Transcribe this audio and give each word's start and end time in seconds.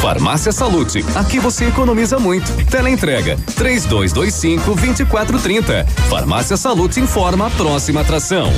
Farmácia 0.00 0.52
Salute, 0.52 1.04
aqui 1.16 1.40
você 1.40 1.66
economiza 1.66 2.18
muito. 2.18 2.52
Teleentrega, 2.66 3.36
três 3.56 3.84
dois, 3.84 4.12
dois 4.12 4.32
cinco, 4.32 4.72
vinte 4.74 5.00
e 5.00 5.04
quatro, 5.04 5.38
trinta. 5.38 5.84
Farmácia 6.08 6.56
Salute 6.56 7.00
informa 7.00 7.48
a 7.48 7.50
próxima 7.50 8.00
atração. 8.00 8.52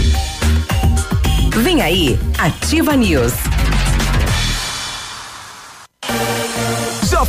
Vem 1.63 1.81
aí, 1.81 2.19
Ativa 2.39 2.95
News. 2.95 3.33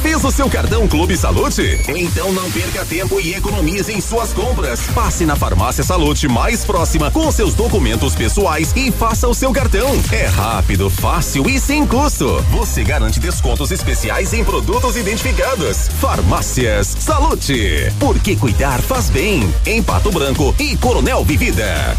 Fez 0.02 0.23
o 0.23 0.31
seu 0.31 0.49
cartão 0.49 0.88
Clube 0.88 1.15
Salute? 1.15 1.79
Então 1.88 2.33
não 2.33 2.50
perca 2.51 2.86
tempo 2.86 3.20
e 3.20 3.33
economize 3.33 3.91
em 3.91 4.01
suas 4.01 4.33
compras. 4.33 4.81
Passe 4.93 5.25
na 5.25 5.36
farmácia 5.36 5.83
Salute 5.83 6.27
mais 6.27 6.65
próxima 6.65 7.11
com 7.11 7.31
seus 7.31 7.54
documentos 7.54 8.15
pessoais 8.15 8.73
e 8.75 8.91
faça 8.91 9.27
o 9.27 9.33
seu 9.33 9.51
cartão. 9.54 9.89
É 10.11 10.25
rápido, 10.25 10.89
fácil 10.89 11.47
e 11.50 11.59
sem 11.59 11.86
custo. 11.86 12.43
Você 12.50 12.83
garante 12.83 13.19
descontos 13.19 13.71
especiais 13.71 14.33
em 14.33 14.43
produtos 14.43 14.96
identificados. 14.96 15.87
Farmácias 16.00 16.96
Salute. 16.99 17.91
Porque 17.99 18.36
cuidar 18.36 18.82
faz 18.82 19.10
bem. 19.10 19.47
Em 19.65 19.83
Pato 19.83 20.11
Branco 20.11 20.55
e 20.60 20.75
Coronel 20.77 21.24
Vivida. 21.24 21.96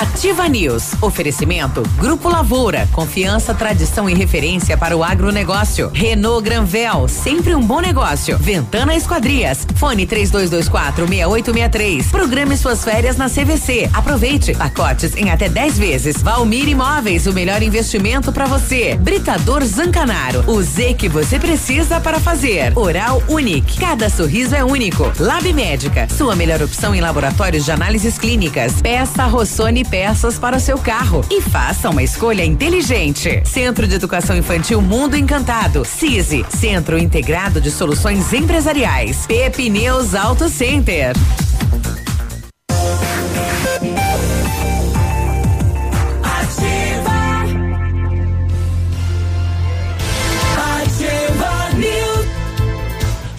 Ativa 0.00 0.48
News. 0.48 0.94
Oferecimento 1.00 1.82
Grupo 1.98 2.28
Lavoura. 2.28 2.88
Confiança, 2.92 3.54
tradição 3.54 4.08
e 4.08 4.14
referência 4.14 4.76
para 4.76 4.96
o 4.96 5.02
agronegócio. 5.02 5.90
Renault 5.92 6.42
Granvel. 6.42 7.06
Sempre 7.08 7.54
um 7.54 7.60
bom 7.60 7.80
negócio. 7.80 8.36
Ventana 8.38 8.94
Esquadrias. 8.94 9.66
Fone 9.76 10.06
3224 10.06 11.06
6863. 11.06 12.06
Programe 12.08 12.56
suas 12.56 12.84
férias 12.84 13.16
na 13.16 13.28
CVC. 13.28 13.90
Aproveite. 13.92 14.54
Pacotes 14.54 15.16
em 15.16 15.30
até 15.30 15.48
10 15.48 15.78
vezes. 15.78 16.22
Valmir 16.22 16.68
Imóveis. 16.68 17.26
O 17.26 17.32
melhor 17.32 17.62
investimento 17.62 18.32
para 18.32 18.46
você. 18.46 18.96
Britador 18.96 19.64
Zancanaro. 19.64 20.44
O 20.46 20.62
Z 20.62 20.94
que 20.94 21.08
você 21.08 21.38
precisa 21.38 22.00
para 22.00 22.18
fazer. 22.18 22.76
Oral 22.76 23.22
Unique. 23.28 23.78
Cada 23.78 24.08
sorriso 24.10 24.54
é 24.54 24.64
único. 24.64 25.12
Lab 25.18 25.52
Médica. 25.52 26.08
Sua 26.08 26.34
melhor 26.34 26.62
opção 26.62 26.94
em 26.94 27.00
laboratórios 27.00 27.64
de 27.64 27.72
análises 27.72 28.18
clínicas. 28.18 28.74
Peça 28.92 29.24
Rossoni 29.24 29.86
peças 29.86 30.38
para 30.38 30.58
o 30.58 30.60
seu 30.60 30.76
carro 30.76 31.24
e 31.30 31.40
faça 31.40 31.88
uma 31.88 32.02
escolha 32.02 32.44
inteligente. 32.44 33.42
Centro 33.42 33.86
de 33.86 33.94
Educação 33.94 34.36
Infantil 34.36 34.82
Mundo 34.82 35.16
Encantado. 35.16 35.82
CISI, 35.82 36.44
Centro 36.50 36.98
Integrado 36.98 37.58
de 37.58 37.70
Soluções 37.70 38.34
Empresariais. 38.34 39.24
Pepineus 39.26 40.14
Auto 40.14 40.46
Center. 40.46 41.14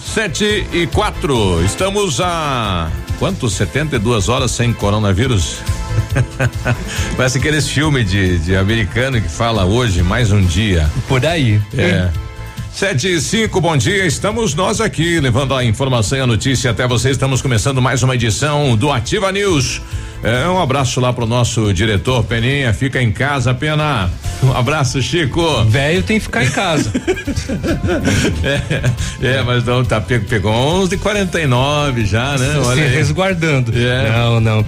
Sete 0.00 0.66
e 0.72 0.88
quatro. 0.88 1.62
Estamos 1.64 2.20
a 2.20 2.90
quantos? 3.18 3.54
72 3.54 4.28
horas 4.28 4.50
sem 4.50 4.72
coronavírus? 4.72 5.58
Parece 7.16 7.38
aqueles 7.38 7.68
filmes 7.68 8.10
de, 8.10 8.38
de 8.38 8.56
americano 8.56 9.20
que 9.20 9.28
fala 9.28 9.64
hoje 9.64 10.02
mais 10.02 10.32
um 10.32 10.44
dia. 10.44 10.90
Por 11.08 11.24
aí. 11.24 11.60
É. 11.76 12.10
Sete 12.72 13.14
e 13.14 13.20
cinco, 13.20 13.60
bom 13.60 13.76
dia. 13.76 14.04
Estamos 14.04 14.52
nós 14.54 14.80
aqui 14.80 15.20
levando 15.20 15.54
a 15.54 15.64
informação 15.64 16.18
e 16.18 16.20
a 16.20 16.26
notícia 16.26 16.72
até 16.72 16.88
vocês. 16.88 17.12
Estamos 17.12 17.40
começando 17.40 17.80
mais 17.80 18.02
uma 18.02 18.16
edição 18.16 18.76
do 18.76 18.90
Ativa 18.90 19.30
News. 19.30 19.80
É, 20.24 20.48
um 20.48 20.58
abraço 20.58 21.00
lá 21.00 21.12
pro 21.12 21.26
nosso 21.26 21.70
diretor 21.74 22.24
Peninha, 22.24 22.72
fica 22.72 23.00
em 23.02 23.12
casa, 23.12 23.52
Pena. 23.52 24.10
Um 24.42 24.52
abraço, 24.52 25.00
Chico. 25.02 25.64
Velho 25.64 26.02
tem 26.02 26.18
que 26.18 26.24
ficar 26.24 26.44
em 26.44 26.50
casa. 26.50 26.90
é, 29.22 29.36
é, 29.36 29.42
mas 29.42 29.64
não, 29.64 29.84
tá, 29.84 30.00
pegou, 30.00 30.26
pegou 30.26 30.52
11 30.52 30.96
49 30.96 32.06
já, 32.06 32.38
né? 32.38 32.58
Olha 32.64 32.88
Se 32.88 32.94
resguardando. 32.94 33.72
É. 33.76 34.10
Não, 34.10 34.40
não, 34.40 34.64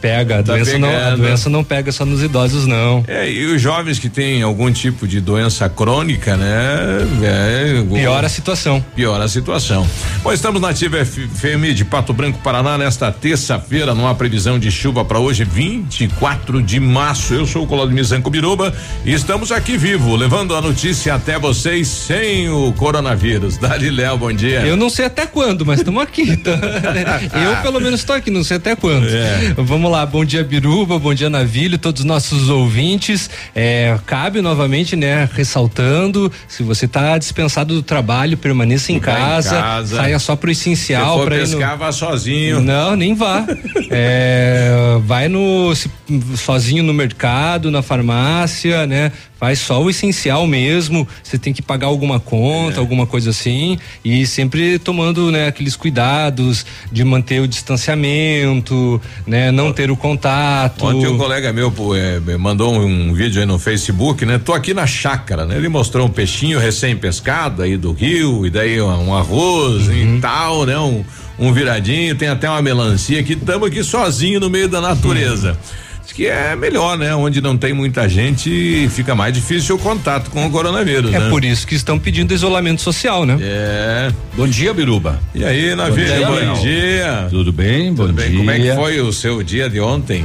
pega. 0.00 0.40
A, 0.40 0.42
tá 0.42 0.52
doença 0.52 0.78
não, 0.78 0.94
a 0.94 1.16
doença 1.16 1.50
não 1.50 1.64
pega 1.64 1.90
só 1.90 2.04
nos 2.04 2.22
idosos, 2.22 2.66
não. 2.66 3.02
É, 3.08 3.30
e 3.30 3.46
os 3.46 3.62
jovens 3.62 3.98
que 3.98 4.10
têm 4.10 4.42
algum 4.42 4.70
tipo 4.70 5.06
de 5.06 5.20
doença 5.20 5.68
crônica, 5.70 6.36
né? 6.36 6.98
É, 7.22 7.82
piora 7.82 8.26
a 8.26 8.30
situação. 8.30 8.84
Piora 8.94 9.24
a 9.24 9.28
situação. 9.28 9.88
Bom, 10.22 10.32
estamos 10.32 10.60
na 10.60 10.68
Ativa 10.68 11.02
FM 11.04 11.74
de 11.74 11.84
Pato 11.84 12.12
Branco, 12.12 12.38
Paraná, 12.38 12.76
nesta 12.76 13.10
terça-feira, 13.10 13.94
numa 13.94 14.14
previsão 14.14 14.58
de 14.58 14.70
chuva 14.70 14.97
para 15.04 15.18
hoje, 15.18 15.44
24 15.44 16.62
de 16.62 16.80
março. 16.80 17.34
Eu 17.34 17.46
sou 17.46 17.64
o 17.64 17.66
Colodimir 17.66 18.04
Zanco 18.04 18.30
Biruba 18.30 18.74
e 19.04 19.12
estamos 19.12 19.52
aqui 19.52 19.76
vivo, 19.76 20.16
levando 20.16 20.54
a 20.54 20.60
notícia 20.60 21.14
até 21.14 21.38
vocês 21.38 21.88
sem 21.88 22.48
o 22.48 22.72
coronavírus. 22.72 23.56
Dali 23.58 23.90
Léo, 23.90 24.18
bom 24.18 24.32
dia. 24.32 24.60
Eu 24.60 24.76
não 24.76 24.90
sei 24.90 25.06
até 25.06 25.26
quando, 25.26 25.64
mas 25.64 25.80
estamos 25.80 26.02
aqui. 26.02 26.36
Tá? 26.36 26.52
Eu 27.38 27.56
pelo 27.62 27.80
menos 27.80 28.00
estou 28.00 28.16
aqui, 28.16 28.30
não 28.30 28.42
sei 28.44 28.56
até 28.56 28.74
quando. 28.74 29.06
É. 29.08 29.54
Vamos 29.56 29.90
lá, 29.90 30.04
bom 30.06 30.24
dia 30.24 30.42
Biruba, 30.44 30.98
bom 30.98 31.14
dia 31.14 31.28
Navilho, 31.28 31.78
todos 31.78 32.00
os 32.00 32.06
nossos 32.06 32.48
ouvintes. 32.48 33.28
É, 33.54 33.98
cabe 34.06 34.40
novamente, 34.40 34.96
né, 34.96 35.28
ressaltando, 35.32 36.30
se 36.46 36.62
você 36.62 36.86
está 36.86 37.18
dispensado 37.18 37.74
do 37.74 37.82
trabalho, 37.82 38.36
permaneça 38.36 38.92
em 38.92 39.00
casa, 39.00 39.56
em 39.56 39.60
casa, 39.60 39.96
saia 39.96 40.18
só 40.18 40.36
pro 40.36 40.50
essencial. 40.50 41.14
Se 41.14 41.20
for 41.20 41.28
pescar, 41.30 41.72
no... 41.72 41.78
vá 41.78 41.92
sozinho. 41.92 42.60
Não, 42.60 42.96
nem 42.96 43.14
vá. 43.14 43.46
é, 43.90 44.77
vai 45.04 45.28
no 45.28 45.74
se, 45.74 45.90
sozinho 46.36 46.82
no 46.82 46.92
mercado, 46.92 47.70
na 47.70 47.82
farmácia, 47.82 48.86
né? 48.86 49.12
Faz 49.38 49.60
só 49.60 49.80
o 49.80 49.88
essencial 49.88 50.46
mesmo. 50.46 51.06
Você 51.22 51.38
tem 51.38 51.52
que 51.52 51.62
pagar 51.62 51.86
alguma 51.86 52.18
conta, 52.18 52.76
é. 52.76 52.80
alguma 52.80 53.06
coisa 53.06 53.30
assim, 53.30 53.78
e 54.04 54.26
sempre 54.26 54.78
tomando, 54.80 55.30
né, 55.30 55.46
aqueles 55.46 55.76
cuidados 55.76 56.66
de 56.90 57.04
manter 57.04 57.40
o 57.40 57.46
distanciamento, 57.46 59.00
né, 59.26 59.52
não 59.52 59.72
ter 59.72 59.90
o 59.90 59.96
contato. 59.96 60.84
Ontem 60.84 61.06
um 61.06 61.16
colega 61.16 61.52
meu 61.52 61.70
pô, 61.70 61.94
é, 61.94 62.18
mandou 62.36 62.74
um, 62.74 63.10
um, 63.10 63.14
vídeo 63.14 63.40
aí 63.40 63.46
no 63.46 63.58
Facebook, 63.58 64.26
né? 64.26 64.38
Tô 64.38 64.52
aqui 64.52 64.74
na 64.74 64.86
chácara, 64.86 65.44
né? 65.44 65.56
Ele 65.56 65.68
mostrou 65.68 66.06
um 66.06 66.10
peixinho 66.10 66.58
recém-pescado 66.58 67.62
aí 67.62 67.76
do 67.76 67.92
rio 67.92 68.44
e 68.44 68.50
daí 68.50 68.80
um, 68.82 69.08
um 69.08 69.14
arroz 69.14 69.86
uhum. 69.86 70.16
e 70.16 70.20
tal, 70.20 70.66
né? 70.66 70.76
Um, 70.78 71.04
um 71.38 71.52
viradinho, 71.52 72.14
tem 72.14 72.28
até 72.28 72.48
uma 72.48 72.60
melancia 72.60 73.20
aqui, 73.20 73.34
estamos 73.34 73.68
aqui 73.68 73.82
sozinho 73.84 74.40
no 74.40 74.50
meio 74.50 74.68
da 74.68 74.80
natureza. 74.80 75.56
Diz 76.02 76.12
que 76.12 76.26
é 76.26 76.56
melhor, 76.56 76.96
né? 76.96 77.14
Onde 77.14 77.40
não 77.40 77.56
tem 77.56 77.72
muita 77.72 78.08
gente, 78.08 78.88
fica 78.90 79.14
mais 79.14 79.32
difícil 79.32 79.76
o 79.76 79.78
contato 79.78 80.30
com 80.30 80.46
o 80.46 80.50
coronavírus. 80.50 81.12
É 81.12 81.18
né? 81.18 81.28
por 81.28 81.44
isso 81.44 81.66
que 81.66 81.74
estão 81.74 81.98
pedindo 81.98 82.32
isolamento 82.32 82.80
social, 82.80 83.26
né? 83.26 83.38
É. 83.40 84.12
Bom 84.34 84.48
dia, 84.48 84.72
Biruba. 84.72 85.20
E 85.34 85.44
aí, 85.44 85.74
Navilha, 85.74 86.26
bom, 86.26 86.54
bom 86.54 86.62
dia. 86.62 87.26
Tudo 87.30 87.52
bem? 87.52 87.94
Tudo 87.94 88.08
bom 88.08 88.14
bem. 88.14 88.30
dia. 88.30 88.38
Como 88.38 88.50
é 88.50 88.58
que 88.58 88.74
foi 88.74 89.00
o 89.00 89.12
seu 89.12 89.42
dia 89.42 89.68
de 89.68 89.80
ontem? 89.80 90.24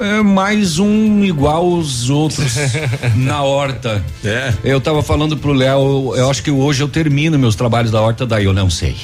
É 0.00 0.22
mais 0.22 0.78
um 0.78 1.24
igual 1.24 1.66
os 1.68 2.08
outros 2.08 2.54
na 3.16 3.42
horta. 3.42 4.04
É. 4.24 4.52
Eu 4.62 4.80
tava 4.80 5.02
falando 5.02 5.36
pro 5.36 5.52
Léo, 5.52 6.14
eu 6.14 6.30
acho 6.30 6.40
que 6.42 6.50
hoje 6.52 6.82
eu 6.82 6.88
termino 6.88 7.36
meus 7.36 7.56
trabalhos 7.56 7.90
da 7.90 8.00
horta, 8.00 8.24
daí 8.24 8.44
eu 8.44 8.52
não 8.52 8.70
sei. 8.70 8.96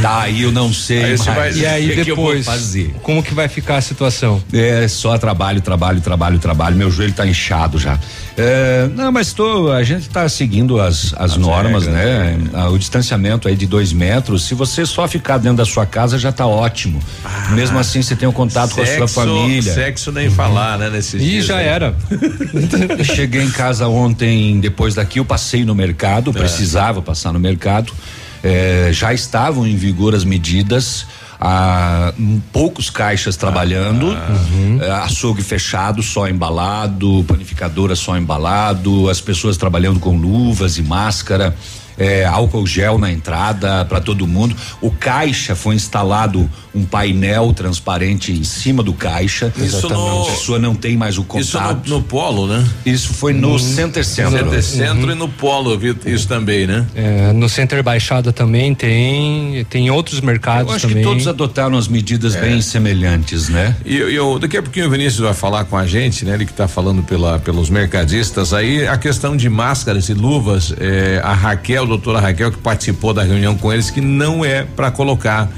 daí 0.00 0.42
eu 0.42 0.52
não 0.52 0.72
sei. 0.72 1.04
Aí 1.04 1.16
vai, 1.16 1.52
e 1.52 1.66
aí 1.66 1.88
que 1.96 2.04
depois, 2.04 2.38
que 2.38 2.44
fazer? 2.44 2.94
como 3.02 3.22
que 3.22 3.34
vai 3.34 3.48
ficar 3.48 3.78
a 3.78 3.80
situação? 3.80 4.40
É 4.52 4.86
só 4.86 5.18
trabalho, 5.18 5.60
trabalho, 5.60 6.00
trabalho, 6.00 6.38
trabalho. 6.38 6.76
Meu 6.76 6.92
joelho 6.92 7.12
tá 7.12 7.26
inchado 7.26 7.76
já. 7.76 7.98
É, 8.36 8.88
não, 8.94 9.10
mas 9.10 9.32
tô, 9.32 9.72
a 9.72 9.82
gente 9.82 10.02
está 10.02 10.28
seguindo 10.28 10.78
as, 10.78 11.14
as, 11.14 11.32
as 11.32 11.36
normas, 11.38 11.86
né? 11.86 12.36
né? 12.52 12.66
O 12.66 12.78
distanciamento 12.78 13.48
aí 13.48 13.56
de 13.56 13.66
dois 13.66 13.92
metros. 13.92 14.44
Se 14.44 14.54
você 14.54 14.84
só 14.84 15.08
ficar 15.08 15.38
dentro 15.38 15.56
da 15.58 15.64
sua 15.64 15.86
casa 15.86 16.18
já 16.18 16.28
está 16.28 16.46
ótimo. 16.46 17.00
Ah, 17.24 17.50
Mesmo 17.52 17.78
assim, 17.78 18.02
você 18.02 18.14
tem 18.14 18.28
um 18.28 18.32
contato 18.32 18.74
sexo, 18.74 18.98
com 18.98 19.04
a 19.04 19.08
sua 19.08 19.24
família. 19.24 19.72
Sexo 19.72 20.12
nem 20.12 20.28
falar, 20.28 20.78
né? 20.78 20.90
Nesses 20.90 21.22
Ih, 21.22 21.40
já 21.40 21.56
aí. 21.56 21.66
era. 21.66 21.94
cheguei 23.04 23.42
em 23.42 23.50
casa 23.50 23.88
ontem, 23.88 24.60
depois 24.60 24.94
daqui, 24.94 25.18
eu 25.18 25.24
passei 25.24 25.64
no 25.64 25.74
mercado, 25.74 26.30
é. 26.30 26.32
precisava 26.34 27.00
passar 27.00 27.32
no 27.32 27.40
mercado. 27.40 27.92
É, 28.44 28.90
já 28.92 29.14
estavam 29.14 29.66
em 29.66 29.76
vigor 29.76 30.14
as 30.14 30.24
medidas 30.24 31.06
a 31.40 32.12
poucos 32.52 32.90
caixas 32.90 33.36
trabalhando, 33.36 34.10
ah, 34.10 34.28
uhum. 34.50 34.78
É, 34.80 34.90
açougue 34.90 35.42
fechado, 35.42 36.02
só 36.02 36.28
embalado, 36.28 37.24
panificadora 37.28 37.94
só 37.94 38.16
embalado, 38.16 39.08
as 39.10 39.20
pessoas 39.20 39.56
trabalhando 39.56 40.00
com 40.00 40.16
luvas 40.16 40.78
e 40.78 40.82
máscara. 40.82 41.54
É, 41.98 42.24
álcool 42.24 42.66
gel 42.66 42.98
na 42.98 43.10
entrada 43.10 43.84
para 43.84 44.00
todo 44.00 44.26
mundo. 44.26 44.54
O 44.80 44.90
caixa 44.90 45.54
foi 45.54 45.74
instalado 45.74 46.48
um 46.74 46.84
painel 46.84 47.52
transparente 47.54 48.32
em 48.32 48.44
cima 48.44 48.82
do 48.82 48.92
caixa. 48.92 49.52
Isso 49.56 49.88
no- 49.88 50.22
A 50.22 50.26
pessoa 50.26 50.58
não 50.58 50.74
tem 50.74 50.96
mais 50.96 51.16
o 51.18 51.22
Isso 51.36 51.56
no, 51.58 51.64
contato. 51.64 51.88
no 51.88 52.02
polo, 52.02 52.46
né? 52.46 52.64
Isso 52.84 53.14
foi 53.14 53.32
no 53.32 53.58
Center 53.58 54.04
Centro. 54.04 54.38
Center 54.38 54.62
Centro 54.62 55.10
e 55.10 55.14
no 55.14 55.28
polo, 55.28 55.70
eu 55.72 55.78
vi 55.78 55.96
isso 56.06 56.28
também, 56.28 56.66
né? 56.66 56.86
É, 56.94 57.32
no 57.32 57.48
Center 57.48 57.82
Baixada 57.82 58.32
também 58.32 58.74
tem, 58.74 59.64
tem 59.70 59.90
outros 59.90 60.20
mercados 60.20 60.70
Eu 60.70 60.76
acho 60.76 60.88
também. 60.88 61.02
que 61.02 61.08
todos 61.08 61.26
adotaram 61.26 61.78
as 61.78 61.88
medidas 61.88 62.34
É. 62.34 62.40
bem 62.40 62.60
semelhantes, 62.60 63.48
né? 63.48 63.74
E 63.84 63.96
eu, 63.96 64.10
eu- 64.10 64.38
daqui 64.38 64.56
a 64.56 64.62
pouquinho 64.62 64.86
o 64.86 64.90
Vinícius 64.90 65.20
vai 65.20 65.34
falar 65.34 65.64
com 65.64 65.76
a 65.76 65.86
gente, 65.86 66.24
né? 66.24 66.34
Ele 66.34 66.44
que 66.44 66.52
está 66.52 66.68
falando 66.68 67.02
pela, 67.02 67.38
pelos 67.38 67.70
mercadistas 67.70 68.52
aí, 68.52 68.86
a 68.86 68.96
questão 68.96 69.36
de 69.36 69.48
máscaras 69.48 70.08
e 70.08 70.14
luvas, 70.14 70.74
eh, 70.78 71.20
a 71.24 71.32
Raquel, 71.32 71.85
doutora 71.86 72.20
Raquel, 72.20 72.50
que 72.52 72.58
participou 72.58 73.12
da 73.14 73.22
reunião 73.22 73.54
com 73.56 73.72
eles, 73.72 73.90
que 73.90 74.00
não 74.00 74.44
é 74.44 74.62
para 74.64 74.90
colocar 74.90 75.48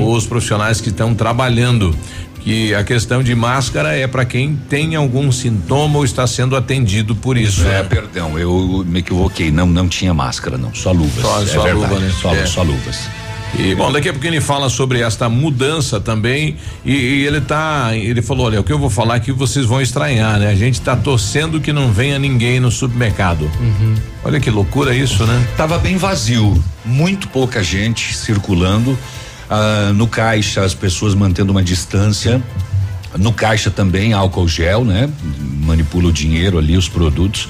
os 0.00 0.26
profissionais 0.26 0.80
que 0.80 0.88
estão 0.90 1.14
trabalhando. 1.14 1.94
Que 2.40 2.72
a 2.74 2.82
questão 2.84 3.22
de 3.22 3.34
máscara 3.34 3.94
é 3.96 4.06
para 4.06 4.24
quem 4.24 4.56
tem 4.70 4.94
algum 4.94 5.30
sintoma 5.30 5.98
ou 5.98 6.04
está 6.04 6.26
sendo 6.26 6.56
atendido 6.56 7.14
por 7.14 7.36
isso. 7.36 7.62
É, 7.66 7.82
né? 7.82 7.82
perdão, 7.82 8.38
eu 8.38 8.84
me 8.86 9.00
equivoquei. 9.00 9.50
Não, 9.50 9.66
não 9.66 9.86
tinha 9.88 10.14
máscara, 10.14 10.56
não. 10.56 10.72
Só 10.72 10.92
luvas. 10.92 11.20
Só- 11.22 11.42
é 11.42 11.46
só 11.46 11.64
luva, 11.72 11.98
né? 11.98 12.12
Só, 12.22 12.34
É. 12.34 12.46
só 12.46 12.62
luvas. 12.62 13.00
E 13.56 13.74
bom, 13.74 13.90
daqui 13.90 14.08
a 14.08 14.12
pouquinho 14.12 14.34
ele 14.34 14.40
fala 14.40 14.68
sobre 14.68 15.00
esta 15.00 15.28
mudança 15.28 15.98
também 15.98 16.56
e, 16.84 16.92
e 16.92 17.26
ele 17.26 17.40
tá, 17.40 17.90
ele 17.96 18.20
falou, 18.20 18.46
olha, 18.46 18.60
o 18.60 18.64
que 18.64 18.72
eu 18.72 18.78
vou 18.78 18.90
falar 18.90 19.14
aqui 19.14 19.32
vocês 19.32 19.64
vão 19.64 19.80
estranhar, 19.80 20.38
né? 20.38 20.48
A 20.48 20.54
gente 20.54 20.80
tá 20.80 20.94
torcendo 20.94 21.60
que 21.60 21.72
não 21.72 21.90
venha 21.90 22.18
ninguém 22.18 22.60
no 22.60 22.70
supermercado. 22.70 23.50
Olha 24.22 24.38
que 24.38 24.50
loucura 24.50 24.94
isso, 24.94 25.24
né? 25.24 25.48
Tava 25.56 25.78
bem 25.78 25.96
vazio, 25.96 26.62
muito 26.84 27.26
pouca 27.28 27.62
gente 27.62 28.14
circulando. 28.14 28.98
Ah, 29.48 29.92
no 29.94 30.06
caixa, 30.06 30.62
as 30.62 30.74
pessoas 30.74 31.14
mantendo 31.14 31.50
uma 31.50 31.62
distância. 31.62 32.42
No 33.16 33.32
caixa 33.32 33.70
também, 33.70 34.12
álcool 34.12 34.46
gel, 34.46 34.84
né? 34.84 35.08
Manipula 35.62 36.08
o 36.08 36.12
dinheiro 36.12 36.58
ali, 36.58 36.76
os 36.76 36.88
produtos. 36.88 37.48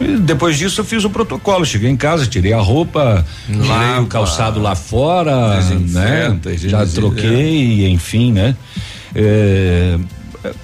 E 0.00 0.16
depois 0.18 0.58
disso 0.58 0.80
eu 0.80 0.84
fiz 0.84 1.04
o 1.04 1.10
protocolo. 1.10 1.64
Cheguei 1.64 1.88
em 1.90 1.96
casa, 1.96 2.26
tirei 2.26 2.52
a 2.52 2.60
roupa, 2.60 3.24
tirei 3.46 3.68
Lava. 3.68 4.02
o 4.02 4.06
calçado 4.06 4.60
lá 4.60 4.74
fora, 4.74 5.60
né? 5.60 6.38
Já 6.56 6.86
troquei, 6.86 7.88
enfim, 7.88 8.32
né? 8.32 8.56
É, 9.14 9.98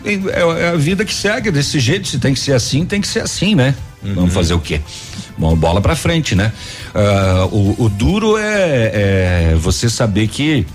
é, 0.04 0.40
é 0.62 0.68
a 0.70 0.76
vida 0.76 1.04
que 1.04 1.14
segue 1.14 1.50
desse 1.50 1.78
jeito. 1.78 2.08
Se 2.08 2.18
tem 2.18 2.34
que 2.34 2.40
ser 2.40 2.52
assim, 2.52 2.84
tem 2.84 3.00
que 3.00 3.08
ser 3.08 3.20
assim, 3.20 3.54
né? 3.54 3.74
Vamos 4.02 4.32
fazer 4.32 4.54
o 4.54 4.58
quê? 4.58 4.80
Bom, 5.36 5.54
bola 5.54 5.80
pra 5.80 5.94
frente, 5.94 6.34
né? 6.34 6.52
Ah, 6.94 7.46
o, 7.50 7.84
o 7.84 7.88
duro 7.88 8.36
é, 8.36 9.52
é 9.52 9.56
você 9.58 9.88
saber 9.88 10.26
que 10.28 10.66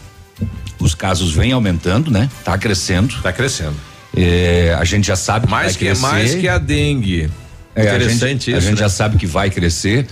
os 0.80 0.96
casos 0.96 1.34
vêm 1.34 1.52
aumentando, 1.52 2.10
né? 2.12 2.30
Tá 2.44 2.58
crescendo. 2.58 3.16
Tá 3.22 3.34
crescendo. 3.34 3.76
É, 4.16 4.76
a 4.80 4.84
gente 4.86 5.08
já 5.08 5.16
sabe 5.16 5.46
que 5.46 5.52
Mais 5.52 5.76
que 5.76 5.86
crescer. 5.86 6.02
mais 6.02 6.36
que 6.36 6.48
a 6.48 6.58
dengue. 6.58 7.30
É, 7.76 7.82
a 7.82 7.96
Interessante 7.96 8.46
gente, 8.46 8.54
a 8.54 8.58
isso. 8.58 8.68
gente 8.68 8.76
né? 8.78 8.82
já 8.82 8.90
sabe 8.90 9.18
que 9.18 9.28
vai 9.28 9.50
crescer. 9.50 10.08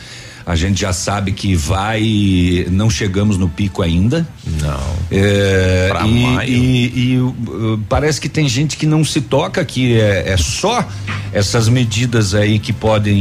A 0.45 0.57
gente 0.57 0.81
já 0.81 0.91
sabe 0.91 1.31
que 1.31 1.55
vai. 1.55 2.65
Não 2.69 2.89
chegamos 2.89 3.37
no 3.37 3.47
pico 3.47 3.81
ainda. 3.81 4.27
Não. 4.61 4.95
É, 5.09 5.87
Pra 5.89 6.05
e, 6.05 6.21
maio. 6.21 6.49
e- 6.53 7.13
e, 7.13 7.17
uh, 7.17 7.79
parece 7.87 8.19
que 8.19 8.27
tem 8.27 8.49
gente 8.49 8.75
que 8.75 8.85
não 8.85 9.05
se 9.05 9.21
toca 9.21 9.63
que 9.63 9.97
é, 9.97 10.31
é 10.31 10.35
só 10.37 10.85
essas 11.31 11.69
medidas 11.69 12.35
aí 12.35 12.59
que 12.59 12.73
podem 12.73 13.15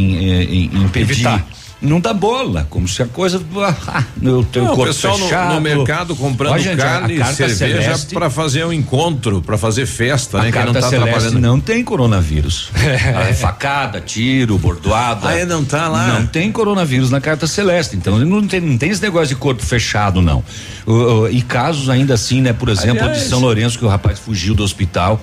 im- 0.52 0.84
impedir. 0.84 1.12
Evitar. 1.12 1.46
Não 1.82 2.00
dá 2.00 2.14
bola, 2.14 2.64
como 2.70 2.86
se 2.86 3.02
a 3.02 3.06
coisa. 3.06 3.42
Ah, 3.88 4.04
eu 4.22 4.44
tenho 4.44 4.66
Não, 4.66 4.72
o 4.72 4.76
corpo 4.76 4.92
pessoal 4.94 5.18
no, 5.18 5.24
fechado. 5.24 5.54
no 5.54 5.60
mercado 5.60 6.14
comprando 6.14 6.52
Ó, 6.52 6.58
gente, 6.58 6.76
carne 6.76 7.14
e 7.20 7.24
cerveja 7.34 7.98
para 8.14 8.30
fazer 8.30 8.64
um 8.64 8.72
encontro, 8.72 9.42
para 9.42 9.58
fazer 9.58 9.84
festa, 9.86 10.38
A 10.38 10.42
né? 10.44 10.52
Carta 10.52 10.72
não 10.72 10.80
tá 10.80 10.88
celeste 10.88 11.10
trabalhando. 11.10 11.40
não 11.40 11.58
tem 11.60 11.82
coronavírus. 11.82 12.70
É 13.28 13.32
facada, 13.34 14.00
tiro, 14.00 14.56
bordoada. 14.58 15.28
Ah, 15.28 15.34
é, 15.38 15.44
não 15.44 15.64
tá 15.64 15.88
lá? 15.88 16.20
Não 16.20 16.26
tem 16.26 16.52
coronavírus 16.52 17.10
na 17.10 17.20
carta 17.20 17.46
celeste. 17.48 17.96
Então 17.96 18.16
não 18.18 18.46
tem, 18.46 18.60
não 18.60 18.78
tem 18.78 18.90
esse 18.90 19.02
negócio 19.02 19.28
de 19.28 19.34
corpo 19.36 19.64
fechado, 19.64 20.22
não. 20.22 20.44
O- 20.86 20.92
o- 20.92 21.28
e 21.28 21.42
casos 21.42 21.88
ainda 21.90 22.14
assim, 22.14 22.40
né? 22.40 22.52
Por 22.52 22.68
exemplo, 22.68 23.02
Aliás- 23.02 23.24
de 23.24 23.28
São 23.28 23.40
Lourenço, 23.40 23.76
que 23.78 23.84
o 23.84 23.88
rapaz 23.88 24.18
fugiu 24.20 24.54
do 24.54 24.62
hospital. 24.62 25.20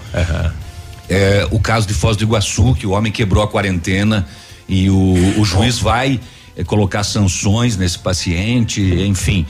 É, 1.09 1.47
o 1.50 1.59
caso 1.59 1.88
de 1.88 1.94
Foz 1.94 2.15
do 2.15 2.23
Iguaçu, 2.23 2.75
que 2.75 2.85
o 2.85 2.91
homem 2.91 3.11
quebrou 3.11 3.44
a 3.44 3.47
quarentena 3.47 4.27
e 4.67 4.89
o, 4.89 5.33
o 5.38 5.45
juiz 5.45 5.79
vai 5.79 6.19
é, 6.19 6.19
colocar 6.65 7.03
sanções 7.03 7.77
nesse 7.77 8.00
paciente, 8.00 8.81
enfim. 8.81 9.45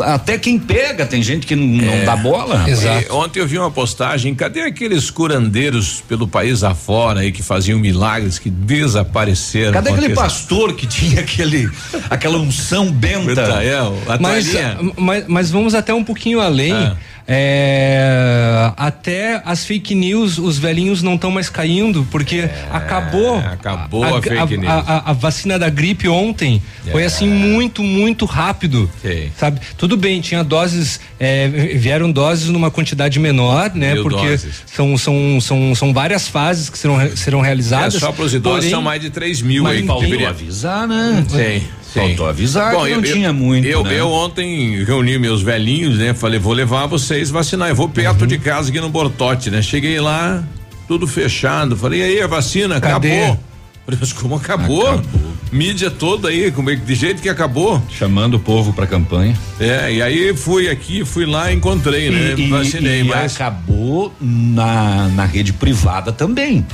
Ah, 0.00 0.14
Até 0.14 0.36
quem 0.36 0.58
pega, 0.58 1.06
tem 1.06 1.22
gente 1.22 1.46
que 1.46 1.54
não, 1.54 1.64
não 1.64 2.04
dá 2.04 2.16
bola. 2.16 2.56
rapaz. 2.56 2.80
Exato. 2.80 3.06
E 3.08 3.12
ontem 3.12 3.38
eu 3.40 3.46
vi 3.46 3.56
uma 3.56 3.70
postagem, 3.70 4.34
cadê 4.34 4.62
aqueles 4.62 5.10
curandeiros 5.10 6.02
pelo 6.08 6.26
país 6.26 6.64
afora 6.64 7.20
aí 7.20 7.30
que 7.30 7.42
faziam 7.42 7.78
milagres 7.78 8.36
que 8.38 8.50
desapareceram? 8.50 9.72
Cadê 9.72 9.90
aquele 9.90 10.14
pastor 10.14 10.74
que 10.74 10.86
tinha 10.88 11.20
aquele, 11.20 11.70
aquela 12.10 12.38
unção 12.38 12.90
benta? 12.90 13.26
Betael, 13.26 13.96
a 14.08 14.18
Mas, 14.18 14.48
mas, 14.96 15.24
mas 15.28 15.50
vamos 15.50 15.74
até 15.74 15.94
um 15.94 16.02
pouquinho 16.02 16.40
além. 16.40 16.72
Ah. 16.72 16.96
É, 17.26 18.72
até 18.76 19.40
as 19.44 19.64
fake 19.64 19.94
news, 19.94 20.38
os 20.38 20.58
velhinhos 20.58 21.02
não 21.02 21.14
estão 21.14 21.30
mais 21.30 21.48
caindo, 21.48 22.06
porque 22.10 22.48
acabou. 22.70 23.38
É, 23.40 23.46
acabou 23.46 24.04
a 24.04 24.20
fake 24.22 24.56
news. 24.56 24.68
A, 24.72 24.78
a- 24.80 25.10
a 25.10 25.12
vacina 25.12 25.58
da 25.58 25.68
gripe 25.68 26.08
ontem 26.08 26.62
foi 26.90 27.02
É. 27.02 27.06
assim 27.06 27.28
muito, 27.28 27.82
muito 27.82 28.24
rápido. 28.24 28.90
Sim. 29.02 29.30
Sabe? 29.38 29.60
Tudo 29.76 29.96
bem, 29.96 30.20
tinha 30.20 30.42
doses, 30.44 31.00
é, 31.18 31.48
vieram 31.48 32.10
doses 32.10 32.48
numa 32.48 32.70
quantidade 32.70 33.18
menor, 33.18 33.70
né? 33.74 33.94
Mil 33.94 34.02
porque 34.02 34.26
doses. 34.26 34.62
são, 34.66 34.96
são, 34.98 35.40
são, 35.40 35.74
são 35.74 35.92
várias 35.92 36.28
fases 36.28 36.68
que 36.68 36.78
serão, 36.78 37.16
serão 37.16 37.40
É, 37.40 37.46
realizadas. 37.46 37.94
só 37.94 38.12
para 38.12 38.24
os 38.24 38.34
idosos 38.34 38.58
porém, 38.60 38.70
são 38.70 38.82
mais 38.82 39.00
de 39.00 39.10
3 39.10 39.40
mil 39.42 39.66
aí 39.66 39.80
que 39.82 39.86
faltou 39.86 40.04
deveria. 40.04 40.28
avisar, 40.30 40.86
né? 40.88 41.24
Sim, 41.28 41.66
sim. 41.94 42.00
Faltou 42.08 42.26
avisar 42.28 42.70
que 42.76 42.90
não 42.94 43.02
tinha 43.02 43.32
muito, 43.32 43.66
Eu, 43.66 43.82
né? 43.84 43.98
eu 44.00 44.10
ontem 44.10 44.84
reuni 44.84 45.18
meus 45.18 45.40
velhinhos, 45.42 45.96
né? 45.98 46.12
Falei, 46.12 46.38
vou 46.38 46.52
levar 46.52 46.86
vocês 46.86 47.30
vacinar. 47.30 47.68
Eu 47.70 47.74
vou 47.76 47.88
perto 47.88 48.22
Uhum. 48.22 48.26
de 48.26 48.38
casa 48.38 48.68
aqui 48.68 48.80
no 48.80 48.88
Bortote, 48.90 49.50
né? 49.50 49.62
Cheguei 49.62 49.98
lá, 50.00 50.42
tudo 50.86 51.06
fechado. 51.06 51.76
Falei, 51.76 52.00
e 52.00 52.02
aí, 52.02 52.20
a 52.20 52.26
vacina? 52.26 52.80
Cadê? 52.80 53.20
Acabou. 53.22 53.40
Falei, 53.86 53.98
mas 54.00 54.12
como 54.12 54.34
acabou? 54.36 54.86
Acabou. 54.88 55.34
Mídia 55.52 55.90
toda 55.90 56.30
aí, 56.30 56.50
como 56.50 56.70
é 56.70 56.74
que 56.74 56.82
de 56.82 56.94
jeito 56.94 57.20
que 57.22 57.28
acabou. 57.28 57.80
Chamando 57.90 58.34
o 58.34 58.40
povo 58.40 58.72
pra 58.72 58.86
campanha. 58.86 59.38
É, 59.60 59.92
e 59.92 60.02
aí 60.02 60.34
fui 60.34 60.68
aqui, 60.68 61.04
fui 61.04 61.26
lá, 61.26 61.52
encontrei, 61.52 62.10
né? 62.10 62.34
E, 62.36 62.48
Vacinei, 62.48 63.00
e 63.02 63.04
mas. 63.04 63.34
acabou 63.36 64.12
na, 64.20 65.08
na 65.14 65.24
rede 65.26 65.52
privada 65.52 66.10
também. 66.12 66.66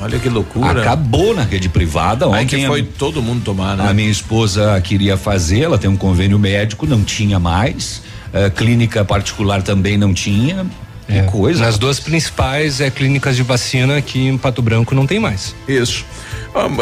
Olha 0.00 0.18
que 0.18 0.28
loucura. 0.28 0.80
Acabou 0.80 1.34
na 1.34 1.42
rede 1.42 1.68
privada. 1.68 2.24
Aí 2.26 2.44
Ontem 2.44 2.60
que 2.60 2.64
a- 2.64 2.68
foi 2.68 2.82
todo 2.82 3.20
mundo 3.22 3.42
tomar, 3.44 3.76
né? 3.76 3.88
A 3.88 3.92
minha 3.94 4.10
esposa 4.10 4.80
queria 4.82 5.16
fazer, 5.16 5.60
ela 5.60 5.78
tem 5.78 5.90
um 5.90 5.96
convênio 5.96 6.38
médico, 6.38 6.86
não 6.86 7.02
tinha 7.02 7.38
mais. 7.38 8.02
Eh, 8.32 8.48
clínica 8.50 9.04
particular 9.04 9.62
também 9.62 9.96
não 9.98 10.14
tinha. 10.14 10.64
Que 11.06 11.18
É, 11.18 11.22
coisa. 11.22 11.64
Nas 11.64 11.76
duas 11.76 11.98
principais 11.98 12.80
é, 12.80 12.88
clínicas 12.88 13.34
de 13.34 13.42
vacina 13.42 13.96
aqui 13.96 14.28
em 14.28 14.38
Pato 14.38 14.62
Branco 14.62 14.94
não 14.94 15.08
tem 15.08 15.18
mais. 15.18 15.56
Isso. 15.66 16.04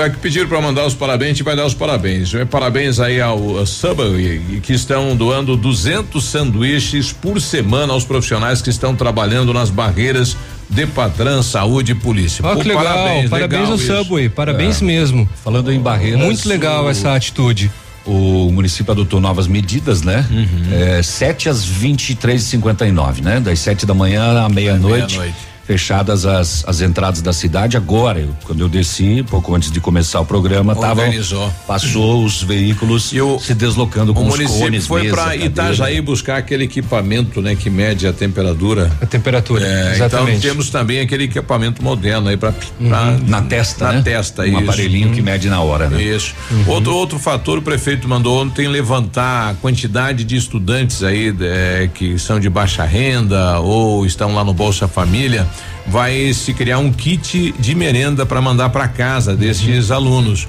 É 0.04 0.10
que 0.10 0.18
pediram 0.18 0.46
para 0.46 0.60
mandar 0.60 0.84
os 0.86 0.92
parabéns, 0.92 1.30
a 1.30 1.32
gente 1.32 1.42
vai 1.42 1.56
dar 1.56 1.64
os 1.64 1.72
parabéns. 1.74 2.34
Eh, 2.34 2.44
Parabéns 2.44 3.00
aí 3.00 3.20
ao, 3.22 3.56
ao 3.58 3.64
Subway, 3.66 4.60
que 4.62 4.74
estão 4.74 5.16
doando 5.16 5.56
200 5.56 6.22
sanduíches 6.24 7.10
por 7.12 7.40
semana 7.40 7.92
aos 7.94 8.04
profissionais 8.04 8.60
que 8.60 8.68
estão 8.70 8.94
trabalhando 8.94 9.52
nas 9.54 9.70
barreiras 9.70 10.36
de 10.68 10.86
Patran, 10.86 11.42
Saúde 11.42 11.92
e 11.92 11.94
Polícia. 11.94 12.44
Ó, 12.44 12.54
Pô, 12.54 12.60
que 12.60 12.68
legal, 12.68 12.84
parabéns, 12.84 13.30
legal 13.30 13.66
ao 13.66 13.74
isso. 13.76 13.86
Subway, 13.96 14.28
parabéns 14.28 14.80
mesmo. 14.80 15.28
Falando 15.42 15.72
em 15.72 15.80
barreiras. 15.80 16.20
Muito 16.20 16.48
legal 16.48 16.84
o- 16.84 16.90
essa 16.90 17.14
atitude. 17.14 17.70
O 18.06 18.50
município 18.50 18.90
adotou 18.92 19.20
novas 19.20 19.46
medidas, 19.46 20.00
né? 20.02 20.24
Uhum. 20.30 20.46
É, 20.72 21.02
7 21.02 21.48
às 21.48 21.64
23 21.64 22.42
e 22.42 22.44
59 22.46 23.20
né? 23.20 23.38
Das 23.40 23.58
7 23.58 23.84
da 23.84 23.92
manhã 23.92 24.44
à 24.44 24.48
meia-noite. 24.48 25.14
meia-noite. 25.18 25.36
Fechadas 25.72 26.24
as, 26.24 26.64
as 26.66 26.80
entradas 26.80 27.20
da 27.20 27.30
cidade. 27.30 27.76
Agora, 27.76 28.18
eu- 28.20 28.34
quando 28.44 28.60
eu 28.60 28.70
desci, 28.70 29.22
pouco 29.28 29.54
antes 29.54 29.70
de 29.70 29.80
começar 29.82 30.18
o 30.18 30.24
programa, 30.24 30.74
tava, 30.74 31.02
Organizou. 31.02 31.52
passou 31.66 32.24
os 32.24 32.42
veículos 32.42 33.12
se 33.42 33.52
deslocando 33.54 34.14
com 34.14 34.22
O 34.22 34.28
os 34.28 34.30
município 34.30 34.62
cones, 34.64 34.86
foi 34.86 35.10
para. 35.10 35.36
Itajaí 35.36 36.00
buscar 36.00 36.38
aquele 36.38 36.64
equipamento, 36.64 37.42
né, 37.42 37.54
que 37.54 37.68
mede 37.68 38.06
a 38.06 38.14
temperatura. 38.14 38.90
A 39.02 39.04
temperatura, 39.04 39.62
É, 39.66 39.92
exatamente. 39.96 40.38
Então 40.38 40.50
temos 40.50 40.70
também 40.70 41.00
aquele 41.00 41.24
equipamento 41.24 41.84
moderno 41.84 42.30
aí 42.30 42.36
para 42.38 42.54
Na 42.80 43.42
testa, 43.42 43.84
na 43.88 43.92
né? 43.92 44.02
testa, 44.02 44.42
Um 44.42 44.46
isso. 44.46 44.56
aparelhinho 44.70 45.10
que 45.12 45.20
mede 45.20 45.50
na 45.50 45.60
hora, 45.60 45.90
né? 45.90 46.02
Isso. 46.02 46.34
Outro, 46.66 46.94
outro 46.94 47.18
fator, 47.18 47.58
o 47.58 47.62
prefeito 47.62 48.08
mandou 48.08 48.40
ontem 48.42 48.66
levantar 48.68 49.50
a 49.50 49.54
quantidade 49.54 50.24
de 50.24 50.34
estudantes 50.34 51.02
aí 51.02 51.34
eh, 51.38 51.90
que 51.92 52.18
são 52.18 52.40
de 52.40 52.48
baixa 52.48 52.84
renda 52.84 53.60
ou 53.60 54.06
estão 54.06 54.34
lá 54.34 54.42
no 54.42 54.54
Bolsa 54.54 54.88
Família. 54.88 55.46
Vai 55.86 56.32
se 56.32 56.52
criar 56.52 56.78
um 56.78 56.92
kit 56.92 57.54
de 57.58 57.74
merenda 57.74 58.26
para 58.26 58.40
mandar 58.40 58.68
para 58.70 58.86
casa 58.88 59.34
destes 59.34 59.90
alunos. 59.90 60.46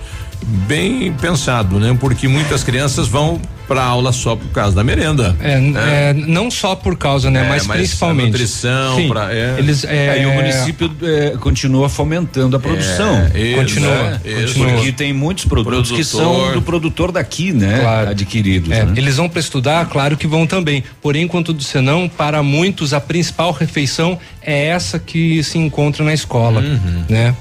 bem 0.68 1.12
pensado, 1.14 1.80
né? 1.80 1.96
Porque 2.00 2.28
muitas 2.28 2.64
crianças 2.64 3.08
vão 3.08 3.42
para 3.70 3.84
aula 3.84 4.12
só 4.12 4.36
por 4.36 4.48
causa 4.50 4.76
da 4.76 4.84
merenda. 4.84 5.36
É, 5.40 5.58
né? 5.60 6.10
é, 6.10 6.14
não 6.14 6.50
só 6.50 6.76
por 6.76 6.98
causa, 6.98 7.30
né? 7.30 7.46
É, 7.46 7.50
mas, 7.50 7.68
mas 7.68 7.78
principalmente. 7.78 8.26
a 8.26 8.32
nutrição, 8.32 8.96
Sim, 8.98 9.08
pra- 9.08 9.32
é. 9.34 9.56
eles 9.60 9.84
é, 9.84 10.10
Aí 10.10 10.26
o 10.26 10.34
município 10.34 10.92
é, 11.04 11.38
continua 11.40 11.88
fomentando 11.88 12.58
a 12.58 12.60
produção. 12.60 13.30
É, 13.34 13.40
isso, 13.40 13.56
Continua, 13.60 14.22
é, 14.26 14.30
isso. 14.30 14.48
continua. 14.56 14.74
Porque 14.74 14.92
tem 14.92 15.14
muitos 15.14 15.46
produtos 15.46 15.92
que 15.92 16.04
Produtor. 16.04 16.46
são 16.48 16.54
do 16.54 16.62
produtor 16.64 17.12
daqui, 17.12 17.54
né? 17.54 17.80
Claro. 17.82 18.10
Adquiridos. 18.10 18.72
É, 18.72 18.84
né? 18.86 18.94
Eles 18.98 19.18
vão 19.18 19.30
para 19.30 19.40
estudar, 19.40 19.86
claro 19.88 20.18
que 20.18 20.26
vão 20.26 20.48
também. 20.48 20.84
Porém, 21.02 21.28
contudo 21.28 21.62
senão, 21.64 22.10
para 22.10 22.42
muitos 22.42 22.92
a 22.94 23.00
principal 23.00 23.52
refeição 23.52 24.18
é 24.42 24.66
essa 24.68 24.98
que 24.98 25.44
se 25.44 25.60
encontra 25.60 26.04
na 26.04 26.14
escola, 26.14 26.60
Uhum. 26.62 27.04
né? 27.08 27.36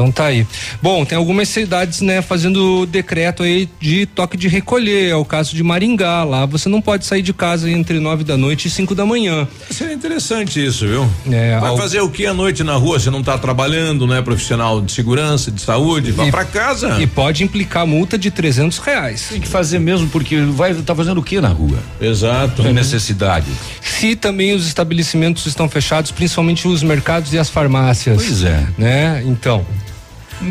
Então 0.00 0.10
tá 0.10 0.26
aí. 0.26 0.46
Bom, 0.82 1.04
tem 1.04 1.18
algumas 1.18 1.46
cidades, 1.50 2.00
né, 2.00 2.22
fazendo 2.22 2.86
decreto 2.86 3.42
aí 3.42 3.68
de 3.78 4.06
toque 4.06 4.34
de 4.34 4.48
recolher. 4.48 5.10
É 5.10 5.14
o 5.14 5.26
caso 5.26 5.54
de 5.54 5.62
Maringá. 5.62 6.24
Lá 6.24 6.46
você 6.46 6.70
não 6.70 6.80
pode 6.80 7.04
sair 7.04 7.20
de 7.20 7.34
casa 7.34 7.70
entre 7.70 8.00
nove 8.00 8.24
da 8.24 8.34
noite 8.36 8.66
e 8.66 8.70
cinco 8.70 8.94
da 8.94 9.04
manhã. 9.04 9.46
Seria 9.70 9.92
interessante 9.92 10.64
isso, 10.64 10.86
viu? 10.86 11.06
É, 11.30 11.58
Vai 11.58 11.68
ao- 11.70 11.76
fazer 11.76 12.00
o 12.00 12.08
que 12.08 12.24
à 12.24 12.32
noite 12.32 12.64
na 12.64 12.76
rua? 12.76 12.98
Você 12.98 13.10
não 13.10 13.22
tá 13.22 13.36
trabalhando, 13.36 14.06
não 14.06 14.14
é 14.14 14.22
profissional 14.22 14.80
de 14.80 14.90
segurança, 14.90 15.50
de 15.50 15.60
saúde? 15.60 16.12
Vá 16.12 16.26
pra 16.30 16.46
casa. 16.46 16.98
E 17.00 17.06
pode 17.06 17.44
implicar 17.44 17.86
multa 17.86 18.16
de 18.16 18.30
trezentos 18.30 18.78
reais. 18.78 19.26
Tem 19.30 19.40
que 19.40 19.48
fazer 19.48 19.78
mesmo, 19.78 20.08
porque 20.08 20.40
vai 20.40 20.70
estar 20.70 20.94
fazendo 20.94 21.18
o 21.18 21.22
que 21.22 21.38
na 21.42 21.48
rua? 21.48 21.78
Exato. 22.00 22.62
É 22.66 22.72
necessidade. 22.72 23.46
Se 23.82 24.16
também 24.16 24.54
os 24.54 24.66
estabelecimentos 24.66 25.44
estão 25.44 25.68
fechados, 25.68 26.10
principalmente 26.10 26.66
os 26.66 26.82
mercados 26.82 27.34
e 27.34 27.38
as 27.38 27.50
farmácias. 27.50 28.16
Pois 28.16 28.42
é. 28.44 28.66
Né? 28.78 29.22
Então. 29.26 29.66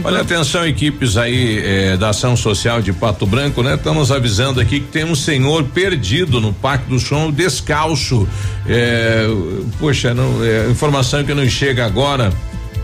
Olha, 0.03 0.21
atenção, 0.21 0.67
equipes 0.67 1.17
aí 1.17 1.59
eh, 1.65 1.97
da 1.97 2.09
Ação 2.09 2.35
Social 2.35 2.79
de 2.79 2.93
Pato 2.93 3.25
Branco, 3.25 3.63
né? 3.63 3.73
Estamos 3.73 4.11
avisando 4.11 4.61
aqui 4.61 4.79
que 4.79 4.87
tem 4.87 5.03
um 5.03 5.15
senhor 5.15 5.63
perdido 5.63 6.39
no 6.39 6.53
Parque 6.53 6.87
do 6.87 6.99
Som, 6.99 7.31
descalço. 7.31 8.27
Eh, 8.67 9.27
poxa, 9.79 10.13
não, 10.13 10.43
é, 10.43 10.69
informação 10.69 11.23
que 11.23 11.33
não 11.33 11.47
chega 11.49 11.85
agora. 11.85 12.31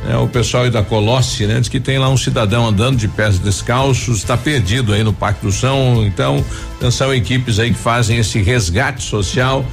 É, 0.09 0.17
o 0.17 0.27
pessoal 0.27 0.63
aí 0.63 0.71
da 0.71 0.83
Colosse, 0.83 1.45
né? 1.45 1.59
Diz 1.59 1.69
que 1.69 1.79
tem 1.79 1.97
lá 2.00 2.09
um 2.09 2.17
cidadão 2.17 2.67
andando 2.67 2.97
de 2.97 3.07
pés 3.07 3.39
descalços, 3.39 4.17
está 4.17 4.35
perdido 4.35 4.93
aí 4.93 5.03
no 5.03 5.13
Parque 5.13 5.45
do 5.45 5.51
Som. 5.51 6.03
Então, 6.05 6.43
atenção, 6.77 7.13
equipes 7.13 7.59
aí 7.59 7.71
que 7.71 7.79
fazem 7.79 8.17
esse 8.17 8.41
resgate 8.41 9.03
social. 9.03 9.63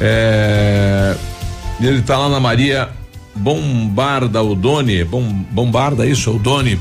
É, 0.00 1.16
ele 1.80 1.98
está 1.98 2.18
lá 2.18 2.28
na 2.28 2.40
Maria 2.40 2.88
Bombarda 3.40 4.42
Odone, 4.42 5.02
bom, 5.04 5.22
Bombarda 5.50 6.06
isso, 6.06 6.30
Odone. 6.30 6.78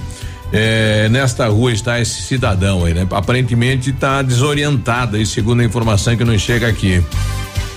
É, 0.52 1.08
nesta 1.10 1.48
rua 1.48 1.72
está 1.72 2.00
esse 2.02 2.22
cidadão 2.24 2.84
aí, 2.84 2.94
né? 2.94 3.08
Aparentemente 3.12 3.92
está 3.92 4.22
desorientado 4.22 5.16
aí, 5.16 5.26
segundo 5.26 5.62
a 5.62 5.64
informação 5.66 6.18
que 6.18 6.24
nos 6.26 6.42
chega 6.42 6.68
aqui. 6.68 7.04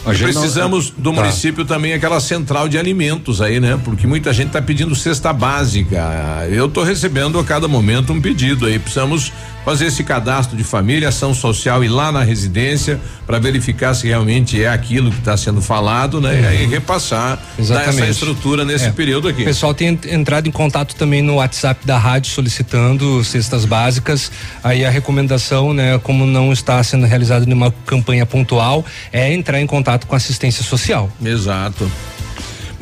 Gente 0.06 0.34
não- 0.34 0.40
Precisamos 0.40 0.90
do 0.90 1.12
Tá. 1.12 1.20
município 1.20 1.64
também 1.64 1.92
aquela 1.92 2.18
central 2.18 2.68
de 2.68 2.76
alimentos 2.76 3.40
aí, 3.40 3.60
né? 3.60 3.78
Porque 3.84 4.04
muita 4.06 4.32
gente 4.32 4.48
está 4.48 4.60
pedindo 4.60 4.96
cesta 4.96 5.32
básica. 5.32 6.02
Eu 6.50 6.66
estou 6.66 6.82
recebendo 6.82 7.38
a 7.38 7.44
cada 7.44 7.68
momento 7.68 8.12
um 8.12 8.20
pedido 8.20 8.66
aí. 8.66 8.78
Precisamos 8.80 9.32
fazer 9.64 9.86
esse 9.86 10.02
cadastro 10.02 10.56
de 10.56 10.64
família, 10.64 11.08
ação 11.08 11.32
social 11.32 11.84
e 11.84 11.88
lá 11.88 12.10
na 12.10 12.22
residência 12.22 13.00
para 13.26 13.38
verificar 13.38 13.94
se 13.94 14.08
realmente 14.08 14.62
é 14.62 14.68
aquilo 14.68 15.10
que 15.10 15.18
está 15.18 15.36
sendo 15.36 15.62
falado, 15.62 16.20
né? 16.20 16.40
E 16.42 16.46
aí 16.46 16.66
repassar 16.66 17.38
essa 17.58 18.06
estrutura 18.06 18.64
nesse 18.64 18.86
É. 18.86 18.90
período 18.90 19.26
O 19.26 19.28
aqui. 19.28 19.44
pessoal 19.44 19.72
tem 19.72 19.88
ent- 19.88 20.06
entrado 20.06 20.48
em 20.48 20.50
contato 20.52 20.94
também 20.96 21.22
no 21.22 21.34
WhatsApp 21.36 21.86
da 21.86 21.96
rádio 21.96 22.30
solicitando 22.32 23.22
cestas 23.24 23.64
básicas. 23.64 24.30
Aí 24.64 24.84
a 24.84 24.90
recomendação, 24.90 25.72
né, 25.72 25.98
como 25.98 26.26
não 26.26 26.52
está 26.52 26.82
sendo 26.82 27.06
realizada 27.06 27.44
nenhuma 27.46 27.72
campanha 27.86 28.26
pontual, 28.26 28.84
é 29.12 29.32
entrar 29.32 29.60
em 29.60 29.66
contato 29.66 30.06
com 30.06 30.14
a 30.14 30.18
assistência 30.18 30.64
social. 30.64 31.10
Exato. 31.24 31.90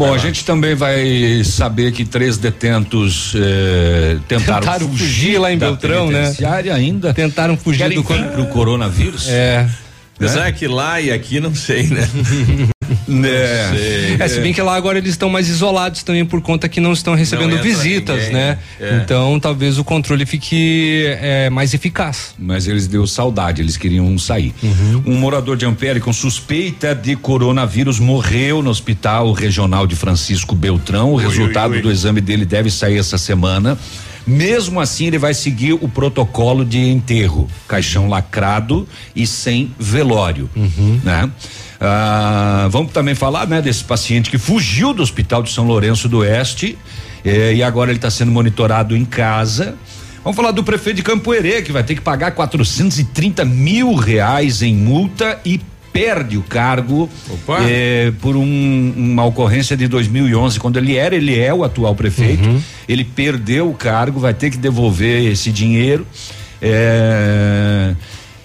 Bom, 0.00 0.14
a 0.14 0.18
gente 0.18 0.44
também 0.46 0.74
vai 0.74 1.42
saber 1.44 1.92
que 1.92 2.06
três 2.06 2.38
detentos 2.38 3.34
eh, 3.36 4.16
tentaram, 4.26 4.60
Tentaram 4.60 4.88
fugir, 4.88 5.38
lá 5.38 5.52
em 5.52 5.58
Beltrão, 5.58 6.10
né? 6.10 6.34
ainda. 6.70 7.12
Tentaram 7.12 7.54
fugir 7.54 7.78
Querem 7.78 7.98
do 7.98 8.02
pro 8.02 8.46
coronavírus? 8.46 9.28
É. 9.28 9.68
Apesar 10.20 10.52
que 10.52 10.68
lá 10.68 11.00
e 11.00 11.10
aqui 11.10 11.40
não 11.40 11.54
sei, 11.54 11.86
né? 11.86 12.08
Né? 13.06 13.28
Sei. 13.76 14.16
É, 14.18 14.28
se 14.28 14.40
bem 14.40 14.52
que 14.52 14.62
lá 14.62 14.74
agora 14.74 14.98
eles 14.98 15.10
estão 15.10 15.28
mais 15.28 15.48
isolados 15.48 16.02
também 16.02 16.24
por 16.24 16.40
conta 16.40 16.68
que 16.68 16.80
não 16.80 16.92
estão 16.92 17.14
recebendo 17.14 17.56
Não 17.56 17.62
visitas, 17.62 18.24
ninguém, 18.24 18.32
né? 18.32 18.58
é. 18.80 19.00
Então 19.02 19.38
talvez 19.40 19.78
o 19.78 19.84
controle 19.84 20.24
fique 20.26 21.04
é, 21.20 21.50
mais 21.50 21.74
eficaz. 21.74 22.34
Mas 22.38 22.66
eles 22.66 22.86
deu 22.86 23.06
saudade, 23.06 23.62
eles 23.62 23.76
queriam 23.76 24.16
sair. 24.18 24.54
Uhum. 24.62 25.02
Um 25.06 25.14
morador 25.16 25.56
de 25.56 25.66
Ampere 25.66 26.00
com 26.00 26.12
suspeita 26.12 26.94
de 26.94 27.16
coronavírus 27.16 27.98
morreu 27.98 28.62
no 28.62 28.70
hospital 28.70 29.32
regional 29.32 29.86
de 29.86 29.96
Francisco 29.96 30.54
Beltrão. 30.54 31.12
O 31.12 31.16
resultado 31.16 31.72
ui, 31.72 31.76
ui. 31.78 31.82
do 31.82 31.90
exame 31.90 32.20
dele 32.20 32.44
deve 32.44 32.70
sair 32.70 32.98
essa 32.98 33.18
semana. 33.18 33.78
Mesmo 34.26 34.80
assim, 34.80 35.06
ele 35.06 35.18
vai 35.18 35.34
seguir 35.34 35.72
o 35.72 35.88
protocolo 35.88 36.64
de 36.64 36.78
enterro, 36.78 37.48
caixão 37.66 38.08
lacrado 38.08 38.86
e 39.14 39.26
sem 39.26 39.74
velório, 39.78 40.48
né? 41.02 41.30
Ah, 41.80 42.68
vamos 42.70 42.92
também 42.92 43.14
falar, 43.14 43.46
né, 43.46 43.62
desse 43.62 43.82
paciente 43.82 44.28
que 44.30 44.36
fugiu 44.36 44.92
do 44.92 45.02
hospital 45.02 45.42
de 45.42 45.50
São 45.50 45.66
Lourenço 45.66 46.08
do 46.10 46.18
Oeste 46.18 46.76
eh, 47.24 47.54
e 47.54 47.62
agora 47.62 47.90
ele 47.90 47.96
está 47.98 48.10
sendo 48.10 48.30
monitorado 48.30 48.94
em 48.94 49.04
casa. 49.04 49.74
Vamos 50.22 50.36
falar 50.36 50.50
do 50.50 50.62
prefeito 50.62 50.96
de 50.96 51.02
Campoerê, 51.02 51.62
que 51.62 51.72
vai 51.72 51.82
ter 51.82 51.94
que 51.94 52.02
pagar 52.02 52.32
430 52.32 53.46
mil 53.46 53.94
reais 53.94 54.60
em 54.60 54.74
multa 54.74 55.40
e 55.42 55.58
perde 55.92 56.36
o 56.38 56.42
cargo 56.42 57.08
eh, 57.68 58.12
por 58.20 58.36
um- 58.36 58.92
uma 58.96 59.24
ocorrência 59.24 59.76
de 59.76 59.88
2011, 59.88 60.58
quando 60.60 60.76
ele 60.78 60.96
era, 60.96 61.14
ele 61.16 61.38
é 61.38 61.52
o 61.52 61.64
atual 61.64 61.94
prefeito, 61.94 62.48
ele 62.88 63.04
perdeu 63.04 63.68
o 63.70 63.74
cargo, 63.74 64.20
vai 64.20 64.32
ter 64.34 64.50
que 64.50 64.56
devolver 64.56 65.30
esse 65.30 65.50
dinheiro. 65.50 66.06
eh, 66.62 67.94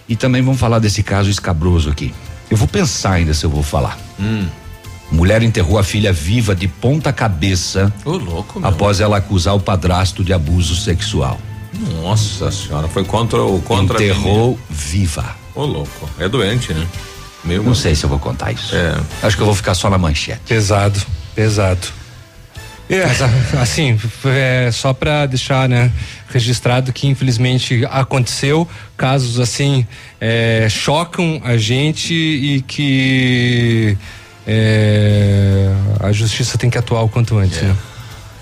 e 0.08 0.16
também 0.16 0.42
vamos 0.42 0.60
falar 0.60 0.80
desse 0.80 1.02
caso 1.04 1.30
escabroso 1.30 1.90
aqui. 1.90 2.14
Eu 2.50 2.58
vou 2.58 2.68
pensar 2.68 3.14
ainda 3.14 3.34
se 3.34 3.44
eu 3.44 3.50
vou 3.50 3.64
falar. 3.64 3.98
Mulher 5.12 5.44
enterrou 5.44 5.78
a 5.78 5.84
filha 5.84 6.12
viva 6.14 6.56
de 6.56 6.68
ponta 6.68 7.12
cabeça 7.14 7.94
Ô, 8.04 8.12
louco, 8.18 8.60
meu. 8.60 8.70
após 8.70 9.00
ela 9.00 9.18
acusar 9.18 9.56
o 9.56 9.60
padrasto 9.60 10.24
de 10.24 10.34
abuso 10.34 10.76
sexual. 10.76 11.40
Nossa 12.02 12.50
senhora, 12.52 12.88
foi 12.88 13.04
contra 13.04 13.42
o 13.44 13.62
contra 13.62 14.00
a 14.00 14.04
enterrou 14.04 14.58
viva. 14.70 15.36
Ô, 15.54 15.64
louco. 15.66 16.10
É 16.20 16.28
doente, 16.30 16.74
né? 16.74 16.86
Meu 17.46 17.64
Não 17.64 17.76
sei 17.76 17.94
se 17.96 18.04
eu 18.04 18.10
vou 18.10 18.20
contar 18.20 18.52
isso. 18.52 18.76
É. 18.76 18.96
Acho 19.22 19.36
que 19.36 19.42
eu 19.42 19.46
vou 19.46 19.56
ficar 19.56 19.76
só 19.76 19.90
na 19.90 19.98
manchete. 19.98 20.42
Pesado, 20.48 21.00
pesado. 21.36 21.88
A- 22.90 23.62
assim, 23.62 24.00
é, 24.26 24.70
só 24.72 24.94
para 24.94 25.26
deixar, 25.26 25.68
né, 25.68 25.92
registrado 26.30 26.94
que 26.94 27.08
infelizmente 27.08 27.84
aconteceu 27.90 28.68
casos 28.96 29.40
assim 29.40 29.88
é, 30.22 30.68
chocam 30.70 31.42
a 31.44 31.58
gente 31.58 32.14
e 32.14 32.62
que 32.68 33.98
é, 34.46 35.72
a 36.00 36.12
justiça 36.12 36.58
tem 36.58 36.70
que 36.70 36.78
atuar 36.78 37.02
o 37.02 37.10
quanto 37.10 37.38
antes, 37.38 37.62
né? 37.62 37.76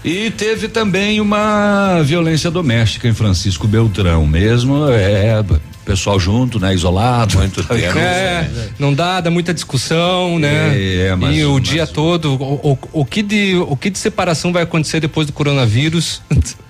E 0.03 0.29
teve 0.31 0.67
também 0.67 1.22
uma 1.22 2.01
violência 2.03 2.51
doméstica 2.51 3.07
em 3.07 3.13
Francisco 3.13 3.65
Beltrão 3.69 4.27
mesmo, 4.27 4.89
é, 4.89 5.41
pessoal 5.86 6.20
junto, 6.20 6.60
né, 6.60 6.74
isolado. 6.74 7.38
Muito 7.38 7.63
tempo. 7.68 7.98
É, 7.98 8.48
não 8.80 8.94
dá, 8.94 9.20
dá 9.22 9.30
muita 9.32 9.54
discussão, 9.54 10.40
né? 10.40 10.72
É, 10.75 11.16
mas- 11.16 11.38
e 11.38 11.46
o 11.46 11.54
mas- 11.56 11.63
dia 11.63 11.86
todo, 11.88 12.34
o, 12.36 12.72
o, 12.74 12.78
o 13.02 13.06
que 13.06 13.22
de, 13.22 13.56
o 13.58 13.75
que 13.75 13.90
de 13.90 13.98
separação 14.00 14.52
vai 14.54 14.63
acontecer 14.63 15.00
depois 15.00 15.28
do 15.28 15.34
coronavírus? 15.34 16.22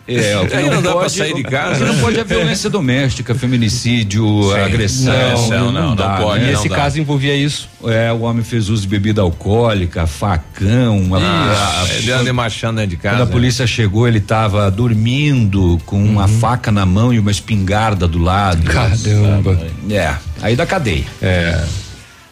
É, 0.06 0.38
o 0.38 0.46
que 0.48 0.54
Aí 0.54 0.70
não 0.70 0.82
dá 0.82 0.92
pra 0.92 1.02
pode- 1.02 1.14
sair 1.14 1.34
de 1.34 1.44
casa, 1.44 1.86
não 1.86 1.94
né? 1.94 2.02
pode 2.02 2.20
é 2.20 2.24
violência 2.26 2.70
doméstica, 2.70 3.34
feminicídio, 3.34 4.54
agressão. 4.54 5.14
Não, 5.50 5.72
não, 5.72 5.72
não, 5.90 5.96
dá, 5.96 6.10
não 6.20 6.26
pode, 6.26 6.44
né? 6.44 6.50
E 6.52 6.54
esse 6.54 6.68
dá. 6.68 6.76
caso 6.76 7.00
envolvia 7.00 7.34
isso. 7.36 7.70
É, 7.86 8.12
o 8.12 8.22
homem 8.22 8.44
fez 8.44 8.68
uso 8.70 8.82
de 8.82 8.88
bebida 8.90 9.22
alcoólica, 9.22 10.06
facão. 10.06 11.16
a- 11.16 11.84
a- 11.84 11.94
Ele 11.96 12.12
anda 12.12 12.34
marchando 12.34 12.78
dentro 12.78 12.92
de 12.92 12.98
casa. 12.98 13.16
Quando 13.18 13.30
a 13.30 13.32
polícia 13.32 13.66
chegou, 13.66 14.06
ele 14.08 14.18
estava 14.18 14.70
dormindo 14.70 15.80
com 15.86 16.04
uma 16.04 16.28
faca 16.28 16.70
na 16.72 16.86
mão 16.86 17.14
e 17.14 17.20
uma 17.20 17.32
espingarda 17.32 18.06
do 18.08 18.20
lado. 18.20 18.62
Caramba. 19.10 19.60
É, 19.90 20.16
aí 20.42 20.56
da 20.56 20.66
cadeia. 20.66 21.06
É. 21.22 21.64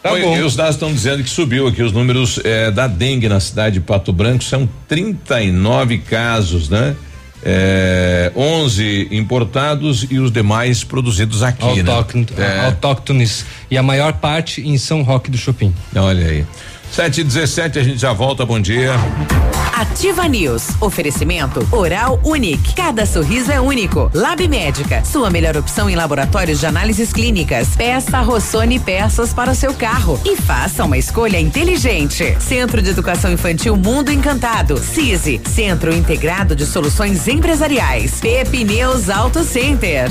Tá 0.02 0.12
Oi, 0.12 0.22
bom. 0.22 0.36
E 0.36 0.42
os 0.42 0.56
dados 0.56 0.74
estão 0.74 0.92
dizendo 0.92 1.22
que 1.22 1.30
subiu 1.30 1.68
aqui 1.68 1.80
os 1.80 1.92
números 1.92 2.40
eh, 2.42 2.72
da 2.72 2.88
dengue 2.88 3.28
na 3.28 3.38
cidade 3.38 3.74
de 3.74 3.80
Pato 3.80 4.12
Branco, 4.12 4.42
são 4.42 4.68
39 4.88 5.98
casos, 5.98 6.68
né? 6.68 6.96
Eh, 7.44 8.32
11 8.36 9.08
importados 9.12 10.06
e 10.10 10.18
os 10.18 10.30
demais 10.32 10.82
produzidos 10.84 11.42
aqui, 11.42 11.64
Autócton- 11.64 12.26
né? 12.36 12.58
É, 12.62 12.66
Autóctones. 12.66 13.44
E 13.70 13.76
a 13.78 13.82
maior 13.82 14.14
parte 14.14 14.60
em 14.60 14.76
São 14.78 15.02
Roque 15.02 15.30
do 15.30 15.38
Chopin. 15.38 15.72
olha 15.94 16.26
aí. 16.26 16.46
Sete 16.92 17.22
e 17.22 17.24
dezessete, 17.24 17.78
a 17.78 17.82
gente 17.82 17.98
já 17.98 18.12
volta, 18.12 18.44
bom 18.44 18.60
dia. 18.60 18.92
Ativa 19.72 20.28
News. 20.28 20.68
Oferecimento 20.78 21.66
Oral 21.72 22.20
Unique. 22.22 22.74
Cada 22.74 23.06
sorriso 23.06 23.50
é 23.50 23.58
único. 23.58 24.10
Lab 24.12 24.46
Médica. 24.46 25.02
Sua 25.02 25.30
melhor 25.30 25.56
opção 25.56 25.88
em 25.88 25.96
laboratórios 25.96 26.60
de 26.60 26.66
análises 26.66 27.10
clínicas. 27.10 27.74
Peça 27.74 28.20
Rossoni 28.20 28.78
peças 28.78 29.32
para 29.32 29.52
o 29.52 29.54
seu 29.54 29.72
carro. 29.72 30.20
E 30.22 30.36
faça 30.36 30.84
uma 30.84 30.98
escolha 30.98 31.40
inteligente. 31.40 32.36
Centro 32.38 32.82
de 32.82 32.90
Educação 32.90 33.32
Infantil 33.32 33.74
Mundo 33.74 34.12
Encantado. 34.12 34.76
CISI. 34.76 35.40
Centro 35.48 35.94
Integrado 35.94 36.54
de 36.54 36.66
Soluções 36.66 37.26
Empresariais. 37.26 38.20
Pepineus 38.20 39.08
Auto 39.08 39.42
Center. 39.42 40.10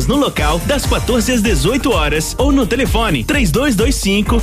no 0.07 0.15
local 0.15 0.59
das 0.65 0.85
14 0.85 1.33
às 1.33 1.41
18 1.41 1.91
horas 1.91 2.35
ou 2.37 2.51
no 2.51 2.65
telefone 2.65 3.23
3225 3.23 4.41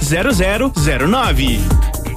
0009. 0.75 2.08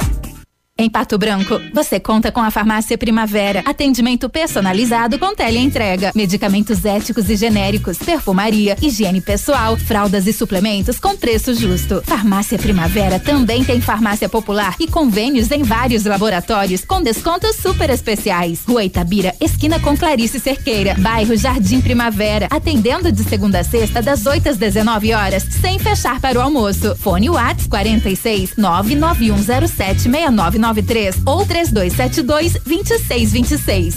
Em 0.82 0.90
Pato 0.90 1.16
Branco, 1.16 1.62
você 1.72 2.00
conta 2.00 2.32
com 2.32 2.40
a 2.40 2.50
Farmácia 2.50 2.98
Primavera. 2.98 3.62
Atendimento 3.68 4.28
personalizado 4.28 5.20
com 5.20 5.36
teleentrega. 5.36 6.12
Medicamentos 6.16 6.84
éticos 6.84 7.30
e 7.30 7.36
genéricos, 7.36 8.00
perfumaria, 8.00 8.76
higiene 8.82 9.22
pessoal, 9.22 9.78
fraldas 9.78 10.26
e 10.26 10.34
suplementos 10.34 11.00
com 11.00 11.16
preço 11.16 11.54
justo. 11.54 12.02
Farmácia 12.04 12.58
Primavera 12.58 13.20
também 13.20 13.64
tem 13.64 13.80
farmácia 13.80 14.28
popular 14.28 14.76
e 14.80 14.88
convênios 14.88 15.52
em 15.52 15.62
vários 15.62 16.04
laboratórios 16.04 16.84
com 16.84 17.00
descontos 17.00 17.58
super 17.58 17.92
especiais. 17.92 18.64
Rua 18.68 18.84
Itabira, 18.84 19.36
esquina 19.40 19.80
com 19.80 19.96
Clarice 19.96 20.40
Cerqueira, 20.40 20.96
bairro 20.98 21.38
Jardim 21.38 21.80
Primavera. 21.80 22.48
Atendendo 22.50 23.12
de 23.12 23.24
segunda 23.24 23.60
a 23.60 23.64
sexta, 23.64 24.02
das 24.02 24.26
8 24.26 24.50
às 24.50 24.58
19 24.58 25.14
horas, 25.14 25.44
sem 25.62 25.78
fechar 25.78 26.20
para 26.20 26.40
o 26.40 26.42
almoço. 26.42 26.96
Fone 26.96 27.30
Whats 27.30 27.68
46 27.68 28.56
99107 28.58 30.10
69 30.10 30.71
93 30.72 31.22
ou 31.26 31.46
3272 31.46 32.54
2626. 32.66 33.96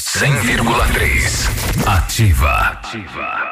100,3 0.00 1.86
Ativa. 1.86 2.50
Ativa. 2.50 3.51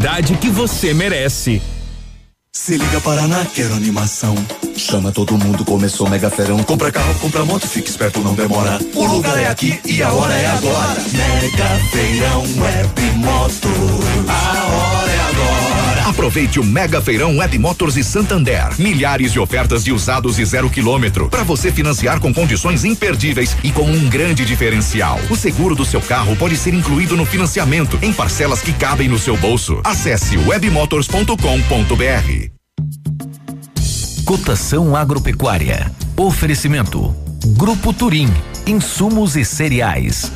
que 0.39 0.49
você 0.49 0.93
merece. 0.93 1.61
Se 2.51 2.75
liga 2.75 2.99
Paraná, 3.01 3.45
quero 3.45 3.75
animação. 3.75 4.35
Chama 4.75 5.11
todo 5.11 5.37
mundo, 5.37 5.63
começou 5.63 6.09
mega 6.09 6.29
ferão. 6.29 6.63
Compra 6.63 6.91
carro, 6.91 7.13
compra 7.19 7.45
moto, 7.45 7.67
fica 7.67 7.87
esperto, 7.87 8.19
não 8.19 8.33
demora. 8.33 8.79
O 8.95 9.05
lugar 9.05 9.37
é 9.37 9.47
aqui 9.47 9.79
e 9.85 10.01
a 10.01 10.11
hora 10.11 10.33
é 10.33 10.47
agora. 10.47 10.95
Mega 11.11 11.67
feirão 11.91 12.41
web 12.41 13.11
moto. 13.17 13.67
A 14.27 14.65
hora 14.65 15.11
é 15.11 15.19
agora. 15.19 15.50
Aproveite 16.11 16.59
o 16.59 16.63
Mega 16.63 17.01
Feirão 17.01 17.37
Web 17.37 17.57
Motors 17.57 17.95
e 17.95 18.03
Santander. 18.03 18.77
Milhares 18.77 19.31
de 19.31 19.39
ofertas 19.39 19.81
de 19.81 19.93
usados 19.93 20.37
e 20.39 20.43
zero 20.43 20.69
quilômetro. 20.69 21.29
Para 21.29 21.43
você 21.43 21.71
financiar 21.71 22.19
com 22.19 22.33
condições 22.33 22.83
imperdíveis 22.83 23.55
e 23.63 23.71
com 23.71 23.89
um 23.89 24.09
grande 24.09 24.43
diferencial. 24.43 25.17
O 25.29 25.37
seguro 25.37 25.73
do 25.73 25.85
seu 25.85 26.01
carro 26.01 26.35
pode 26.35 26.57
ser 26.57 26.73
incluído 26.73 27.15
no 27.15 27.25
financiamento 27.25 27.97
em 28.01 28.11
parcelas 28.11 28.59
que 28.61 28.73
cabem 28.73 29.07
no 29.07 29.17
seu 29.17 29.37
bolso. 29.37 29.79
Acesse 29.85 30.35
webmotors.com.br. 30.37 31.35
Cotação 34.25 34.93
agropecuária. 34.93 35.89
Oferecimento. 36.17 37.15
Grupo 37.55 37.93
Turim. 37.93 38.27
Insumos 38.67 39.37
e 39.37 39.45
cereais. 39.45 40.29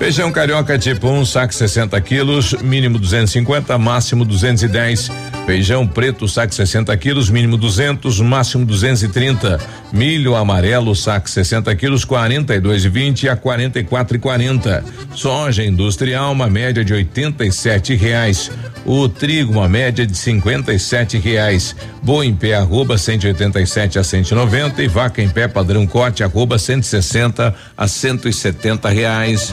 Feijão 0.00 0.32
carioca 0.32 0.78
tipo 0.78 1.08
1, 1.08 1.18
um, 1.18 1.26
saco 1.26 1.54
60 1.54 2.00
quilos, 2.00 2.54
mínimo 2.54 2.98
250, 2.98 3.76
máximo 3.76 4.24
210. 4.24 5.10
Feijão 5.44 5.86
preto, 5.86 6.26
saco 6.26 6.54
60 6.54 6.96
quilos, 6.96 7.28
mínimo 7.28 7.58
200, 7.58 8.18
máximo 8.20 8.64
230. 8.64 9.60
Milho 9.92 10.34
amarelo, 10.34 10.96
saco 10.96 11.28
60 11.28 11.76
quilos, 11.76 12.06
42,20 12.06 13.28
a 13.28 13.36
44,40. 13.36 14.82
Soja 15.14 15.62
industrial, 15.62 16.32
uma 16.32 16.48
média 16.48 16.82
de 16.82 16.94
87 16.94 17.94
reais. 17.94 18.50
O 18.86 19.06
trigo, 19.06 19.52
uma 19.52 19.68
média 19.68 20.06
de 20.06 20.16
57 20.16 21.18
reais. 21.18 21.76
Boa 22.02 22.24
em 22.24 22.34
pé, 22.34 22.54
arroba 22.54 22.96
187 22.96 23.98
a 23.98 24.04
190 24.04 24.82
e 24.82 24.88
vaca 24.88 25.20
em 25.20 25.28
pé 25.28 25.46
padrão 25.46 25.86
corte, 25.86 26.24
arroba 26.24 26.58
160 26.58 27.54
a 27.76 27.86
170 27.86 28.88
reais. 28.88 29.52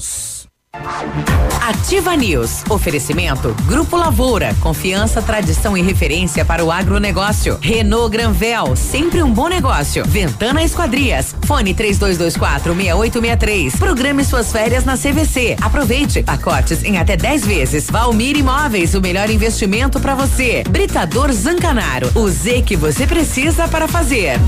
Ativa 1.61 2.15
News. 2.15 2.63
Oferecimento 2.69 3.53
Grupo 3.65 3.97
Lavoura. 3.97 4.55
Confiança, 4.61 5.21
tradição 5.21 5.77
e 5.77 5.81
referência 5.81 6.45
para 6.45 6.63
o 6.63 6.71
agronegócio. 6.71 7.57
Renault 7.61 8.09
Granvel. 8.09 8.75
Sempre 8.75 9.21
um 9.21 9.31
bom 9.31 9.47
negócio. 9.47 10.05
Ventana 10.05 10.63
Esquadrias. 10.63 11.35
Fone 11.45 11.73
3224 11.73 12.73
6863. 12.73 13.75
Programe 13.75 14.23
suas 14.23 14.51
férias 14.51 14.85
na 14.85 14.97
CVC. 14.97 15.57
Aproveite. 15.61 16.23
Pacotes 16.23 16.83
em 16.83 16.97
até 16.97 17.17
10 17.17 17.45
vezes. 17.45 17.87
Valmir 17.89 18.37
Imóveis. 18.37 18.95
O 18.95 19.01
melhor 19.01 19.29
investimento 19.29 19.99
para 19.99 20.15
você. 20.15 20.63
Britador 20.69 21.31
Zancanaro. 21.33 22.09
O 22.15 22.29
Z 22.29 22.63
que 22.63 22.77
você 22.77 23.05
precisa 23.05 23.67
para 23.67 23.87
fazer. 23.87 24.39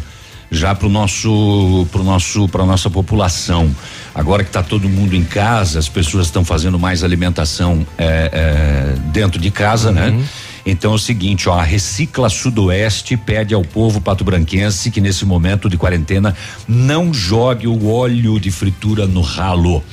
já 0.54 0.74
para 0.74 0.88
o 0.88 0.90
nosso 0.90 1.88
para 1.92 2.04
nosso 2.04 2.48
para 2.48 2.66
nossa 2.66 2.90
população 2.90 3.74
agora 4.14 4.44
que 4.44 4.50
está 4.50 4.64
todo 4.64 4.88
mundo 4.88 5.16
em 5.16 5.24
casa 5.24 5.80
as 5.80 5.90
pessoas 5.90 6.28
estão 6.28 6.46
fazendo 6.46 6.78
mais 6.80 7.04
alimentação 7.04 7.86
é, 7.98 8.30
é, 8.32 9.00
dentro 9.12 9.40
de 9.40 9.52
casa 9.52 9.92
né? 9.92 10.10
uhum. 10.10 10.18
né 10.18 10.26
então 10.66 10.94
é 10.94 10.96
o 10.96 11.00
seguinte, 11.00 11.50
ó, 11.50 11.60
a 11.60 11.64
Recicla 11.64 12.30
Sudoeste 12.30 13.18
pede 13.18 13.54
ao 13.54 13.64
povo 13.64 14.00
pato-branquense 14.00 14.90
que 14.92 15.02
nesse 15.02 15.26
momento 15.26 15.70
de 15.70 15.78
quarentena 15.78 16.36
não 16.68 17.14
jogue 17.14 17.68
o 17.68 17.90
óleo 17.90 18.40
de 18.40 18.50
fritura 18.50 19.06
no 19.06 19.22
ralo. 19.22 19.84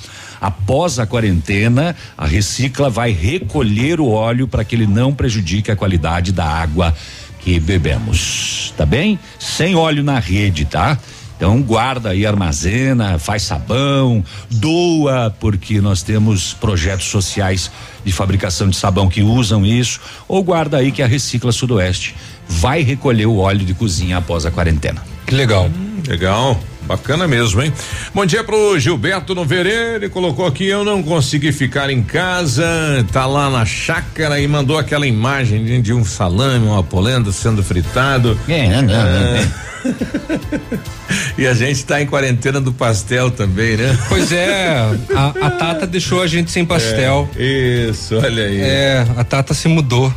Após 0.40 0.99
a 0.99 1.07
quarentena, 1.07 1.94
a 2.16 2.25
Recicla 2.25 2.88
vai 2.88 3.11
recolher 3.11 4.01
o 4.01 4.09
óleo 4.09 4.49
para 4.49 4.64
que 4.64 4.75
ele 4.75 4.87
não 4.87 5.12
prejudique 5.12 5.70
a 5.70 5.77
qualidade 5.77 6.33
da 6.33 6.46
água 6.46 6.94
que 7.40 7.59
bebemos, 7.59 8.74
tá 8.76 8.85
bem? 8.85 9.18
Sem 9.38 9.74
óleo 9.74 10.03
na 10.03 10.18
rede, 10.18 10.64
tá? 10.64 10.98
Então 11.37 11.62
guarda 11.62 12.11
aí, 12.11 12.26
armazena, 12.26 13.18
faz 13.18 13.44
sabão, 13.44 14.22
doa, 14.50 15.35
porque 15.40 15.81
nós 15.81 16.03
temos 16.03 16.53
projetos 16.53 17.07
sociais 17.07 17.70
de 18.05 18.12
fabricação 18.12 18.68
de 18.68 18.76
sabão 18.76 19.09
que 19.09 19.22
usam 19.22 19.64
isso, 19.64 20.00
ou 20.29 20.44
guarda 20.44 20.76
aí 20.76 20.92
que 20.92 21.03
a 21.03 21.07
Recicla 21.07 21.50
Sudoeste 21.50 22.14
vai 22.46 22.83
recolher 22.83 23.24
o 23.24 23.38
óleo 23.38 23.64
de 23.64 23.72
cozinha 23.72 24.18
após 24.18 24.44
a 24.44 24.50
quarentena. 24.50 25.03
Que 25.26 25.35
legal. 25.35 25.64
Hum, 25.66 26.03
legal. 26.07 26.61
Bacana 26.90 27.29
mesmo, 27.29 27.62
hein? 27.62 27.72
Bom 28.12 28.26
dia 28.26 28.42
pro 28.42 28.76
Gilberto 28.76 29.33
Noverê, 29.33 29.94
ele 29.94 30.09
colocou 30.09 30.44
aqui, 30.44 30.66
eu 30.66 30.83
não 30.85 31.05
consegui 31.05 31.53
ficar 31.53 31.88
em 31.88 32.03
casa, 32.03 32.64
tá 33.12 33.26
lá 33.26 33.48
na 33.48 33.64
chácara 33.64 34.40
e 34.40 34.48
mandou 34.48 34.76
aquela 34.76 35.07
imagem 35.07 35.62
de, 35.62 35.81
de 35.81 35.92
um 35.94 36.05
salame, 36.05 36.66
uma 36.66 36.83
polenta 36.83 37.31
sendo 37.31 37.62
fritado. 37.62 38.37
É, 38.48 38.83
não, 38.83 38.92
é. 38.92 39.48
e 41.38 41.46
a 41.46 41.54
gente 41.54 41.84
tá 41.84 42.00
em 42.00 42.06
quarentena 42.06 42.60
do 42.60 42.72
pastel 42.72 43.30
também, 43.30 43.76
né? 43.76 43.98
Pois 44.08 44.32
é, 44.32 44.68
a, 45.14 45.26
a 45.46 45.50
Tata 45.50 45.86
deixou 45.86 46.22
a 46.22 46.26
gente 46.26 46.50
sem 46.50 46.64
pastel. 46.64 47.28
É, 47.36 47.88
isso, 47.90 48.16
olha 48.16 48.44
aí. 48.44 48.60
É, 48.60 49.06
a 49.16 49.24
Tata 49.24 49.54
se 49.54 49.68
mudou. 49.68 50.12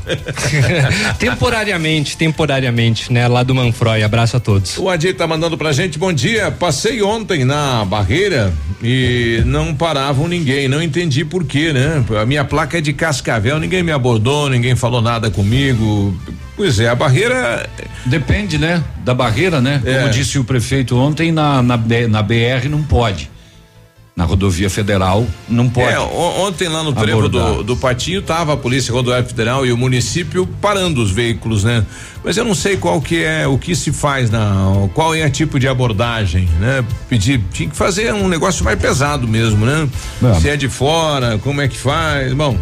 temporariamente, 1.19 2.17
temporariamente, 2.17 3.11
né? 3.11 3.27
Lá 3.27 3.43
do 3.43 3.55
Manfroy. 3.55 4.03
Abraço 4.03 4.37
a 4.37 4.39
todos. 4.39 4.77
O 4.77 4.89
Adir 4.89 5.15
tá 5.15 5.25
mandando 5.27 5.57
pra 5.57 5.71
gente, 5.71 5.97
bom 5.97 6.11
dia. 6.11 6.51
Passei 6.51 7.01
ontem 7.01 7.43
na 7.43 7.85
barreira 7.85 8.53
e 8.81 9.41
não 9.45 9.73
paravam 9.73 10.27
ninguém. 10.27 10.67
Não 10.67 10.81
entendi 10.81 11.23
por 11.23 11.45
quê, 11.45 11.73
né? 11.73 12.03
A 12.21 12.25
minha 12.25 12.43
placa 12.43 12.77
é 12.77 12.81
de 12.81 12.93
Cascavel, 12.93 13.59
ninguém 13.59 13.83
me 13.83 13.91
abordou, 13.91 14.49
ninguém 14.49 14.75
falou 14.75 15.01
nada 15.01 15.29
comigo. 15.31 16.15
Pois 16.55 16.79
é, 16.79 16.87
a 16.87 16.95
barreira. 16.95 17.67
Depende, 18.05 18.57
né? 18.57 18.83
Da 19.03 19.13
barreira, 19.13 19.59
né? 19.59 19.81
É. 19.85 19.99
Como 19.99 20.09
disse 20.11 20.37
o 20.37 20.43
prefeito 20.43 20.97
ontem, 20.97 21.31
na, 21.31 21.61
na, 21.63 21.77
na 21.77 22.21
BR 22.21 22.69
não 22.69 22.83
pode. 22.83 23.31
Na 24.15 24.25
rodovia 24.25 24.69
federal 24.69 25.25
não 25.49 25.67
pode. 25.67 25.91
É, 25.91 25.99
ontem 25.99 26.67
lá 26.67 26.83
no 26.83 26.93
trevo 26.93 27.27
do, 27.27 27.63
do 27.63 27.75
Patinho 27.75 28.21
tava 28.21 28.53
a 28.53 28.57
Polícia 28.57 28.93
Rodoviária 28.93 29.27
Federal 29.27 29.65
e 29.65 29.71
o 29.71 29.77
município 29.77 30.45
parando 30.61 31.01
os 31.01 31.09
veículos, 31.09 31.63
né? 31.63 31.83
Mas 32.23 32.37
eu 32.37 32.45
não 32.45 32.53
sei 32.53 32.77
qual 32.77 33.01
que 33.01 33.23
é, 33.23 33.47
o 33.47 33.57
que 33.57 33.75
se 33.75 33.91
faz 33.91 34.29
na, 34.29 34.87
qual 34.93 35.15
é 35.15 35.25
o 35.25 35.29
tipo 35.31 35.59
de 35.59 35.67
abordagem, 35.67 36.47
né? 36.59 36.85
Pedir, 37.09 37.41
tinha 37.51 37.67
que 37.67 37.75
fazer 37.75 38.13
um 38.13 38.27
negócio 38.27 38.63
mais 38.63 38.79
pesado 38.79 39.27
mesmo, 39.27 39.65
né? 39.65 39.89
É. 40.23 40.33
Se 40.39 40.47
é 40.47 40.55
de 40.55 40.69
fora, 40.69 41.39
como 41.39 41.59
é 41.59 41.67
que 41.67 41.77
faz? 41.77 42.33
Bom, 42.33 42.55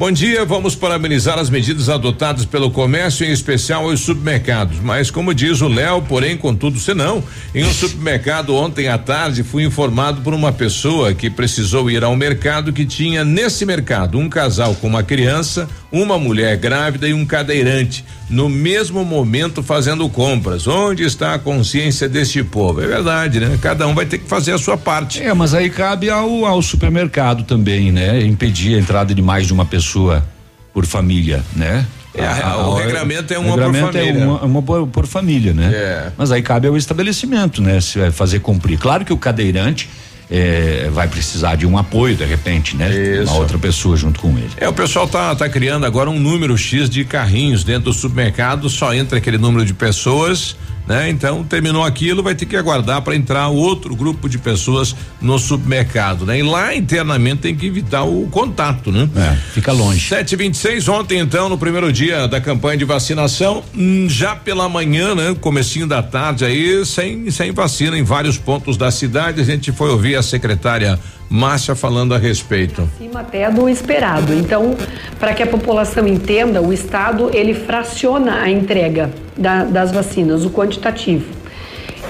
Bom 0.00 0.10
dia, 0.10 0.46
vamos 0.46 0.74
parabenizar 0.74 1.38
as 1.38 1.50
medidas 1.50 1.90
adotadas 1.90 2.46
pelo 2.46 2.70
comércio, 2.70 3.26
em 3.26 3.32
especial 3.32 3.84
os 3.84 4.00
supermercados. 4.00 4.78
Mas, 4.80 5.10
como 5.10 5.34
diz 5.34 5.60
o 5.60 5.68
Léo, 5.68 6.00
porém, 6.00 6.38
contudo, 6.38 6.78
senão, 6.78 7.22
em 7.54 7.64
um 7.64 7.70
supermercado 7.70 8.54
ontem 8.54 8.88
à 8.88 8.96
tarde 8.96 9.42
fui 9.42 9.62
informado 9.62 10.22
por 10.22 10.32
uma 10.32 10.52
pessoa 10.52 11.12
que 11.12 11.28
precisou 11.28 11.90
ir 11.90 12.02
ao 12.02 12.16
mercado 12.16 12.72
que 12.72 12.86
tinha 12.86 13.26
nesse 13.26 13.66
mercado 13.66 14.18
um 14.18 14.26
casal 14.26 14.74
com 14.74 14.86
uma 14.86 15.02
criança, 15.02 15.68
uma 15.92 16.18
mulher 16.18 16.56
grávida 16.56 17.08
e 17.08 17.14
um 17.14 17.26
cadeirante 17.26 18.04
no 18.28 18.48
mesmo 18.48 19.04
momento 19.04 19.62
fazendo 19.62 20.08
compras. 20.08 20.66
Onde 20.66 21.02
está 21.02 21.34
a 21.34 21.38
consciência 21.38 22.08
deste 22.08 22.44
povo? 22.44 22.80
É 22.80 22.86
verdade, 22.86 23.40
né? 23.40 23.58
Cada 23.60 23.86
um 23.86 23.94
vai 23.94 24.06
ter 24.06 24.18
que 24.18 24.28
fazer 24.28 24.52
a 24.52 24.58
sua 24.58 24.76
parte. 24.76 25.22
É, 25.22 25.34
mas 25.34 25.52
aí 25.52 25.68
cabe 25.68 26.08
ao, 26.08 26.44
ao 26.44 26.62
supermercado 26.62 27.42
também, 27.42 27.90
né? 27.90 28.22
Impedir 28.22 28.76
a 28.76 28.78
entrada 28.78 29.14
de 29.14 29.22
mais 29.22 29.46
de 29.46 29.52
uma 29.52 29.64
pessoa 29.64 30.24
por 30.72 30.86
família, 30.86 31.42
né? 31.54 31.86
É, 32.14 32.26
a, 32.26 32.56
o 32.56 32.74
regramento 32.74 33.32
é 33.32 33.38
uma 33.38 33.50
regramento 33.50 33.86
por 33.86 33.92
família. 33.92 34.20
É 34.20 34.26
uma, 34.26 34.42
uma 34.42 34.62
por, 34.62 34.86
por, 34.88 35.06
família, 35.06 35.52
né? 35.52 35.70
É. 35.72 36.12
Mas 36.16 36.32
aí 36.32 36.42
cabe 36.42 36.66
ao 36.66 36.76
estabelecimento, 36.76 37.62
né? 37.62 37.80
Se 37.80 37.98
vai 37.98 38.10
fazer 38.10 38.40
cumprir. 38.40 38.78
Claro 38.78 39.04
que 39.04 39.12
o 39.12 39.16
cadeirante 39.16 39.88
é, 40.30 40.88
vai 40.92 41.08
precisar 41.08 41.56
de 41.56 41.66
um 41.66 41.76
apoio 41.76 42.14
de 42.14 42.24
repente, 42.24 42.76
né? 42.76 42.88
Isso. 42.90 43.32
Uma 43.32 43.40
outra 43.40 43.58
pessoa 43.58 43.96
junto 43.96 44.20
com 44.20 44.28
ele. 44.38 44.50
É, 44.56 44.68
o 44.68 44.72
pessoal 44.72 45.08
tá, 45.08 45.34
tá 45.34 45.48
criando 45.48 45.84
agora 45.84 46.08
um 46.08 46.20
número 46.20 46.56
X 46.56 46.88
de 46.88 47.04
carrinhos 47.04 47.64
dentro 47.64 47.84
do 47.84 47.92
supermercado, 47.92 48.68
só 48.68 48.94
entra 48.94 49.18
aquele 49.18 49.38
número 49.38 49.64
de 49.64 49.74
pessoas 49.74 50.56
né? 50.90 51.08
Então 51.08 51.44
terminou 51.44 51.84
aquilo, 51.84 52.20
vai 52.20 52.34
ter 52.34 52.46
que 52.46 52.56
aguardar 52.56 53.00
para 53.02 53.14
entrar 53.14 53.46
outro 53.46 53.94
grupo 53.94 54.28
de 54.28 54.38
pessoas 54.38 54.94
no 55.20 55.38
supermercado, 55.38 56.26
né? 56.26 56.40
E 56.40 56.42
lá 56.42 56.74
internamente 56.74 57.42
tem 57.42 57.54
que 57.54 57.66
evitar 57.66 58.02
o 58.02 58.26
contato, 58.28 58.90
né? 58.90 59.08
É, 59.14 59.36
fica 59.52 59.70
longe. 59.70 60.08
726 60.08 60.88
ontem 60.88 61.20
então, 61.20 61.48
no 61.48 61.56
primeiro 61.56 61.92
dia 61.92 62.26
da 62.26 62.40
campanha 62.40 62.76
de 62.76 62.84
vacinação, 62.84 63.62
hum, 63.72 64.08
já 64.08 64.34
pela 64.34 64.68
manhã, 64.68 65.14
né? 65.14 65.36
Comecinho 65.40 65.86
da 65.86 66.02
tarde 66.02 66.44
aí, 66.44 66.84
sem 66.84 67.30
sem 67.30 67.52
vacina 67.52 67.96
em 67.96 68.02
vários 68.02 68.36
pontos 68.36 68.76
da 68.76 68.90
cidade, 68.90 69.40
a 69.40 69.44
gente 69.44 69.70
foi 69.70 69.90
ouvir 69.90 70.16
a 70.20 70.22
secretária 70.22 70.98
Márcia 71.28 71.74
falando 71.74 72.14
a 72.14 72.18
respeito. 72.18 72.88
Acima 72.96 73.20
até 73.20 73.50
do 73.50 73.68
esperado. 73.68 74.34
Então, 74.34 74.76
para 75.18 75.32
que 75.32 75.42
a 75.42 75.46
população 75.46 76.06
entenda, 76.06 76.60
o 76.60 76.72
Estado 76.72 77.30
ele 77.32 77.54
fraciona 77.54 78.40
a 78.40 78.50
entrega 78.50 79.10
da, 79.36 79.64
das 79.64 79.92
vacinas, 79.92 80.44
o 80.44 80.50
quantitativo. 80.50 81.40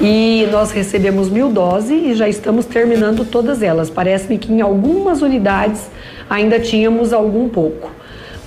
E 0.01 0.49
nós 0.51 0.70
recebemos 0.70 1.29
mil 1.29 1.51
doses 1.51 1.90
e 1.90 2.14
já 2.14 2.27
estamos 2.27 2.64
terminando 2.64 3.25
todas 3.27 3.62
elas. 3.62 3.90
Parece-me 3.90 4.38
que 4.38 4.51
em 4.51 4.62
algumas 4.62 5.20
unidades 5.20 5.90
ainda 6.29 6.59
tínhamos 6.59 7.12
algum 7.12 7.49
pouco, 7.51 7.90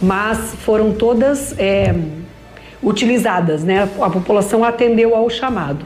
mas 0.02 0.56
foram 0.63 0.91
todas 0.91 1.54
é, 1.60 1.93
utilizadas, 2.82 3.63
né? 3.63 3.88
A 4.02 4.10
população 4.10 4.63
atendeu 4.63 5.15
ao 5.15 5.30
chamado. 5.30 5.86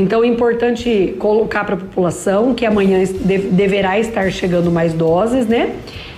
Então 0.00 0.24
é 0.24 0.26
importante 0.26 1.14
colocar 1.18 1.64
para 1.64 1.74
a 1.74 1.78
população 1.78 2.54
que 2.54 2.64
amanhã 2.64 3.02
deverá 3.52 3.98
estar 3.98 4.30
chegando 4.32 4.70
mais 4.70 4.94
doses, 4.94 5.46
né? 5.46 5.74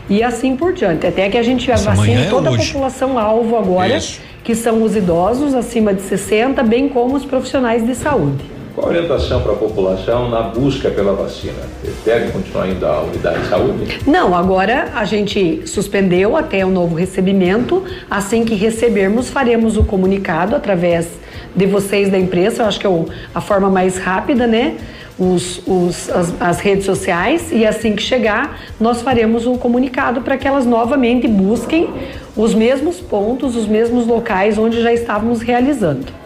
E 0.08 0.22
assim 0.22 0.56
por 0.56 0.72
diante. 0.72 1.06
Até 1.06 1.28
que 1.28 1.36
a 1.36 1.42
gente 1.42 1.70
Essa 1.70 1.90
vacine 1.90 2.22
é 2.22 2.30
toda 2.30 2.50
hoje. 2.50 2.62
a 2.62 2.66
população 2.72 3.18
alvo 3.18 3.56
agora, 3.56 3.96
Isso. 3.96 4.20
que 4.44 4.54
são 4.54 4.82
os 4.82 4.94
idosos 4.94 5.54
acima 5.54 5.92
de 5.92 6.02
60, 6.02 6.62
bem 6.62 6.88
como 6.88 7.16
os 7.16 7.24
profissionais 7.24 7.84
de 7.84 7.94
saúde. 7.94 8.44
Qual 8.74 8.86
a 8.86 8.90
orientação 8.90 9.42
para 9.42 9.52
a 9.52 9.56
população 9.56 10.30
na 10.30 10.40
busca 10.42 10.90
pela 10.90 11.12
vacina? 11.12 11.58
Deve 12.06 12.32
continuar 12.32 12.68
indo 12.68 12.86
à 12.86 13.02
unidade 13.02 13.40
de 13.42 13.48
saúde? 13.48 13.98
Não, 14.06 14.34
agora 14.34 14.88
a 14.94 15.04
gente 15.04 15.62
suspendeu 15.66 16.36
até 16.36 16.64
o 16.64 16.70
novo 16.70 16.94
recebimento. 16.94 17.84
Assim 18.10 18.44
que 18.46 18.54
recebermos, 18.54 19.28
faremos 19.28 19.76
o 19.76 19.84
comunicado 19.84 20.56
através 20.56 21.06
de 21.54 21.66
vocês 21.66 22.10
da 22.10 22.18
imprensa. 22.18 22.62
Eu 22.62 22.66
acho 22.66 22.80
que 22.80 22.86
é 22.86 22.90
a 23.34 23.40
forma 23.42 23.68
mais 23.68 23.98
rápida, 23.98 24.46
né? 24.46 24.76
Os, 25.18 25.60
os- 25.66 26.08
as, 26.08 26.32
as 26.40 26.60
redes 26.60 26.86
sociais. 26.86 27.50
E 27.52 27.66
assim 27.66 27.94
que 27.94 28.02
chegar, 28.02 28.58
nós 28.80 29.02
faremos 29.02 29.46
um 29.46 29.58
comunicado 29.58 30.22
para 30.22 30.38
que 30.38 30.48
elas 30.48 30.64
novamente 30.64 31.28
busquem 31.28 31.90
os 32.34 32.54
mesmos 32.54 33.00
pontos, 33.00 33.54
os 33.54 33.66
mesmos 33.66 34.06
locais 34.06 34.56
onde 34.56 34.80
já 34.80 34.94
estávamos 34.94 35.42
realizando. 35.42 36.21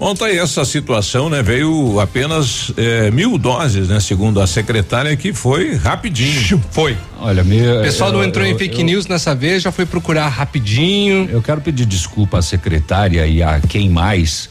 Ontem 0.00 0.38
essa 0.38 0.64
situação, 0.64 1.28
né, 1.28 1.42
veio 1.42 1.98
apenas 1.98 2.72
eh, 2.76 3.10
mil 3.10 3.36
doses, 3.36 3.88
né, 3.88 3.98
segundo 3.98 4.40
a 4.40 4.46
secretária, 4.46 5.16
que 5.16 5.32
foi 5.32 5.74
rapidinho. 5.74 6.62
Foi. 6.70 6.96
Olha, 7.20 7.42
meu. 7.42 7.80
O 7.80 7.82
pessoal 7.82 8.12
não 8.12 8.20
eu- 8.22 8.28
entrou 8.28 8.46
em 8.46 8.52
eu- 8.52 8.58
fake 8.58 8.78
eu- 8.78 8.84
news 8.86 9.08
nessa 9.08 9.34
vez, 9.34 9.60
já 9.62 9.72
foi 9.72 9.84
procurar 9.84 10.28
rapidinho. 10.28 11.28
Eu 11.28 11.42
quero 11.42 11.60
pedir 11.60 11.84
desculpa 11.84 12.38
à 12.38 12.42
secretária 12.42 13.26
e 13.26 13.42
a 13.42 13.58
quem 13.58 13.88
mais, 13.90 14.48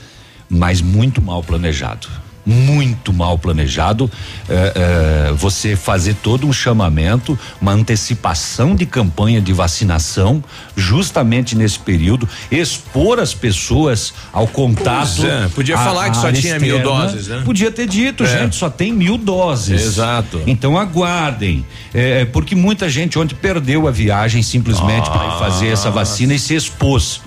mas 0.49 0.81
muito 0.81 1.21
mal 1.21 1.41
planejado. 1.41 2.09
Muito 2.49 3.11
mal 3.11 3.37
planejado. 3.37 4.09
eh, 4.49 4.73
eh, 4.75 5.33
você 5.35 5.75
fazer 5.75 6.13
todo 6.23 6.47
um 6.47 6.53
chamamento, 6.53 7.37
uma 7.61 7.73
antecipação 7.73 8.73
de 8.73 8.85
campanha 8.85 9.41
de 9.41 9.51
vacinação, 9.51 10.41
justamente 10.75 11.55
nesse 11.57 11.77
período, 11.77 12.27
expor 12.49 13.19
as 13.19 13.33
pessoas 13.33 14.13
ao 14.31 14.47
contato. 14.47 15.25
É, 15.25 15.49
podia 15.49 15.75
à- 15.77 15.83
falar 15.83 16.09
que 16.09 16.15
só 16.17 16.31
tinha 16.31 16.57
mil 16.59 16.77
externa. 16.77 17.01
doses, 17.05 17.27
né? 17.27 17.41
Podia 17.43 17.69
ter 17.69 17.85
dito, 17.87 18.23
É. 18.23 18.39
gente, 18.39 18.55
só 18.55 18.69
tem 18.69 18.93
mil 18.93 19.17
doses. 19.17 19.81
Exato. 19.81 20.41
Então 20.47 20.77
aguardem, 20.77 21.65
é, 21.93 22.23
porque 22.23 22.55
muita 22.55 22.87
gente 22.89 23.19
ontem 23.19 23.35
perdeu 23.35 23.87
a 23.87 23.91
viagem 23.91 24.41
simplesmente 24.41 25.09
para 25.09 25.25
ir 25.35 25.39
fazer 25.39 25.67
essa 25.67 25.91
vacina 25.91 26.33
e 26.33 26.39
se 26.39 26.55
expôs. 26.55 27.21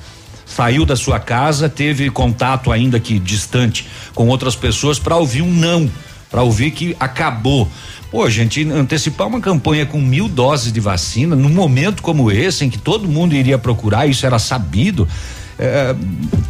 Saiu 0.50 0.84
da 0.84 0.96
sua 0.96 1.20
casa, 1.20 1.68
teve 1.68 2.10
contato 2.10 2.72
ainda 2.72 2.98
que 2.98 3.20
distante 3.20 3.86
com 4.14 4.26
outras 4.26 4.56
pessoas 4.56 4.98
para 4.98 5.16
ouvir 5.16 5.42
um 5.42 5.52
não, 5.52 5.88
para 6.28 6.42
ouvir 6.42 6.72
que 6.72 6.96
acabou. 6.98 7.68
Pô, 8.10 8.28
gente, 8.28 8.68
antecipar 8.68 9.28
uma 9.28 9.40
campanha 9.40 9.86
com 9.86 10.00
mil 10.00 10.28
doses 10.28 10.72
de 10.72 10.80
vacina 10.80 11.36
num 11.36 11.48
momento 11.48 12.02
como 12.02 12.32
esse, 12.32 12.64
em 12.64 12.70
que 12.70 12.78
todo 12.78 13.08
mundo 13.08 13.36
iria 13.36 13.56
procurar, 13.56 14.08
isso 14.08 14.26
era 14.26 14.40
sabido. 14.40 15.06
É, 15.62 15.94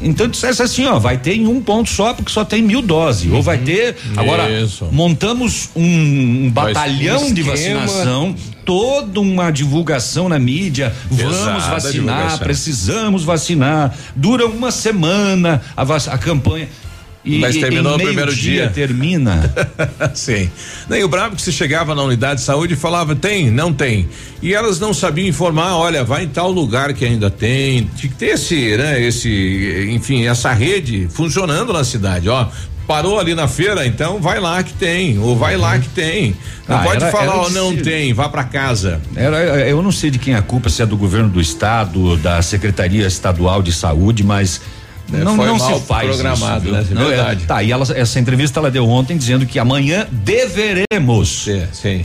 então 0.00 0.28
dissesse 0.28 0.62
assim, 0.62 0.86
ó, 0.86 0.96
vai 1.00 1.18
ter 1.18 1.34
em 1.34 1.46
um 1.46 1.60
ponto 1.60 1.90
só, 1.90 2.14
porque 2.14 2.30
só 2.30 2.44
tem 2.44 2.62
mil 2.62 2.80
doses. 2.80 3.30
Ou 3.32 3.42
vai 3.42 3.58
ter. 3.58 3.96
Agora, 4.16 4.48
Isso. 4.48 4.88
montamos 4.92 5.68
um, 5.74 6.44
um 6.44 6.50
batalhão 6.50 7.26
um 7.26 7.34
de 7.34 7.42
vacinação, 7.42 8.36
toda 8.64 9.20
uma 9.20 9.50
divulgação 9.50 10.28
na 10.28 10.38
mídia. 10.38 10.94
Vamos 11.10 11.38
Pesada 11.38 11.58
vacinar, 11.58 12.38
precisamos 12.38 13.24
vacinar. 13.24 13.92
Dura 14.14 14.46
uma 14.46 14.70
semana 14.70 15.60
a, 15.76 15.82
a 15.82 16.18
campanha. 16.18 16.68
E, 17.22 17.38
Mas 17.38 17.56
terminou 17.56 17.92
no 17.92 17.98
primeiro 18.04 18.30
meio-dia 18.30 18.62
dia. 18.62 18.70
termina. 18.70 19.52
Sim. 20.14 20.50
Nem 20.88 21.04
o 21.04 21.08
brabo 21.08 21.36
que 21.36 21.42
você 21.42 21.52
chegava 21.52 21.94
na 21.94 22.02
unidade 22.02 22.40
de 22.40 22.46
saúde 22.46 22.72
e 22.74 22.76
falava, 22.78 23.14
tem, 23.14 23.50
não 23.50 23.72
tem. 23.74 24.08
E 24.42 24.54
elas 24.54 24.80
não 24.80 24.94
sabiam 24.94 25.28
informar, 25.28 25.76
olha, 25.76 26.02
vai 26.02 26.24
em 26.24 26.28
tal 26.28 26.50
lugar 26.50 26.94
que 26.94 27.04
ainda 27.04 27.30
tem. 27.30 27.90
Tinha 27.94 28.10
que 28.10 28.16
ter 28.18 28.26
esse, 28.28 28.74
né, 28.76 29.02
esse, 29.02 29.88
enfim, 29.90 30.26
essa 30.26 30.52
rede 30.54 31.08
funcionando 31.10 31.72
na 31.74 31.84
cidade, 31.84 32.28
ó. 32.28 32.48
Parou 32.86 33.20
ali 33.20 33.34
na 33.36 33.46
feira, 33.46 33.86
então 33.86 34.18
vai 34.20 34.40
lá 34.40 34.60
que 34.64 34.72
tem, 34.72 35.16
ou 35.18 35.36
vai 35.36 35.56
lá 35.56 35.78
que 35.78 35.88
tem. 35.90 36.34
Não 36.66 36.76
Ah, 36.76 36.82
pode 36.82 37.02
era- 37.04 37.12
falar, 37.12 37.36
ó, 37.36 37.50
não 37.50 37.70
se- 37.72 37.82
tem, 37.82 38.12
vá 38.12 38.28
pra 38.28 38.42
casa. 38.44 39.00
Era, 39.14 39.38
eu 39.68 39.80
não 39.80 39.92
sei 39.92 40.10
de 40.10 40.18
quem 40.18 40.34
é 40.34 40.38
a 40.38 40.42
culpa, 40.42 40.68
se 40.68 40.82
é 40.82 40.86
do 40.86 40.96
governo 40.96 41.28
do 41.28 41.40
estado, 41.40 42.16
da 42.16 42.42
Secretaria 42.42 43.06
Estadual 43.06 43.62
de 43.62 43.70
Saúde, 43.72 44.24
mas 44.24 44.60
É, 45.12 45.18
não, 45.24 45.36
foi 45.36 45.46
não 45.46 45.56
mal 45.58 45.80
se 45.80 45.86
faz 45.86 46.08
programado, 46.08 46.64
isso, 46.64 46.72
né? 46.72 46.86
É 46.90 46.94
Não, 46.94 47.02
é- 47.06 47.08
verdade. 47.16 47.44
tá, 47.46 47.62
e 47.62 47.72
ela, 47.72 47.84
essa 47.94 48.18
entrevista 48.20 48.60
ela 48.60 48.70
deu 48.70 48.88
ontem 48.88 49.16
dizendo 49.16 49.44
que 49.46 49.58
amanhã 49.58 50.06
deveremos. 50.10 51.44
Sim, 51.44 51.62
sim. 51.72 52.04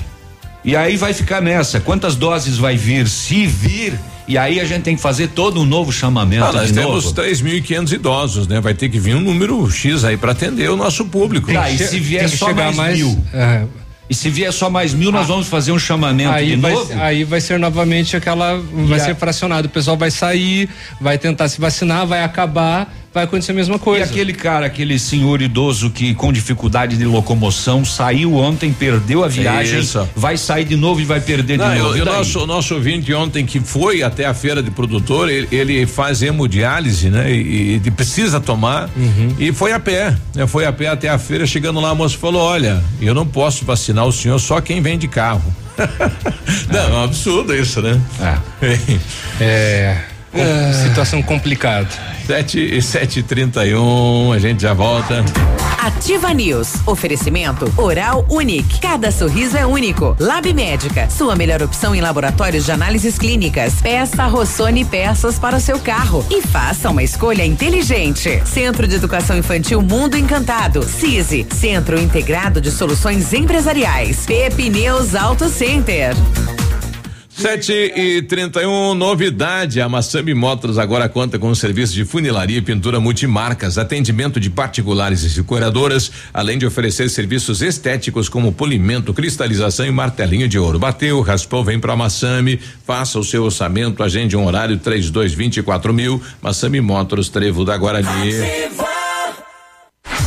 E 0.63 0.76
aí 0.76 0.98
vai 0.98 1.13
ficar 1.13 1.41
nessa, 1.41 1.80
quantas 1.80 2.15
doses 2.15 2.58
vai 2.58 2.76
vir, 2.76 3.08
se 3.08 3.46
vir, 3.46 3.94
e 4.28 4.36
aí 4.36 4.60
a 4.60 4.65
gente 4.65 4.82
tem 4.82 4.96
que 4.96 5.02
fazer 5.02 5.28
todo 5.28 5.62
um 5.62 5.65
novo 5.65 5.91
chamamento 5.91 6.44
Ah, 6.46 6.52
nós 6.52 6.68
de 6.70 6.74
temos 6.74 7.04
novo. 7.06 7.15
3.500 7.15 7.91
idosos, 7.94 8.48
né? 8.48 8.60
Vai 8.60 8.74
ter 8.74 8.89
que 8.89 8.98
vir 9.00 9.15
um 9.15 9.22
número 9.22 9.70
X 9.70 10.04
aí 10.04 10.18
pra 10.18 10.32
atender 10.32 10.70
o 10.72 10.76
nosso 10.76 11.06
público. 11.06 11.54
Tá, 11.54 11.70
e 11.70 11.78
se 11.78 12.00
vier 12.00 12.22
tem 12.24 12.32
que 12.32 12.38
só 12.38 12.48
chegar 12.48 12.63
mais, 12.74 12.78
mais- 12.78 12.98
mil? 12.98 13.24
é. 13.34 13.63
E 14.10 14.13
se 14.13 14.30
vier 14.30 14.54
só 14.54 14.70
mais 14.70 14.94
mil, 14.94 15.12
nós 15.12 15.28
vamos 15.28 15.48
fazer 15.48 15.72
um 15.72 15.80
chamamento 15.80 16.32
Aí 16.32 16.52
de 16.52 16.56
vai, 16.58 16.74
novo? 16.74 16.94
aí 17.02 17.24
vai 17.24 17.41
ser 17.41 17.58
novamente 17.58 18.15
aquela. 18.15 18.62
Vai 18.88 19.00
a- 19.00 19.04
ser 19.04 19.15
fracionado. 19.15 19.68
O 19.68 19.72
pessoal 19.72 19.98
vai 19.98 20.12
sair, 20.12 20.70
vai 21.02 21.18
tentar 21.18 21.48
se 21.50 21.60
vacinar, 21.60 22.06
vai 22.06 22.24
acabar, 22.24 22.94
vai 23.15 23.23
acontecer 23.23 23.54
a 23.54 23.56
mesma 23.56 23.78
E 23.78 23.80
coisa. 23.80 24.04
aquele 24.04 24.34
cara, 24.34 24.65
aquele 24.65 24.99
senhor 24.99 25.41
idoso 25.41 25.89
que 25.89 26.13
com 26.13 26.34
dificuldade 26.34 26.97
de 26.97 27.06
locomoção 27.06 27.86
saiu 27.86 28.36
ontem, 28.36 28.73
perdeu 28.73 29.23
a 29.23 29.30
viagem, 29.30 29.80
Isso. 29.80 30.06
vai 30.13 30.36
sair 30.36 30.65
de 30.65 30.75
novo 30.75 30.99
e 30.99 31.06
vai 31.06 31.21
perder 31.21 31.58
Não, 31.58 31.73
de 31.73 31.80
novo. 31.80 31.97
E 31.97 32.01
o 32.01 32.06
nosso, 32.06 32.43
o 32.43 32.45
nosso 32.45 32.75
ouvinte 32.75 33.13
ontem 33.13 33.45
que 33.45 33.62
foi 33.62 34.04
até 34.04 34.25
a 34.25 34.34
feira 34.34 34.62
de 34.62 34.69
produtor, 34.69 35.30
ele, 35.30 35.47
ele 35.49 35.86
faz 35.86 36.21
hemodiálise, 36.21 37.10
né? 37.10 37.32
E, 37.32 37.82
e 37.86 37.91
precisa 37.91 38.41
tomar 38.41 38.89
e 39.39 39.54
foi 39.54 39.71
a 39.71 39.80
pé, 39.80 40.13
né? 40.36 40.45
Foi 40.45 40.65
a 40.65 40.73
pé 40.73 40.89
até 40.89 41.08
a 41.08 41.17
feira, 41.17 41.47
chegando 41.47 41.80
lá 41.80 41.91
a 41.91 41.95
moça 41.95 42.17
falou, 42.17 42.41
olha, 42.41 42.84
eu 43.01 43.13
não 43.13 43.25
posso 43.25 43.63
vacinar 43.63 44.06
o 44.06 44.12
senhor, 44.12 44.38
só 44.39 44.60
quem 44.60 44.82
vem 44.82 44.97
de 44.97 45.08
carro. 45.08 45.56
não, 46.69 46.80
é 46.80 46.91
um 46.91 47.04
absurdo 47.06 47.56
isso, 47.56 47.82
né? 47.82 47.97
É. 49.39 49.97
com- 50.36 50.74
Situação 50.88 51.21
complicada. 51.21 51.88
Sete 52.26 52.60
e 52.60 52.82
sete 52.82 53.19
e 53.19 53.24
trinta 53.24 53.65
e 53.65 53.76
um, 53.76 54.32
a 54.32 54.39
gente 54.39 54.62
já 54.63 54.74
volta. 54.74 55.24
Ativa 55.80 56.34
News. 56.34 56.74
Oferecimento 56.88 57.71
Oral 57.78 58.26
Unique. 58.28 58.80
Cada 58.80 59.12
sorriso 59.12 59.56
é 59.56 59.65
único. 59.67 60.15
Lab 60.19 60.52
Médica. 60.52 61.08
Sua 61.12 61.36
melhor 61.36 61.62
opção 61.62 61.93
em 61.93 62.02
laboratórios 62.02 62.65
de 62.65 62.71
análises 62.71 63.19
clínicas. 63.19 63.74
Peça 63.84 64.26
Rossoni 64.26 64.84
peças 64.84 65.38
para 65.38 65.58
o 65.58 65.60
seu 65.62 65.78
carro. 65.80 66.26
E 66.32 66.41
faça 66.41 66.89
uma 66.89 67.04
escolha 67.04 67.45
inteligente. 67.45 68.41
Centro 68.45 68.88
de 68.88 68.95
Educação 68.95 69.38
Infantil 69.38 69.82
Mundo 69.84 70.17
Encantado. 70.17 70.82
CISI. 70.82 71.45
Centro 71.54 72.02
Integrado 72.02 72.60
de 72.60 72.71
Soluções 72.71 73.32
Empresariais. 73.34 74.26
Pepineus 74.26 75.13
Auto 75.13 75.48
Center. 75.48 76.15
Sete 77.38 77.74
e 77.74 78.21
trinta 78.21 78.62
e 78.62 78.65
um, 78.65 78.93
novidade, 78.93 79.82
a 79.82 79.89
Massami 79.89 80.34
Motors 80.34 80.78
agora 80.78 81.10
conta 81.10 81.38
com 81.38 81.50
um 81.50 81.56
serviço 81.56 81.93
de 81.93 82.06
funilaria 82.06 82.60
e 82.60 82.62
pintura 82.62 82.98
multimarcas, 82.98 83.78
atendimento 83.78 84.39
de 84.39 84.50
particulares 84.50 85.21
e 85.24 85.36
decoradoras, 85.36 86.10
além 86.34 86.58
de 86.58 86.65
oferecer 86.65 87.10
serviços 87.10 87.62
estéticos 87.62 88.30
como 88.30 88.54
polimento, 88.54 89.13
cristalização 89.13 89.86
e 89.86 89.91
martelinho 89.91 90.48
de 90.48 90.58
ouro. 90.58 90.80
Bateu, 90.80 91.19
raspou, 91.19 91.62
vem 91.62 91.78
pra 91.78 91.95
Massami, 91.95 92.58
faça 92.88 93.19
o 93.19 93.24
seu 93.24 93.43
orçamento, 93.43 94.02
agende 94.02 94.38
um 94.38 94.45
horário 94.45 94.78
três 94.78 95.10
dois 95.10 95.34
vinte 95.34 95.58
e 95.58 95.62
quatro 95.62 95.93
mil, 95.93 96.24
Massami 96.41 96.80
Motors, 96.80 97.28
Trevo 97.28 97.65
da 97.65 97.78
Guarani. 97.78 98.34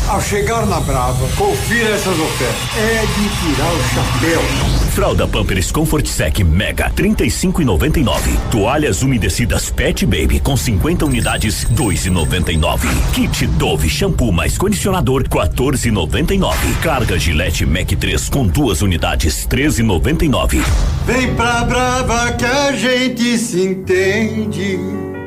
Ao 0.06 0.20
chegar 0.20 0.66
na 0.66 0.78
Brava, 0.80 1.26
confira 1.36 1.88
essas 1.88 2.18
ofertas. 2.18 2.76
É 2.76 3.00
de 3.00 3.54
tirar 3.54 3.72
o 3.72 3.82
chapéu. 3.94 4.77
Fralda 4.94 5.26
Pampers 5.26 5.70
Comfort 5.70 6.06
Sec 6.06 6.40
Mega 6.40 6.90
35,99. 6.90 8.50
Toalhas 8.50 9.02
umedecidas 9.02 9.70
Pet 9.70 10.06
Baby 10.06 10.40
com 10.40 10.56
50 10.56 11.04
unidades 11.04 11.64
2,99. 11.66 12.86
Kit 13.12 13.46
Dove 13.46 13.88
shampoo 13.88 14.32
mais 14.32 14.56
condicionador 14.56 15.24
14,99. 15.24 16.54
Carga 16.82 17.18
Gillette 17.18 17.66
Mac 17.66 17.88
3 17.88 18.28
com 18.28 18.46
duas 18.46 18.82
unidades 18.82 19.46
13,99. 19.46 20.62
Vem 21.06 21.34
pra 21.34 21.64
Brava 21.64 22.32
que 22.32 22.44
a 22.44 22.72
gente 22.72 23.38
se 23.38 23.62
entende. 23.62 25.17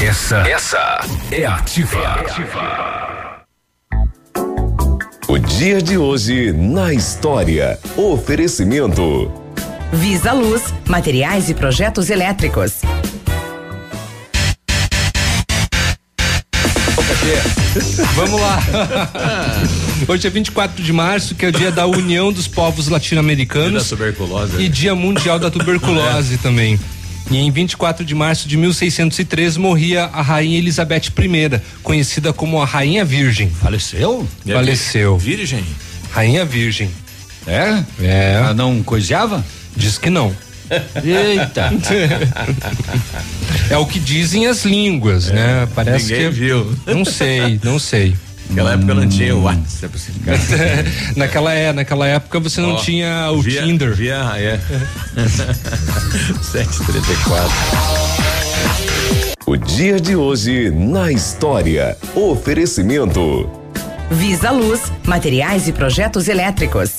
Essa, 0.00 0.38
essa 0.48 1.00
é 1.30 1.44
ativa. 1.44 1.98
É 1.98 2.06
ativa. 2.06 3.09
O 5.30 5.38
dia 5.38 5.80
de 5.80 5.96
hoje 5.96 6.50
na 6.50 6.92
história. 6.92 7.78
Oferecimento. 7.96 9.30
Visa 9.92 10.32
Luz, 10.32 10.74
materiais 10.88 11.48
e 11.48 11.54
projetos 11.54 12.10
elétricos. 12.10 12.80
Vamos 18.16 18.40
lá. 18.40 18.58
Hoje 20.08 20.26
é 20.26 20.30
24 20.30 20.82
de 20.82 20.92
março, 20.92 21.36
que 21.36 21.46
é 21.46 21.48
o 21.50 21.52
dia 21.52 21.70
da 21.70 21.86
União 21.86 22.32
dos 22.32 22.48
Povos 22.48 22.88
Latino-Americanos. 22.88 23.70
Dia 23.70 23.78
da 23.78 23.84
tuberculose. 23.84 24.60
E 24.60 24.68
Dia 24.68 24.96
Mundial 24.96 25.38
da 25.38 25.48
Tuberculose 25.48 26.38
também. 26.42 26.76
E 27.30 27.38
em 27.38 27.50
24 27.50 28.04
de 28.04 28.14
março 28.14 28.48
de 28.48 28.56
1603 28.56 29.56
morria 29.56 30.04
a 30.06 30.20
rainha 30.20 30.58
Elizabeth 30.58 31.12
I, 31.16 31.60
conhecida 31.82 32.32
como 32.32 32.60
a 32.60 32.64
Rainha 32.64 33.04
Virgem. 33.04 33.48
Faleceu? 33.50 34.28
Faleceu. 34.44 35.16
Virgem? 35.16 35.64
Rainha 36.10 36.44
Virgem. 36.44 36.90
É? 37.46 37.84
É. 38.00 38.32
Ela 38.34 38.52
não 38.52 38.82
coiseava? 38.82 39.44
Diz 39.76 39.96
que 39.96 40.10
não. 40.10 40.34
Eita. 41.04 41.70
É 43.68 43.76
o 43.76 43.86
que 43.86 44.00
dizem 44.00 44.48
as 44.48 44.64
línguas, 44.64 45.28
né? 45.28 45.68
Parece 45.74 46.12
Ninguém 46.12 46.28
que 46.28 46.34
viu. 46.34 46.76
Não 46.86 47.04
sei, 47.04 47.60
não 47.62 47.78
sei. 47.78 48.16
Naquela 48.50 48.72
época 48.72 48.94
não 48.94 49.08
tinha 49.08 49.36
o 49.36 49.42
WhatsApp. 49.44 49.96
naquela 51.16 51.54
é, 51.54 51.72
naquela 51.72 52.06
época 52.06 52.40
você 52.40 52.60
não 52.60 52.74
Ó, 52.74 52.76
tinha 52.76 53.30
o 53.30 53.40
via- 53.40 53.62
Tinder. 53.62 53.94
Via, 53.94 54.16
é. 54.36 54.58
734. 56.42 57.50
O 59.46 59.56
dia 59.56 60.00
de 60.00 60.16
hoje 60.16 60.70
na 60.70 61.12
história. 61.12 61.96
Oferecimento. 62.14 63.48
Visa 64.10 64.50
Luz, 64.50 64.80
materiais 65.04 65.68
e 65.68 65.72
projetos 65.72 66.26
elétricos. 66.26 66.98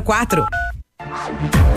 6004. 0.00 0.46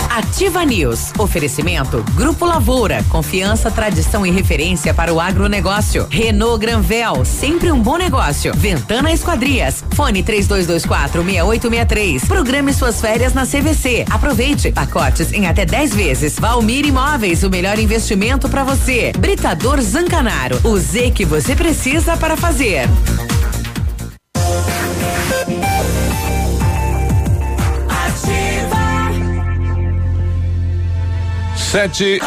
Ativa 0.09 0.65
News. 0.65 1.13
Oferecimento 1.17 2.03
Grupo 2.15 2.45
Lavoura. 2.45 3.03
Confiança, 3.09 3.71
tradição 3.71 4.25
e 4.25 4.31
referência 4.31 4.93
para 4.93 5.13
o 5.13 5.19
agronegócio. 5.21 6.05
Renault 6.09 6.59
Granvel. 6.59 7.23
Sempre 7.23 7.71
um 7.71 7.79
bom 7.79 7.97
negócio. 7.97 8.53
Ventana 8.53 9.11
Esquadrias. 9.11 9.83
Fone 9.95 10.21
3224 10.21 11.23
6863. 11.23 12.25
Programe 12.25 12.73
suas 12.73 12.99
férias 12.99 13.33
na 13.33 13.45
CVC. 13.45 14.05
Aproveite. 14.09 14.71
Pacotes 14.71 15.31
em 15.31 15.47
até 15.47 15.65
10 15.65 15.95
vezes. 15.95 16.37
Valmir 16.37 16.85
Imóveis. 16.85 17.43
O 17.43 17.49
melhor 17.49 17.79
investimento 17.79 18.49
para 18.49 18.63
você. 18.63 19.13
Britador 19.17 19.79
Zancanaro. 19.81 20.59
O 20.63 20.77
Z 20.77 21.11
que 21.11 21.23
você 21.23 21.55
precisa 21.55 22.17
para 22.17 22.35
fazer. 22.35 22.89
Sete 31.71 32.03
e 32.03 32.19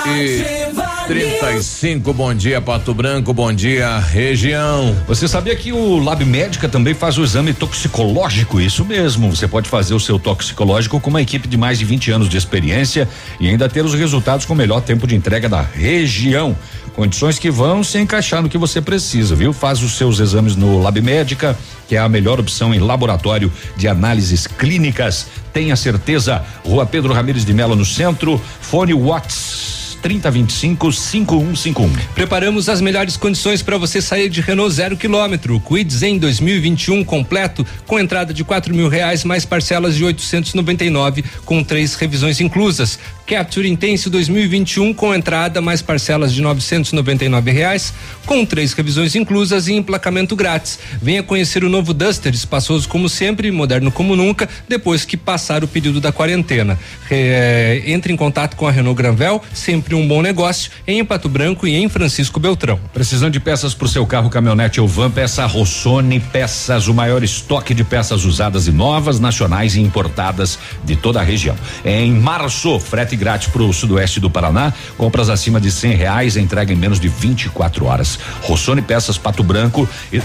trinta 1.06 1.52
e 1.52 1.62
cinco, 1.62 2.14
bom 2.14 2.32
dia 2.32 2.62
Pato 2.62 2.94
Branco, 2.94 3.30
bom 3.34 3.52
dia 3.52 3.98
região. 3.98 4.96
Você 5.06 5.28
sabia 5.28 5.54
que 5.54 5.70
o 5.70 5.98
Lab 5.98 6.24
Médica 6.24 6.66
também 6.66 6.94
faz 6.94 7.18
o 7.18 7.22
exame 7.22 7.52
toxicológico? 7.52 8.58
Isso 8.58 8.86
mesmo. 8.86 9.36
Você 9.36 9.46
pode 9.46 9.68
fazer 9.68 9.92
o 9.92 10.00
seu 10.00 10.18
toxicológico 10.18 10.98
com 10.98 11.10
uma 11.10 11.20
equipe 11.20 11.46
de 11.46 11.58
mais 11.58 11.78
de 11.78 11.84
20 11.84 12.10
anos 12.10 12.28
de 12.30 12.38
experiência 12.38 13.06
e 13.38 13.46
ainda 13.46 13.68
ter 13.68 13.84
os 13.84 13.92
resultados 13.92 14.46
com 14.46 14.54
o 14.54 14.56
melhor 14.56 14.80
tempo 14.80 15.06
de 15.06 15.14
entrega 15.14 15.46
da 15.46 15.60
região. 15.60 16.56
Condições 16.94 17.38
que 17.38 17.50
vão 17.50 17.82
se 17.82 17.98
encaixar 17.98 18.40
no 18.40 18.48
que 18.48 18.56
você 18.56 18.80
precisa, 18.80 19.34
viu? 19.34 19.52
Faz 19.52 19.82
os 19.82 19.96
seus 19.96 20.20
exames 20.20 20.54
no 20.54 20.80
Lab 20.80 21.00
Médica, 21.00 21.58
que 21.88 21.96
é 21.96 21.98
a 21.98 22.08
melhor 22.08 22.38
opção 22.38 22.72
em 22.72 22.78
laboratório 22.78 23.52
de 23.76 23.88
análises 23.88 24.46
clínicas. 24.46 25.26
Tenha 25.52 25.74
certeza. 25.74 26.44
Rua 26.64 26.86
Pedro 26.86 27.12
Ramires 27.12 27.44
de 27.44 27.52
Melo 27.52 27.74
no 27.74 27.84
centro. 27.84 28.40
Fone 28.60 28.94
Watts 28.94 29.83
3025 30.04 30.92
5151. 30.92 31.90
Preparamos 32.14 32.68
as 32.68 32.82
melhores 32.82 33.16
condições 33.16 33.62
para 33.62 33.78
você 33.78 34.02
sair 34.02 34.28
de 34.28 34.42
Renault 34.42 34.74
zero 34.74 34.98
quilômetro. 34.98 35.58
Quid 35.58 35.90
Zen 35.90 36.18
2021 36.18 37.02
completo 37.04 37.66
com 37.86 37.98
entrada 37.98 38.34
de 38.34 38.44
quatro 38.44 38.74
mil 38.74 38.88
reais 38.88 39.24
mais 39.24 39.46
parcelas 39.46 39.96
de 39.96 40.04
899 40.04 41.24
com 41.46 41.64
três 41.64 41.94
revisões 41.94 42.38
inclusas. 42.38 42.98
Capture 43.26 43.66
Intense 43.66 44.10
2021 44.10 44.92
com 44.92 45.14
entrada 45.14 45.62
mais 45.62 45.80
parcelas 45.80 46.34
de 46.34 46.42
999 46.42 47.50
reais 47.50 47.94
com 48.26 48.44
três 48.44 48.74
revisões 48.74 49.14
inclusas 49.14 49.68
e 49.68 49.72
emplacamento 49.72 50.36
grátis. 50.36 50.78
Venha 51.00 51.22
conhecer 51.22 51.64
o 51.64 51.70
novo 51.70 51.94
Duster, 51.94 52.34
espaçoso 52.34 52.86
como 52.86 53.08
sempre, 53.08 53.50
moderno 53.50 53.90
como 53.90 54.14
nunca, 54.14 54.48
depois 54.68 55.06
que 55.06 55.16
passar 55.16 55.64
o 55.64 55.68
período 55.68 56.00
da 56.00 56.12
quarentena. 56.12 56.78
É, 57.10 57.82
entre 57.86 58.12
em 58.12 58.16
contato 58.16 58.56
com 58.56 58.66
a 58.66 58.70
Renault 58.70 58.96
Granvel, 58.96 59.42
sempre 59.54 59.93
um 59.94 60.06
bom 60.06 60.20
negócio 60.20 60.70
em 60.86 61.04
Pato 61.04 61.28
Branco 61.28 61.66
e 61.66 61.74
em 61.74 61.88
Francisco 61.88 62.40
Beltrão. 62.40 62.78
Precisando 62.92 63.32
de 63.32 63.40
peças 63.40 63.74
para 63.74 63.86
o 63.86 63.88
seu 63.88 64.06
carro, 64.06 64.28
caminhonete 64.28 64.80
ou 64.80 64.88
van, 64.88 65.10
peça 65.10 65.46
Rossoni 65.46 66.20
Peças, 66.20 66.88
o 66.88 66.94
maior 66.94 67.22
estoque 67.22 67.74
de 67.74 67.84
peças 67.84 68.24
usadas 68.24 68.66
e 68.66 68.72
novas, 68.72 69.20
nacionais 69.20 69.76
e 69.76 69.80
importadas 69.80 70.58
de 70.84 70.96
toda 70.96 71.20
a 71.20 71.22
região. 71.22 71.56
Em 71.84 72.12
março, 72.12 72.78
frete 72.78 73.16
grátis 73.16 73.48
para 73.48 73.62
o 73.62 73.72
sudoeste 73.72 74.20
do 74.20 74.30
Paraná, 74.30 74.72
compras 74.96 75.28
acima 75.28 75.60
de 75.60 75.70
cem 75.70 75.92
reais, 75.92 76.36
entrega 76.36 76.72
em 76.72 76.76
menos 76.76 76.98
de 76.98 77.08
24 77.08 77.86
horas. 77.86 78.18
Rossoni 78.42 78.82
Peças 78.82 79.18
Pato 79.18 79.42
Branco 79.42 79.88
e 80.12 80.20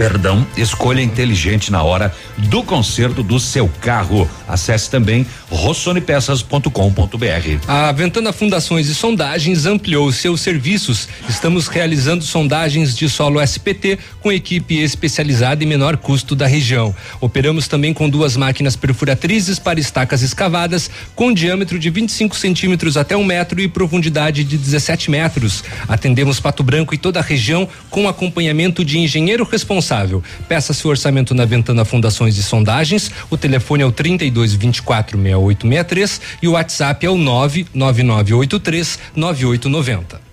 Perdão, 0.00 0.46
escolha 0.56 1.02
inteligente 1.02 1.70
na 1.70 1.82
hora 1.82 2.10
do 2.38 2.62
conserto 2.62 3.22
do 3.22 3.38
seu 3.38 3.70
carro. 3.82 4.26
Acesse 4.48 4.88
também 4.88 5.26
rossonepeças.com.br. 5.50 7.68
A 7.68 7.92
Ventana 7.92 8.32
Fundações 8.32 8.88
e 8.88 8.94
Sondagens 8.94 9.66
ampliou 9.66 10.10
seus 10.10 10.40
serviços. 10.40 11.06
Estamos 11.28 11.68
realizando 11.68 12.24
sondagens 12.24 12.96
de 12.96 13.10
solo 13.10 13.42
SPT 13.42 13.98
com 14.22 14.32
equipe 14.32 14.78
especializada 14.78 15.62
e 15.62 15.66
menor 15.66 15.98
custo 15.98 16.34
da 16.34 16.46
região. 16.46 16.96
Operamos 17.20 17.68
também 17.68 17.92
com 17.92 18.08
duas 18.08 18.38
máquinas 18.38 18.76
perfuratrizes 18.76 19.58
para 19.58 19.78
estacas 19.78 20.22
escavadas 20.22 20.90
com 21.14 21.30
diâmetro 21.30 21.78
de 21.78 21.90
25 21.90 22.38
centímetros 22.38 22.96
até 22.96 23.14
um 23.14 23.24
metro 23.24 23.60
e 23.60 23.68
profundidade 23.68 24.44
de 24.44 24.56
17 24.56 25.10
metros. 25.10 25.62
Atendemos 25.86 26.40
Pato 26.40 26.62
Branco 26.62 26.94
e 26.94 26.98
toda 26.98 27.20
a 27.20 27.22
região 27.22 27.68
com 27.90 28.08
acompanhamento 28.08 28.82
de 28.82 28.98
engenheiro 28.98 29.44
responsável. 29.44 29.89
Peça 30.48 30.72
seu 30.72 30.90
orçamento 30.90 31.34
na 31.34 31.44
Ventana 31.44 31.84
Fundações 31.84 32.36
e 32.36 32.42
Sondagens. 32.42 33.10
O 33.28 33.36
telefone 33.36 33.82
é 33.82 33.86
o 33.86 33.92
32 33.92 34.54
24 34.54 35.18
6863 35.18 36.20
e 36.42 36.48
o 36.48 36.52
WhatsApp 36.52 37.04
é 37.04 37.10
o 37.10 37.16
99983 37.16 38.98
9890. 39.16 40.29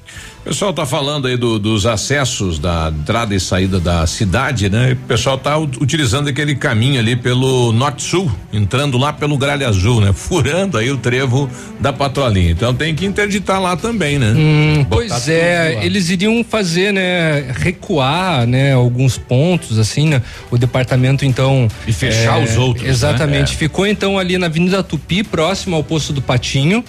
O 0.48 0.50
pessoal 0.50 0.72
tá 0.72 0.86
falando 0.86 1.28
aí 1.28 1.36
do, 1.36 1.60
dos 1.60 1.86
acessos 1.86 2.58
da 2.58 2.90
entrada 2.98 3.36
e 3.36 3.40
saída 3.40 3.82
da 3.82 4.08
cidade, 4.08 4.70
né? 4.70 4.94
O 4.94 4.96
pessoal 5.06 5.38
tá 5.38 5.58
utilizando 5.58 6.30
aquele 6.30 6.56
caminho 6.56 7.02
ali 7.02 7.18
pelo 7.18 7.74
norte-sul, 7.74 8.32
entrando 8.54 8.98
lá 8.98 9.12
pelo 9.12 9.38
Gralha 9.38 9.68
Azul, 9.68 10.00
né? 10.00 10.14
Furando 10.14 10.78
aí 10.78 10.90
o 10.90 10.96
trevo 10.96 11.50
da 11.82 11.92
patrolinha. 11.92 12.50
Então 12.50 12.74
tem 12.74 12.96
que 12.96 13.06
interditar 13.06 13.62
lá 13.62 13.76
também, 13.76 14.18
né? 14.18 14.34
Hum, 14.38 14.86
pois 14.90 15.28
é, 15.28 15.86
eles 15.86 16.10
iriam 16.10 16.42
fazer, 16.46 16.94
né? 16.94 17.52
Recuar, 17.54 18.48
né? 18.48 18.72
Alguns 18.72 19.18
pontos, 19.18 19.78
assim, 19.78 20.08
né? 20.08 20.22
O 20.50 20.58
departamento, 20.58 21.26
então. 21.26 21.68
E 21.86 21.92
fechar 21.92 22.40
é, 22.40 22.46
os 22.46 22.56
outros. 22.56 22.86
né? 22.86 22.90
Exatamente. 22.90 23.54
É. 23.54 23.58
Ficou 23.58 23.86
então 23.86 24.18
ali 24.18 24.38
na 24.38 24.46
Avenida 24.46 24.82
Tupi, 24.82 25.24
próximo 25.24 25.76
ao 25.76 25.84
posto 25.84 26.14
do 26.14 26.22
Patinho. 26.22 26.86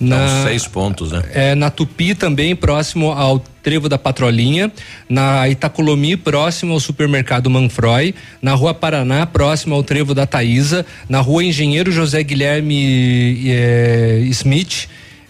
Na, 0.00 0.28
São 0.28 0.42
seis 0.44 0.66
pontos, 0.66 1.12
né? 1.12 1.22
É, 1.32 1.54
na 1.54 1.70
Tupi 1.70 2.14
também, 2.14 2.54
próximo 2.56 3.12
ao 3.12 3.38
Trevo 3.38 3.88
da 3.88 3.96
Patrolinha, 3.96 4.70
na 5.08 5.48
Itacolomi, 5.48 6.16
próximo 6.16 6.72
ao 6.74 6.80
supermercado 6.80 7.48
Manfroy, 7.48 8.14
na 8.42 8.54
Rua 8.54 8.74
Paraná, 8.74 9.24
próximo 9.24 9.74
ao 9.74 9.82
Trevo 9.82 10.14
da 10.14 10.26
Taísa, 10.26 10.84
na 11.08 11.20
Rua 11.20 11.44
Engenheiro 11.44 11.90
José 11.90 12.22
Guilherme 12.22 13.44
é, 13.46 14.18
Smith, 14.26 14.88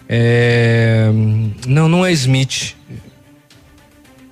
é, 0.08 1.10
não, 1.66 1.88
não 1.88 2.04
é 2.04 2.12
Smith, 2.12 2.74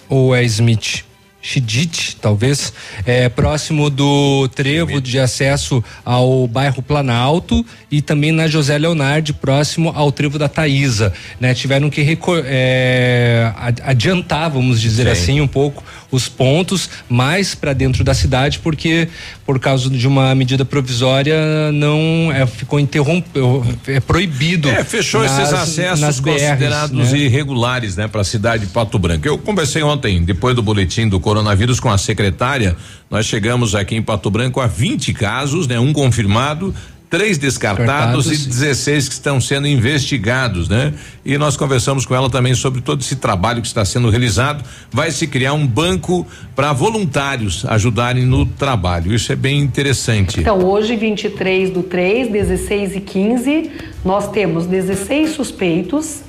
ou 0.08 0.34
é 0.34 0.42
Smith? 0.44 1.04
Chidite, 1.44 2.16
talvez, 2.20 2.72
é, 3.04 3.28
próximo 3.28 3.90
do 3.90 4.48
trevo 4.54 5.00
de 5.00 5.18
acesso 5.18 5.82
ao 6.04 6.46
bairro 6.46 6.80
Planalto 6.80 7.66
e 7.90 8.00
também 8.00 8.30
na 8.30 8.46
José 8.46 8.78
Leonardo, 8.78 9.34
próximo 9.34 9.92
ao 9.94 10.12
trevo 10.12 10.38
da 10.38 10.48
Taísa, 10.48 11.12
né? 11.40 11.52
Tiveram 11.52 11.90
que 11.90 12.00
é, 12.46 13.52
ad- 13.56 13.82
adiantar, 13.84 14.50
vamos 14.50 14.80
dizer 14.80 15.04
Sim. 15.06 15.10
assim, 15.10 15.40
um 15.40 15.48
pouco 15.48 15.82
os 16.12 16.28
pontos 16.28 16.90
mais 17.08 17.54
para 17.54 17.72
dentro 17.72 18.04
da 18.04 18.12
cidade, 18.14 18.58
porque 18.58 19.08
por 19.46 19.58
causa 19.58 19.88
de 19.88 20.06
uma 20.06 20.34
medida 20.34 20.62
provisória 20.64 21.72
não 21.72 22.30
é, 22.32 22.46
ficou 22.46 22.78
interrompido, 22.78 23.64
é 23.86 23.98
proibido. 23.98 24.68
É, 24.68 24.84
fechou 24.84 25.22
nas- 25.22 25.38
esses 25.38 25.52
acessos 25.54 26.20
BRs, 26.20 26.40
considerados 26.42 27.12
né? 27.12 27.18
irregulares, 27.18 27.96
né, 27.96 28.06
para 28.06 28.20
a 28.20 28.24
cidade 28.24 28.66
de 28.66 28.72
Pato 28.72 28.98
Branco. 28.98 29.26
Eu 29.26 29.38
conversei 29.38 29.82
ontem, 29.82 30.22
depois 30.22 30.54
do 30.54 30.62
boletim 30.62 31.08
do 31.08 31.18
coronavírus, 31.32 31.80
com 31.80 31.90
a 31.90 31.96
secretária. 31.96 32.76
Nós 33.10 33.24
chegamos 33.24 33.74
aqui 33.74 33.96
em 33.96 34.02
Pato 34.02 34.30
Branco 34.30 34.60
a 34.60 34.66
20 34.66 35.14
casos, 35.14 35.66
né, 35.66 35.80
um 35.80 35.92
confirmado. 35.92 36.74
Três 37.08 37.36
descartados 37.36 38.24
Descartados. 38.24 38.46
e 38.46 38.48
16 38.48 39.08
que 39.08 39.14
estão 39.14 39.38
sendo 39.38 39.66
investigados, 39.66 40.66
né? 40.66 40.94
E 41.22 41.36
nós 41.36 41.58
conversamos 41.58 42.06
com 42.06 42.14
ela 42.14 42.30
também 42.30 42.54
sobre 42.54 42.80
todo 42.80 43.02
esse 43.02 43.16
trabalho 43.16 43.60
que 43.60 43.66
está 43.66 43.84
sendo 43.84 44.08
realizado. 44.08 44.64
Vai 44.90 45.10
se 45.10 45.26
criar 45.26 45.52
um 45.52 45.66
banco 45.66 46.26
para 46.56 46.72
voluntários 46.72 47.66
ajudarem 47.66 48.24
no 48.24 48.46
trabalho. 48.46 49.14
Isso 49.14 49.30
é 49.30 49.36
bem 49.36 49.60
interessante. 49.60 50.40
Então, 50.40 50.64
hoje, 50.64 50.96
23 50.96 51.68
do 51.68 51.82
3, 51.82 52.30
16 52.32 52.96
e 52.96 53.00
15, 53.00 53.70
nós 54.02 54.30
temos 54.30 54.64
16 54.64 55.32
suspeitos, 55.32 56.20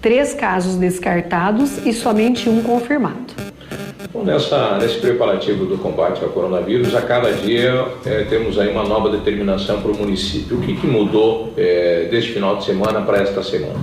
três 0.00 0.32
casos 0.32 0.76
descartados 0.76 1.72
e 1.84 1.92
somente 1.92 2.48
um 2.48 2.62
confirmado. 2.62 3.52
Bom, 4.10 4.24
nessa, 4.24 4.78
nesse 4.78 4.98
preparativo 4.98 5.66
do 5.66 5.76
combate 5.78 6.22
ao 6.24 6.30
coronavírus, 6.30 6.94
a 6.94 7.02
cada 7.02 7.30
dia 7.32 7.86
eh, 8.06 8.26
temos 8.28 8.58
aí 8.58 8.70
uma 8.70 8.84
nova 8.84 9.10
determinação 9.10 9.80
para 9.82 9.90
o 9.90 9.96
município. 9.96 10.56
O 10.56 10.60
que, 10.60 10.74
que 10.74 10.86
mudou 10.86 11.52
eh, 11.56 12.08
deste 12.10 12.32
final 12.32 12.56
de 12.56 12.64
semana 12.64 13.02
para 13.02 13.18
esta 13.18 13.42
semana? 13.42 13.78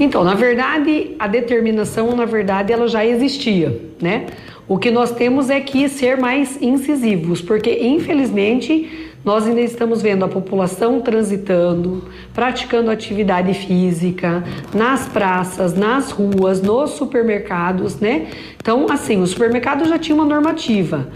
Então, 0.00 0.24
na 0.24 0.34
verdade, 0.34 1.14
a 1.18 1.26
determinação, 1.26 2.16
na 2.16 2.24
verdade, 2.24 2.72
ela 2.72 2.88
já 2.88 3.04
existia, 3.04 3.78
né? 4.00 4.26
O 4.66 4.78
que 4.78 4.90
nós 4.90 5.12
temos 5.12 5.50
é 5.50 5.60
que 5.60 5.88
ser 5.88 6.16
mais 6.16 6.60
incisivos, 6.62 7.42
porque 7.42 7.70
infelizmente 7.70 9.11
nós 9.24 9.46
ainda 9.46 9.60
estamos 9.60 10.02
vendo 10.02 10.24
a 10.24 10.28
população 10.28 11.00
transitando, 11.00 12.04
praticando 12.34 12.90
atividade 12.90 13.54
física 13.54 14.42
nas 14.74 15.08
praças, 15.08 15.74
nas 15.74 16.10
ruas, 16.10 16.60
nos 16.60 16.90
supermercados, 16.90 18.00
né? 18.00 18.26
Então, 18.56 18.86
assim, 18.90 19.22
o 19.22 19.26
supermercado 19.26 19.86
já 19.86 19.98
tinha 19.98 20.14
uma 20.14 20.24
normativa, 20.24 21.08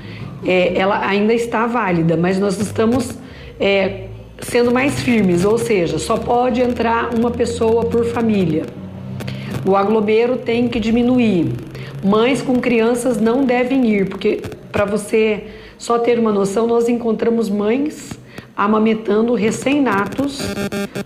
é, 0.44 0.78
ela 0.78 1.04
ainda 1.04 1.34
está 1.34 1.66
válida, 1.66 2.16
mas 2.16 2.38
nós 2.38 2.60
estamos 2.60 3.18
é, 3.58 4.04
sendo 4.40 4.70
mais 4.70 5.00
firmes, 5.00 5.44
ou 5.44 5.58
seja, 5.58 5.98
só 5.98 6.16
pode 6.16 6.60
entrar 6.60 7.12
uma 7.14 7.30
pessoa 7.30 7.84
por 7.86 8.04
família. 8.04 8.64
O 9.66 9.74
aglomero 9.74 10.36
tem 10.36 10.68
que 10.68 10.78
diminuir. 10.78 11.52
Mães 12.04 12.40
com 12.40 12.60
crianças 12.60 13.20
não 13.20 13.44
devem 13.44 13.84
ir, 13.90 14.08
porque 14.08 14.42
para 14.70 14.84
você 14.84 15.44
só 15.78 15.98
ter 15.98 16.18
uma 16.18 16.32
noção, 16.32 16.66
nós 16.66 16.88
encontramos 16.88 17.48
mães 17.48 18.10
amamentando 18.56 19.34
recém-natos 19.34 20.40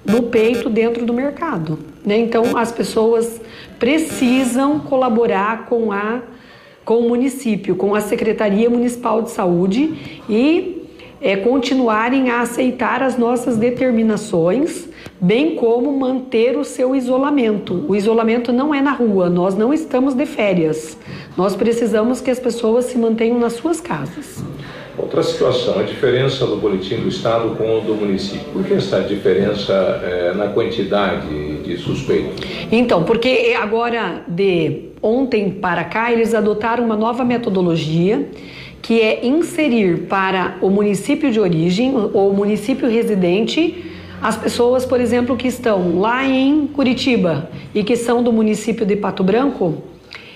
no 0.05 0.25
peito 0.25 0.71
dentro 0.71 1.05
do 1.05 1.13
mercado. 1.13 1.79
Né? 2.05 2.19
Então 2.19 2.57
as 2.57 2.71
pessoas 2.71 3.41
precisam 3.79 4.79
colaborar 4.79 5.67
com 5.67 5.91
a 5.91 6.23
com 6.85 6.99
o 6.99 7.09
município, 7.09 7.77
com 7.77 7.95
a 7.95 8.01
Secretaria 8.01 8.69
Municipal 8.69 9.23
de 9.23 9.31
Saúde 9.31 10.23
e 10.29 10.89
é, 11.21 11.37
continuarem 11.37 12.31
a 12.31 12.41
aceitar 12.41 13.03
as 13.03 13.17
nossas 13.17 13.57
determinações, 13.57 14.89
bem 15.21 15.55
como 15.55 15.93
manter 15.93 16.57
o 16.57 16.65
seu 16.65 16.97
isolamento. 16.97 17.85
O 17.87 17.95
isolamento 17.95 18.53
não 18.53 18.75
é 18.75 18.81
na 18.81 18.93
rua, 18.93 19.29
nós 19.29 19.55
não 19.55 19.73
estamos 19.73 20.15
de 20.15 20.25
férias. 20.25 20.97
Nós 21.37 21.55
precisamos 21.55 22.21
que 22.21 22.31
as 22.31 22.41
pessoas 22.41 22.87
se 22.87 22.99
mantenham 22.99 23.39
nas 23.39 23.53
suas 23.53 23.81
casas. 23.81 24.43
Outra 25.11 25.25
situação, 25.25 25.81
a 25.81 25.83
diferença 25.83 26.47
do 26.47 26.55
boletim 26.55 26.95
do 26.99 27.09
estado 27.09 27.57
com 27.57 27.79
o 27.79 27.81
do 27.81 27.97
município. 27.97 28.47
Por 28.53 28.63
que 28.63 28.75
essa 28.75 29.01
diferença 29.01 29.73
eh, 30.05 30.33
na 30.37 30.47
quantidade 30.47 31.27
de 31.65 31.77
suspeitos? 31.79 32.47
Então, 32.71 33.03
porque 33.03 33.57
agora 33.61 34.23
de 34.29 34.91
ontem 35.03 35.51
para 35.51 35.83
cá 35.83 36.13
eles 36.13 36.33
adotaram 36.33 36.85
uma 36.85 36.95
nova 36.95 37.25
metodologia 37.25 38.31
que 38.81 39.01
é 39.01 39.27
inserir 39.27 40.03
para 40.03 40.57
o 40.63 40.71
município 40.71 41.33
de 41.33 41.41
origem 41.41 41.93
ou 42.15 42.33
município 42.33 42.89
residente 42.89 43.85
as 44.23 44.37
pessoas, 44.37 44.87
por 44.87 45.01
exemplo, 45.01 45.37
que 45.37 45.49
estão 45.49 45.99
lá 45.99 46.25
em 46.25 46.69
Curitiba 46.69 47.51
e 47.75 47.83
que 47.83 47.97
são 47.97 48.23
do 48.23 48.33
município 48.33 48.87
de 48.87 48.95
Pato 48.95 49.25
Branco, 49.25 49.83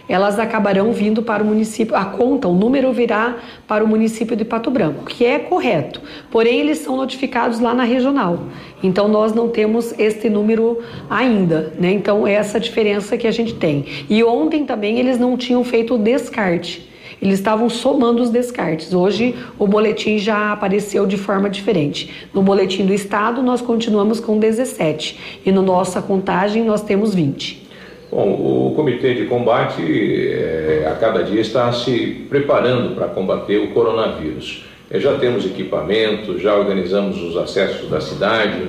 elas 0.08 0.38
acabarão 0.38 0.92
vindo 0.92 1.22
para 1.22 1.42
o 1.42 1.46
município, 1.46 1.96
a 1.96 2.04
conta, 2.04 2.46
o 2.48 2.54
número 2.54 2.92
virá 2.92 3.36
para 3.66 3.84
o 3.84 3.88
município 3.88 4.36
de 4.36 4.44
Pato 4.44 4.70
Branco, 4.70 5.04
que 5.04 5.24
é 5.24 5.38
correto. 5.38 6.00
Porém, 6.30 6.60
eles 6.60 6.78
são 6.78 6.96
notificados 6.96 7.60
lá 7.60 7.74
na 7.74 7.84
regional. 7.84 8.40
Então, 8.82 9.08
nós 9.08 9.32
não 9.32 9.48
temos 9.48 9.98
este 9.98 10.28
número 10.28 10.82
ainda, 11.08 11.72
né? 11.78 11.90
Então, 11.92 12.26
é 12.26 12.34
essa 12.34 12.60
diferença 12.60 13.16
que 13.16 13.26
a 13.26 13.32
gente 13.32 13.54
tem. 13.54 13.86
E 14.08 14.22
ontem 14.22 14.64
também 14.64 14.98
eles 14.98 15.18
não 15.18 15.36
tinham 15.36 15.64
feito 15.64 15.94
o 15.94 15.98
descarte. 15.98 16.92
Eles 17.20 17.38
estavam 17.38 17.70
somando 17.70 18.22
os 18.22 18.28
descartes. 18.28 18.92
Hoje 18.92 19.34
o 19.58 19.66
boletim 19.66 20.18
já 20.18 20.52
apareceu 20.52 21.06
de 21.06 21.16
forma 21.16 21.48
diferente. 21.48 22.28
No 22.34 22.42
boletim 22.42 22.84
do 22.84 22.92
estado 22.92 23.42
nós 23.42 23.62
continuamos 23.62 24.20
com 24.20 24.38
17 24.38 25.40
e 25.46 25.50
na 25.50 25.62
nossa 25.62 26.02
contagem 26.02 26.62
nós 26.62 26.82
temos 26.82 27.14
20. 27.14 27.63
Bom, 28.14 28.30
o 28.30 28.72
Comitê 28.76 29.12
de 29.12 29.24
Combate 29.24 29.82
eh, 29.82 30.88
a 30.88 30.94
cada 30.94 31.24
dia 31.24 31.40
está 31.40 31.72
se 31.72 32.24
preparando 32.30 32.94
para 32.94 33.08
combater 33.08 33.56
o 33.56 33.72
coronavírus. 33.72 34.64
Eh, 34.88 35.00
já 35.00 35.18
temos 35.18 35.44
equipamentos, 35.44 36.40
já 36.40 36.54
organizamos 36.54 37.20
os 37.20 37.36
acessos 37.36 37.90
da 37.90 38.00
cidade. 38.00 38.68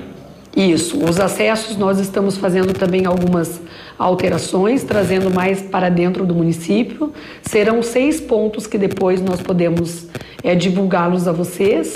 Isso, 0.57 0.97
os 0.97 1.19
acessos 1.19 1.77
nós 1.77 1.99
estamos 1.99 2.37
fazendo 2.37 2.73
também 2.73 3.05
algumas 3.05 3.61
alterações, 3.99 4.83
trazendo 4.83 5.31
mais 5.31 5.61
para 5.61 5.89
dentro 5.89 6.25
do 6.25 6.33
município. 6.33 7.13
Serão 7.43 7.83
seis 7.83 8.19
pontos 8.19 8.65
que 8.65 8.79
depois 8.79 9.21
nós 9.21 9.39
podemos 9.41 10.07
é, 10.43 10.55
divulgá-los 10.55 11.27
a 11.27 11.31
vocês. 11.31 11.95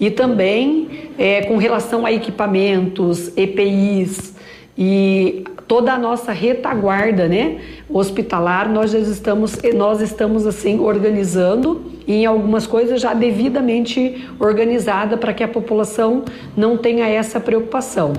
E 0.00 0.10
também 0.10 0.88
é, 1.16 1.42
com 1.42 1.56
relação 1.56 2.04
a 2.04 2.10
equipamentos, 2.10 3.30
EPIs 3.36 4.34
e 4.76 5.44
toda 5.70 5.92
a 5.92 5.98
nossa 5.98 6.32
retaguarda, 6.32 7.28
né, 7.28 7.60
hospitalar, 7.88 8.68
nós 8.68 8.90
já 8.90 8.98
estamos, 8.98 9.56
nós 9.72 10.00
estamos 10.00 10.44
assim 10.44 10.80
organizando 10.80 11.92
em 12.08 12.26
algumas 12.26 12.66
coisas 12.66 13.00
já 13.00 13.14
devidamente 13.14 14.28
organizada 14.40 15.16
para 15.16 15.32
que 15.32 15.44
a 15.44 15.46
população 15.46 16.24
não 16.56 16.76
tenha 16.76 17.06
essa 17.06 17.38
preocupação. 17.38 18.14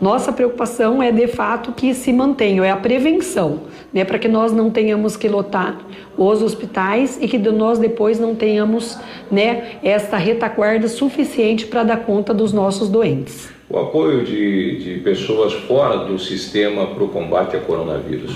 Nossa 0.00 0.32
preocupação 0.32 1.02
é 1.02 1.12
de 1.12 1.26
fato 1.26 1.72
que 1.72 1.92
se 1.92 2.10
mantenha, 2.10 2.64
é 2.64 2.70
a 2.70 2.76
prevenção, 2.76 3.64
né, 3.92 4.02
para 4.02 4.18
que 4.18 4.26
nós 4.26 4.50
não 4.50 4.70
tenhamos 4.70 5.14
que 5.14 5.28
lotar 5.28 5.76
os 6.16 6.40
hospitais 6.40 7.18
e 7.20 7.28
que 7.28 7.36
nós 7.36 7.78
depois 7.78 8.18
não 8.18 8.34
tenhamos, 8.34 8.98
né, 9.30 9.72
essa 9.82 10.16
retaguarda 10.16 10.88
suficiente 10.88 11.66
para 11.66 11.82
dar 11.82 11.98
conta 11.98 12.32
dos 12.32 12.50
nossos 12.50 12.88
doentes 12.88 13.53
o 13.68 13.78
apoio 13.78 14.24
de, 14.24 14.76
de 14.76 15.00
pessoas 15.00 15.52
fora 15.52 16.04
do 16.04 16.18
sistema 16.18 16.86
para 16.86 17.04
o 17.04 17.08
combate 17.08 17.56
ao 17.56 17.62
coronavírus. 17.62 18.32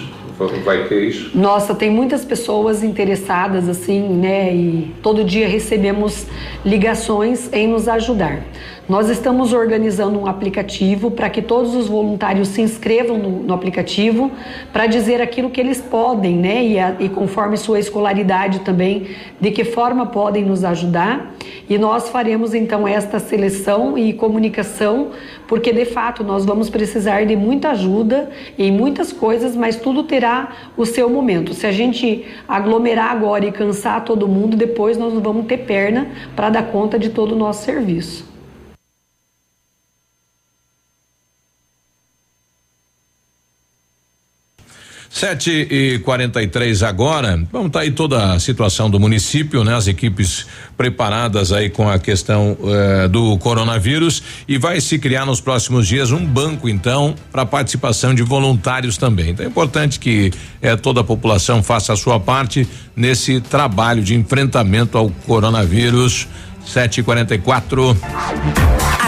Vai 0.65 0.87
ter 0.87 1.03
isso? 1.03 1.37
Nossa, 1.37 1.75
tem 1.75 1.91
muitas 1.91 2.25
pessoas 2.25 2.85
interessadas 2.85 3.69
assim, 3.69 4.01
né? 4.01 4.55
E 4.55 4.95
todo 5.03 5.25
dia 5.25 5.49
recebemos 5.49 6.27
ligações 6.65 7.53
em 7.53 7.67
nos 7.67 7.89
ajudar. 7.89 8.45
Nós 8.89 9.11
estamos 9.11 9.53
organizando 9.53 10.19
um 10.19 10.27
aplicativo 10.27 11.11
para 11.11 11.29
que 11.29 11.43
todos 11.43 11.75
os 11.75 11.89
voluntários 11.89 12.49
se 12.49 12.63
inscrevam 12.63 13.19
no, 13.19 13.43
no 13.43 13.53
aplicativo 13.53 14.31
para 14.73 14.87
dizer 14.87 15.21
aquilo 15.21 15.51
que 15.51 15.61
eles 15.61 15.79
podem, 15.79 16.35
né? 16.35 16.65
E, 16.65 16.79
a, 16.79 16.97
e 16.99 17.07
conforme 17.11 17.59
sua 17.59 17.79
escolaridade 17.79 18.61
também, 18.61 19.09
de 19.39 19.51
que 19.51 19.63
forma 19.63 20.07
podem 20.07 20.43
nos 20.43 20.65
ajudar. 20.65 21.35
E 21.69 21.77
nós 21.77 22.09
faremos 22.09 22.55
então 22.55 22.89
esta 22.89 23.19
seleção 23.19 23.99
e 23.99 24.15
comunicação, 24.15 25.11
porque 25.47 25.71
de 25.71 25.85
fato 25.85 26.25
nós 26.25 26.47
vamos 26.47 26.71
precisar 26.71 27.27
de 27.27 27.37
muita 27.37 27.73
ajuda 27.73 28.31
em 28.59 28.73
muitas 28.73 29.13
coisas, 29.13 29.55
mas 29.55 29.77
tudo 29.77 30.05
terá 30.05 30.57
o 30.79 30.87
seu 30.87 31.11
momento. 31.11 31.53
Se 31.53 31.67
a 31.67 31.73
gente 31.73 32.25
aglomerar 32.49 33.11
agora 33.11 33.45
e 33.45 33.53
cansar 33.53 34.03
todo 34.03 34.27
mundo, 34.27 34.57
depois 34.57 34.97
nós 34.97 35.13
não 35.13 35.21
vamos 35.21 35.45
ter 35.45 35.59
perna 35.59 36.09
para 36.35 36.49
dar 36.49 36.63
conta 36.73 36.99
de 36.99 37.11
todo 37.11 37.33
o 37.33 37.37
nosso 37.37 37.67
serviço. 37.67 38.38
Sete 45.19 45.51
e 45.69 45.99
quarenta 45.99 46.41
e 46.41 46.47
três 46.47 46.81
agora, 46.81 47.45
vamos 47.51 47.67
estar 47.67 47.81
tá 47.81 47.85
aí 47.85 47.91
toda 47.91 48.35
a 48.35 48.39
situação 48.39 48.89
do 48.89 49.01
município, 49.01 49.65
né? 49.65 49.75
As 49.75 49.89
equipes 49.89 50.47
preparadas 50.77 51.51
aí 51.51 51.69
com 51.69 51.91
a 51.91 51.99
questão 51.99 52.57
eh, 52.63 53.09
do 53.09 53.37
coronavírus 53.39 54.23
e 54.47 54.59
vai 54.59 54.81
se 54.81 54.97
criar 54.97 55.27
nos 55.27 55.41
próximos 55.41 55.89
dias 55.89 56.13
um 56.13 56.25
banco 56.25 56.69
então 56.69 57.17
para 57.33 57.45
participação 57.45 58.15
de 58.15 58.23
voluntários 58.23 58.97
também. 58.97 59.31
Então 59.31 59.45
é 59.45 59.49
importante 59.49 59.99
que 59.99 60.31
eh, 60.63 60.77
toda 60.77 61.01
a 61.01 61.05
população 61.05 61.65
faça 61.65 61.93
a 61.93 61.97
sua 61.97 62.21
parte 62.21 62.65
nesse 62.95 63.41
trabalho 63.41 64.05
de 64.05 64.15
enfrentamento 64.15 64.97
ao 64.97 65.11
coronavírus. 65.27 66.29
Sete 66.65 67.01
e 67.01 67.03
quarenta 67.03 67.35
e 67.35 67.39
quatro. 67.39 67.97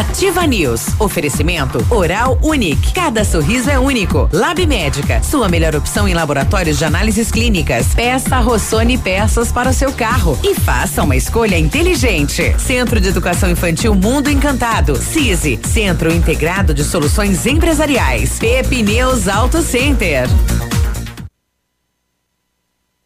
Ativa 0.01 0.47
News. 0.47 0.99
Oferecimento 0.99 1.87
Oral 1.91 2.39
Unique. 2.43 2.95
Cada 2.95 3.23
sorriso 3.23 3.69
é 3.69 3.79
único. 3.79 4.31
Lab 4.33 4.67
Médica. 4.67 5.23
Sua 5.23 5.47
melhor 5.47 5.77
opção 5.77 6.09
em 6.09 6.15
laboratórios 6.15 6.79
de 6.79 6.87
análises 6.87 7.31
clínicas. 7.31 7.89
Peça 7.95 8.39
Rossoni 8.39 8.97
peças 8.97 9.53
para 9.53 9.69
o 9.69 9.75
seu 9.75 9.93
carro 9.93 10.39
e 10.43 10.55
faça 10.55 11.03
uma 11.03 11.17
escolha 11.17 11.59
inteligente. 11.59 12.55
Centro 12.59 12.99
de 12.99 13.09
Educação 13.09 13.51
Infantil 13.51 13.95
Mundo 13.95 14.31
Encantado. 14.31 14.97
CISI. 14.97 15.61
Centro 15.63 16.11
Integrado 16.11 16.73
de 16.73 16.83
Soluções 16.83 17.45
Empresariais. 17.45 18.39
Pepineus 18.39 19.29
Auto 19.29 19.61
Center. 19.61 20.27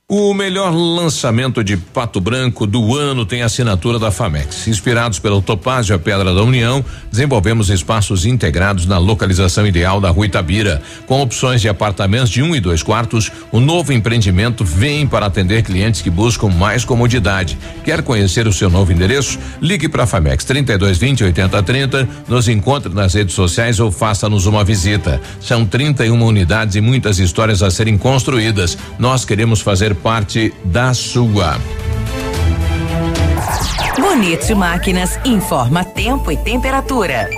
O 0.07 0.35
melhor 0.35 0.71
lançamento 0.71 1.65
de 1.65 1.79
Pato 1.79 2.21
Branco 2.21 2.67
do 2.67 2.95
ano 2.95 3.25
tem 3.25 3.41
assinatura 3.41 3.99
da 3.99 4.11
Famex. 4.11 4.69
Inspirados 4.69 5.19
pelo 5.19 5.41
Topázio 5.41 5.97
a 5.97 5.99
Pedra 5.99 6.35
da 6.35 6.43
União, 6.43 6.85
desenvolvemos 7.11 7.71
espaços 7.71 8.27
integrados 8.27 8.85
na 8.85 8.99
localização 8.99 9.67
ideal 9.67 10.03
da 10.03 10.11
Rua 10.11 10.27
Itabira. 10.27 10.83
Com 11.07 11.23
opções 11.23 11.63
de 11.63 11.71
apartamentos 11.71 12.29
de 12.29 12.43
um 12.43 12.55
e 12.55 12.61
dois 12.61 12.83
quartos, 12.83 13.33
o 13.51 13.61
novo 13.61 13.95
empreendimento 13.95 14.63
vem 14.63 15.07
para 15.07 15.25
atender 15.25 15.63
clientes 15.63 16.03
que 16.03 16.11
buscam 16.11 16.51
mais 16.51 16.85
comodidade. 16.85 17.57
Quer 17.83 18.03
conhecer 18.03 18.47
o 18.47 18.53
seu 18.53 18.69
novo 18.69 18.93
endereço? 18.93 19.39
Ligue 19.59 19.89
para 19.89 20.03
a 20.03 20.07
Famex 20.07 20.45
3220 20.45 21.25
8030, 21.25 22.09
nos 22.29 22.47
encontre 22.47 22.93
nas 22.93 23.15
redes 23.15 23.35
sociais 23.35 23.81
ou 23.81 23.91
faça-nos 23.91 24.45
uma 24.45 24.65
visita. 24.65 25.19
São 25.41 25.65
31 25.65 26.23
unidades 26.23 26.77
e 26.77 26.83
muitas 26.83 27.19
histórias 27.19 27.63
a 27.63 27.71
serem 27.71 27.97
construídas. 27.97 28.77
Nós 28.99 29.25
queremos 29.25 29.63
fazer 29.63 29.94
parte 29.95 30.53
da 30.65 30.93
sua. 30.93 31.59
Bonito 33.99 34.57
Máquinas 34.57 35.19
informa 35.25 35.85
tempo 35.85 36.31
e 36.31 36.37
temperatura. 36.37 37.29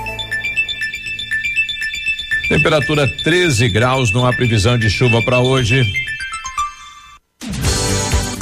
Temperatura 2.48 3.08
13 3.24 3.68
graus, 3.68 4.12
não 4.12 4.26
há 4.26 4.32
previsão 4.32 4.78
de 4.78 4.88
chuva 4.88 5.22
para 5.22 5.40
hoje. 5.40 5.82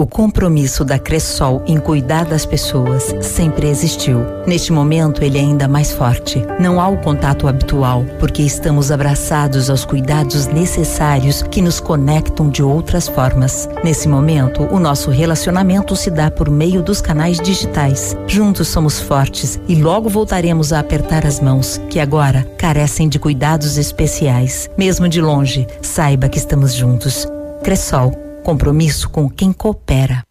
O 0.00 0.06
compromisso 0.06 0.84
da 0.84 0.96
Cressol 0.96 1.60
em 1.66 1.76
cuidar 1.76 2.24
das 2.24 2.46
pessoas 2.46 3.12
sempre 3.20 3.66
existiu. 3.66 4.20
Neste 4.46 4.72
momento, 4.72 5.24
ele 5.24 5.38
é 5.38 5.40
ainda 5.40 5.66
mais 5.66 5.90
forte. 5.90 6.40
Não 6.60 6.80
há 6.80 6.86
o 6.86 6.98
contato 6.98 7.48
habitual, 7.48 8.04
porque 8.20 8.40
estamos 8.42 8.92
abraçados 8.92 9.68
aos 9.68 9.84
cuidados 9.84 10.46
necessários 10.46 11.42
que 11.42 11.60
nos 11.60 11.80
conectam 11.80 12.48
de 12.48 12.62
outras 12.62 13.08
formas. 13.08 13.68
Nesse 13.82 14.06
momento, 14.06 14.62
o 14.72 14.78
nosso 14.78 15.10
relacionamento 15.10 15.96
se 15.96 16.12
dá 16.12 16.30
por 16.30 16.48
meio 16.48 16.80
dos 16.80 17.00
canais 17.00 17.40
digitais. 17.40 18.16
Juntos 18.28 18.68
somos 18.68 19.00
fortes 19.00 19.58
e 19.66 19.74
logo 19.74 20.08
voltaremos 20.08 20.72
a 20.72 20.78
apertar 20.78 21.26
as 21.26 21.40
mãos, 21.40 21.80
que 21.90 21.98
agora 21.98 22.46
carecem 22.56 23.08
de 23.08 23.18
cuidados 23.18 23.76
especiais. 23.76 24.70
Mesmo 24.78 25.08
de 25.08 25.20
longe, 25.20 25.66
saiba 25.82 26.28
que 26.28 26.38
estamos 26.38 26.72
juntos. 26.72 27.26
Cressol 27.64 28.27
compromisso 28.48 29.10
com 29.10 29.28
quem 29.28 29.52
coopera. 29.52 30.27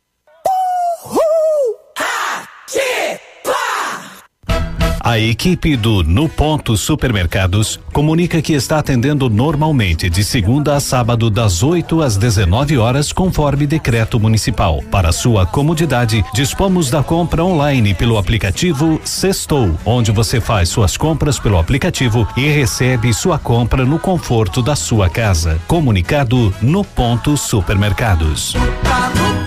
A 5.07 5.17
equipe 5.17 5.77
do 5.77 6.03
No 6.03 6.27
Ponto 6.27 6.75
Supermercados 6.75 7.79
comunica 7.93 8.41
que 8.41 8.51
está 8.51 8.79
atendendo 8.79 9.29
normalmente 9.29 10.09
de 10.09 10.21
segunda 10.21 10.75
a 10.75 10.81
sábado 10.81 11.29
das 11.29 11.63
8 11.63 12.01
às 12.01 12.17
19 12.17 12.77
horas 12.77 13.13
conforme 13.13 13.65
decreto 13.65 14.19
municipal. 14.19 14.83
Para 14.91 15.13
sua 15.13 15.45
comodidade, 15.45 16.25
dispomos 16.33 16.89
da 16.89 17.01
compra 17.01 17.41
online 17.41 17.93
pelo 17.93 18.17
aplicativo 18.17 18.99
Sextou, 19.05 19.77
onde 19.85 20.11
você 20.11 20.41
faz 20.41 20.67
suas 20.67 20.97
compras 20.97 21.39
pelo 21.39 21.57
aplicativo 21.57 22.27
e 22.35 22.49
recebe 22.49 23.13
sua 23.13 23.39
compra 23.39 23.85
no 23.85 23.97
conforto 23.99 24.61
da 24.61 24.75
sua 24.75 25.09
casa. 25.09 25.57
Comunicado 25.67 26.53
No 26.61 26.83
Ponto 26.83 27.37
Supermercados. 27.37 28.55
Tá 28.83 29.09
no 29.15 29.46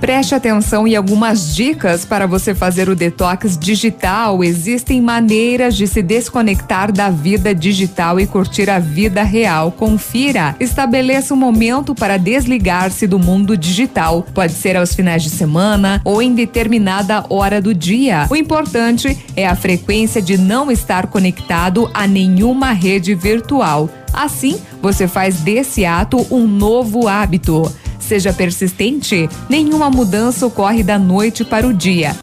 Preste 0.00 0.34
atenção 0.34 0.88
e 0.88 0.96
algumas 0.96 1.54
dicas 1.54 2.06
para 2.06 2.26
você 2.26 2.54
fazer 2.54 2.88
o 2.88 2.96
detox 2.96 3.58
digital. 3.58 4.42
Existem 4.42 4.98
maneiras 4.98 5.76
de 5.76 5.86
se 5.86 6.02
desconectar 6.02 6.90
da 6.90 7.10
vida 7.10 7.54
digital 7.54 8.18
e 8.18 8.26
curtir 8.26 8.70
a 8.70 8.78
vida 8.78 9.22
real. 9.22 9.70
Confira. 9.70 10.56
Estabeleça 10.58 11.34
um 11.34 11.36
momento 11.36 11.94
para 11.94 12.16
desligar-se 12.16 13.06
do 13.06 13.18
mundo 13.18 13.58
digital. 13.58 14.26
Pode 14.32 14.54
ser 14.54 14.74
aos 14.74 14.94
finais 14.94 15.22
de 15.22 15.28
semana 15.28 16.00
ou 16.02 16.22
em 16.22 16.34
determinada 16.34 17.26
hora 17.28 17.60
do 17.60 17.74
dia. 17.74 18.26
O 18.30 18.36
importante 18.36 19.18
é 19.36 19.46
a 19.46 19.54
frequência 19.54 20.22
de 20.22 20.38
não 20.38 20.70
estar 20.70 21.08
conectado 21.08 21.90
a 21.92 22.06
nenhuma 22.06 22.72
rede 22.72 23.14
virtual. 23.14 23.90
Assim, 24.14 24.58
você 24.80 25.06
faz 25.06 25.40
desse 25.40 25.84
ato 25.84 26.26
um 26.30 26.46
novo 26.46 27.06
hábito. 27.06 27.70
Seja 28.10 28.32
persistente, 28.32 29.30
nenhuma 29.48 29.88
mudança 29.88 30.44
ocorre 30.44 30.82
da 30.82 30.98
noite 30.98 31.44
para 31.44 31.64
o 31.64 31.72
dia. 31.72 32.16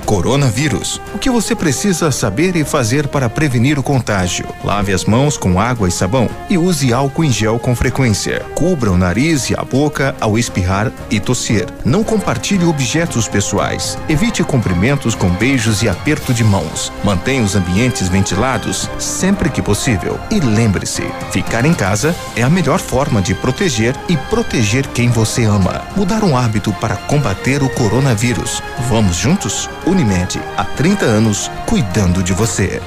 Coronavírus. 0.00 1.00
O 1.14 1.18
que 1.18 1.30
você 1.30 1.54
precisa 1.54 2.10
saber 2.10 2.56
e 2.56 2.64
fazer 2.64 3.06
para 3.06 3.28
prevenir 3.28 3.78
o 3.78 3.82
contágio? 3.82 4.46
Lave 4.64 4.92
as 4.92 5.04
mãos 5.04 5.36
com 5.36 5.60
água 5.60 5.88
e 5.88 5.92
sabão 5.92 6.28
e 6.48 6.58
use 6.58 6.92
álcool 6.92 7.24
em 7.24 7.30
gel 7.30 7.58
com 7.58 7.76
frequência. 7.76 8.40
Cubra 8.54 8.90
o 8.90 8.96
nariz 8.96 9.50
e 9.50 9.54
a 9.54 9.62
boca 9.62 10.14
ao 10.20 10.38
espirrar 10.38 10.90
e 11.10 11.20
tossir. 11.20 11.66
Não 11.84 12.02
compartilhe 12.02 12.64
objetos 12.64 13.28
pessoais. 13.28 13.96
Evite 14.08 14.42
cumprimentos 14.42 15.14
com 15.14 15.28
beijos 15.30 15.82
e 15.82 15.88
aperto 15.88 16.34
de 16.34 16.42
mãos. 16.42 16.92
Mantenha 17.04 17.42
os 17.42 17.54
ambientes 17.54 18.08
ventilados 18.08 18.88
sempre 18.98 19.50
que 19.50 19.62
possível. 19.62 20.18
E 20.30 20.40
lembre-se, 20.40 21.02
ficar 21.30 21.64
em 21.64 21.74
casa 21.74 22.14
é 22.34 22.42
a 22.42 22.50
melhor 22.50 22.80
forma 22.80 23.22
de 23.22 23.34
proteger 23.34 23.94
e 24.08 24.16
proteger 24.16 24.86
quem 24.88 25.08
você 25.08 25.44
ama. 25.44 25.82
Mudar 25.96 26.24
um 26.24 26.36
hábito 26.36 26.72
para 26.74 26.96
combater 26.96 27.62
o 27.62 27.68
coronavírus. 27.68 28.62
Vamos 28.88 29.16
juntos? 29.16 29.68
Unimed, 29.90 30.40
há 30.56 30.62
30 30.62 31.04
anos, 31.04 31.50
cuidando 31.66 32.22
de 32.22 32.32
você. 32.32 32.80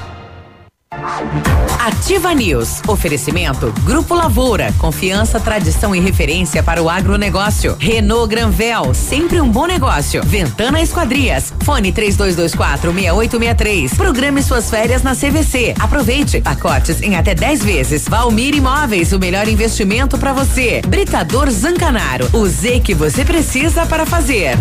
Ativa 1.78 2.34
News. 2.34 2.82
Oferecimento 2.88 3.74
Grupo 3.84 4.16
Lavoura. 4.16 4.74
Confiança, 4.78 5.38
tradição 5.38 5.94
e 5.94 6.00
referência 6.00 6.64
para 6.64 6.82
o 6.82 6.90
agronegócio. 6.90 7.76
Renault 7.78 8.30
Granvel. 8.30 8.94
Sempre 8.94 9.42
um 9.42 9.50
bom 9.50 9.66
negócio. 9.66 10.24
Ventana 10.24 10.82
Esquadrias. 10.82 11.54
Fone 11.66 11.92
3224 11.92 12.94
6863. 12.94 13.94
Programe 13.96 14.42
suas 14.42 14.70
férias 14.70 15.04
na 15.04 15.14
CVC. 15.14 15.74
Aproveite. 15.78 16.40
Pacotes 16.40 17.02
em 17.02 17.18
até 17.18 17.36
10 17.36 17.66
vezes. 17.66 18.08
Valmir 18.08 18.56
Imóveis. 18.56 19.12
O 19.12 19.20
melhor 19.20 19.50
investimento 19.50 20.18
para 20.18 20.32
você. 20.32 20.82
Britador 20.88 21.50
Zancanaro. 21.52 22.30
O 22.32 22.48
Z 22.48 22.80
que 22.80 22.94
você 22.94 23.26
precisa 23.26 23.86
para 23.86 24.06
fazer. 24.06 24.58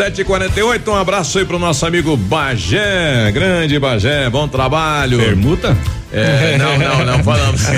News. 0.00 0.18
7h48, 0.18 0.88
um 0.88 0.96
abraço 0.96 1.38
aí 1.38 1.44
pro 1.44 1.58
nosso 1.58 1.84
amigo 1.84 2.16
Bagé, 2.16 3.30
grande 3.32 3.78
Bagé, 3.78 4.30
bom 4.30 4.48
trabalho. 4.48 5.18
Permuta? 5.18 5.76
É, 6.10 6.56
não, 6.56 6.78
não, 6.78 7.04
não 7.04 7.22
falamos. 7.22 7.60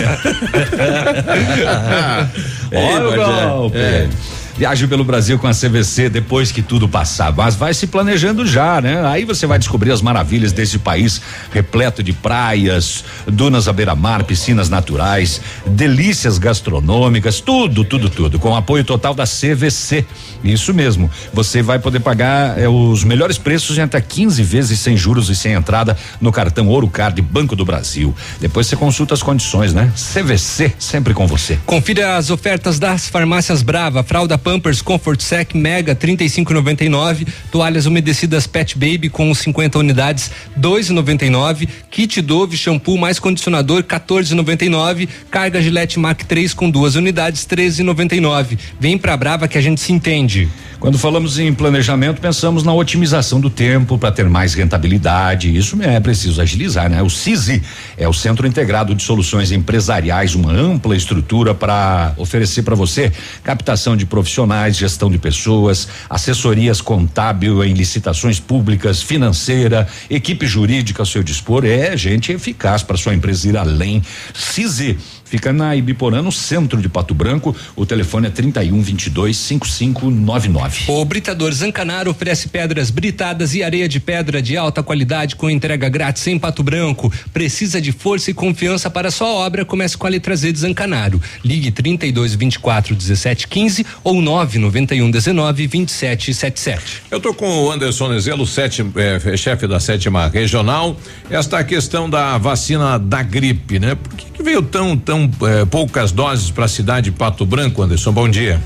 Olha 2.73 3.09
o 3.09 3.17
golpe. 3.17 3.77
É. 3.77 4.09
Viaje 4.57 4.87
pelo 4.87 5.03
Brasil 5.03 5.39
com 5.39 5.47
a 5.47 5.53
CVC 5.53 6.11
depois 6.11 6.53
que 6.53 6.61
tudo 6.61 6.89
passar, 6.89 7.33
mas 7.33 7.55
vai 7.55 7.73
se 7.73 7.87
planejando 7.87 8.47
já, 8.47 8.81
né? 8.81 9.05
Aí 9.07 9.25
você 9.25 9.47
vai 9.47 9.59
descobrir 9.59 9.91
as 9.91 10.03
maravilhas 10.03 10.53
desse 10.53 10.79
país 10.79 11.21
repleto 11.51 12.03
de 12.03 12.13
praias, 12.13 13.05
dunas 13.27 13.67
à 13.67 13.73
beira-mar, 13.73 14.25
piscinas 14.25 14.69
naturais, 14.69 15.41
delícias 15.67 16.37
gastronômicas, 16.39 17.41
tudo, 17.41 17.83
tudo, 17.85 18.11
tudo, 18.11 18.39
com 18.39 18.55
apoio 18.55 18.85
total 18.85 19.15
da 19.15 19.25
CVC. 19.25 20.05
Isso 20.45 20.75
mesmo. 20.75 21.11
Você 21.33 21.63
vai 21.63 21.79
poder 21.79 22.01
pagar 22.01 22.59
eh, 22.59 22.69
os 22.69 23.05
melhores 23.05 23.39
preços 23.39 23.79
em 23.79 23.83
até 23.83 24.01
15 24.01 24.43
vezes 24.43 24.81
sem 24.81 24.97
juros 24.97 25.31
e 25.31 25.35
sem 25.35 25.53
entrada 25.53 25.97
no 26.21 26.31
cartão 26.33 26.69
Ouro 26.69 26.89
Card 26.89 27.21
Banco 27.23 27.57
do 27.57 27.65
Brasil. 27.65 28.15
Depois 28.41 28.67
você 28.67 28.77
consulta 28.77 29.15
as 29.15 29.23
condições, 29.23 29.73
né? 29.73 29.93
CVC, 29.97 30.75
sempre 30.79 31.15
com 31.15 31.27
você. 31.27 31.59
Confira 31.65 32.17
as 32.17 32.31
ofertas 32.31 32.79
das 32.79 33.09
farmácias 33.09 33.63
Brava, 33.63 34.03
fralda 34.03 34.37
Pampers 34.43 34.83
Comfort 34.83 35.21
Sec 35.21 35.55
Mega 35.55 35.95
35,99, 35.95 37.27
toalhas 37.51 37.87
umedecidas 37.87 38.47
Pet 38.47 38.77
Baby 38.77 39.09
com 39.09 39.33
50 39.33 39.79
unidades 39.79 40.31
2,99, 40.59 41.69
kit 41.91 42.21
Dove 42.21 42.57
shampoo 42.57 42.99
mais 42.99 43.19
condicionador 43.19 43.85
14,99, 43.85 45.09
carga 45.31 45.63
Gillette 45.63 45.99
Mac 45.99 46.23
3 46.25 46.53
com 46.53 46.71
duas 46.71 46.97
unidades 46.97 47.47
13,99. 47.47 48.59
Vem 48.79 48.99
pra 48.99 49.17
Brava 49.17 49.49
que 49.49 49.57
a 49.57 49.63
gente 49.63 49.81
se 49.81 49.93
entende. 49.93 50.49
Quando 50.83 50.99
falamos 50.99 51.39
em 51.39 51.55
planejamento, 51.55 52.21
pensamos 52.21 52.65
na 52.65 52.75
otimização 52.75 53.41
do 53.41 53.49
tempo 53.49 53.97
para 53.97 54.11
ter 54.11 54.29
mais 54.29 54.53
rentabilidade. 54.53 55.57
Isso 55.57 55.81
é 55.81 56.01
preciso 56.01 56.43
agilizar, 56.43 56.91
né? 56.91 57.01
O 57.01 57.09
CISI 57.09 57.63
é 57.97 58.09
o 58.09 58.13
Centro 58.13 58.49
Integrado 58.49 58.93
de 58.93 59.01
Soluções 59.01 59.53
Empresariais, 59.53 60.35
uma 60.35 60.51
ampla 60.51 60.97
estrutura 60.97 61.55
para 61.55 62.13
oferecer 62.17 62.65
para 62.65 62.75
você 62.75 63.13
captação 63.45 63.97
de 63.97 64.05
profissionais, 64.05 64.77
gestão 64.77 65.09
de 65.09 65.19
pessoas, 65.19 65.87
assessorias 66.11 66.81
contábil 66.81 67.63
em 67.63 67.75
licitações 67.75 68.41
públicas, 68.41 69.01
financeira, 69.01 69.87
equipe 70.11 70.49
jurídica 70.49 71.03
ao 71.03 71.07
seu 71.07 71.23
dispor. 71.23 71.65
É 71.65 71.97
gente 71.97 72.33
eficaz 72.33 72.83
para 72.83 72.97
sua 72.97 73.15
empresa 73.15 73.49
ir 73.49 73.57
além. 73.57 74.03
CISI 74.35 74.99
Fica 75.33 75.51
na 75.51 75.75
Ibiporã, 75.75 76.21
no 76.21 76.31
centro 76.31 76.79
de 76.83 76.91
Pato 76.91 77.15
Branco. 77.15 77.57
O 77.75 77.87
telefone 77.87 78.27
é 78.27 78.31
31 78.31 78.83
22 78.83 79.35
5599. 79.35 80.85
O 80.89 81.03
Britador 81.07 81.51
Zancanaro 81.55 82.11
oferece 82.11 82.49
pedras 82.49 82.91
britadas 82.91 83.55
e 83.55 83.63
areia 83.63 83.89
de 83.89 83.99
pedra 83.99 84.43
de 84.43 84.59
alta 84.59 84.83
qualidade 84.83 85.35
com 85.35 85.49
entrega 85.49 85.89
grátis 85.89 86.27
em 86.27 86.39
Pato 86.39 86.63
Branco. 86.63 87.11
Precisa 87.33 87.81
de 87.81 87.93
força 87.93 88.31
e 88.31 88.35
confiança 88.35 88.91
para 88.91 89.11
sua 89.11 89.29
obra? 89.29 89.65
Comece 89.65 89.97
com 89.97 90.07
a 90.07 90.11
letra 90.11 90.37
Z 90.37 90.53
de 90.53 90.59
Zancanaro. 90.59 91.19
Ligue 91.43 91.71
32 91.71 92.35
24 92.35 92.95
17 92.95 93.49
15 93.49 93.87
ou 94.05 94.21
991 94.21 95.11
19 95.11 95.67
27 95.67 96.35
77. 96.35 97.05
Eu 97.11 97.21
tô 97.21 97.33
com 97.33 97.49
o 97.49 97.73
Anderson 97.73 98.09
Nezelo, 98.09 98.47
sete, 98.47 98.85
eh, 98.97 99.35
chefe 99.39 99.67
da 99.67 99.81
sétima 99.81 100.29
regional. 100.29 100.95
Esta 101.31 101.65
questão 101.65 102.11
da 102.11 102.37
vacina 102.37 102.99
da 102.99 103.23
gripe, 103.23 103.79
né? 103.79 103.95
Por 103.95 104.15
que, 104.15 104.27
que 104.31 104.43
veio 104.43 104.61
tão, 104.61 104.95
tão 104.95 105.22
eh, 105.25 105.65
poucas 105.65 106.13
doses 106.13 106.51
para 106.51 106.65
a 106.65 106.69
cidade 106.69 107.11
de 107.11 107.17
Pato 107.17 107.45
Branco, 107.45 107.83
Anderson? 107.83 108.13
Bom 108.13 108.29
dia. 108.29 108.61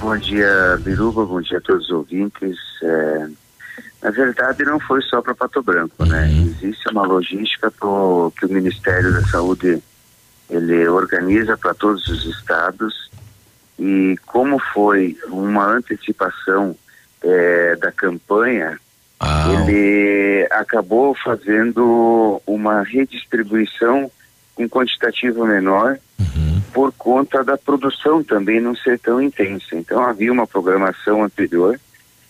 Bom 0.00 0.16
dia, 0.16 0.78
Biruba. 0.80 1.24
Bom 1.24 1.40
dia 1.40 1.58
a 1.58 1.60
todos 1.60 1.84
os 1.86 1.90
ouvintes. 1.90 2.56
É, 2.82 3.28
na 4.02 4.10
verdade, 4.10 4.64
não 4.64 4.78
foi 4.78 5.02
só 5.02 5.20
para 5.20 5.34
Pato 5.34 5.62
Branco, 5.62 6.04
né? 6.04 6.30
Existe 6.30 6.88
uma 6.90 7.04
logística 7.04 7.70
pro, 7.70 8.32
que 8.38 8.46
o 8.46 8.52
Ministério 8.52 9.12
da 9.12 9.22
Saúde 9.22 9.82
ele 10.48 10.88
organiza 10.88 11.56
para 11.56 11.74
todos 11.74 12.06
os 12.06 12.24
estados 12.24 13.10
e 13.78 14.16
como 14.26 14.58
foi 14.72 15.16
uma 15.28 15.66
antecipação 15.66 16.76
é, 17.22 17.76
da 17.76 17.92
campanha, 17.92 18.78
ele 19.50 20.46
acabou 20.50 21.14
fazendo 21.14 22.40
uma 22.46 22.82
redistribuição 22.82 24.10
com 24.58 24.68
quantitativo 24.68 25.46
menor 25.46 25.98
por 26.72 26.92
conta 26.92 27.44
da 27.44 27.56
produção 27.56 28.22
também 28.22 28.60
não 28.60 28.74
ser 28.74 28.98
tão 28.98 29.22
intensa. 29.22 29.74
Então 29.74 30.02
havia 30.02 30.32
uma 30.32 30.46
programação 30.46 31.22
anterior 31.22 31.78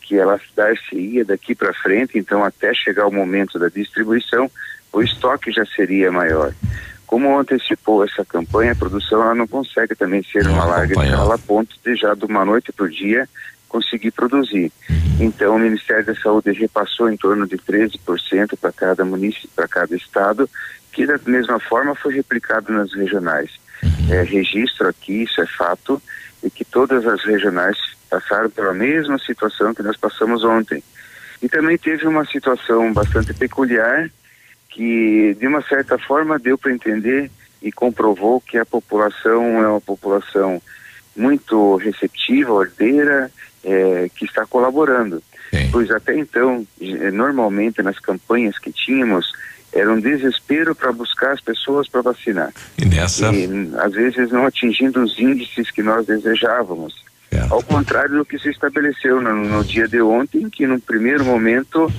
que 0.03 0.16
ela 0.16 0.41
dar-se-ia 0.55 1.24
daqui 1.24 1.55
para 1.55 1.72
frente, 1.72 2.18
então 2.18 2.45
até 2.45 2.72
chegar 2.72 3.07
o 3.07 3.12
momento 3.12 3.59
da 3.59 3.68
distribuição, 3.68 4.51
o 4.93 5.03
estoque 5.03 5.51
já 5.51 5.64
seria 5.66 6.11
maior. 6.11 6.53
Como 7.07 7.39
antecipou 7.39 8.05
essa 8.05 8.24
campanha, 8.24 8.72
a 8.72 8.76
produção 8.76 9.22
ela 9.22 9.35
não 9.35 9.47
consegue 9.47 9.95
também 9.95 10.22
ser 10.22 10.47
uma 10.47 10.64
larga 10.64 11.03
escala 11.03 11.35
a 11.35 11.39
ponto 11.39 11.74
de 11.85 11.95
já 11.97 12.14
de 12.14 12.24
uma 12.24 12.45
noite 12.45 12.72
para 12.72 12.87
o 12.87 12.91
dia 12.91 13.29
conseguir 13.68 14.11
produzir. 14.11 14.72
Então 15.20 15.57
o 15.57 15.59
Ministério 15.59 16.07
da 16.07 16.14
Saúde 16.14 16.53
repassou 16.53 17.11
em 17.11 17.16
torno 17.16 17.47
de 17.47 17.57
13% 17.59 18.57
para 18.59 18.72
cada 18.72 19.05
município, 19.05 19.51
para 19.55 19.68
cada 19.68 19.95
estado, 19.95 20.49
que 20.93 21.07
da 21.07 21.18
mesma 21.26 21.59
forma 21.61 21.95
foi 21.95 22.14
replicado 22.14 22.72
nas 22.72 22.93
regionais. 22.93 23.51
É, 24.11 24.22
registro 24.22 24.89
aqui, 24.89 25.22
isso 25.22 25.41
é 25.41 25.47
fato, 25.47 26.03
e 26.43 26.51
que 26.51 26.64
todas 26.64 27.07
as 27.07 27.22
regionais 27.24 27.76
passaram 28.09 28.51
pela 28.51 28.72
mesma 28.72 29.18
situação 29.18 29.74
que 29.74 29.82
nós 29.82 29.97
passamos 29.97 30.45
ontem. 30.45 30.82
E 31.43 31.49
também 31.49 31.78
teve 31.78 32.07
uma 32.07 32.24
situação 32.24 32.93
bastante 32.93 33.32
peculiar 33.34 34.11
que, 34.70 35.36
de 35.39 35.47
uma 35.47 35.62
certa 35.62 35.99
forma, 35.99 36.39
deu 36.39 36.59
para 36.59 36.72
entender 36.72 37.30
e 37.62 37.70
comprovou 37.70 38.41
que 38.41 38.59
a 38.59 38.66
população 38.66 39.62
é 39.62 39.68
uma 39.68 39.80
população 39.80 40.61
muito 41.16 41.76
receptiva, 41.76 42.53
ordeira, 42.53 43.30
é, 43.64 44.09
que 44.14 44.24
está 44.24 44.47
colaborando. 44.47 45.22
Sim. 45.51 45.68
Pois 45.72 45.91
até 45.91 46.16
então, 46.16 46.66
normalmente 47.12 47.82
nas 47.82 47.99
campanhas 47.99 48.59
que 48.59 48.72
tínhamos, 48.72 49.32
era 49.73 49.93
um 49.93 50.01
desespero 50.01 50.75
para 50.75 50.93
buscar 50.93 51.33
as 51.33 51.41
pessoas 51.41 51.89
para 51.89 52.03
vacinar. 52.03 52.53
E 52.77 52.85
nessa. 52.85 53.33
E, 53.33 53.47
às 53.79 53.93
vezes 53.93 54.31
não 54.31 54.47
atingindo 54.47 55.03
os 55.03 55.19
índices 55.19 55.71
que 55.71 55.83
nós 55.83 56.07
desejávamos. 56.07 57.07
Ao 57.51 57.62
contrário 57.62 58.16
do 58.19 58.25
que 58.25 58.39
se 58.39 58.49
estabeleceu 58.49 59.21
no, 59.21 59.35
no 59.35 59.64
dia 59.64 59.87
de 59.87 60.01
ontem, 60.01 60.49
que 60.49 60.66
no 60.66 60.81
primeiro 60.81 61.25
momento 61.25 61.93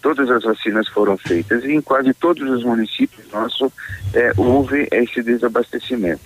todas 0.00 0.30
as 0.30 0.44
vacinas 0.44 0.86
foram 0.88 1.16
feitas 1.16 1.64
e 1.64 1.72
em 1.72 1.80
quase 1.80 2.14
todos 2.14 2.48
os 2.48 2.62
municípios 2.62 3.26
nossos 3.32 3.72
é, 4.14 4.32
houve 4.36 4.86
esse 4.92 5.22
desabastecimento. 5.22 6.22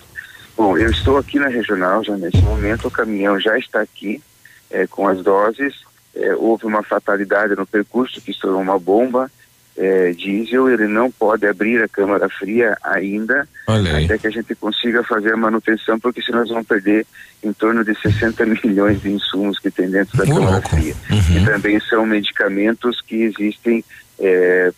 Bom, 0.56 0.76
eu 0.76 0.90
estou 0.90 1.16
aqui 1.16 1.38
na 1.38 1.48
regional 1.48 2.04
já 2.04 2.16
nesse 2.16 2.42
momento, 2.42 2.88
o 2.88 2.90
caminhão 2.90 3.40
já 3.40 3.58
está 3.58 3.80
aqui 3.80 4.22
é, 4.70 4.86
com 4.86 5.08
as 5.08 5.22
doses. 5.22 5.74
É, 6.14 6.34
houve 6.34 6.66
uma 6.66 6.82
fatalidade 6.82 7.54
no 7.54 7.66
percurso 7.66 8.20
que 8.20 8.32
estourou 8.32 8.60
uma 8.60 8.78
bomba 8.78 9.30
é, 9.76 10.12
diesel, 10.12 10.68
ele 10.68 10.86
não 10.86 11.10
pode 11.10 11.46
abrir 11.46 11.82
a 11.82 11.88
câmara 11.88 12.28
fria 12.28 12.76
ainda, 12.82 13.48
até 13.66 14.18
que 14.18 14.26
a 14.26 14.30
gente 14.30 14.54
consiga 14.54 15.02
fazer 15.04 15.32
a 15.32 15.36
manutenção, 15.36 15.98
porque 15.98 16.20
senão 16.22 16.40
nós 16.40 16.48
vamos 16.48 16.66
perder 16.66 17.06
em 17.42 17.52
torno 17.52 17.84
de 17.84 17.94
60 18.00 18.44
milhões 18.64 19.00
de 19.00 19.10
insumos 19.10 19.58
que 19.58 19.70
tem 19.70 19.90
dentro 19.90 20.16
da 20.18 20.24
Ô, 20.24 20.26
câmara 20.26 20.52
louco. 20.52 20.68
fria. 20.70 20.94
Uhum. 21.10 21.36
E 21.36 21.44
também 21.44 21.80
são 21.80 22.04
medicamentos 22.04 23.00
que 23.00 23.22
existem 23.22 23.84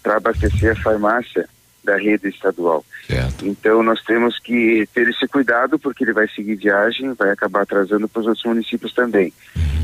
para 0.02 0.18
abastecer 0.18 0.72
a 0.72 0.82
farmácia 0.82 1.48
da 1.82 1.96
rede 1.96 2.28
estadual. 2.28 2.84
Certo. 3.06 3.46
Então 3.46 3.82
nós 3.82 4.00
temos 4.02 4.38
que 4.38 4.86
ter 4.94 5.08
esse 5.08 5.26
cuidado 5.26 5.78
porque 5.78 6.04
ele 6.04 6.12
vai 6.12 6.28
seguir 6.28 6.54
viagem, 6.54 7.12
vai 7.14 7.30
acabar 7.30 7.62
atrasando 7.62 8.08
para 8.08 8.20
os 8.20 8.26
outros 8.26 8.44
municípios 8.44 8.94
também. 8.94 9.32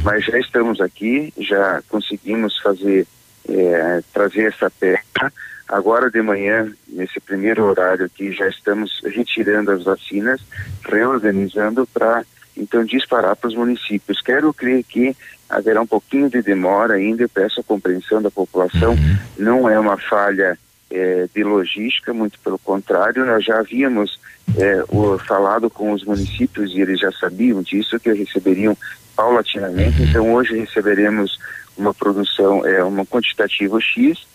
Mas 0.04 0.24
já 0.24 0.38
estamos 0.38 0.80
aqui, 0.80 1.32
já 1.36 1.82
conseguimos 1.88 2.56
fazer 2.61 3.06
eh, 3.49 4.01
trazer 4.12 4.44
essa 4.49 4.70
peça. 4.70 5.32
Agora 5.68 6.11
de 6.11 6.22
manhã, 6.22 6.72
nesse 6.88 7.20
primeiro 7.20 7.64
horário 7.64 8.07
aqui, 8.07 8.32
já 8.32 8.49
estamos 8.49 9.01
retirando 9.05 9.70
as 9.70 9.84
vacinas, 9.84 10.40
reorganizando 10.84 11.86
para 11.86 12.24
então 12.57 12.84
disparar 12.84 13.36
para 13.36 13.49
os 13.49 13.55
municípios. 13.55 14.20
Quero 14.20 14.53
crer 14.53 14.82
que 14.82 15.14
haverá 15.49 15.80
um 15.80 15.86
pouquinho 15.86 16.28
de 16.28 16.42
demora 16.42 16.94
ainda, 16.94 17.22
eu 17.22 17.28
peço 17.28 17.61
a 17.61 17.64
compreensão 17.64 18.20
da 18.20 18.30
população, 18.30 18.96
não 19.38 19.68
é 19.68 19.78
uma 19.78 19.96
falha 19.96 20.59
eh, 20.90 21.28
de 21.34 21.44
logística, 21.44 22.12
muito 22.12 22.38
pelo 22.40 22.59
contrário, 22.59 23.24
nós 23.24 23.44
já 23.44 23.59
havíamos 23.61 24.18
eh, 24.57 24.82
o- 24.88 25.18
falado 25.18 25.70
com 25.70 25.92
os 25.92 26.03
municípios 26.05 26.72
e 26.72 26.80
eles 26.80 26.99
já 27.01 27.12
sabiam 27.12 27.62
disso, 27.62 28.01
que 28.01 28.11
receberiam 28.12 28.76
paulatinamente, 29.14 30.03
então 30.03 30.32
hoje 30.32 30.59
receberemos 30.59 31.38
uma 31.78 31.94
produção, 31.94 32.66
é 32.66 32.84
um 32.84 33.06
quantitativo 33.06 33.80
X, 33.80 34.26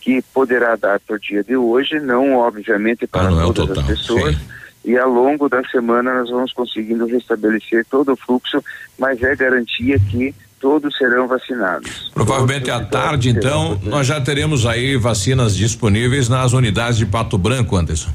que 0.00 0.22
poderá 0.34 0.76
dar 0.76 0.98
por 1.00 1.18
dia 1.18 1.42
de 1.44 1.56
hoje, 1.56 2.00
não 2.00 2.34
obviamente 2.36 3.06
para 3.06 3.30
não 3.30 3.40
é 3.40 3.44
o 3.44 3.52
todas 3.52 3.76
total, 3.76 3.92
as 3.92 3.98
pessoas, 3.98 4.36
e 4.84 4.96
ao 4.96 5.08
longo 5.08 5.48
da 5.48 5.62
semana 5.64 6.14
nós 6.14 6.30
vamos 6.30 6.52
conseguindo 6.52 7.06
restabelecer 7.06 7.86
todo 7.90 8.12
o 8.12 8.16
fluxo, 8.16 8.62
mas 8.98 9.22
é 9.22 9.36
garantia 9.36 9.98
que 9.98 10.34
todos 10.60 10.96
serão 10.96 11.26
vacinados. 11.26 12.10
Provavelmente 12.14 12.70
à 12.70 12.84
tarde, 12.84 13.28
então, 13.28 13.80
nós 13.82 14.06
já 14.06 14.20
teremos 14.20 14.64
aí 14.64 14.96
vacinas 14.96 15.56
disponíveis 15.56 16.28
nas 16.28 16.52
unidades 16.52 16.96
de 16.98 17.06
Pato 17.06 17.36
Branco, 17.36 17.76
Anderson. 17.76 18.10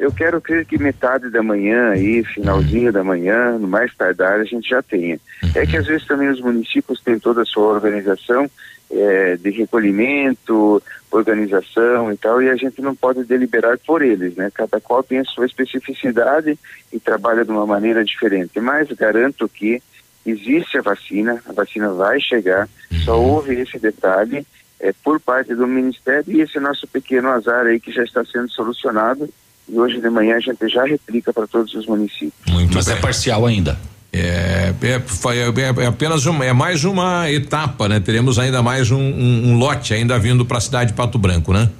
Eu 0.00 0.10
quero 0.10 0.40
crer 0.40 0.64
que 0.64 0.78
metade 0.78 1.28
da 1.28 1.42
manhã 1.42 1.90
aí, 1.90 2.24
finalzinho 2.24 2.90
da 2.90 3.04
manhã, 3.04 3.58
no 3.58 3.68
mais 3.68 3.94
tardar, 3.94 4.40
a 4.40 4.44
gente 4.44 4.66
já 4.66 4.82
tenha. 4.82 5.20
É 5.54 5.66
que 5.66 5.76
às 5.76 5.86
vezes 5.86 6.06
também 6.06 6.30
os 6.30 6.40
municípios 6.40 7.02
têm 7.02 7.18
toda 7.18 7.42
a 7.42 7.44
sua 7.44 7.66
organização 7.66 8.50
eh, 8.90 9.36
de 9.36 9.50
recolhimento, 9.50 10.82
organização 11.10 12.10
e 12.10 12.16
tal, 12.16 12.40
e 12.40 12.48
a 12.48 12.56
gente 12.56 12.80
não 12.80 12.96
pode 12.96 13.24
deliberar 13.24 13.78
por 13.86 14.00
eles, 14.00 14.34
né? 14.36 14.50
Cada 14.54 14.80
qual 14.80 15.02
tem 15.02 15.18
a 15.18 15.24
sua 15.24 15.44
especificidade 15.44 16.58
e 16.90 16.98
trabalha 16.98 17.44
de 17.44 17.50
uma 17.50 17.66
maneira 17.66 18.02
diferente. 18.02 18.58
Mas 18.58 18.90
garanto 18.92 19.46
que 19.50 19.82
existe 20.24 20.78
a 20.78 20.82
vacina, 20.82 21.42
a 21.46 21.52
vacina 21.52 21.92
vai 21.92 22.18
chegar, 22.18 22.66
só 23.04 23.20
houve 23.20 23.54
esse 23.60 23.78
detalhe 23.78 24.46
é, 24.80 24.94
por 25.04 25.20
parte 25.20 25.54
do 25.54 25.66
Ministério 25.66 26.24
e 26.28 26.40
esse 26.40 26.58
nosso 26.58 26.88
pequeno 26.88 27.28
azar 27.28 27.66
aí 27.66 27.78
que 27.78 27.92
já 27.92 28.02
está 28.02 28.24
sendo 28.24 28.48
solucionado 28.48 29.28
e 29.70 29.78
hoje 29.78 30.00
de 30.00 30.10
manhã 30.10 30.36
a 30.36 30.40
gente 30.40 30.68
já 30.68 30.84
replica 30.84 31.32
para 31.32 31.46
todos 31.46 31.72
os 31.74 31.86
municípios. 31.86 32.32
Muito 32.48 32.74
Mas 32.74 32.86
bem. 32.86 32.96
é 32.96 33.00
parcial 33.00 33.46
ainda. 33.46 33.78
É, 34.12 34.74
é, 34.82 34.98
foi- 35.00 35.38
é- 35.38 35.82
é 35.82 35.86
apenas 35.86 36.26
uma, 36.26 36.44
é 36.44 36.52
mais 36.52 36.84
uma 36.84 37.30
etapa, 37.30 37.88
né? 37.88 38.00
Teremos 38.00 38.38
ainda 38.40 38.60
mais 38.62 38.90
um, 38.90 38.98
um- 39.00 39.50
um 39.52 39.56
lote 39.58 39.94
ainda 39.94 40.18
vindo 40.18 40.44
para 40.44 40.58
a 40.58 40.60
cidade 40.60 40.90
de 40.90 40.96
Pato 40.96 41.16
Branco, 41.18 41.52
né? 41.52 41.70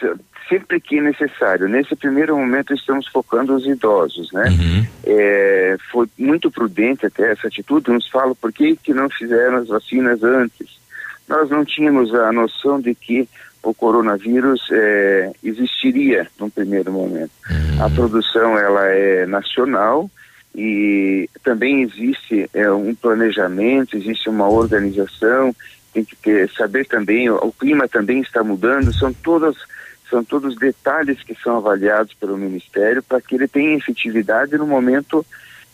Se- 0.00 0.14
Sempre 0.48 0.80
que 0.80 1.00
necessário. 1.00 1.66
Nesse 1.66 1.96
primeiro 1.96 2.36
momento 2.36 2.74
estamos 2.74 3.06
focando 3.08 3.54
os 3.54 3.64
idosos, 3.66 4.30
né? 4.32 4.54
É, 5.04 5.76
foi 5.90 6.06
muito 6.18 6.50
prudente 6.50 7.06
até 7.06 7.32
essa 7.32 7.46
atitude. 7.48 7.90
Uns 7.90 8.06
falam 8.08 8.34
por 8.34 8.52
que, 8.52 8.76
que 8.76 8.92
não 8.92 9.08
fizeram 9.08 9.56
as 9.58 9.68
vacinas 9.68 10.22
antes. 10.22 10.68
Nós 11.26 11.48
não 11.48 11.64
tínhamos 11.64 12.14
a 12.14 12.30
noção 12.32 12.78
de 12.80 12.94
que 12.94 13.26
o 13.62 13.72
coronavírus 13.72 14.60
é, 14.72 15.32
existiria 15.42 16.26
num 16.38 16.50
primeiro 16.50 16.92
momento. 16.92 17.30
A 17.80 17.88
produção 17.88 18.58
ela 18.58 18.86
é 18.86 19.26
nacional 19.26 20.10
e 20.54 21.28
também 21.42 21.82
existe 21.82 22.48
é, 22.52 22.70
um 22.70 22.94
planejamento, 22.94 23.96
existe 23.96 24.28
uma 24.28 24.48
organização, 24.48 25.54
tem 25.92 26.04
que 26.04 26.16
ter, 26.16 26.50
saber 26.50 26.86
também, 26.86 27.30
o, 27.30 27.36
o 27.36 27.52
clima 27.52 27.88
também 27.88 28.20
está 28.20 28.42
mudando, 28.42 28.92
são 28.92 29.12
todas 29.12 29.56
são 30.10 30.22
todos 30.22 30.56
detalhes 30.56 31.22
que 31.22 31.34
são 31.42 31.56
avaliados 31.56 32.12
pelo 32.12 32.36
Ministério 32.36 33.02
para 33.02 33.18
que 33.18 33.34
ele 33.34 33.48
tenha 33.48 33.78
efetividade 33.78 34.58
no 34.58 34.66
momento 34.66 35.24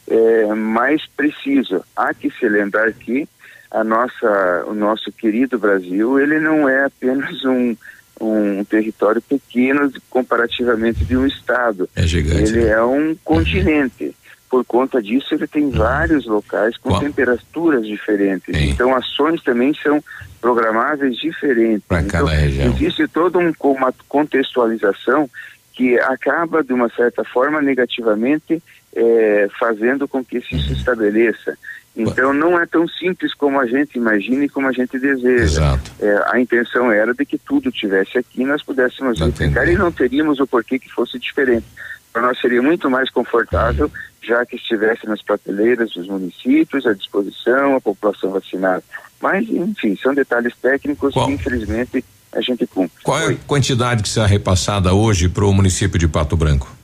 é, 0.06 0.54
mais 0.54 1.04
preciso. 1.08 1.84
Há 1.96 2.14
que 2.14 2.30
se 2.30 2.48
lembrar 2.48 2.92
que 2.92 3.28
a 3.70 3.84
nossa, 3.84 4.64
o 4.66 4.74
nosso 4.74 5.12
querido 5.12 5.58
Brasil, 5.58 6.18
ele 6.18 6.38
não 6.40 6.68
é 6.68 6.84
apenas 6.84 7.44
um, 7.44 7.76
um 8.20 8.64
território 8.64 9.20
pequeno 9.22 9.90
comparativamente 10.08 11.04
de 11.04 11.16
um 11.16 11.26
estado. 11.26 11.88
É 11.94 12.06
gigante. 12.06 12.52
Ele 12.52 12.66
é 12.66 12.82
um 12.82 13.14
continente. 13.24 14.14
Por 14.50 14.64
conta 14.64 15.02
disso, 15.02 15.34
ele 15.34 15.46
tem 15.46 15.68
vários 15.70 16.24
locais 16.26 16.74
com 16.78 16.98
temperaturas 16.98 17.86
diferentes. 17.86 18.54
Então, 18.56 18.96
ações 18.96 19.42
também 19.42 19.74
são 19.74 20.02
programáveis 20.40 21.16
diferentes. 21.18 21.82
Para 21.86 22.00
Então, 22.00 22.26
cada 22.26 22.30
região. 22.34 22.72
existe 22.74 23.06
toda 23.08 23.38
um, 23.38 23.52
uma 23.60 23.92
contextualização 24.08 25.28
que 25.74 25.98
acaba, 26.00 26.64
de 26.64 26.72
uma 26.72 26.88
certa 26.88 27.22
forma, 27.24 27.60
negativamente 27.60 28.62
eh, 28.96 29.48
fazendo 29.60 30.08
com 30.08 30.24
que 30.24 30.38
isso 30.38 30.58
se 30.60 30.72
estabeleça. 30.72 31.56
Então, 31.98 32.32
não 32.32 32.58
é 32.60 32.64
tão 32.64 32.86
simples 32.86 33.34
como 33.34 33.58
a 33.58 33.66
gente 33.66 33.96
imagina 33.98 34.44
e 34.44 34.48
como 34.48 34.68
a 34.68 34.72
gente 34.72 34.96
deseja. 35.00 35.76
Eh, 35.98 36.24
a 36.26 36.40
intenção 36.40 36.92
era 36.92 37.12
de 37.12 37.26
que 37.26 37.36
tudo 37.36 37.72
tivesse 37.72 38.16
aqui 38.16 38.42
e 38.42 38.46
nós 38.46 38.62
pudéssemos 38.62 39.18
replicar 39.18 39.68
e 39.68 39.76
não 39.76 39.90
teríamos 39.90 40.38
o 40.38 40.46
porquê 40.46 40.78
que 40.78 40.88
fosse 40.88 41.18
diferente. 41.18 41.66
Para 42.12 42.22
nós 42.22 42.40
seria 42.40 42.62
muito 42.62 42.88
mais 42.88 43.10
confortável, 43.10 43.90
já 44.22 44.46
que 44.46 44.54
estivesse 44.54 45.08
nas 45.08 45.20
prateleiras 45.22 45.90
dos 45.90 46.06
municípios, 46.06 46.86
à 46.86 46.92
disposição, 46.92 47.74
a 47.74 47.80
população 47.80 48.30
vacinada. 48.30 48.84
Mas, 49.20 49.48
enfim, 49.48 49.98
são 50.00 50.14
detalhes 50.14 50.54
técnicos 50.62 51.12
que, 51.12 51.32
infelizmente, 51.32 52.04
a 52.32 52.40
gente 52.40 52.64
cumpre. 52.66 53.02
Qual 53.02 53.18
é 53.18 53.32
a 53.32 53.36
quantidade 53.46 54.04
que 54.04 54.08
será 54.08 54.26
repassada 54.26 54.94
hoje 54.94 55.28
para 55.28 55.44
o 55.44 55.52
município 55.52 55.98
de 55.98 56.06
Pato 56.06 56.36
Branco? 56.36 56.77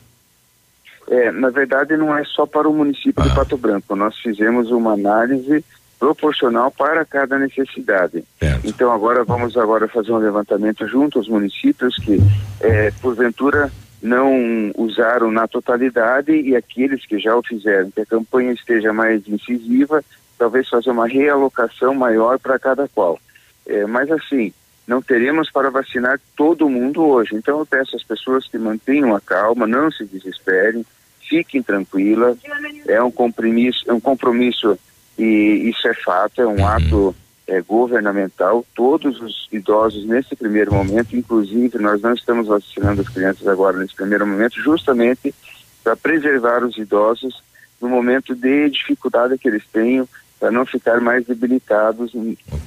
É, 1.08 1.30
na 1.30 1.50
verdade, 1.50 1.96
não 1.96 2.16
é 2.16 2.24
só 2.24 2.46
para 2.46 2.68
o 2.68 2.72
município 2.72 3.22
de 3.22 3.34
Pato 3.34 3.56
Branco. 3.56 3.94
Nós 3.94 4.16
fizemos 4.18 4.70
uma 4.70 4.92
análise 4.92 5.64
proporcional 5.98 6.70
para 6.70 7.04
cada 7.04 7.38
necessidade. 7.38 8.24
Então 8.64 8.92
agora 8.92 9.24
vamos 9.24 9.56
agora 9.56 9.88
fazer 9.88 10.12
um 10.12 10.18
levantamento 10.18 10.86
junto 10.86 11.18
aos 11.18 11.28
municípios 11.28 11.96
que, 11.96 12.18
é, 12.60 12.90
porventura, 13.00 13.70
não 14.02 14.70
usaram 14.76 15.30
na 15.30 15.48
totalidade 15.48 16.32
e 16.32 16.54
aqueles 16.54 17.06
que 17.06 17.18
já 17.18 17.34
o 17.34 17.42
fizeram, 17.42 17.90
que 17.90 18.02
a 18.02 18.06
campanha 18.06 18.52
esteja 18.52 18.92
mais 18.92 19.26
incisiva, 19.26 20.04
talvez 20.38 20.68
fazer 20.68 20.90
uma 20.90 21.08
realocação 21.08 21.94
maior 21.94 22.38
para 22.38 22.58
cada 22.58 22.86
qual. 22.88 23.18
É, 23.66 23.86
mas 23.86 24.10
assim, 24.10 24.52
não 24.86 25.00
teremos 25.00 25.50
para 25.50 25.70
vacinar 25.70 26.20
todo 26.36 26.68
mundo 26.68 27.02
hoje. 27.02 27.34
Então 27.34 27.58
eu 27.58 27.66
peço 27.66 27.96
às 27.96 28.02
pessoas 28.02 28.46
que 28.46 28.58
mantenham 28.58 29.14
a 29.14 29.20
calma, 29.20 29.66
não 29.66 29.90
se 29.90 30.04
desesperem, 30.04 30.84
fiquem 31.28 31.62
tranquilas. 31.62 32.38
É 32.86 33.02
um 33.02 33.10
compromisso, 33.10 33.84
é 33.88 33.92
um 33.92 34.00
compromisso 34.00 34.78
e 35.18 35.70
isso 35.70 35.86
é 35.88 35.94
fato, 35.94 36.40
é 36.40 36.46
um 36.46 36.66
ato 36.66 37.14
é, 37.46 37.60
governamental. 37.60 38.64
Todos 38.74 39.20
os 39.20 39.48
idosos 39.50 40.04
nesse 40.04 40.36
primeiro 40.36 40.74
momento, 40.74 41.16
inclusive 41.16 41.78
nós 41.78 42.00
não 42.02 42.12
estamos 42.12 42.46
vacinando 42.46 43.00
as 43.00 43.08
crianças 43.08 43.46
agora 43.46 43.78
nesse 43.78 43.94
primeiro 43.94 44.26
momento, 44.26 44.60
justamente 44.60 45.34
para 45.82 45.96
preservar 45.96 46.64
os 46.64 46.76
idosos 46.76 47.42
no 47.80 47.88
momento 47.88 48.34
de 48.34 48.70
dificuldade 48.70 49.38
que 49.38 49.48
eles 49.48 49.64
tenham 49.72 50.08
para 50.38 50.50
não 50.50 50.66
ficar 50.66 51.00
mais 51.00 51.26
debilitados, 51.26 52.12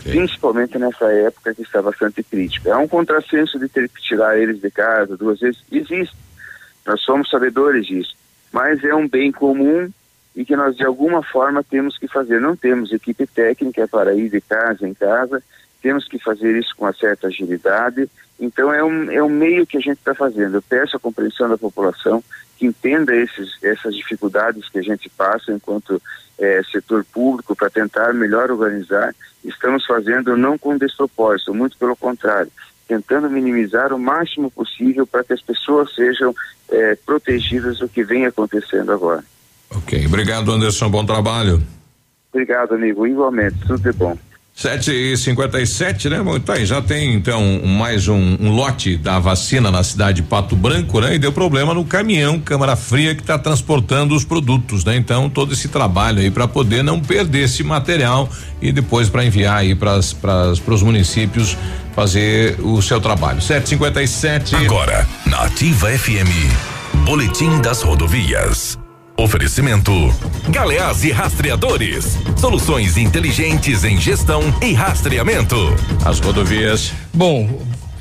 principalmente 0.04 0.78
nessa 0.78 1.06
época 1.12 1.54
que 1.54 1.62
está 1.62 1.82
bastante 1.82 2.24
crítica. 2.24 2.70
É 2.70 2.78
um 2.78 2.88
contrassenso 2.88 3.60
de 3.60 3.68
ter 3.68 3.90
que 3.90 4.02
tirar 4.02 4.38
eles 4.38 4.60
de 4.60 4.72
casa 4.72 5.18
duas 5.18 5.40
vezes? 5.40 5.62
Existe. 5.72 6.16
Nós 6.86 7.02
somos 7.02 7.30
sabedores 7.30 7.86
disso. 7.86 8.16
Mas 8.52 8.84
é 8.84 8.96
um 8.96 9.08
bem 9.08 9.32
comum 9.32 9.92
e 10.36 10.46
que 10.46 10.56
nós 10.56 10.76
de 10.76 10.86
alguma 10.86 11.22
forma 11.22 11.64
temos 11.64 11.98
que 11.98 12.08
fazer. 12.08 12.40
Não 12.40 12.56
temos 12.56 12.92
equipe 12.92 13.28
técnica 13.28 13.88
para 13.88 14.14
ir 14.16 14.30
de 14.30 14.40
casa 14.40 14.88
em 14.88 14.94
casa, 14.94 15.44
temos 15.82 16.08
que 16.08 16.18
fazer 16.20 16.58
isso 16.58 16.76
com 16.76 16.86
uma 16.86 16.94
certa 16.94 17.28
agilidade. 17.28 18.10
Então 18.40 18.74
é 18.74 18.84
um, 18.84 19.12
é 19.12 19.22
um 19.22 19.30
meio 19.30 19.66
que 19.66 19.78
a 19.78 19.82
gente 19.82 19.98
está 19.98 20.14
fazendo. 20.14 20.58
Eu 20.58 20.62
peço 20.62 20.96
a 20.96 21.00
compreensão 21.00 21.50
da 21.50 21.58
população 21.58 22.24
que 22.58 22.66
entenda 22.66 23.16
esses, 23.16 23.52
essas 23.64 23.96
dificuldades 23.96 24.68
que 24.70 24.80
a 24.80 24.82
gente 24.82 25.10
passa 25.10 25.52
enquanto 25.52 26.02
é, 26.40 26.62
setor 26.72 27.06
público 27.06 27.56
para 27.56 27.70
tentar 27.70 28.14
melhor 28.14 28.52
organizar. 28.52 29.14
Estamos 29.44 29.86
fazendo 29.86 30.36
não 30.36 30.58
com 30.58 30.78
despropósito, 30.78 31.54
muito 31.54 31.78
pelo 31.78 31.96
contrário, 31.96 32.52
tentando 32.88 33.30
minimizar 33.30 33.94
o 33.94 34.00
máximo 34.00 34.50
possível 34.52 35.06
para 35.06 35.24
que 35.24 35.34
as 35.34 35.42
pessoas 35.42 35.94
sejam 35.94 36.36
é, 36.70 36.96
protegidas 36.96 37.80
do 37.80 37.88
que 37.88 38.04
vem 38.04 38.26
acontecendo 38.26 38.92
agora. 38.92 39.24
Ok, 39.70 40.06
obrigado 40.06 40.52
Anderson, 40.52 40.90
bom 40.90 41.06
trabalho. 41.06 41.62
Obrigado, 42.32 42.76
amigo, 42.76 43.06
igualmente, 43.08 43.58
tudo 43.66 43.80
de 43.80 43.92
bom. 43.92 44.18
Sete 44.60 44.90
e 44.90 45.16
cinquenta 45.16 45.62
e 45.62 45.68
sete, 45.68 46.10
né? 46.10 46.20
Bom, 46.20 46.40
tá 46.40 46.54
aí, 46.54 46.66
já 46.66 46.82
tem 46.82 47.14
então 47.14 47.62
mais 47.64 48.08
um, 48.08 48.36
um, 48.40 48.50
lote 48.50 48.98
da 48.98 49.20
vacina 49.20 49.70
na 49.70 49.84
cidade 49.84 50.24
de 50.24 50.28
Pato 50.28 50.56
Branco, 50.56 51.00
né? 51.00 51.14
E 51.14 51.20
deu 51.20 51.32
problema 51.32 51.76
no 51.76 51.86
caminhão 51.86 52.40
Câmara 52.40 52.76
Fria 52.76 53.14
que 53.14 53.22
está 53.22 53.38
transportando 53.38 54.16
os 54.16 54.26
produtos, 54.26 54.84
né? 54.84 54.96
Então 54.96 55.30
todo 55.30 55.54
esse 55.54 55.68
trabalho 55.68 56.22
aí 56.22 56.32
para 56.32 56.48
poder 56.48 56.84
não 56.84 57.00
perder 57.00 57.44
esse 57.44 57.64
material 57.64 58.28
e 58.60 58.72
depois 58.72 59.10
para 59.10 59.24
enviar 59.24 59.58
aí 59.58 59.76
para 59.76 60.00
os 60.00 60.82
municípios 60.82 61.56
fazer 61.96 62.60
o 62.60 62.82
seu 62.82 63.00
trabalho. 63.00 63.40
Sete 63.40 63.70
cinquenta 63.70 64.02
e 64.02 64.08
sete. 64.08 64.56
Agora, 64.56 65.08
na 65.28 65.44
Ativa 65.44 65.88
FM, 65.92 67.06
Boletim 67.06 67.62
das 67.62 67.84
Rodovias. 67.84 68.76
Oferecimento: 69.18 69.92
Galeás 70.50 71.04
e 71.04 71.12
Rastreadores. 71.12 72.20
Soluções 72.38 72.98
inteligentes 72.98 73.84
em 73.84 74.00
gestão 74.00 74.44
e 74.62 74.74
rastreamento. 74.74 75.56
As 76.06 76.20
rodovias. 76.20 76.94
Bom, 77.12 77.50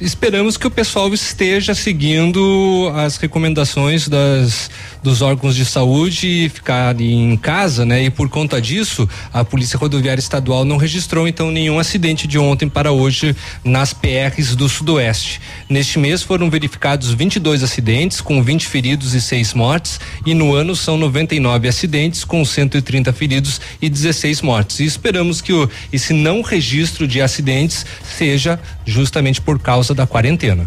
esperamos 0.01 0.57
que 0.57 0.67
o 0.67 0.71
pessoal 0.71 1.13
esteja 1.15 1.75
seguindo 1.75 2.93
as 2.95 3.17
recomendações 3.17 4.09
das, 4.09 4.71
dos 5.03 5.23
órgãos 5.23 5.57
de 5.57 5.65
saúde 5.65 6.27
e 6.27 6.49
ficar 6.49 7.01
em 7.01 7.37
casa, 7.37 7.85
né? 7.85 8.05
E 8.05 8.11
por 8.11 8.29
conta 8.29 8.61
disso, 8.61 9.09
a 9.33 9.45
Polícia 9.45 9.79
Rodoviária 9.79 10.21
Estadual 10.21 10.65
não 10.65 10.77
registrou 10.77 11.27
então 11.27 11.51
nenhum 11.51 11.79
acidente 11.79 12.27
de 12.27 12.39
ontem 12.39 12.69
para 12.69 12.93
hoje 12.93 13.35
nas 13.65 13.93
PRs 13.93 14.55
do 14.55 14.69
Sudoeste. 14.69 15.41
Neste 15.69 15.99
mês 15.99 16.23
foram 16.23 16.51
verificados 16.51 17.11
22 17.11 17.63
acidentes 17.63 18.21
com 18.21 18.43
20 18.43 18.67
feridos 18.67 19.15
e 19.15 19.21
6 19.21 19.55
mortes 19.55 19.99
e 20.27 20.35
no 20.35 20.55
ano 20.55 20.77
são 20.77 20.99
99 20.99 21.69
acidentes 21.69 22.25
com 22.25 22.45
130 22.45 23.13
feridos 23.13 23.61
e 23.81 23.89
16 23.89 24.43
mortes. 24.43 24.81
E 24.81 24.85
esperamos 24.85 25.41
que 25.41 25.53
o, 25.53 25.69
esse 25.93 26.13
não 26.13 26.43
registro 26.43 27.09
de 27.09 27.23
acidentes 27.23 27.87
seja 28.05 28.61
justamente 28.85 29.41
por 29.41 29.59
causa 29.59 29.86
da 29.95 30.07
quarentena. 30.07 30.67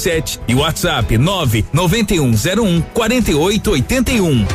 3367 0.01 0.39
e 0.47 0.55
WhatsApp 0.55 1.17
9 1.17 1.65
9101 1.71 2.81
4881. 2.93 4.45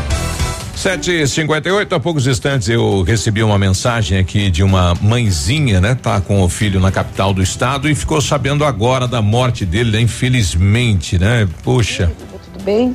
Sete 0.75 1.11
e 1.11 1.27
cinquenta 1.27 1.69
e 1.71 1.73
oito, 1.73 1.95
há 1.95 2.01
poucos 2.01 2.27
instantes 2.27 2.69
eu 2.69 3.03
recebi 3.03 3.43
uma 3.43 3.59
mensagem 3.59 4.19
aqui 4.19 4.51
de 4.51 4.63
uma 4.63 4.95
mãezinha, 5.01 5.81
né? 5.81 5.95
Tá 5.95 6.21
com 6.21 6.43
o 6.43 6.49
filho 6.51 6.79
na 6.79 6.93
capital 6.93 7.33
do 7.33 7.43
estado 7.43 7.89
e 7.89 7.95
ficou 7.95 8.21
sabendo 8.21 8.63
agora 8.63 9.09
da 9.09 9.23
morte 9.23 9.65
dele, 9.65 9.93
né? 9.93 10.01
infelizmente, 10.03 11.19
né? 11.19 11.49
Puxa. 11.63 12.13
Tudo 12.53 12.63
bem? 12.63 12.95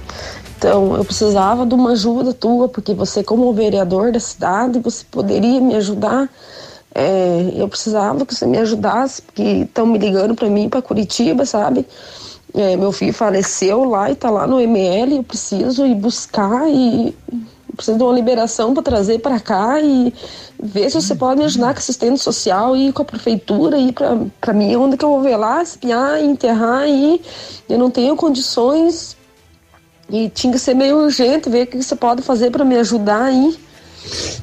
Então, 0.58 0.95
eu 0.95 1.04
precisava 1.04 1.66
de 1.66 1.74
uma 1.74 1.93
ajuda 1.93 2.34
tua, 2.34 2.70
porque 2.70 2.93
você, 2.93 3.24
como 3.24 3.52
vereador 3.52 4.12
da 4.12 4.20
cidade, 4.20 4.78
você 4.78 5.04
poderia 5.10 5.60
me 5.60 5.74
ajudar. 5.76 6.30
É, 6.93 7.54
eu 7.56 7.68
precisava 7.68 8.28
que 8.28 8.36
você 8.36 8.45
me 8.45 8.60
ajudasse, 8.60 9.24
porque 9.24 9.41
estão 9.41 9.88
me 9.88 9.97
ligando 9.97 10.36
para 10.36 10.49
mim, 10.49 10.70
para 10.70 10.84
Curitiba, 10.84 11.45
sabe? 11.47 11.88
É, 12.54 12.76
meu 12.76 12.91
filho 12.91 13.14
faleceu 13.14 13.86
lá 13.86 14.12
e 14.12 14.16
tá 14.16 14.30
lá 14.30 14.45
no 14.45 14.60
ML, 14.60 15.18
eu 15.18 15.24
preciso 15.24 15.86
ir 15.86 15.95
buscar 15.95 16.70
e 16.70 17.16
preciso 17.76 17.97
de 17.97 18.04
uma 18.04 18.14
liberação 18.14 18.74
para 18.74 18.84
trazer 18.84 19.20
para 19.20 19.39
cá 19.39 19.80
e 19.82 20.14
ver 20.62 20.89
se 20.89 21.02
você 21.02 21.16
pode 21.16 21.39
me 21.39 21.45
ajudar 21.45 21.74
com 21.74 21.80
assistente 21.80 22.20
social 22.20 22.76
e 22.76 22.91
com 22.91 23.02
a 23.02 23.06
prefeitura 23.06 23.78
e 23.78 23.93
para 24.39 24.54
mim 24.54 24.76
onde 24.76 24.97
que 24.97 25.06
eu 25.06 25.20
vou 25.20 25.38
lá, 25.38 25.64
espiar, 25.64 26.22
enterrar 26.22 26.88
e 26.88 27.22
eu 27.68 27.80
não 27.80 27.89
tenho 27.89 28.16
condições 28.16 29.18
e 30.10 30.30
tinha 30.30 30.54
que 30.54 30.60
ser 30.60 30.74
meio 30.74 30.97
urgente 30.97 31.49
ver 31.49 31.64
o 31.64 31.68
que 31.68 31.82
você 31.82 31.95
pode 31.95 32.22
fazer 32.22 32.52
para 32.52 32.66
me 32.66 32.76
ajudar 32.78 33.24
aí. 33.24 33.58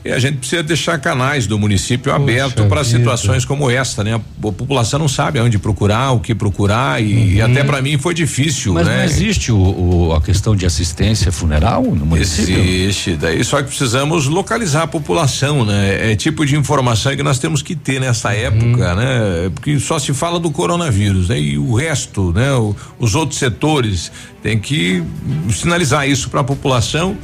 E 0.05 0.11
a 0.11 0.19
gente 0.19 0.39
precisa 0.39 0.63
deixar 0.63 0.99
canais 0.99 1.47
do 1.47 1.59
município 1.59 2.13
aberto 2.13 2.65
para 2.67 2.85
situações 2.85 3.45
como 3.45 3.71
esta, 3.71 4.05
né? 4.05 4.15
A 4.15 4.19
população 4.41 4.99
não 4.99 5.09
sabe 5.09 5.39
aonde 5.39 5.59
procurar, 5.59 6.13
o 6.13 6.21
que 6.21 6.35
procurar 6.35 7.03
e, 7.03 7.41
uhum. 7.41 7.47
até 7.47 7.65
para 7.65 7.83
mim 7.83 7.99
foi 7.99 8.15
difícil, 8.15 8.75
Mas 8.75 8.87
né? 8.87 8.99
não 8.99 9.05
existe 9.05 9.51
o, 9.51 9.59
o, 9.59 10.13
a 10.15 10.21
questão 10.21 10.55
de 10.55 10.65
assistência 10.65 11.33
funeral 11.33 11.83
no 11.83 12.07
município? 12.07 12.59
Existe, 12.59 13.17
daí 13.17 13.43
só 13.45 13.59
que 13.59 13.69
precisamos 13.69 14.27
localizar 14.27 14.85
a 14.85 14.87
população, 14.87 15.65
né? 15.65 16.13
É 16.13 16.17
tipo 16.17 16.47
de 16.47 16.57
informação 16.57 17.15
que 17.17 17.23
nós 17.23 17.39
temos 17.39 17.61
que 17.61 17.75
ter 17.75 18.01
nessa 18.01 18.33
época, 18.33 18.91
uhum. 18.91 18.97
né? 18.97 19.51
Porque 19.55 19.79
só 19.81 19.99
se 19.99 20.15
fala 20.15 20.39
do 20.39 20.51
coronavírus, 20.51 21.29
né? 21.29 21.39
E 21.39 21.59
o 21.59 21.75
resto, 21.75 22.33
né? 22.33 22.53
O, 22.53 22.75
os 22.99 23.15
outros 23.15 23.39
setores 23.39 24.11
tem 24.43 24.59
que 24.59 25.03
sinalizar 25.51 26.09
isso 26.09 26.31
para 26.31 26.41
a 26.41 26.45
população 26.45 27.17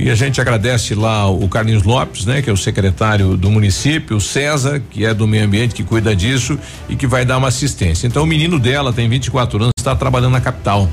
e 0.00 0.10
a 0.10 0.14
gente 0.14 0.40
agradece 0.40 0.94
lá 0.94 1.28
o 1.28 1.46
Carlinhos 1.46 1.82
Lopes, 1.82 2.24
né, 2.24 2.40
que 2.40 2.48
é 2.48 2.52
o 2.52 2.56
secretário 2.56 3.36
do 3.36 3.50
município, 3.50 4.16
o 4.16 4.20
César, 4.20 4.80
que 4.90 5.04
é 5.04 5.12
do 5.12 5.26
meio 5.26 5.44
ambiente, 5.44 5.74
que 5.74 5.84
cuida 5.84 6.16
disso 6.16 6.58
e 6.88 6.96
que 6.96 7.06
vai 7.06 7.24
dar 7.24 7.36
uma 7.36 7.48
assistência. 7.48 8.06
Então 8.06 8.22
o 8.22 8.26
menino 8.26 8.58
dela 8.58 8.94
tem 8.94 9.08
24 9.08 9.58
anos, 9.58 9.72
está 9.76 9.94
trabalhando 9.94 10.32
na 10.32 10.40
capital. 10.40 10.88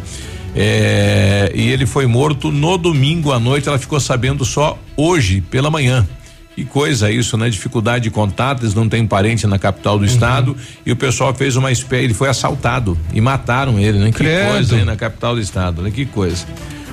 É, 0.54 1.52
e 1.56 1.70
ele 1.70 1.86
foi 1.86 2.06
morto 2.06 2.52
no 2.52 2.78
domingo 2.78 3.32
à 3.32 3.40
noite, 3.40 3.70
ela 3.70 3.80
ficou 3.80 4.00
sabendo 4.00 4.44
só 4.44 4.78
hoje 4.98 5.40
pela 5.40 5.72
manhã. 5.72 6.06
Que 6.54 6.66
coisa 6.66 7.12
isso, 7.12 7.38
né? 7.38 7.50
Dificuldade 7.50 8.06
de 8.06 8.10
contato, 8.10 8.64
eles 8.64 8.74
não 8.74 8.90
têm 8.90 9.06
parente 9.06 9.46
na 9.46 9.60
capital 9.60 9.98
do 9.98 10.02
uhum. 10.02 10.12
estado 10.12 10.58
e 10.86 10.92
o 10.92 10.96
pessoal 10.96 11.34
fez 11.34 11.56
uma 11.56 11.72
espécie, 11.72 12.06
ele 12.06 12.16
foi 12.16 12.28
assaltado 12.28 12.98
e 13.14 13.22
mataram 13.22 13.80
ele, 13.80 14.00
né? 14.00 14.08
Que 14.08 14.18
Credo. 14.18 14.52
coisa 14.52 14.76
aí 14.76 14.84
na 14.84 14.96
capital 14.96 15.36
do 15.36 15.40
estado, 15.40 15.82
né? 15.84 15.92
Que 15.92 16.06
coisa. 16.06 16.46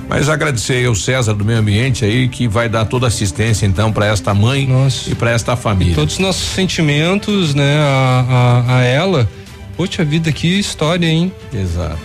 Mas 0.07 0.29
agradecer 0.29 0.85
ao 0.85 0.95
César 0.95 1.33
do 1.33 1.43
Meio 1.43 1.59
Ambiente 1.59 2.05
aí 2.05 2.27
que 2.27 2.47
vai 2.47 2.69
dar 2.69 2.85
toda 2.85 3.07
assistência 3.07 3.65
então 3.65 3.91
para 3.91 4.05
esta 4.05 4.33
mãe 4.33 4.67
Nossa. 4.67 5.09
e 5.09 5.15
para 5.15 5.31
esta 5.31 5.55
família. 5.55 5.93
E 5.93 5.95
todos 5.95 6.13
os 6.13 6.19
nossos 6.19 6.47
sentimentos, 6.49 7.55
né, 7.55 7.77
a, 7.79 8.25
a, 8.67 8.77
a 8.77 8.83
ela. 8.83 9.29
Poxa 9.75 10.05
vida, 10.05 10.31
que 10.31 10.47
história, 10.59 11.07
hein? 11.07 11.31
Exato. 11.53 11.99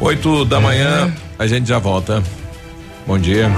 Oito 0.00 0.44
da 0.44 0.58
é. 0.58 0.60
manhã, 0.60 1.14
a 1.38 1.46
gente 1.46 1.68
já 1.68 1.78
volta. 1.78 2.22
Bom 3.08 3.18
dia. 3.18 3.50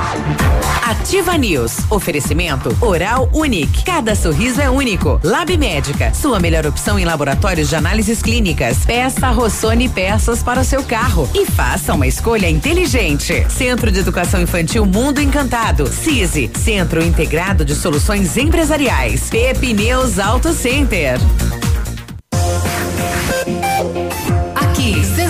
Ativa 0.86 1.36
News. 1.36 1.78
Oferecimento 1.90 2.72
Oral 2.80 3.28
Unique. 3.32 3.82
Cada 3.84 4.14
sorriso 4.14 4.61
é 4.61 4.70
único. 4.70 5.20
Lab 5.24 5.57
Médica. 5.59 6.14
Sua 6.14 6.38
melhor 6.38 6.64
opção 6.66 6.96
em 7.01 7.05
laboratórios 7.05 7.68
de 7.68 7.74
análises 7.74 8.22
clínicas. 8.22 8.84
Peça 8.84 9.28
Rossoni 9.30 9.88
peças 9.88 10.40
para 10.40 10.61
o 10.61 10.64
seu 10.64 10.84
carro 10.84 11.28
e 11.34 11.46
faça 11.46 11.92
uma 11.94 12.07
escolha 12.07 12.48
inteligente. 12.48 13.44
Centro 13.51 13.90
de 13.90 13.98
Educação 13.98 14.40
Infantil 14.40 14.86
Mundo 14.86 15.20
Encantado. 15.20 15.88
CISI. 15.88 16.48
Centro 16.57 17.03
Integrado 17.03 17.64
de 17.64 17.74
Soluções 17.74 18.36
Empresariais. 18.36 19.30
Pepineus 19.30 20.20
Auto 20.20 20.53
Center. 20.53 21.18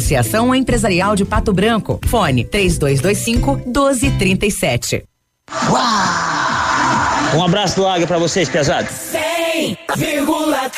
Associação 0.00 0.54
Empresarial 0.54 1.14
de 1.14 1.26
Pato 1.26 1.52
Branco. 1.52 2.00
Fone 2.06 2.42
3225 2.42 3.56
1237. 3.66 5.04
Um 7.36 7.44
abraço 7.44 7.76
do 7.76 7.86
Águia 7.86 8.06
pra 8.06 8.18
vocês, 8.18 8.48
pesados. 8.48 8.90
100,3 8.90 10.70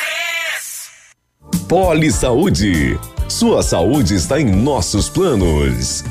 Poli 1.68 2.10
Saúde. 2.10 2.98
Sua 3.28 3.62
saúde 3.62 4.16
está 4.16 4.40
em 4.40 4.50
nossos 4.50 5.08
planos. 5.08 6.02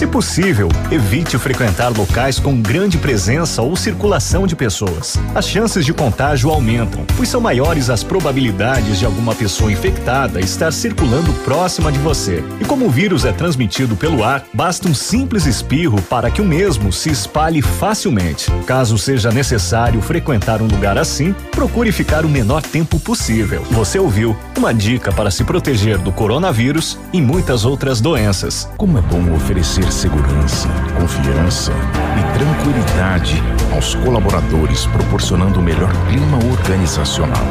Se 0.00 0.06
possível, 0.06 0.70
evite 0.90 1.36
frequentar 1.36 1.90
locais 1.94 2.38
com 2.38 2.58
grande 2.58 2.96
presença 2.96 3.60
ou 3.60 3.76
circulação 3.76 4.46
de 4.46 4.56
pessoas. 4.56 5.18
As 5.34 5.46
chances 5.46 5.84
de 5.84 5.92
contágio 5.92 6.48
aumentam, 6.48 7.04
pois 7.18 7.28
são 7.28 7.38
maiores 7.38 7.90
as 7.90 8.02
probabilidades 8.02 8.98
de 8.98 9.04
alguma 9.04 9.34
pessoa 9.34 9.70
infectada 9.70 10.40
estar 10.40 10.72
circulando 10.72 11.30
próxima 11.44 11.92
de 11.92 11.98
você. 11.98 12.42
E 12.58 12.64
como 12.64 12.86
o 12.86 12.90
vírus 12.90 13.26
é 13.26 13.32
transmitido 13.32 13.94
pelo 13.94 14.24
ar, 14.24 14.42
basta 14.54 14.88
um 14.88 14.94
simples 14.94 15.44
espirro 15.44 16.00
para 16.00 16.30
que 16.30 16.40
o 16.40 16.46
mesmo 16.46 16.90
se 16.90 17.10
espalhe 17.10 17.60
facilmente. 17.60 18.50
Caso 18.66 18.96
seja 18.96 19.30
necessário 19.30 20.00
frequentar 20.00 20.62
um 20.62 20.66
lugar 20.66 20.96
assim, 20.96 21.34
procure 21.50 21.92
ficar 21.92 22.24
o 22.24 22.28
menor 22.30 22.62
tempo 22.62 22.98
possível. 22.98 23.62
Você 23.70 23.98
ouviu 23.98 24.34
uma 24.56 24.72
dica 24.72 25.12
para 25.12 25.30
se 25.30 25.44
proteger 25.44 25.98
do 25.98 26.10
coronavírus 26.10 26.98
e 27.12 27.20
muitas 27.20 27.66
outras 27.66 28.00
doenças. 28.00 28.66
Como 28.78 28.96
é 28.96 29.02
bom 29.02 29.34
oferecer 29.34 29.89
segurança, 29.90 30.68
confiança 30.98 31.72
e 32.18 32.38
tranquilidade 32.38 33.42
aos 33.72 33.94
colaboradores, 33.96 34.86
proporcionando 34.86 35.60
o 35.60 35.62
melhor 35.62 35.90
clima 36.08 36.38
organizacional. 36.50 37.44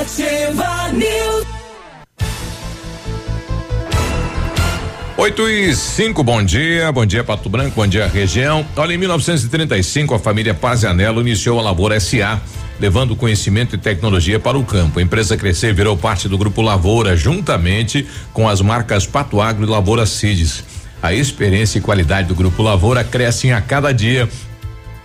Ativa 0.03 0.91
News. 0.91 1.47
8 5.15 5.49
e 5.49 5.73
5, 5.73 6.21
bom 6.25 6.43
dia, 6.43 6.91
bom 6.91 7.05
dia 7.05 7.23
Pato 7.23 7.47
Branco, 7.47 7.77
bom 7.77 7.87
dia 7.87 8.05
região. 8.05 8.65
Olha, 8.75 8.93
em 8.93 8.97
1935 8.97 10.13
a 10.13 10.19
família 10.19 10.53
Pazianello 10.53 11.21
iniciou 11.21 11.57
a 11.57 11.61
Lavoura 11.61 11.97
SA, 12.01 12.41
levando 12.81 13.15
conhecimento 13.15 13.75
e 13.75 13.77
tecnologia 13.77 14.41
para 14.41 14.57
o 14.57 14.65
campo. 14.65 14.99
A 14.99 15.01
empresa 15.01 15.37
cresceu 15.37 15.69
e 15.69 15.73
virou 15.73 15.95
parte 15.95 16.27
do 16.27 16.37
grupo 16.37 16.61
Lavoura, 16.61 17.15
juntamente 17.15 18.05
com 18.33 18.49
as 18.49 18.59
marcas 18.59 19.07
Pato 19.07 19.39
Agro 19.39 19.65
e 19.65 19.69
Lavoura 19.69 20.05
Cides. 20.05 20.65
A 21.01 21.13
experiência 21.13 21.77
e 21.77 21.81
qualidade 21.81 22.27
do 22.27 22.35
grupo 22.35 22.61
Lavoura 22.61 23.05
crescem 23.05 23.53
a 23.53 23.61
cada 23.61 23.93
dia 23.93 24.27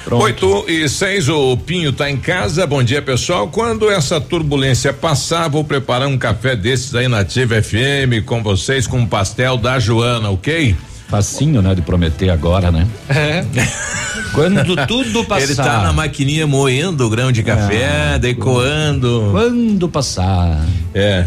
Pronto. 0.04 0.22
8 0.24 0.64
e 0.68 0.88
6, 0.88 1.28
o 1.28 1.56
Pinho 1.56 1.92
tá 1.92 2.10
em 2.10 2.16
casa. 2.16 2.66
Bom 2.66 2.82
dia, 2.82 3.00
pessoal. 3.02 3.48
Quando 3.48 3.90
essa 3.90 4.20
turbulência 4.20 4.92
passar, 4.92 5.48
vou 5.48 5.64
preparar 5.64 6.08
um 6.08 6.18
café 6.18 6.54
desses 6.56 6.94
aí 6.94 7.08
na 7.08 7.20
Ativa 7.20 7.62
FM 7.62 8.24
com 8.24 8.42
vocês, 8.42 8.86
com 8.86 8.98
um 8.98 9.06
pastel 9.06 9.56
da 9.56 9.78
Joana, 9.78 10.30
ok? 10.30 10.76
Facinho, 11.08 11.60
né, 11.60 11.74
de 11.74 11.82
prometer 11.82 12.30
agora, 12.30 12.70
né? 12.70 12.86
É. 13.08 13.44
Quando 14.32 14.86
tudo 14.86 15.24
passar. 15.24 15.42
Ele 15.44 15.54
tá 15.54 15.82
na 15.82 15.92
maquininha 15.92 16.46
moendo 16.46 17.06
o 17.06 17.10
grão 17.10 17.30
de 17.30 17.42
café, 17.42 18.14
Ah, 18.14 18.18
decoando. 18.18 19.28
Quando 19.30 19.88
passar. 19.88 20.64
É. 20.94 21.26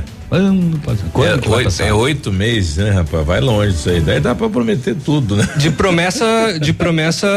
Quando 1.12 1.46
é, 1.46 1.50
oito, 1.50 1.82
é 1.82 1.94
oito 1.94 2.32
meses, 2.32 2.78
né, 2.78 2.92
rapaz? 2.92 3.26
Vai 3.26 3.42
longe 3.42 3.76
isso 3.76 3.90
aí. 3.90 4.02
Daí 4.02 4.20
dá 4.20 4.36
pra 4.36 4.50
prometer 4.50 4.96
tudo, 4.96 5.36
né? 5.36 5.48
De 5.58 5.70
promessa, 5.72 6.58
de 6.60 6.74
promessa 6.74 7.28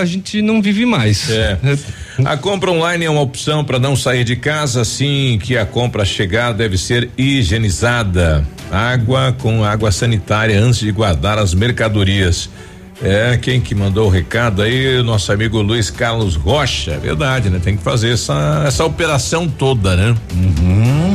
a 0.00 0.04
gente 0.04 0.40
não 0.42 0.62
vive 0.62 0.86
mais. 0.86 1.30
É. 1.30 1.58
A 2.24 2.36
compra 2.36 2.70
online 2.70 3.04
é 3.04 3.10
uma 3.10 3.20
opção 3.20 3.64
para 3.64 3.78
não 3.78 3.94
sair 3.94 4.24
de 4.24 4.36
casa 4.36 4.80
assim 4.80 5.38
que 5.42 5.56
a 5.56 5.66
compra 5.66 6.04
chegar 6.04 6.52
deve 6.52 6.78
ser 6.78 7.10
higienizada. 7.16 8.46
Água 8.70 9.34
com 9.38 9.64
água 9.64 9.92
sanitária 9.92 10.58
antes 10.60 10.80
de 10.80 10.90
guardar 10.90 11.38
as 11.38 11.54
mercadorias. 11.54 12.48
É, 13.02 13.36
quem 13.36 13.60
que 13.60 13.74
mandou 13.74 14.06
o 14.06 14.10
recado 14.10 14.62
aí, 14.62 15.02
nosso 15.02 15.30
amigo 15.30 15.60
Luiz 15.60 15.90
Carlos 15.90 16.34
Rocha, 16.34 16.92
é 16.92 16.98
verdade, 16.98 17.50
né? 17.50 17.60
Tem 17.62 17.76
que 17.76 17.82
fazer 17.82 18.12
essa, 18.12 18.64
essa 18.66 18.84
operação 18.84 19.46
toda, 19.46 19.94
né? 19.94 20.14
Uhum. 20.34 21.05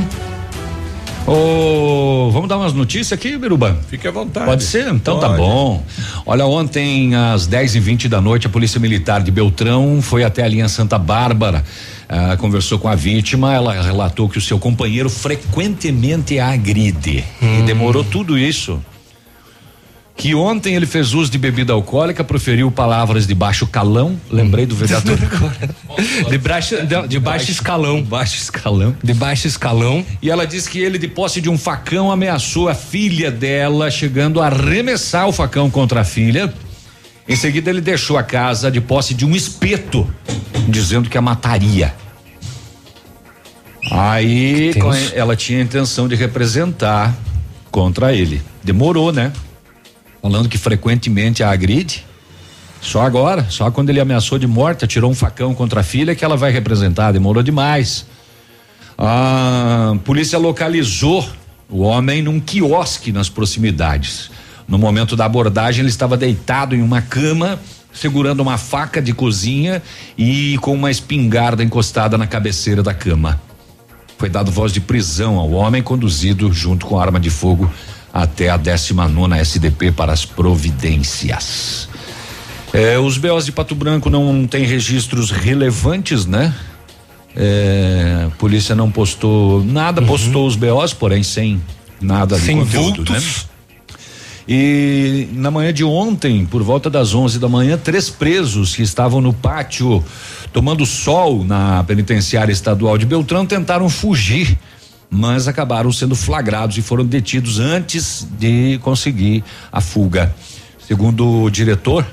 Ô, 1.28 2.30
vamos 2.32 2.49
dar 2.49 2.57
umas 2.57 2.74
notícias 2.74 3.13
aqui, 3.13 3.38
Biruba? 3.38 3.78
Fique 3.88 4.07
à 4.07 4.11
vontade. 4.11 4.45
Pode 4.45 4.63
ser? 4.63 4.88
Então 4.88 5.19
tá 5.19 5.28
Pode. 5.28 5.41
bom. 5.41 5.84
Olha, 6.26 6.45
ontem 6.45 7.15
às 7.15 7.45
10 7.45 7.76
e 7.76 7.80
20 7.80 8.09
da 8.09 8.19
noite, 8.19 8.47
a 8.47 8.49
Polícia 8.49 8.80
Militar 8.80 9.22
de 9.22 9.32
Beltrão 9.32 10.01
foi 10.01 10.24
até 10.24 10.43
a 10.43 10.47
linha 10.47 10.67
Santa 10.67 10.97
Bárbara. 10.97 11.63
ah, 12.09 12.36
conversou 12.38 12.80
com 12.80 12.88
a 12.88 12.95
vítima, 12.95 13.53
ela 13.53 13.82
relatou 13.82 14.28
que 14.28 14.38
o 14.38 14.41
seu 14.41 14.57
companheiro 14.59 15.09
frequentemente 15.09 16.39
a 16.39 16.49
agride. 16.49 17.24
E 17.41 17.61
demorou 17.61 18.03
tudo 18.03 18.38
isso. 18.38 18.82
Que 20.22 20.36
ontem 20.36 20.76
ele 20.76 20.86
fez 20.86 21.15
uso 21.15 21.32
de 21.32 21.39
bebida 21.39 21.74
alcoólica, 21.74 22.24
proferiu 22.24 22.69
palavras 22.69 23.26
de 23.26 23.34
baixo 23.34 23.65
calão. 23.65 24.22
Lembrei 24.30 24.67
do 24.67 24.76
vereador 24.76 25.17
De 26.30 26.38
baixo, 26.38 26.76
de, 26.86 27.07
de 27.07 27.19
baixo 27.19 27.49
escalão. 27.49 28.03
Baixo 28.03 28.36
escalão. 28.36 28.95
De 29.03 29.15
baixo 29.15 29.47
escalão. 29.47 30.05
E 30.22 30.30
ela 30.30 30.45
disse 30.45 30.69
que 30.69 30.78
ele, 30.78 30.99
de 30.99 31.07
posse 31.07 31.41
de 31.41 31.49
um 31.49 31.57
facão, 31.57 32.11
ameaçou 32.11 32.69
a 32.69 32.76
filha 32.76 33.32
dela, 33.32 33.89
chegando 33.89 34.39
a 34.39 34.45
arremessar 34.45 35.28
o 35.28 35.32
facão 35.32 35.72
contra 35.72 36.01
a 36.01 36.03
filha. 36.03 36.53
Em 37.28 37.36
seguida, 37.36 37.72
ele 37.72 37.82
deixou 37.82 38.15
a 38.15 38.22
casa 38.22 38.69
de 38.69 38.80
posse 38.80 39.15
de 39.15 39.26
um 39.26 39.36
espeto, 39.36 40.07
dizendo 40.69 41.09
que 41.09 41.17
a 41.17 41.22
mataria. 41.22 41.95
Aí 43.89 44.72
ela 45.15 45.36
tinha 45.36 45.57
a 45.57 45.63
intenção 45.63 46.07
de 46.07 46.13
representar 46.13 47.11
contra 47.72 48.13
ele. 48.13 48.39
Demorou, 48.63 49.11
né? 49.11 49.34
Falando 50.22 50.47
que 50.47 50.57
frequentemente 50.57 51.43
a 51.43 51.49
agride. 51.49 52.05
Só 52.80 53.01
agora, 53.01 53.45
só 53.49 53.69
quando 53.72 53.89
ele 53.89 53.99
ameaçou 53.99 54.38
de 54.38 54.47
morte, 54.47 54.86
atirou 54.86 55.09
um 55.09 55.15
facão 55.15 55.53
contra 55.53 55.82
a 55.82 55.84
filha 55.84 56.15
que 56.15 56.24
ela 56.24 56.38
vai 56.38 56.51
representar. 56.51 57.11
Demorou 57.11 57.41
demais. 57.41 58.05
A 58.97 59.95
polícia 60.03 60.38
localizou 60.38 61.28
o 61.69 61.82
homem 61.82 62.22
num 62.22 62.39
quiosque 62.39 63.11
nas 63.11 63.30
proximidades. 63.30 64.30
No 64.67 64.78
momento 64.78 65.15
da 65.15 65.26
abordagem, 65.26 65.82
ele 65.82 65.89
estava 65.89 66.15
deitado 66.15 66.76
em 66.76 66.82
uma 66.82 67.01
cama, 67.01 67.59
segurando 67.93 68.41
uma 68.41 68.57
faca 68.57 69.01
de 69.01 69.13
cozinha 69.13 69.82
e 70.17 70.57
com 70.59 70.74
uma 70.74 70.91
espingarda 70.91 71.63
encostada 71.63 72.17
na 72.17 72.28
cabeceira 72.28 72.84
da 72.84 72.93
cama. 72.93 73.41
Foi 74.17 74.30
dado 74.30 74.51
voz 74.51 74.72
de 74.72 74.80
prisão 74.80 75.38
ao 75.38 75.51
homem, 75.51 75.82
conduzido 75.82 76.51
junto 76.53 76.86
com 76.86 76.99
arma 76.99 77.19
de 77.19 77.30
fogo 77.30 77.72
até 78.14 78.49
a 78.49 78.57
19 78.57 79.39
SDP 79.39 79.91
para 79.91 80.12
as 80.12 80.26
providências. 80.26 81.89
É, 82.74 82.97
os 82.97 83.18
BOs 83.18 83.45
de 83.45 83.51
Pato 83.51 83.76
Branco 83.76 84.09
não 84.09 84.47
têm 84.47 84.66
registros 84.66 85.30
relevantes, 85.30 86.26
né? 86.26 86.53
É, 87.36 88.28
a 88.28 88.30
polícia 88.38 88.76
não 88.76 88.91
postou 88.91 89.64
nada, 89.64 90.01
postou 90.01 90.47
os 90.47 90.55
BOs, 90.55 90.93
porém 90.93 91.24
sem 91.24 91.62
nada 91.99 92.36
de 92.36 92.41
Sem 92.41 92.57
conteúdo, 92.57 93.12
né? 93.12 93.20
vultos. 93.20 93.51
E 94.47 95.30
na 95.34 95.51
manhã 95.51 95.72
de 95.72 95.84
ontem, 95.84 96.45
por 96.45 96.64
volta 96.64 96.89
das 96.89 97.14
11 97.14 97.39
da 97.39 97.47
manhã, 97.47 97.78
três 97.78 98.09
presos 98.09 98.76
que 98.76 98.82
estavam 98.82 99.22
no 99.22 99.32
pátio 99.32 100.03
tomando 100.51 100.86
sol 100.86 101.45
na 101.45 101.84
penitenciária 101.84 102.51
estadual 102.51 102.97
de 102.97 103.05
Beltrão 103.05 103.45
tentaram 103.45 103.88
fugir, 103.89 104.57
mas 105.14 105.49
acabaram 105.49 105.91
sendo 105.91 106.16
flagrados 106.16 106.78
e 106.78 106.82
foram 106.82 107.05
detidos 107.05 107.59
antes 107.59 108.26
de 108.39 108.80
conseguir 108.82 109.43
a 109.70 109.82
fuga. 109.82 110.34
Segundo 110.88 111.43
o 111.43 111.49
diretor 111.49 112.07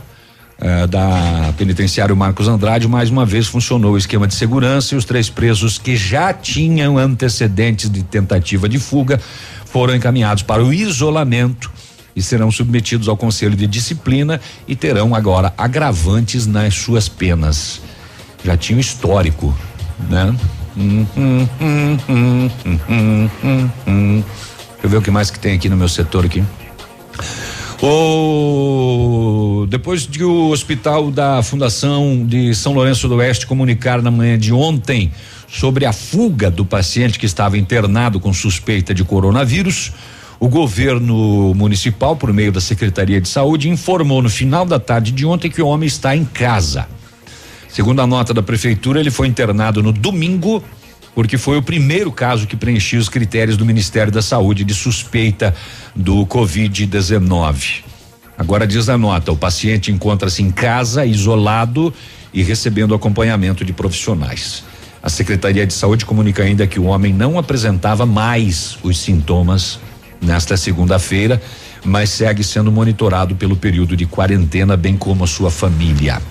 eh, 0.61 0.89
da 0.89 1.55
penitenciário 1.57 2.17
Marcos 2.17 2.49
Andrade, 2.49 2.89
mais 2.89 3.09
uma 3.09 3.25
vez 3.25 3.47
funcionou 3.47 3.93
o 3.93 3.99
esquema 3.99 4.27
de 4.27 4.35
segurança 4.35 4.97
e 4.97 4.99
os 4.99 5.05
três 5.05 5.31
presos 5.31 5.79
que 5.79 5.97
já 5.97 6.33
tinham 6.33 6.99
antecedentes 6.99 7.89
de 7.89 8.03
tentativa 8.03 8.69
de 8.69 8.81
fuga 8.81 9.21
foram 9.65 9.95
encaminhados 9.95 10.43
para 10.43 10.65
o 10.65 10.73
isolamento 10.73 11.71
e 12.17 12.23
serão 12.23 12.51
submetidos 12.51 13.09
ao 13.09 13.17
Conselho 13.17 13.55
de 13.55 13.69
Disciplina 13.69 14.41
e 14.67 14.75
terão 14.75 15.15
agora 15.15 15.55
agravantes 15.57 16.49
nas 16.49 16.75
suas 16.75 17.09
penas. 17.09 17.81
Já 18.45 18.57
tinha 18.57 18.77
um 18.77 18.81
histórico, 18.81 19.57
né? 20.11 20.35
Deixa 24.73 24.85
eu 24.85 24.91
ver 24.91 24.97
o 24.97 25.03
que 25.03 25.11
mais 25.11 25.31
que 25.31 25.39
tem 25.39 25.55
aqui 25.55 25.69
no 25.69 25.77
meu 25.77 25.89
setor 25.89 26.25
aqui. 26.25 26.43
O 27.83 29.67
depois 29.69 30.07
de 30.07 30.25
o 30.25 30.49
hospital 30.49 31.11
da 31.11 31.43
Fundação 31.43 32.25
de 32.25 32.55
São 32.55 32.73
Lourenço 32.73 33.09
do 33.09 33.17
Oeste 33.17 33.47
comunicar 33.47 34.01
na 34.03 34.11
manhã 34.11 34.39
de 34.39 34.53
ontem 34.53 35.13
sobre 35.49 35.85
a 35.85 35.93
fuga 35.93 36.51
do 36.51 36.65
paciente 36.65 37.19
que 37.19 37.27
estava 37.27 37.59
internado 37.59 38.21
com 38.21 38.33
suspeita 38.33 38.95
de 38.95 39.05
coronavírus, 39.05 39.93
o 40.41 40.49
governo 40.49 41.53
municipal, 41.55 42.15
por 42.17 42.33
meio 42.33 42.53
da 42.53 42.61
Secretaria 42.61 43.21
de 43.21 43.29
Saúde, 43.29 43.69
informou 43.69 44.23
no 44.23 44.31
final 44.31 44.65
da 44.65 44.79
tarde 44.79 45.11
de 45.11 45.27
ontem 45.27 45.51
que 45.51 45.61
o 45.61 45.67
homem 45.67 45.87
está 45.87 46.15
em 46.15 46.25
casa. 46.25 46.87
Segundo 47.69 48.01
a 48.01 48.07
nota 48.07 48.33
da 48.33 48.43
prefeitura, 48.43 49.01
ele 49.01 49.11
foi 49.11 49.29
internado 49.29 49.83
no 49.83 49.93
domingo 49.93 50.63
porque 51.15 51.37
foi 51.37 51.59
o 51.59 51.63
primeiro 51.63 52.13
caso 52.13 52.47
que 52.47 52.57
preenchia 52.57 52.99
os 52.99 53.09
critérios 53.09 53.57
do 53.57 53.67
Ministério 53.67 54.13
da 54.13 54.23
Saúde 54.23 54.63
de 54.63 54.73
suspeita 54.73 55.53
do 55.95 56.25
Covid-19. 56.27 57.83
Agora 58.39 58.67
diz 58.67 58.89
a 58.89 58.97
nota: 58.97 59.33
o 59.33 59.37
paciente 59.37 59.91
encontra-se 59.91 60.43
em 60.45 60.51
casa, 60.53 61.05
isolado 61.05 61.93
e 62.33 62.43
recebendo 62.43 62.95
acompanhamento 62.95 63.65
de 63.65 63.73
profissionais. 63.73 64.63
A 65.03 65.09
Secretaria 65.09 65.67
de 65.67 65.75
Saúde 65.75 66.05
comunica 66.05 66.45
ainda 66.45 66.69
que 66.69 66.79
o 66.79 66.85
homem 66.85 67.13
não 67.13 67.37
apresentava 67.37 68.07
mais 68.07 68.79
os 68.85 68.99
sintomas 68.99 69.81
nesta 70.21 70.57
segunda-feira, 70.57 71.43
mas 71.85 72.11
segue 72.11 72.45
sendo 72.45 72.71
monitorado 72.71 73.35
pelo 73.35 73.57
período 73.57 73.97
de 73.97 74.07
quarentena, 74.07 74.77
bem 74.77 74.97
como 74.97 75.25
a 75.25 75.27
sua 75.27 75.51
família. 75.51 76.23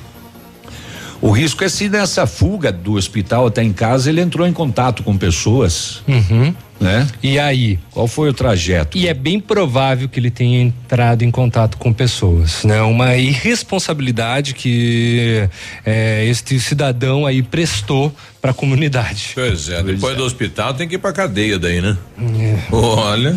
O 1.22 1.32
risco 1.32 1.64
é 1.64 1.70
se 1.70 1.90
nessa 1.90 2.28
fuga 2.28 2.72
do 2.72 2.94
hospital 2.94 3.48
até 3.48 3.64
em 3.64 3.74
casa 3.74 4.10
ele 4.10 4.22
entrou 4.22 4.48
em 4.48 4.54
contato 4.54 5.04
com 5.04 5.18
pessoas. 5.18 6.04
Uhum. 6.08 6.54
Né? 6.80 7.08
E 7.24 7.40
aí? 7.40 7.80
Qual 7.92 8.08
foi 8.08 8.30
o 8.30 8.34
trajeto? 8.34 8.98
E 8.98 9.08
é 9.08 9.14
bem 9.14 9.40
provável 9.40 10.08
que 10.08 10.20
ele 10.20 10.30
tenha 10.30 10.62
entrado 10.62 11.24
em 11.24 11.32
contato 11.32 11.78
com 11.78 11.92
pessoas, 11.92 12.64
né? 12.64 12.82
Uma 12.84 13.16
irresponsabilidade 13.16 14.54
que 14.54 15.50
é, 15.86 16.26
este 16.26 16.60
cidadão 16.60 17.26
aí 17.26 17.42
prestou 17.42 18.14
para 18.40 18.52
a 18.52 18.54
comunidade. 18.54 19.32
Pois 19.34 19.68
é, 19.70 19.82
depois 19.82 20.16
do 20.16 20.24
hospital 20.24 20.74
tem 20.76 20.88
que 20.88 20.96
ir 20.96 20.98
pra 21.00 21.12
cadeia 21.12 21.58
daí, 21.58 21.82
né? 21.82 21.98
É. 22.40 22.58
Olha. 22.72 23.36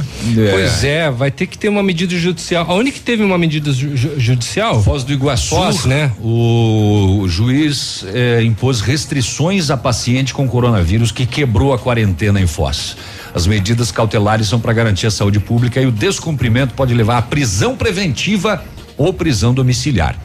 Pois 0.52 0.84
é, 0.84 1.10
vai 1.10 1.30
ter 1.30 1.46
que 1.46 1.56
ter 1.56 1.70
uma 1.70 1.82
medida 1.82 2.14
judicial. 2.14 2.66
A 2.68 2.74
única 2.74 2.98
que 2.98 3.02
teve 3.02 3.22
uma 3.22 3.38
medida 3.38 3.72
ju 3.72 3.96
judicial? 4.18 4.82
Foz 4.82 5.02
do 5.02 5.12
Iguaçu, 5.12 5.56
Foz, 5.56 5.86
né? 5.86 6.12
O, 6.20 7.20
o 7.22 7.28
juiz 7.28 8.04
impôs 8.44 8.82
restrições 8.82 9.70
a 9.70 9.76
paciente 9.76 10.34
com 10.34 10.46
coronavírus 10.46 11.10
que 11.10 11.24
quebrou 11.24 11.72
a 11.72 11.78
quarentena 11.78 12.40
em 12.40 12.46
Foz. 12.46 12.96
As 13.34 13.46
medidas 13.46 13.92
cautelares 13.92 14.48
são 14.48 14.60
para 14.60 14.72
garantir 14.72 15.06
a 15.06 15.10
saúde 15.10 15.38
pública 15.38 15.80
e 15.80 15.86
o 15.86 15.92
descumprimento 15.92 16.74
pode 16.74 16.92
levar 16.94 17.18
à 17.18 17.22
prisão 17.22 17.76
preventiva 17.76 18.62
ou 18.96 19.12
prisão 19.12 19.54
domiciliar. 19.54 20.16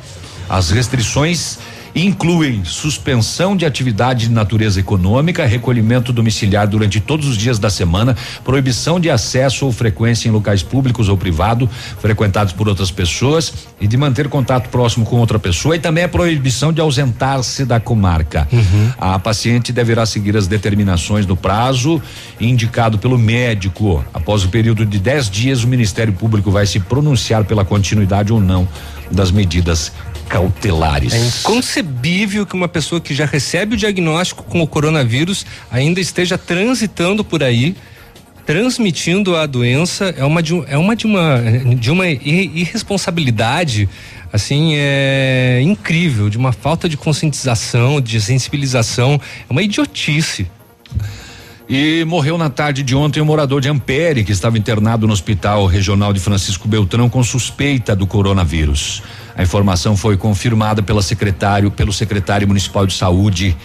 As 0.50 0.72
restrições 0.72 1.60
incluem 1.96 2.66
suspensão 2.66 3.56
de 3.56 3.66
atividade 3.66 4.28
de 4.28 4.34
natureza 4.34 4.80
econômica, 4.80 5.46
recolhimento 5.46 6.12
domiciliar 6.12 6.68
durante 6.68 7.00
todos 7.00 7.28
os 7.28 7.38
dias 7.38 7.58
da 7.58 7.70
semana, 7.70 8.16
proibição 8.44 9.00
de 9.00 9.10
acesso 9.10 9.66
ou 9.66 9.72
frequência 9.72 10.28
em 10.28 10.32
locais 10.32 10.62
públicos 10.62 11.08
ou 11.08 11.16
privado 11.18 11.70
frequentados 12.00 12.52
por 12.52 12.68
outras 12.68 12.92
pessoas 12.92 13.54
e 13.80 13.88
de 13.88 13.96
manter 13.96 14.28
contato 14.28 14.70
próximo 14.70 15.06
com 15.06 15.18
outra 15.18 15.40
pessoa 15.40 15.76
e 15.76 15.80
também 15.80 16.04
a 16.04 16.10
proibição 16.10 16.74
de 16.74 16.82
ausentar-se 16.82 17.64
da 17.64 17.80
comarca. 17.80 18.48
A 18.98 19.18
paciente 19.18 19.72
deverá 19.72 20.06
seguir 20.06 20.36
as 20.36 20.48
determinações 20.48 21.26
no 21.26 21.36
prazo 21.36 22.02
indicado 22.40 22.98
pelo 22.98 23.18
médico. 23.18 24.04
Após 24.14 24.44
o 24.44 24.50
período 24.50 24.86
de 24.86 25.00
10 25.00 25.30
dias, 25.30 25.64
o 25.64 25.68
Ministério 25.68 26.12
Público 26.12 26.52
vai 26.52 26.66
se 26.66 26.80
pronunciar 26.80 27.46
pela 27.46 27.64
continuidade 27.64 28.34
ou 28.34 28.42
não 28.42 28.68
das 29.12 29.32
medidas 29.32 29.92
cautelares. 30.28 31.14
É 31.14 31.20
inconcebível 31.20 32.46
que 32.46 32.56
uma 32.56 32.68
pessoa 32.68 33.00
que 33.00 33.14
já 33.14 33.26
recebe 33.26 33.76
o 33.76 33.78
diagnóstico 33.78 34.44
com 34.44 34.62
o 34.62 34.68
coronavírus 34.68 35.46
ainda 35.72 36.00
esteja 36.00 36.38
transitando 36.38 37.24
por 37.24 37.44
aí 37.44 37.76
transmitindo 38.46 39.36
a 39.36 39.46
doença 39.46 40.14
é 40.16 40.24
uma 40.24 40.42
de, 40.42 40.54
é 40.68 40.78
uma 40.78 40.96
de 40.96 41.08
uma 41.08 41.42
de 41.80 41.90
uma 41.90 42.08
irresponsabilidade 42.08 43.90
assim 44.32 44.74
é 44.76 45.60
incrível 45.64 46.30
de 46.30 46.38
uma 46.38 46.52
falta 46.52 46.88
de 46.88 46.96
conscientização 46.96 48.00
de 48.00 48.22
sensibilização 48.22 49.20
é 49.50 49.52
uma 49.52 49.64
idiotice 49.64 50.48
E 51.68 52.06
morreu 52.06 52.38
na 52.38 52.50
tarde 52.50 52.84
de 52.84 52.96
ontem 52.96 53.20
um 53.20 53.26
morador 53.26 53.60
de 53.60 53.68
Ampere 53.68 54.24
que 54.24 54.32
estava 54.32 54.58
internado 54.58 55.08
no 55.08 55.14
Hospital 55.14 55.66
Regional 55.66 56.14
de 56.14 56.20
Francisco 56.20 56.68
Beltrão 56.68 57.10
com 57.10 57.24
suspeita 57.24 57.96
do 57.96 58.06
coronavírus. 58.06 59.02
A 59.36 59.44
informação 59.44 59.98
foi 59.98 60.16
confirmada 60.16 60.82
pela 60.82 61.02
secretário, 61.02 61.70
pelo 61.70 61.92
secretário 61.92 62.48
municipal 62.48 62.88
de 62.88 62.94
saúde. 62.94 63.56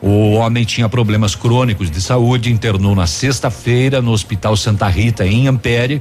O 0.00 0.32
homem 0.32 0.64
tinha 0.64 0.88
problemas 0.88 1.34
crônicos 1.34 1.90
de 1.90 2.00
saúde, 2.00 2.50
internou 2.50 2.94
na 2.94 3.06
sexta-feira 3.06 4.00
no 4.00 4.12
Hospital 4.12 4.56
Santa 4.56 4.88
Rita 4.88 5.26
em 5.26 5.46
Ampere. 5.46 6.00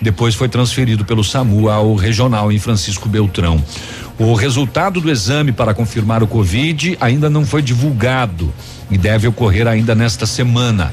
Depois 0.00 0.34
foi 0.34 0.48
transferido 0.48 1.04
pelo 1.04 1.24
SAMU 1.24 1.68
ao 1.68 1.94
regional 1.94 2.52
em 2.52 2.58
Francisco 2.58 3.08
Beltrão. 3.08 3.62
O 4.18 4.34
resultado 4.34 5.00
do 5.00 5.10
exame 5.10 5.50
para 5.50 5.74
confirmar 5.74 6.22
o 6.22 6.26
Covid 6.26 6.96
ainda 7.00 7.28
não 7.28 7.44
foi 7.44 7.62
divulgado 7.62 8.52
e 8.88 8.96
deve 8.96 9.26
ocorrer 9.26 9.66
ainda 9.66 9.94
nesta 9.94 10.26
semana. 10.26 10.92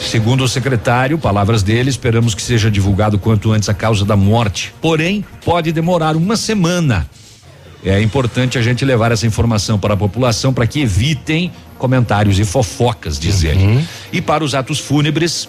Segundo 0.00 0.44
o 0.44 0.48
secretário, 0.48 1.18
palavras 1.18 1.62
dele, 1.62 1.90
esperamos 1.90 2.34
que 2.34 2.40
seja 2.40 2.70
divulgado 2.70 3.18
quanto 3.18 3.52
antes 3.52 3.68
a 3.68 3.74
causa 3.74 4.04
da 4.04 4.16
morte. 4.16 4.72
Porém, 4.80 5.24
pode 5.44 5.70
demorar 5.72 6.16
uma 6.16 6.36
semana. 6.36 7.08
É 7.84 8.00
importante 8.00 8.58
a 8.58 8.62
gente 8.62 8.84
levar 8.84 9.12
essa 9.12 9.26
informação 9.26 9.78
para 9.78 9.94
a 9.94 9.96
população 9.96 10.52
para 10.52 10.66
que 10.66 10.80
evitem 10.80 11.52
comentários 11.78 12.38
e 12.38 12.44
fofocas, 12.44 13.18
diz 13.18 13.44
ele. 13.44 13.86
E 14.12 14.20
para 14.20 14.42
os 14.42 14.54
atos 14.54 14.80
fúnebres, 14.80 15.48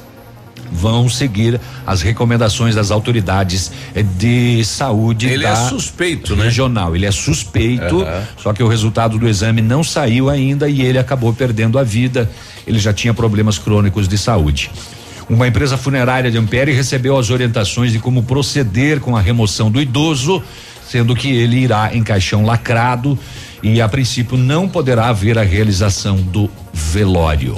vão 0.72 1.10
seguir 1.10 1.60
as 1.86 2.02
recomendações 2.02 2.76
das 2.76 2.92
autoridades 2.92 3.72
eh, 3.96 4.04
de 4.04 4.64
saúde 4.64 5.28
Ele 5.28 5.44
da 5.44 5.50
é 5.50 5.56
suspeito, 5.56 6.36
né? 6.36 6.44
regional. 6.46 6.96
Ele 6.96 7.06
é 7.06 7.12
suspeito, 7.12 8.02
Aham. 8.02 8.24
só 8.38 8.54
que 8.54 8.62
o 8.64 8.68
resultado 8.68 9.18
do 9.18 9.28
exame 9.28 9.62
não 9.62 9.84
saiu 9.84 10.30
ainda 10.30 10.70
e 10.70 10.82
ele 10.82 10.98
acabou 10.98 11.34
perdendo 11.34 11.80
a 11.80 11.84
vida. 11.84 12.30
Ele 12.68 12.80
já 12.80 12.94
tinha 12.94 13.14
problemas 13.14 13.58
crônicos 13.58 14.08
de 14.08 14.18
saúde. 14.18 14.70
Uma 15.30 15.48
empresa 15.48 15.78
funerária 15.78 16.32
de 16.32 16.38
Ampere 16.38 16.72
recebeu 16.72 17.18
as 17.18 17.30
orientações 17.30 17.92
de 17.92 18.00
como 18.00 18.24
proceder 18.24 19.00
com 19.00 19.16
a 19.16 19.22
remoção 19.22 19.70
do 19.70 19.80
idoso, 19.80 20.42
sendo 20.90 21.16
que 21.16 21.30
ele 21.30 21.58
irá 21.58 21.92
em 21.94 22.02
caixão 22.02 22.44
lacrado 22.46 23.18
e 23.62 23.80
a 23.80 23.88
princípio 23.88 24.38
não 24.38 24.68
poderá 24.68 25.08
haver 25.10 25.38
a 25.38 25.44
realização 25.44 26.16
do 26.18 26.50
velório. 26.74 27.58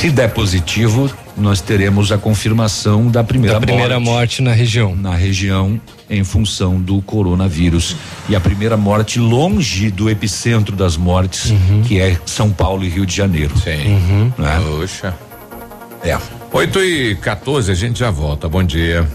Se 0.00 0.10
der 0.10 0.32
positivo, 0.32 1.10
nós 1.36 1.60
teremos 1.60 2.10
a 2.10 2.16
confirmação 2.16 3.10
da 3.10 3.22
primeira 3.22 3.60
Da 3.60 3.66
primeira 3.66 4.00
morte 4.00 4.40
na 4.40 4.50
região. 4.50 4.96
Na 4.96 5.14
região 5.14 5.78
em 6.08 6.24
função 6.24 6.80
do 6.80 7.02
coronavírus. 7.02 7.94
E 8.26 8.34
a 8.34 8.40
primeira 8.40 8.78
morte 8.78 9.18
longe 9.20 9.90
do 9.90 10.08
epicentro 10.08 10.74
das 10.74 10.96
mortes, 10.96 11.52
que 11.86 12.00
é 12.00 12.18
São 12.24 12.50
Paulo 12.50 12.82
e 12.82 12.88
Rio 12.88 13.04
de 13.04 13.14
Janeiro. 13.14 13.52
Sim. 13.58 14.32
Né? 14.38 14.62
Poxa. 14.64 15.14
É. 16.02 16.39
8 16.52 16.82
e 16.82 17.14
14, 17.14 17.70
a 17.70 17.74
gente 17.74 18.00
já 18.00 18.10
volta. 18.10 18.48
Bom 18.48 18.64
dia. 18.64 19.06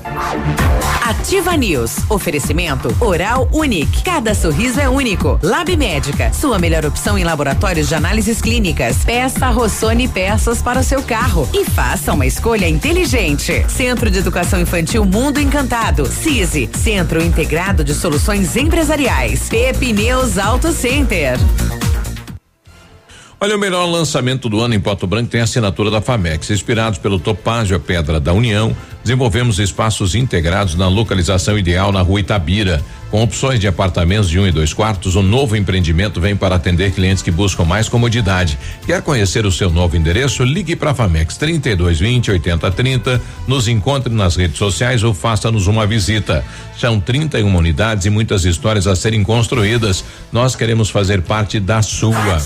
Ativa 1.03 1.55
News. 1.57 1.97
Oferecimento 2.09 2.95
Oral 2.99 3.49
Unique. 3.51 4.03
Cada 4.03 4.33
sorriso 4.33 4.79
é 4.79 4.87
único. 4.87 5.37
Lab 5.43 5.75
Médica. 5.75 6.31
Sua 6.33 6.57
melhor 6.57 6.85
opção 6.85 7.17
em 7.17 7.23
laboratórios 7.23 7.89
de 7.89 7.95
análises 7.95 8.41
clínicas. 8.41 9.03
Peça 9.03 9.49
Rossoni 9.49 10.07
peças 10.07 10.61
para 10.61 10.79
o 10.79 10.83
seu 10.83 11.03
carro. 11.03 11.47
E 11.53 11.65
faça 11.65 12.13
uma 12.13 12.25
escolha 12.25 12.69
inteligente. 12.69 13.65
Centro 13.67 14.09
de 14.09 14.19
Educação 14.19 14.61
Infantil 14.61 15.03
Mundo 15.03 15.39
Encantado. 15.39 16.05
CISI. 16.05 16.69
Centro 16.73 17.21
Integrado 17.21 17.83
de 17.83 17.93
Soluções 17.93 18.55
Empresariais. 18.55 19.49
Pepineus 19.49 20.37
Auto 20.37 20.71
Center. 20.71 21.37
Olha, 23.45 23.57
o 23.57 23.59
melhor 23.59 23.85
lançamento 23.85 24.49
do 24.49 24.59
ano 24.59 24.73
em 24.73 24.79
Pato 24.79 25.05
Branco 25.05 25.29
tem 25.29 25.39
a 25.39 25.43
assinatura 25.43 25.91
da 25.91 26.01
FAMEX. 26.01 26.49
Inspirados 26.49 26.97
pelo 26.97 27.19
Topázio, 27.19 27.77
a 27.77 27.79
Pedra 27.79 28.19
da 28.19 28.33
União, 28.33 28.75
desenvolvemos 29.03 29.59
espaços 29.59 30.15
integrados 30.15 30.73
na 30.73 30.87
localização 30.87 31.55
ideal 31.55 31.91
na 31.91 32.01
rua 32.01 32.21
Itabira. 32.21 32.83
Com 33.11 33.21
opções 33.21 33.59
de 33.59 33.67
apartamentos 33.67 34.31
de 34.31 34.39
um 34.39 34.47
e 34.47 34.51
dois 34.51 34.73
quartos, 34.73 35.15
o 35.15 35.21
novo 35.21 35.55
empreendimento 35.55 36.19
vem 36.19 36.35
para 36.35 36.55
atender 36.55 36.91
clientes 36.91 37.21
que 37.21 37.29
buscam 37.29 37.63
mais 37.63 37.87
comodidade. 37.87 38.57
Quer 38.83 39.03
conhecer 39.03 39.45
o 39.45 39.51
seu 39.51 39.69
novo 39.69 39.95
endereço? 39.95 40.43
Ligue 40.43 40.75
para 40.75 40.89
a 40.89 40.95
FAMEX 40.95 41.37
3220 41.37 42.31
8030, 42.31 43.21
nos 43.47 43.67
encontre 43.67 44.11
nas 44.11 44.35
redes 44.35 44.57
sociais 44.57 45.03
ou 45.03 45.13
faça-nos 45.13 45.67
uma 45.67 45.85
visita. 45.85 46.43
São 46.79 46.99
31 46.99 47.55
unidades 47.55 48.07
e 48.07 48.09
muitas 48.09 48.43
histórias 48.43 48.87
a 48.87 48.95
serem 48.95 49.21
construídas. 49.21 50.03
Nós 50.31 50.55
queremos 50.55 50.89
fazer 50.89 51.21
parte 51.21 51.59
da 51.59 51.83
sua. 51.83 52.41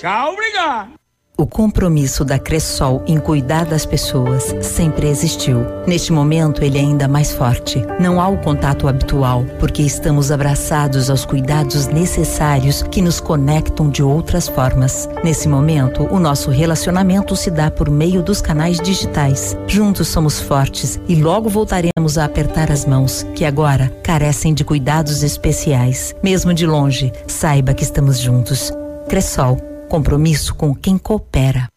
Tchau, 0.00 0.32
obrigado. 0.32 0.92
O 1.36 1.46
compromisso 1.46 2.24
da 2.24 2.38
Cressol 2.38 3.02
em 3.06 3.20
cuidar 3.20 3.66
das 3.66 3.84
pessoas 3.84 4.54
sempre 4.62 5.06
existiu. 5.08 5.60
Neste 5.86 6.10
momento, 6.10 6.64
ele 6.64 6.78
é 6.78 6.80
ainda 6.80 7.06
mais 7.06 7.32
forte. 7.32 7.82
Não 8.00 8.18
há 8.18 8.26
o 8.26 8.38
contato 8.38 8.88
habitual, 8.88 9.44
porque 9.58 9.82
estamos 9.82 10.32
abraçados 10.32 11.10
aos 11.10 11.26
cuidados 11.26 11.86
necessários 11.86 12.82
que 12.82 13.02
nos 13.02 13.20
conectam 13.20 13.90
de 13.90 14.02
outras 14.02 14.48
formas. 14.48 15.06
Nesse 15.22 15.46
momento, 15.46 16.04
o 16.04 16.18
nosso 16.18 16.50
relacionamento 16.50 17.36
se 17.36 17.50
dá 17.50 17.70
por 17.70 17.90
meio 17.90 18.22
dos 18.22 18.40
canais 18.40 18.80
digitais. 18.80 19.54
Juntos 19.66 20.08
somos 20.08 20.40
fortes 20.40 20.98
e 21.08 21.14
logo 21.14 21.50
voltaremos 21.50 22.16
a 22.16 22.24
apertar 22.24 22.72
as 22.72 22.86
mãos, 22.86 23.26
que 23.34 23.44
agora 23.44 23.92
carecem 24.02 24.54
de 24.54 24.64
cuidados 24.64 25.22
especiais. 25.22 26.14
Mesmo 26.22 26.54
de 26.54 26.66
longe, 26.66 27.12
saiba 27.26 27.74
que 27.74 27.82
estamos 27.82 28.18
juntos. 28.18 28.72
Cressol 29.06 29.69
compromisso 29.90 30.54
com 30.54 30.72
quem 30.72 30.96
coopera. 30.96 31.68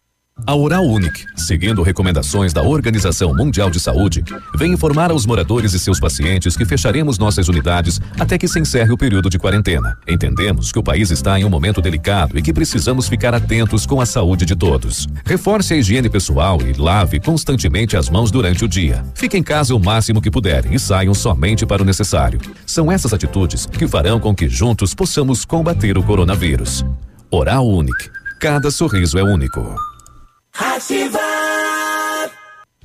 A 0.45 0.56
Oral 0.56 0.85
Unique, 0.85 1.26
seguindo 1.35 1.81
recomendações 1.81 2.53
da 2.53 2.61
Organização 2.61 3.34
Mundial 3.34 3.69
de 3.69 3.80
Saúde, 3.80 4.23
vem 4.56 4.73
informar 4.73 5.10
aos 5.10 5.26
moradores 5.26 5.73
e 5.73 5.80
seus 5.80 5.99
pacientes 5.99 6.56
que 6.56 6.65
fecharemos 6.65 7.18
nossas 7.18 7.48
unidades 7.48 7.99
até 8.19 8.38
que 8.38 8.48
se 8.48 8.60
encerre 8.60 8.91
o 8.91 8.98
período 8.98 9.30
de 9.30 9.40
quarentena. 9.40 9.98
Entendemos 10.07 10.72
que 10.72 10.77
o 10.77 10.84
país 10.84 11.11
está 11.11 11.40
em 11.40 11.45
um 11.45 11.49
momento 11.49 11.81
delicado 11.81 12.38
e 12.38 12.41
que 12.41 12.53
precisamos 12.53 13.07
ficar 13.07 13.34
atentos 13.34 13.85
com 13.85 14.02
a 14.02 14.06
saúde 14.06 14.45
de 14.45 14.56
todos. 14.56 15.07
Reforce 15.26 15.73
a 15.73 15.77
higiene 15.77 16.10
pessoal 16.10 16.60
e 16.61 16.73
lave 16.73 17.19
constantemente 17.19 17.98
as 17.98 18.10
mãos 18.10 18.30
durante 18.30 18.65
o 18.65 18.68
dia. 18.68 19.03
Fique 19.15 19.38
em 19.38 19.44
casa 19.44 19.73
o 19.73 19.80
máximo 19.80 20.22
que 20.22 20.31
puderem 20.31 20.73
e 20.73 20.80
saiam 20.80 21.14
somente 21.14 21.65
para 21.65 21.81
o 21.81 21.85
necessário. 21.85 22.40
São 22.65 22.91
essas 22.91 23.14
atitudes 23.14 23.65
que 23.65 23.88
farão 23.88 24.19
com 24.19 24.35
que 24.35 24.49
juntos 24.49 24.94
possamos 24.94 25.45
combater 25.45 25.98
o 25.98 26.03
coronavírus. 26.03 26.84
Oral 27.35 27.65
Unique. 27.65 28.11
Cada 28.39 28.69
sorriso 28.69 29.18
é 29.18 29.23
único. 29.23 29.76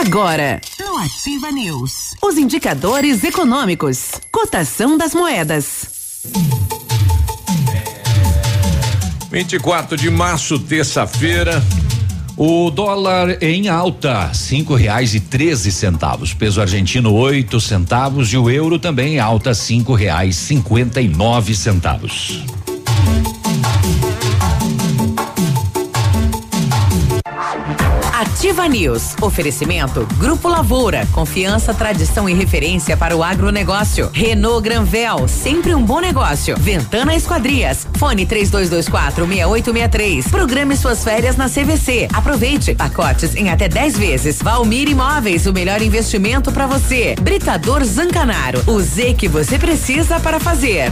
Agora, 0.00 0.58
no 0.80 0.96
Ativa 0.96 1.52
News, 1.52 2.16
os 2.22 2.38
indicadores 2.38 3.22
econômicos, 3.24 4.12
cotação 4.32 4.96
das 4.96 5.14
moedas. 5.14 6.22
24 9.30 9.98
de 9.98 10.10
março, 10.10 10.58
terça-feira. 10.58 11.62
O 12.38 12.70
dólar 12.70 13.36
em 13.42 13.68
alta, 13.68 14.32
cinco 14.32 14.74
reais 14.74 15.14
e 15.14 15.20
treze 15.20 15.70
centavos. 15.70 16.32
Peso 16.32 16.62
argentino 16.62 17.12
oito 17.12 17.60
centavos 17.60 18.32
e 18.32 18.38
o 18.38 18.48
euro 18.48 18.78
também 18.78 19.16
em 19.16 19.20
alta, 19.20 19.52
cinco 19.52 19.92
reais 19.92 20.36
cinquenta 20.36 21.02
e 21.02 21.06
nove 21.06 21.54
centavos. 21.54 22.42
Ativa 28.42 28.66
News. 28.66 29.14
Oferecimento 29.20 30.04
Grupo 30.18 30.48
Lavoura. 30.48 31.06
Confiança, 31.12 31.72
tradição 31.72 32.28
e 32.28 32.34
referência 32.34 32.96
para 32.96 33.16
o 33.16 33.22
agronegócio. 33.22 34.10
Renault 34.12 34.60
Granvel. 34.64 35.28
Sempre 35.28 35.72
um 35.72 35.80
bom 35.80 36.00
negócio. 36.00 36.56
Ventana 36.58 37.14
Esquadrias. 37.14 37.86
Fone 37.96 38.26
3224 38.26 39.24
6863. 39.28 40.26
Programe 40.26 40.76
suas 40.76 41.04
férias 41.04 41.36
na 41.36 41.48
CVC. 41.48 42.08
Aproveite. 42.12 42.74
Pacotes 42.74 43.36
em 43.36 43.48
até 43.48 43.68
10 43.68 43.96
vezes. 43.96 44.42
Valmir 44.42 44.88
Imóveis. 44.88 45.46
O 45.46 45.52
melhor 45.52 45.80
investimento 45.80 46.50
para 46.50 46.66
você. 46.66 47.14
Britador 47.22 47.84
Zancanaro. 47.84 48.60
O 48.66 48.80
Z 48.80 49.14
que 49.14 49.28
você 49.28 49.56
precisa 49.56 50.18
para 50.18 50.40
fazer. 50.40 50.90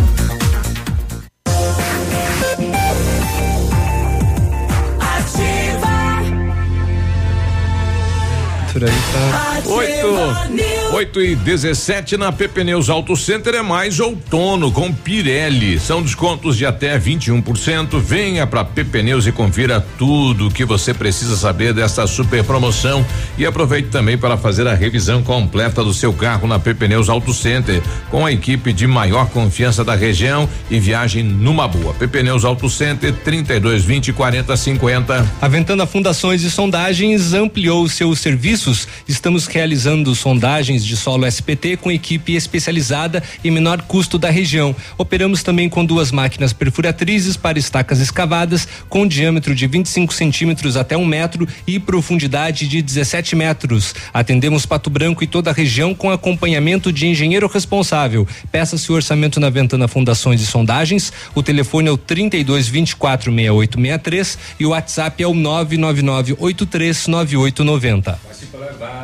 Por 8.72 8.84
aí 8.84 8.90
tá. 8.90 9.59
8, 9.66 10.94
8 10.94 11.20
e 11.20 11.36
17 11.36 12.16
na 12.16 12.32
PP 12.32 12.64
Neus 12.64 12.88
Auto 12.88 13.16
Center 13.16 13.54
é 13.54 13.62
mais 13.62 14.00
outono 14.00 14.72
com 14.72 14.92
Pirelli. 14.92 15.78
São 15.78 16.02
descontos 16.02 16.56
de 16.56 16.64
até 16.64 16.98
21%. 16.98 18.00
Venha 18.00 18.46
para 18.46 18.64
PP 18.64 19.02
Neus 19.02 19.26
e 19.26 19.32
confira 19.32 19.84
tudo 19.98 20.48
o 20.48 20.50
que 20.50 20.64
você 20.64 20.94
precisa 20.94 21.36
saber 21.36 21.74
dessa 21.74 22.06
super 22.06 22.42
promoção 22.44 23.04
e 23.36 23.44
aproveite 23.44 23.88
também 23.88 24.16
para 24.16 24.36
fazer 24.36 24.66
a 24.66 24.74
revisão 24.74 25.22
completa 25.22 25.84
do 25.84 25.92
seu 25.92 26.12
carro 26.12 26.48
na 26.48 26.58
PP 26.58 26.88
Neus 26.88 27.08
Auto 27.08 27.34
Center 27.34 27.82
com 28.10 28.24
a 28.24 28.32
equipe 28.32 28.72
de 28.72 28.86
maior 28.86 29.28
confiança 29.28 29.84
da 29.84 29.94
região 29.94 30.48
e 30.70 30.80
viagem 30.80 31.22
numa 31.22 31.68
boa. 31.68 31.92
PP 31.94 32.22
Neus 32.22 32.44
Auto 32.44 32.68
Center 32.70 33.12
32 33.12 33.84
20 33.84 34.12
40 34.12 34.56
50. 34.56 35.32
A 35.40 35.86
Fundações 35.86 36.42
e 36.42 36.50
Sondagens 36.50 37.34
ampliou 37.34 37.88
seus 37.88 38.20
serviços. 38.20 38.86
Estamos 39.08 39.49
realizando 39.50 40.14
sondagens 40.14 40.84
de 40.84 40.96
solo 40.96 41.26
SPT 41.26 41.76
com 41.76 41.90
equipe 41.90 42.34
especializada 42.34 43.22
e 43.42 43.50
menor 43.50 43.82
custo 43.82 44.18
da 44.18 44.30
região. 44.30 44.74
Operamos 44.96 45.42
também 45.42 45.68
com 45.68 45.84
duas 45.84 46.12
máquinas 46.12 46.52
perfuratrizes 46.52 47.36
para 47.36 47.58
estacas 47.58 48.00
escavadas 48.00 48.66
com 48.88 49.06
diâmetro 49.06 49.54
de 49.54 49.66
25 49.66 50.14
centímetros 50.14 50.76
até 50.76 50.96
um 50.96 51.04
metro 51.04 51.46
e 51.66 51.78
profundidade 51.78 52.68
de 52.68 52.80
17 52.80 53.34
metros. 53.34 53.94
Atendemos 54.12 54.64
Pato 54.64 54.88
Branco 54.88 55.24
e 55.24 55.26
toda 55.26 55.50
a 55.50 55.54
região 55.54 55.94
com 55.94 56.10
acompanhamento 56.10 56.92
de 56.92 57.06
engenheiro 57.06 57.48
responsável. 57.48 58.26
Peça 58.52 58.78
seu 58.78 58.94
orçamento 58.94 59.40
na 59.40 59.50
Ventana 59.50 59.88
Fundações 59.88 60.40
e 60.40 60.46
Sondagens. 60.46 61.12
O 61.34 61.42
telefone 61.42 61.88
é 61.88 61.92
o 61.92 61.98
32 61.98 62.68
24 62.68 63.32
6863 63.32 64.38
e 64.58 64.66
o 64.66 64.70
WhatsApp 64.70 65.22
é 65.22 65.26
o 65.26 65.34
999 65.34 66.36
83 66.38 67.06
9890. 67.06 68.18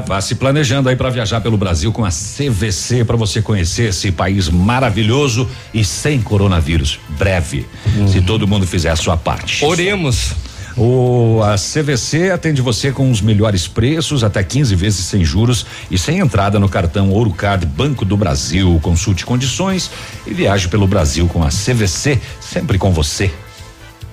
Vá 0.06 0.20
se 0.20 0.35
planejando 0.36 0.88
aí 0.88 0.96
para 0.96 1.10
viajar 1.10 1.40
pelo 1.40 1.56
Brasil 1.56 1.92
com 1.92 2.04
a 2.04 2.10
CVC 2.10 3.04
para 3.04 3.16
você 3.16 3.42
conhecer 3.42 3.90
esse 3.90 4.12
país 4.12 4.48
maravilhoso 4.48 5.48
e 5.72 5.84
sem 5.84 6.20
coronavírus. 6.20 7.00
Breve, 7.18 7.66
se 8.06 8.20
todo 8.20 8.46
mundo 8.46 8.66
fizer 8.66 8.90
a 8.90 8.96
sua 8.96 9.16
parte. 9.16 9.64
Oremos. 9.64 10.34
O 10.76 11.40
a 11.42 11.54
CVC 11.54 12.30
atende 12.30 12.60
você 12.60 12.92
com 12.92 13.10
os 13.10 13.22
melhores 13.22 13.66
preços, 13.66 14.22
até 14.22 14.44
15 14.44 14.74
vezes 14.74 15.06
sem 15.06 15.24
juros 15.24 15.64
e 15.90 15.96
sem 15.96 16.18
entrada 16.18 16.58
no 16.58 16.68
cartão 16.68 17.10
Ouro 17.10 17.30
Card 17.30 17.64
Banco 17.64 18.04
do 18.04 18.16
Brasil. 18.16 18.78
Consulte 18.82 19.24
condições 19.24 19.90
e 20.26 20.34
viaje 20.34 20.68
pelo 20.68 20.86
Brasil 20.86 21.26
com 21.28 21.42
a 21.42 21.48
CVC, 21.48 22.20
sempre 22.40 22.76
com 22.76 22.92
você. 22.92 23.32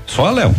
Só, 0.07 0.29
Léo. 0.31 0.55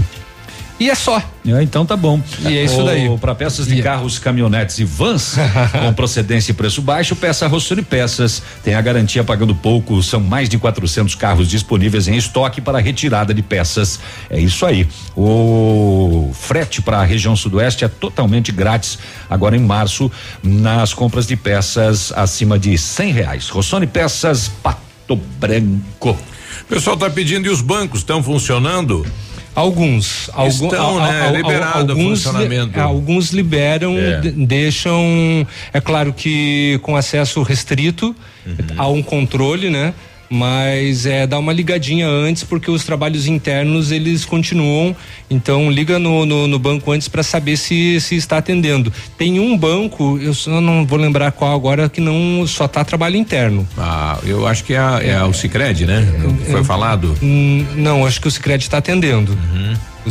E 0.79 0.91
é 0.91 0.95
só. 0.95 1.23
É, 1.47 1.63
então 1.63 1.87
tá 1.87 1.97
bom. 1.97 2.21
E 2.41 2.59
é 2.59 2.65
isso 2.65 2.83
daí. 2.83 3.09
Para 3.19 3.35
peças 3.35 3.67
de 3.67 3.81
carros, 3.81 4.19
caminhonetes 4.19 4.79
e 4.79 4.85
vans 4.85 5.37
com 5.73 5.93
procedência 5.95 6.51
e 6.51 6.55
preço 6.55 6.83
baixo, 6.83 7.15
peça 7.15 7.47
Rossoni 7.47 7.83
Peças. 7.83 8.43
Tem 8.63 8.75
a 8.75 8.81
garantia 8.81 9.23
pagando 9.23 9.55
pouco. 9.55 10.03
São 10.03 10.19
mais 10.19 10.49
de 10.49 10.59
400 10.59 11.15
carros 11.15 11.49
disponíveis 11.49 12.09
em 12.09 12.17
estoque 12.17 12.61
para 12.61 12.81
retirada 12.81 13.33
de 13.33 13.43
peças. 13.43 14.01
É 14.29 14.41
isso 14.41 14.67
aí. 14.67 14.89
O 15.17 16.33
frete 16.35 16.83
para 16.83 16.99
a 16.99 17.05
região 17.05 17.37
sudoeste 17.37 17.85
é 17.85 17.89
totalmente 17.89 18.51
grátis. 18.51 18.99
Agora 19.31 19.57
em 19.57 19.61
março, 19.61 20.11
nas 20.43 20.93
compras 20.93 21.27
de 21.27 21.37
peças 21.37 22.13
acima 22.17 22.59
de 22.59 22.77
cem 22.77 23.13
reais. 23.13 23.49
Rossoni 23.49 23.87
Peças 23.87 24.49
Pato 24.49 25.15
Branco. 25.39 26.19
O 26.63 26.65
pessoal 26.69 26.97
tá 26.97 27.09
pedindo 27.09 27.47
e 27.47 27.51
os 27.51 27.61
bancos 27.61 28.01
estão 28.01 28.23
funcionando? 28.23 29.07
Alguns, 29.55 30.29
algum, 30.33 30.49
Estão, 30.67 30.99
al- 30.99 31.01
né? 31.01 31.21
al- 31.21 31.27
al- 31.29 31.37
Liberado 31.37 31.89
o 31.95 31.97
alguns, 31.97 32.25
li- 32.27 32.81
alguns 32.81 33.31
liberam, 33.31 33.97
É. 33.97 34.21
de- 34.21 34.31
deixam, 34.47 35.47
é 35.73 35.81
claro 35.81 36.13
que 36.13 36.79
com 36.83 36.97
acesso 36.97 37.41
restrito, 37.43 38.17
Uhum. 38.45 38.55
há 38.77 38.89
um 38.89 39.03
controle, 39.03 39.71
né? 39.71 39.95
Mas 40.31 41.07
é 41.07 41.27
dá 41.27 41.39
uma 41.39 41.53
ligadinha 41.53 42.09
antes 42.09 42.43
porque 42.45 42.71
os 42.71 42.85
trabalhos 42.85 43.27
internos 43.27 43.91
eles 43.93 44.25
continuam. 44.25 44.95
Então 45.31 45.71
liga 45.71 45.99
no, 45.99 46.25
no, 46.27 46.47
no 46.47 46.59
banco 46.59 46.91
antes 46.93 47.09
para 47.09 47.23
saber 47.23 47.57
se 47.57 48.01
se 48.01 48.17
está 48.17 48.39
atendendo. 48.39 48.93
Tem 49.17 49.39
um 49.39 49.57
banco, 49.57 50.19
eu 50.21 50.35
só 50.35 50.61
não 50.61 50.85
vou 50.87 50.99
lembrar 50.99 51.31
qual 51.33 51.55
agora 51.55 51.89
que 51.89 52.01
não 52.01 52.47
só 52.47 52.67
tá 52.67 52.85
trabalho 52.85 53.17
interno. 53.17 53.67
Ah, 53.79 54.19
eu 54.25 54.47
acho 54.47 54.65
que 54.65 54.75
é, 54.75 54.79
a- 54.79 55.01
é 55.03 55.23
o 55.25 55.33
Sicredi, 55.33 55.87
né? 55.87 56.07
Foi 56.51 56.65
falado. 56.65 57.15
Hum, 57.23 57.65
Não, 57.77 58.05
acho 58.07 58.21
que 58.21 58.29
o 58.29 58.31
Sicredi 58.31 58.65
está 58.65 58.79
atendendo. 58.79 59.33
Uhum. 59.33 59.75
O 60.07 60.11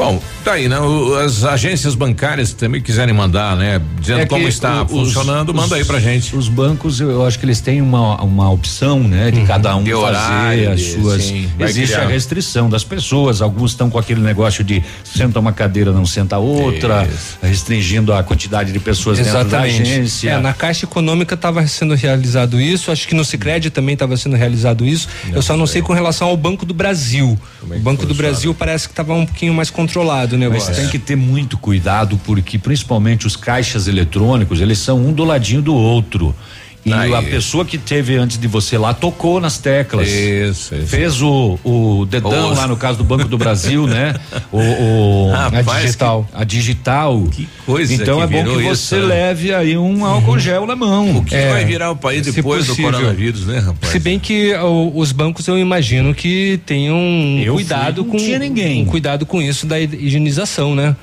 Bom, 0.00 0.18
tá 0.42 0.52
aí, 0.52 0.66
né? 0.66 0.80
O- 0.80 1.14
As 1.16 1.44
agências 1.44 1.94
bancárias 1.94 2.54
também 2.54 2.80
quiserem 2.80 3.12
mandar, 3.14 3.54
né? 3.54 3.78
Dizendo 4.00 4.20
É 4.20 4.26
como 4.26 4.48
está 4.48 4.80
o- 4.80 4.84
os- 4.84 4.90
funcionando, 5.12 5.52
manda 5.52 5.76
aí 5.76 5.84
pra 5.84 6.00
gente. 6.00 6.34
Os 6.34 6.48
bancos, 6.48 7.00
eu 7.00 7.26
acho 7.26 7.38
que 7.38 7.44
eles 7.44 7.60
têm 7.60 7.82
uma, 7.82 8.18
uma 8.22 8.50
opção, 8.50 9.00
né? 9.00 9.30
De 9.30 9.42
cada 9.42 9.76
um 9.76 9.84
De 9.84 9.90
fazer 9.90 10.02
horário, 10.02 10.72
as 10.72 10.80
suas. 10.82 11.22
sim, 11.24 11.50
Existe 11.58 11.92
criar. 11.92 12.06
a 12.06 12.08
restrição 12.08 12.70
das 12.70 12.82
pessoas. 12.82 13.42
Alguns 13.42 13.72
estão 13.72 13.90
com 13.90 13.98
aquele 13.98 14.22
negócio 14.22 14.64
de 14.64 14.82
senta 15.04 15.38
uma 15.38 15.52
cadeira, 15.52 15.92
não 15.92 16.06
senta 16.06 16.38
outra, 16.38 17.06
restringindo 17.42 18.14
a 18.14 18.22
quantidade 18.22 18.72
de 18.72 18.78
pessoas 18.80 19.18
dentro 19.18 19.44
da 19.44 19.60
agência. 19.60 20.30
É, 20.30 20.38
na 20.40 20.54
Caixa 20.54 20.86
Econômica 20.86 21.34
estava 21.34 21.66
sendo 21.66 21.94
realizado 21.94 22.58
isso, 22.58 22.90
acho 22.90 23.06
que 23.06 23.14
no 23.14 23.22
Sicredi 23.24 23.68
também 23.68 23.92
estava 23.92 24.16
sendo 24.16 24.34
realizado 24.34 24.86
isso. 24.86 25.08
eu 25.30 25.42
só 25.42 25.58
não 25.58 25.66
sei. 25.66 25.82
com 25.82 25.92
relação 25.92 26.28
ao 26.28 26.36
Banco 26.38 26.64
do 26.64 26.72
Brasil. 26.72 27.38
o 27.62 27.78
Banco 27.80 28.06
do 28.06 28.14
Brasil 28.14 28.54
parece 28.54 28.86
que 28.88 28.92
estava 28.92 29.12
um 29.12 29.26
pouquinho 29.26 29.52
mais 29.52 29.68
controlado 29.68 29.89
o 30.34 30.38
negócio. 30.38 30.68
Mas 30.68 30.78
tem 30.78 30.88
que 30.88 30.98
ter 30.98 31.16
muito 31.16 31.58
cuidado 31.58 32.18
porque 32.24 32.58
principalmente 32.58 33.26
os 33.26 33.36
caixas 33.36 33.88
eletrônicos, 33.88 34.60
eles 34.60 34.78
são 34.78 34.98
um 34.98 35.12
do 35.12 35.24
ladinho 35.24 35.62
do 35.62 35.74
outro. 35.74 36.34
E 36.82 36.90
Aí. 36.94 37.14
a 37.14 37.20
pessoa 37.22 37.62
que 37.62 37.76
teve 37.76 38.16
antes 38.16 38.38
de 38.38 38.48
você 38.48 38.78
lá 38.78 38.94
tocou 38.94 39.38
nas 39.38 39.58
teclas. 39.58 40.08
Isso, 40.08 40.74
isso. 40.74 40.86
Fez 40.86 41.20
o, 41.20 41.58
o 41.62 42.06
dedão 42.06 42.54
lá 42.54 42.66
no 42.66 42.74
caso 42.76 42.96
do 42.96 43.04
Banco 43.04 43.28
do 43.28 43.36
Brasil, 43.36 43.86
né? 43.86 44.14
O, 44.50 44.58
o- 44.58 45.30
Rapaz, 45.30 45.68
a 45.68 45.80
digital. 45.82 46.28
A 46.32 46.42
digital. 46.44 47.22
Que 47.30 47.46
coisa 47.66 47.92
Então 47.94 48.16
que 48.16 48.22
é 48.22 48.26
bom 48.26 48.42
virou 48.44 48.56
que 48.58 48.68
isso, 48.68 48.82
você 48.86 48.96
né? 48.96 49.04
leve 49.04 49.54
aí 49.54 49.76
um 49.76 50.04
álcool 50.04 50.38
gel 50.38 50.66
na 50.66 50.74
mão. 50.74 51.18
O 51.18 51.24
que 51.24 51.36
vai 51.36 51.64
virar 51.66 51.90
o 51.90 51.96
país 51.96 52.26
depois 52.32 52.66
do 52.66 52.74
coronavírus, 52.76 53.46
né, 53.46 53.58
rapaz? 53.58 53.92
Se 53.92 53.98
bem 53.98 54.18
que 54.18 54.54
o- 54.54 54.92
os 54.96 55.12
bancos 55.12 55.46
eu 55.46 55.58
imagino 55.58 56.14
que 56.14 56.58
tenham 56.64 56.96
Eu 57.44 57.54
cuidado 57.54 58.02
fui, 58.02 58.10
com 58.12 58.16
não 58.16 58.24
tinha 58.24 58.38
ninguém. 58.38 58.82
um 58.82 58.86
cuidado 58.86 59.26
com 59.26 59.40
isso 59.42 59.66
da 59.66 59.78
higienização, 59.78 60.74
né? 60.74 60.96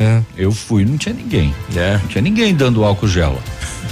É. 0.00 0.20
Eu 0.36 0.52
fui, 0.52 0.84
não 0.84 0.96
tinha 0.96 1.14
ninguém. 1.14 1.52
É. 1.76 1.98
Não 1.98 2.08
tinha 2.08 2.22
ninguém 2.22 2.54
dando 2.54 2.82
álcool 2.84 3.08
gel. 3.08 3.38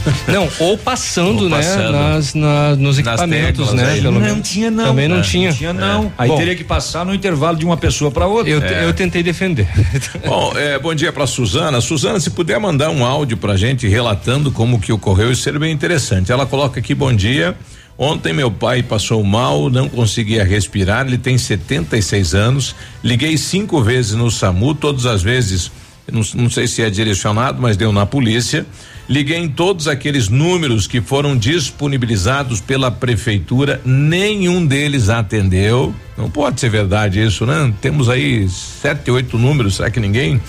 Não, 0.29 0.49
ou 0.61 0.77
passando, 0.79 1.45
Ou 1.45 1.49
né? 1.49 1.57
passando. 1.57 1.93
Nas, 1.93 2.35
na- 2.35 2.77
nos 2.77 2.99
equipamentos, 2.99 3.69
teclas 3.69 3.75
né? 3.75 3.93
aí. 3.93 4.03
Pelo 4.03 4.19
Não 4.21 4.41
tinha 4.41 4.71
não. 4.71 4.85
Também 4.87 5.09
não 5.09 5.19
É, 5.19 5.23
tinha. 5.23 5.51
Não 5.51 5.57
tinha 5.57 5.73
não. 5.73 6.13
Aí 6.19 6.29
Bom, 6.29 6.37
teria 6.37 6.55
que 6.57 6.65
passar 6.65 7.05
no 7.05 7.15
intervalo 7.15 7.57
de 7.57 7.65
uma 7.65 7.77
pessoa 7.77 8.11
para 8.11 8.27
outra. 8.27 8.51
Eu, 8.53 8.63
É. 8.63 8.85
eu 8.85 8.93
tentei 8.93 9.23
defender. 9.23 9.69
Bom, 10.27 10.53
é, 10.57 10.79
bom 10.79 10.95
dia 10.95 11.13
para 11.13 11.27
Suzana. 11.27 11.81
Suzana, 11.81 12.19
se 12.21 12.31
puder 12.31 12.59
mandar 12.61 12.91
um 12.91 13.05
áudio 13.05 13.37
pra 13.37 13.57
gente 13.57 13.87
relatando 13.89 14.51
como 14.51 14.81
que 14.81 14.93
ocorreu, 14.93 15.31
isso 15.33 15.43
seria 15.43 15.59
bem 15.61 15.73
interessante. 15.73 16.31
Ela 16.33 16.47
coloca 16.47 16.79
aqui, 16.81 16.95
bom 16.95 17.13
dia. 17.13 17.55
Ontem 17.99 18.33
meu 18.33 18.51
pai 18.51 18.83
passou 18.83 19.25
mal, 19.25 19.71
não 19.71 19.89
conseguia 19.89 20.45
respirar, 20.45 21.07
ele 21.07 21.17
tem 21.17 21.39
76 21.39 22.35
anos. 22.35 22.75
Liguei 23.03 23.39
cinco 23.39 23.83
vezes 23.83 24.13
no 24.13 24.31
SAMU, 24.31 24.75
todas 24.75 25.07
as 25.07 25.23
vezes, 25.23 25.71
não, 26.13 26.21
não 26.35 26.51
sei 26.51 26.67
se 26.67 26.83
é 26.83 26.91
direcionado, 26.91 27.61
mas 27.61 27.75
deu 27.77 27.91
na 27.93 28.05
polícia. 28.05 28.67
Liguei 29.09 29.39
em 29.39 29.49
todos 29.49 29.87
aqueles 29.87 30.29
números 30.29 30.87
que 30.87 31.01
foram 31.01 31.37
disponibilizados 31.37 32.61
pela 32.61 32.91
prefeitura, 32.91 33.81
nenhum 33.85 34.67
deles 34.67 35.09
atendeu. 35.09 35.95
Não 36.19 36.29
pode 36.29 36.59
ser 36.61 36.71
verdade 36.71 37.23
isso, 37.23 37.47
né? 37.47 37.73
Temos 37.81 38.09
aí 38.09 38.49
sete, 38.49 39.11
oito 39.11 39.39
números, 39.39 39.77
será 39.77 39.91
que 39.91 40.01
ninguém? 40.01 40.41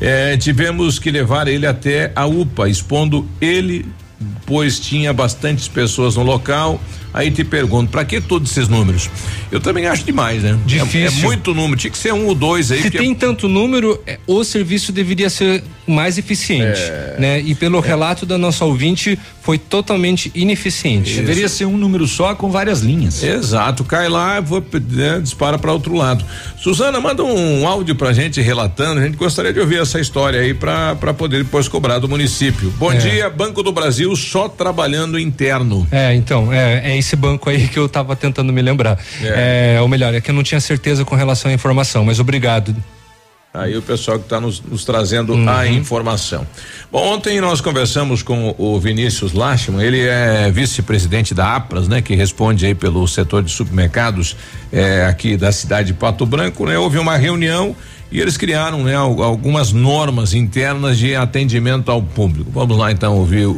Eh, 0.00 0.36
tivemos 0.38 0.98
que 0.98 1.10
levar 1.10 1.46
ele 1.46 1.66
até 1.66 2.10
a 2.16 2.24
UPA, 2.26 2.68
expondo 2.68 3.28
ele, 3.38 3.84
pois 4.46 4.80
tinha 4.80 5.12
bastantes 5.12 5.68
pessoas 5.68 6.16
no 6.16 6.22
local. 6.22 6.80
Aí 7.14 7.30
te 7.30 7.42
pergunto, 7.44 7.90
para 7.90 8.04
que 8.04 8.20
todos 8.20 8.50
esses 8.50 8.68
números? 8.68 9.08
Eu 9.50 9.60
também 9.60 9.86
acho 9.86 10.04
demais, 10.04 10.42
né? 10.42 10.50
É- 10.50 10.52
É, 10.52 10.66
Difícil. 10.84 11.22
muito 11.22 11.54
número, 11.54 11.76
tinha 11.80 11.90
que 11.90 11.96
ser 11.98 12.12
um 12.12 12.26
ou 12.26 12.34
dois 12.34 12.70
aí. 12.70 12.82
Se 12.82 12.90
tem 12.90 13.14
tanto 13.14 13.48
número, 13.48 13.98
é, 14.06 14.18
o 14.26 14.44
serviço 14.44 14.92
deveria 14.92 15.30
ser 15.30 15.62
mais 15.86 16.18
eficiente, 16.18 16.80
É. 16.80 17.16
né? 17.18 17.40
E 17.40 17.54
pelo 17.54 17.78
relato 17.80 18.26
da 18.26 18.36
nossa 18.36 18.64
ouvinte, 18.64 19.18
foi 19.40 19.56
totalmente 19.56 20.30
ineficiente. 20.34 21.14
Deveria 21.14 21.48
ser 21.48 21.64
um 21.64 21.76
número 21.76 22.06
só 22.08 22.34
com 22.34 22.50
várias 22.50 22.80
linhas. 22.80 23.22
Exato, 23.22 23.84
cai 23.84 24.08
lá, 24.08 24.40
vou, 24.40 24.62
né, 24.90 25.20
dispara 25.22 25.56
para 25.58 25.72
outro 25.72 25.94
lado. 25.94 26.24
Suzana, 26.58 27.00
manda 27.00 27.22
um 27.22 27.66
áudio 27.66 27.94
pra 27.94 28.12
gente 28.12 28.40
relatando, 28.40 29.00
a 29.00 29.04
gente 29.04 29.16
gostaria 29.16 29.52
de 29.52 29.60
ouvir 29.60 29.78
essa 29.80 30.00
história 30.00 30.40
aí 30.40 30.52
pra 30.52 30.96
para 30.96 31.14
poder 31.14 31.44
depois 31.44 31.68
cobrar 31.68 31.98
do 32.00 32.08
município. 32.08 32.70
Bom 32.78 32.92
É. 32.92 32.96
dia, 32.96 33.30
Banco 33.30 33.62
do 33.62 33.70
Brasil 33.72 34.14
só 34.16 34.48
trabalhando 34.48 35.18
interno. 35.18 35.86
É, 35.92 36.14
então, 36.14 36.52
é, 36.52 36.90
é 36.92 36.96
esse 37.06 37.16
banco 37.16 37.48
aí 37.48 37.68
que 37.68 37.78
eu 37.78 37.88
tava 37.88 38.16
tentando 38.16 38.52
me 38.52 38.60
lembrar. 38.60 38.98
É. 39.22 39.78
ou 39.80 39.88
melhor, 39.88 40.12
é 40.14 40.20
que 40.20 40.30
eu 40.30 40.34
não 40.34 40.42
tinha 40.42 40.60
certeza 40.60 41.04
com 41.04 41.14
relação 41.14 41.50
à 41.50 41.54
informação, 41.54 42.04
mas 42.04 42.18
obrigado. 42.18 42.74
Aí 43.54 43.74
o 43.74 43.80
pessoal 43.80 44.18
que 44.18 44.24
está 44.26 44.38
nos, 44.38 44.60
nos 44.60 44.84
trazendo 44.84 45.32
Uhum. 45.32 45.48
a 45.48 45.66
informação. 45.66 46.46
Bom, 46.92 47.14
ontem 47.14 47.40
nós 47.40 47.62
conversamos 47.62 48.22
com 48.22 48.54
o 48.58 48.78
Vinícius 48.78 49.32
Lachman, 49.32 49.82
ele 49.82 50.00
é 50.00 50.50
vice-presidente 50.50 51.32
da 51.32 51.56
APRAS, 51.56 51.88
né? 51.88 52.02
Que 52.02 52.14
responde 52.14 52.66
aí 52.66 52.74
pelo 52.74 53.08
setor 53.08 53.42
de 53.42 53.50
supermercados 53.50 54.36
eh, 54.70 55.06
aqui 55.08 55.38
da 55.38 55.50
cidade 55.52 55.86
de 55.88 55.94
Pato 55.94 56.26
Branco, 56.26 56.66
né? 56.66 56.76
Houve 56.76 56.98
uma 56.98 57.16
reunião 57.16 57.74
e 58.12 58.20
eles 58.20 58.36
criaram, 58.36 58.84
né? 58.84 58.94
al- 58.94 59.22
Algumas 59.22 59.72
normas 59.72 60.34
internas 60.34 60.98
de 60.98 61.16
atendimento 61.16 61.90
ao 61.90 62.02
público. 62.02 62.50
Vamos 62.52 62.76
lá 62.76 62.92
então 62.92 63.16
ouvir 63.16 63.46
o, 63.46 63.52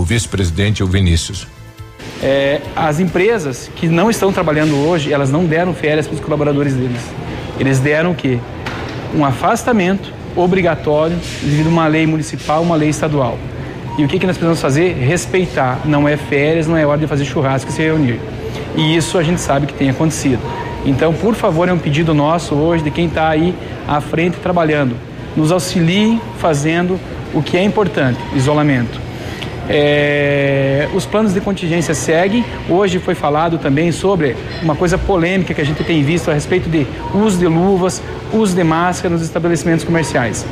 o 0.00 0.04
vice-presidente, 0.06 0.82
o 0.82 0.86
Vinícius. 0.86 1.46
É, 2.22 2.60
as 2.74 2.98
empresas 2.98 3.70
que 3.76 3.88
não 3.88 4.10
estão 4.10 4.32
trabalhando 4.32 4.76
hoje, 4.86 5.12
elas 5.12 5.30
não 5.30 5.44
deram 5.44 5.74
férias 5.74 6.06
para 6.06 6.14
os 6.14 6.20
colaboradores 6.20 6.74
deles. 6.74 7.00
Eles 7.58 7.78
deram 7.78 8.12
o 8.12 8.14
quê? 8.14 8.38
Um 9.14 9.24
afastamento 9.24 10.12
obrigatório 10.34 11.16
devido 11.42 11.66
a 11.66 11.70
uma 11.70 11.86
lei 11.86 12.06
municipal, 12.06 12.62
uma 12.62 12.76
lei 12.76 12.88
estadual. 12.88 13.38
E 13.98 14.04
o 14.04 14.08
que, 14.08 14.18
que 14.18 14.26
nós 14.26 14.36
precisamos 14.36 14.60
fazer? 14.60 14.94
Respeitar. 14.94 15.80
Não 15.84 16.06
é 16.06 16.16
férias, 16.16 16.66
não 16.66 16.76
é 16.76 16.84
hora 16.84 16.98
de 16.98 17.06
fazer 17.06 17.24
churrasco 17.24 17.70
e 17.70 17.72
se 17.72 17.82
reunir. 17.82 18.20
E 18.76 18.94
isso 18.94 19.16
a 19.16 19.22
gente 19.22 19.40
sabe 19.40 19.66
que 19.66 19.72
tem 19.72 19.88
acontecido. 19.88 20.40
Então, 20.84 21.14
por 21.14 21.34
favor, 21.34 21.68
é 21.68 21.72
um 21.72 21.78
pedido 21.78 22.12
nosso 22.12 22.54
hoje 22.54 22.84
de 22.84 22.90
quem 22.90 23.06
está 23.06 23.28
aí 23.28 23.54
à 23.88 24.00
frente 24.00 24.36
trabalhando. 24.36 24.94
Nos 25.34 25.50
auxilie 25.50 26.20
fazendo 26.38 27.00
o 27.32 27.42
que 27.42 27.56
é 27.56 27.62
importante, 27.62 28.18
isolamento. 28.34 29.05
É, 29.68 30.88
os 30.94 31.04
planos 31.06 31.34
de 31.34 31.40
contingência 31.40 31.94
seguem. 31.94 32.44
Hoje 32.68 32.98
foi 32.98 33.14
falado 33.14 33.58
também 33.58 33.90
sobre 33.92 34.36
uma 34.62 34.76
coisa 34.76 34.96
polêmica 34.96 35.52
que 35.52 35.60
a 35.60 35.64
gente 35.64 35.82
tem 35.84 36.02
visto 36.02 36.30
a 36.30 36.34
respeito 36.34 36.68
de 36.68 36.86
uso 37.14 37.38
de 37.38 37.46
luvas, 37.46 38.02
uso 38.32 38.54
de 38.54 38.64
máscara 38.64 39.12
nos 39.12 39.22
estabelecimentos 39.22 39.84
comerciais. 39.84 40.46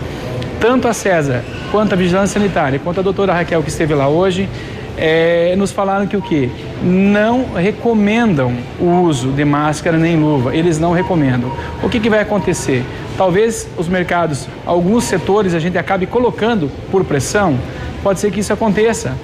Tanto 0.61 0.89
a 0.89 0.93
César, 0.93 1.45
quanto 1.71 1.93
a 1.93 1.97
Vigilância 1.97 2.41
Sanitária, 2.41 2.79
quanto 2.79 3.01
a 3.01 3.03
doutora 3.03 3.33
Raquel 3.35 3.63
que 3.63 3.69
esteve 3.69 3.95
lá 3.95 4.09
hoje, 4.09 4.49
é, 4.97 5.55
nos 5.57 5.73
falaram 5.73 6.07
que 6.07 6.17
o 6.17 6.23
que? 6.23 6.51
Não 6.83 7.53
recomendam 7.55 8.55
o 8.81 9.03
uso 9.03 9.31
de 9.33 9.45
máscara 9.45 9.99
nem 9.99 10.17
luva. 10.17 10.55
Eles 10.55 10.79
não 10.79 10.93
recomendam. 10.93 11.51
O 11.83 11.89
que, 11.89 11.99
que 11.99 12.09
vai 12.09 12.21
acontecer? 12.21 12.85
Talvez 13.17 13.69
os 13.77 13.89
mercados, 13.89 14.49
alguns 14.65 15.05
setores 15.05 15.55
a 15.55 15.59
gente 15.59 15.77
acabe 15.77 16.07
colocando 16.07 16.71
por 16.91 17.05
pressão. 17.05 17.59
Pode 18.05 18.21
ser 18.21 18.31
que 18.31 18.39
isso 18.39 18.53
aconteça. 18.53 19.15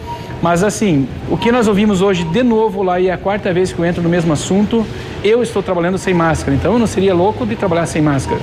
Mas 0.43 0.65
assim, 0.65 1.07
o 1.28 1.36
que 1.36 1.52
nós 1.52 1.69
ouvimos 1.69 2.01
hoje 2.01 2.24
de 2.24 2.43
novo 2.43 2.82
lá 2.82 2.98
e 2.98 3.09
é 3.09 3.12
a 3.12 3.19
quarta 3.19 3.52
vez 3.52 3.73
que 3.73 3.78
eu 3.78 3.85
entro 3.85 4.02
no 4.02 4.09
mesmo 4.09 4.32
assunto, 4.32 4.86
eu 5.23 5.43
estou 5.43 5.62
trabalhando 5.62 5.98
sem 5.98 6.15
máscara. 6.15 6.57
Então 6.57 6.73
eu 6.73 6.78
não 6.78 6.86
seria 6.86 7.15
louco 7.15 7.44
de 7.44 7.55
trabalhar 7.57 7.85
sem 7.85 8.01
máscara. 8.01 8.40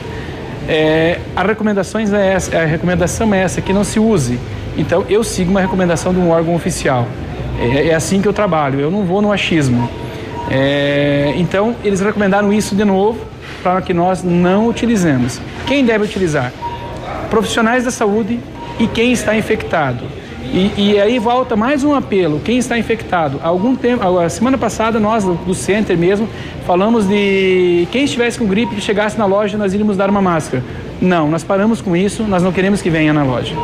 É, 0.69 1.19
a, 1.35 1.41
recomendações 1.41 2.13
é 2.13 2.33
essa, 2.33 2.55
a 2.55 2.65
recomendação 2.65 3.33
é 3.33 3.39
essa, 3.39 3.61
que 3.61 3.73
não 3.73 3.83
se 3.83 3.99
use. 3.99 4.39
Então 4.77 5.05
eu 5.09 5.23
sigo 5.23 5.49
uma 5.49 5.61
recomendação 5.61 6.13
de 6.13 6.19
um 6.19 6.29
órgão 6.29 6.53
oficial. 6.53 7.07
É, 7.59 7.87
é 7.87 7.95
assim 7.95 8.21
que 8.21 8.27
eu 8.27 8.33
trabalho, 8.33 8.79
eu 8.79 8.91
não 8.91 9.03
vou 9.03 9.19
no 9.19 9.31
achismo. 9.31 9.89
É, 10.51 11.33
então 11.35 11.75
eles 11.83 11.99
recomendaram 11.99 12.53
isso 12.53 12.75
de 12.75 12.85
novo 12.85 13.19
para 13.63 13.81
que 13.81 13.91
nós 13.91 14.23
não 14.23 14.67
utilizemos. 14.67 15.41
Quem 15.65 15.83
deve 15.83 16.05
utilizar? 16.05 16.53
Profissionais 17.31 17.85
da 17.85 17.91
saúde 17.91 18.39
e 18.79 18.85
quem 18.85 19.11
está 19.11 19.35
infectado. 19.35 20.05
E, 20.53 20.71
e 20.77 20.99
aí 20.99 21.19
volta 21.19 21.55
mais 21.55 21.83
um 21.83 21.93
apelo, 21.93 22.39
quem 22.39 22.57
está 22.57 22.77
infectado. 22.77 23.39
Algum 23.43 23.75
tempo, 23.75 24.03
a 24.19 24.29
semana 24.29 24.57
passada 24.57 24.99
nós 24.99 25.23
do 25.23 25.53
Center 25.53 25.97
mesmo 25.97 26.27
falamos 26.65 27.07
de 27.07 27.87
quem 27.91 28.05
estivesse 28.05 28.39
com 28.39 28.45
gripe 28.45 28.75
que 28.75 28.81
chegasse 28.81 29.17
na 29.17 29.25
loja 29.25 29.57
nós 29.57 29.73
iríamos 29.73 29.97
dar 29.97 30.09
uma 30.09 30.21
máscara. 30.21 30.63
Não, 31.01 31.29
nós 31.29 31.43
paramos 31.43 31.81
com 31.81 31.95
isso, 31.95 32.23
nós 32.23 32.41
não 32.41 32.51
queremos 32.51 32.81
que 32.81 32.89
venha 32.89 33.13
na 33.13 33.23
loja. 33.23 33.55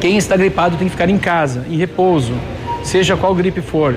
Quem 0.00 0.16
está 0.16 0.36
gripado 0.36 0.76
tem 0.76 0.86
que 0.86 0.92
ficar 0.92 1.08
em 1.08 1.18
casa, 1.18 1.64
em 1.68 1.76
repouso, 1.76 2.34
seja 2.82 3.16
qual 3.16 3.34
gripe 3.34 3.60
for. 3.60 3.96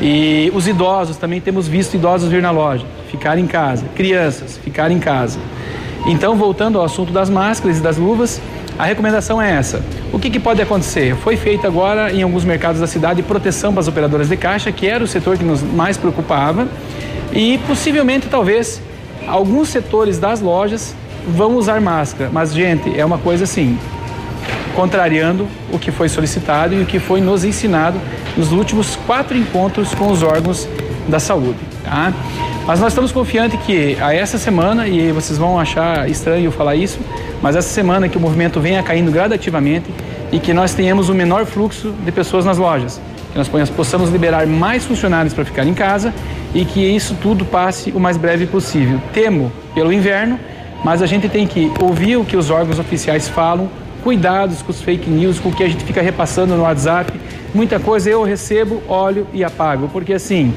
E 0.00 0.50
os 0.54 0.66
idosos 0.66 1.16
também 1.16 1.40
temos 1.40 1.68
visto 1.68 1.94
idosos 1.94 2.30
vir 2.30 2.40
na 2.40 2.50
loja, 2.50 2.86
ficar 3.10 3.36
em 3.36 3.46
casa. 3.46 3.84
Crianças, 3.94 4.56
ficar 4.56 4.90
em 4.90 4.98
casa. 4.98 5.38
Então, 6.06 6.34
voltando 6.36 6.78
ao 6.78 6.84
assunto 6.84 7.12
das 7.12 7.28
máscaras 7.28 7.78
e 7.78 7.80
das 7.80 7.96
luvas, 7.96 8.40
a 8.78 8.84
recomendação 8.84 9.40
é 9.40 9.52
essa. 9.52 9.82
O 10.12 10.18
que, 10.18 10.30
que 10.30 10.40
pode 10.40 10.62
acontecer? 10.62 11.14
Foi 11.16 11.36
feita 11.36 11.66
agora 11.66 12.12
em 12.12 12.22
alguns 12.22 12.44
mercados 12.44 12.80
da 12.80 12.86
cidade 12.86 13.22
proteção 13.22 13.72
para 13.72 13.80
as 13.80 13.88
operadoras 13.88 14.28
de 14.28 14.36
caixa, 14.36 14.72
que 14.72 14.86
era 14.86 15.04
o 15.04 15.06
setor 15.06 15.36
que 15.36 15.44
nos 15.44 15.62
mais 15.62 15.96
preocupava, 15.96 16.66
e 17.32 17.58
possivelmente, 17.66 18.26
talvez, 18.28 18.80
alguns 19.26 19.68
setores 19.68 20.18
das 20.18 20.40
lojas 20.40 20.94
vão 21.28 21.56
usar 21.56 21.80
máscara. 21.80 22.30
Mas, 22.32 22.54
gente, 22.54 22.98
é 22.98 23.04
uma 23.04 23.18
coisa 23.18 23.44
assim, 23.44 23.78
contrariando 24.74 25.46
o 25.70 25.78
que 25.78 25.90
foi 25.90 26.08
solicitado 26.08 26.74
e 26.74 26.82
o 26.82 26.86
que 26.86 26.98
foi 26.98 27.20
nos 27.20 27.44
ensinado 27.44 28.00
nos 28.36 28.50
últimos 28.52 28.96
quatro 29.06 29.36
encontros 29.36 29.94
com 29.94 30.10
os 30.10 30.22
órgãos 30.22 30.66
da 31.08 31.20
saúde. 31.20 31.58
Tá? 31.84 32.12
Mas 32.70 32.78
nós 32.78 32.92
estamos 32.92 33.10
confiantes 33.10 33.58
que 33.66 33.96
a 34.00 34.14
essa 34.14 34.38
semana, 34.38 34.86
e 34.86 35.10
vocês 35.10 35.36
vão 35.36 35.58
achar 35.58 36.08
estranho 36.08 36.44
eu 36.44 36.52
falar 36.52 36.76
isso, 36.76 37.00
mas 37.42 37.56
essa 37.56 37.68
semana 37.68 38.08
que 38.08 38.16
o 38.16 38.20
movimento 38.20 38.60
venha 38.60 38.80
caindo 38.80 39.10
gradativamente 39.10 39.90
e 40.30 40.38
que 40.38 40.54
nós 40.54 40.72
tenhamos 40.72 41.08
o 41.08 41.14
menor 41.14 41.44
fluxo 41.46 41.92
de 42.04 42.12
pessoas 42.12 42.44
nas 42.44 42.58
lojas, 42.58 43.00
que 43.32 43.36
nós 43.36 43.68
possamos 43.70 44.10
liberar 44.10 44.46
mais 44.46 44.84
funcionários 44.84 45.34
para 45.34 45.44
ficar 45.44 45.66
em 45.66 45.74
casa 45.74 46.14
e 46.54 46.64
que 46.64 46.78
isso 46.78 47.16
tudo 47.20 47.44
passe 47.44 47.90
o 47.90 47.98
mais 47.98 48.16
breve 48.16 48.46
possível. 48.46 49.00
Temo 49.12 49.50
pelo 49.74 49.92
inverno, 49.92 50.38
Mas 50.84 51.02
a 51.02 51.06
gente 51.06 51.28
tem 51.28 51.48
que 51.48 51.72
ouvir 51.80 52.18
o 52.18 52.24
que 52.24 52.36
os 52.36 52.50
órgãos 52.50 52.78
oficiais 52.78 53.28
falam, 53.28 53.68
cuidados 54.04 54.62
com 54.62 54.70
os 54.70 54.80
fake 54.80 55.10
news, 55.10 55.40
com 55.40 55.48
o 55.48 55.52
que 55.52 55.64
a 55.64 55.68
gente 55.68 55.84
fica 55.84 56.00
repassando 56.00 56.54
no 56.54 56.62
WhatsApp. 56.62 57.12
Muita 57.52 57.80
coisa 57.80 58.08
eu 58.08 58.22
recebo, 58.22 58.80
olho 58.88 59.26
e 59.32 59.42
apago, 59.42 59.88
porque 59.92 60.12
assim, 60.14 60.54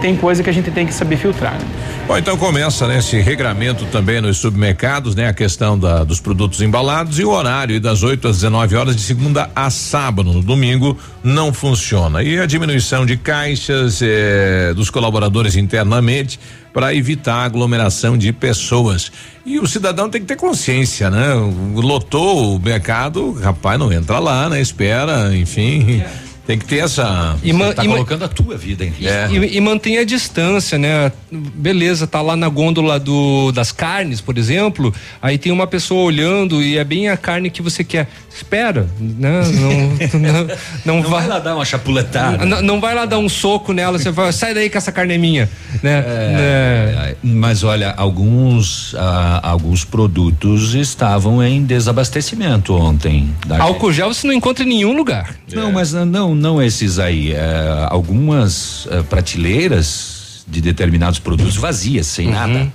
tem 0.00 0.16
coisa 0.16 0.42
que 0.42 0.50
a 0.50 0.52
gente 0.52 0.70
tem 0.70 0.86
que 0.86 0.92
saber 0.92 1.16
filtrar. 1.16 1.54
Né? 1.54 1.66
Bom, 2.06 2.16
então 2.16 2.36
começa 2.36 2.86
né, 2.86 2.98
esse 2.98 3.18
regramento 3.18 3.84
também 3.86 4.20
nos 4.20 4.38
supermercados, 4.38 5.14
né? 5.14 5.28
A 5.28 5.32
questão 5.32 5.78
da, 5.78 6.04
dos 6.04 6.20
produtos 6.20 6.60
embalados 6.60 7.18
e 7.18 7.24
o 7.24 7.30
horário 7.30 7.80
das 7.80 8.02
8 8.02 8.28
às 8.28 8.36
19 8.36 8.76
horas 8.76 8.94
de 8.94 9.02
segunda 9.02 9.50
a 9.56 9.70
sábado. 9.70 10.32
No 10.32 10.42
domingo 10.42 10.96
não 11.24 11.52
funciona. 11.52 12.22
E 12.22 12.38
a 12.38 12.46
diminuição 12.46 13.04
de 13.04 13.16
caixas 13.16 14.00
eh, 14.02 14.72
dos 14.74 14.88
colaboradores 14.88 15.56
internamente 15.56 16.38
para 16.72 16.94
evitar 16.94 17.44
aglomeração 17.44 18.18
de 18.18 18.32
pessoas. 18.32 19.10
E 19.44 19.58
o 19.58 19.66
cidadão 19.66 20.10
tem 20.10 20.20
que 20.20 20.26
ter 20.26 20.36
consciência, 20.36 21.10
né? 21.10 21.28
Lotou 21.74 22.54
o 22.54 22.60
mercado, 22.60 23.32
rapaz, 23.32 23.78
não 23.78 23.90
entra 23.90 24.18
lá, 24.18 24.48
né? 24.48 24.60
Espera, 24.60 25.34
enfim. 25.34 26.02
É. 26.02 26.25
Tem 26.46 26.56
que 26.56 26.64
ter 26.64 26.78
essa. 26.78 27.36
E 27.42 27.52
tá 27.74 27.84
colocando 27.84 28.24
a 28.24 28.28
tua 28.28 28.56
vida 28.56 28.84
em 28.84 28.88
risco. 28.88 29.12
É. 29.12 29.28
E, 29.30 29.56
e 29.56 29.60
mantém 29.60 29.98
a 29.98 30.04
distância, 30.04 30.78
né? 30.78 31.10
Beleza, 31.30 32.06
tá 32.06 32.22
lá 32.22 32.36
na 32.36 32.48
gôndola 32.48 33.00
do, 33.00 33.50
das 33.50 33.72
carnes, 33.72 34.20
por 34.20 34.38
exemplo, 34.38 34.94
aí 35.20 35.38
tem 35.38 35.50
uma 35.50 35.66
pessoa 35.66 36.04
olhando 36.04 36.62
e 36.62 36.78
é 36.78 36.84
bem 36.84 37.08
a 37.08 37.16
carne 37.16 37.50
que 37.50 37.60
você 37.60 37.82
quer. 37.82 38.08
Espera, 38.32 38.86
né? 39.00 39.42
Não, 39.54 40.20
não, 40.20 40.44
não, 40.84 40.94
não 41.00 41.02
vai, 41.02 41.22
vai, 41.22 41.28
lá 41.28 41.38
dar 41.38 41.56
uma 41.56 41.64
chapuletada. 41.64 42.44
Não, 42.44 42.62
não, 42.62 42.80
vai 42.80 42.94
lá 42.94 43.06
dar 43.06 43.18
um 43.18 43.28
soco 43.28 43.72
nela, 43.72 43.98
você 43.98 44.10
vai, 44.10 44.30
sai 44.30 44.54
daí 44.54 44.70
que 44.70 44.76
essa 44.76 44.92
carne 44.92 45.14
é 45.14 45.18
minha, 45.18 45.48
né? 45.82 46.04
É, 46.06 46.94
é. 47.10 47.16
Mas 47.24 47.64
olha, 47.64 47.94
alguns 47.96 48.94
ah, 48.98 49.40
alguns 49.42 49.84
produtos 49.84 50.74
estavam 50.74 51.42
em 51.42 51.64
desabastecimento 51.64 52.74
ontem. 52.74 53.34
Álcool 53.58 53.92
gel 53.92 54.12
você 54.12 54.26
não 54.26 54.34
encontra 54.34 54.64
em 54.64 54.68
nenhum 54.68 54.94
lugar. 54.94 55.34
Não, 55.52 55.72
mas 55.72 55.92
não 55.92 56.35
não 56.36 56.62
esses 56.62 56.98
aí. 56.98 57.32
É, 57.32 57.86
algumas 57.90 58.86
é, 58.90 59.02
prateleiras 59.02 60.44
de 60.46 60.60
determinados 60.60 61.18
produtos 61.18 61.56
vazias, 61.56 62.06
sem 62.06 62.28
uhum. 62.28 62.32
nada. 62.32 62.72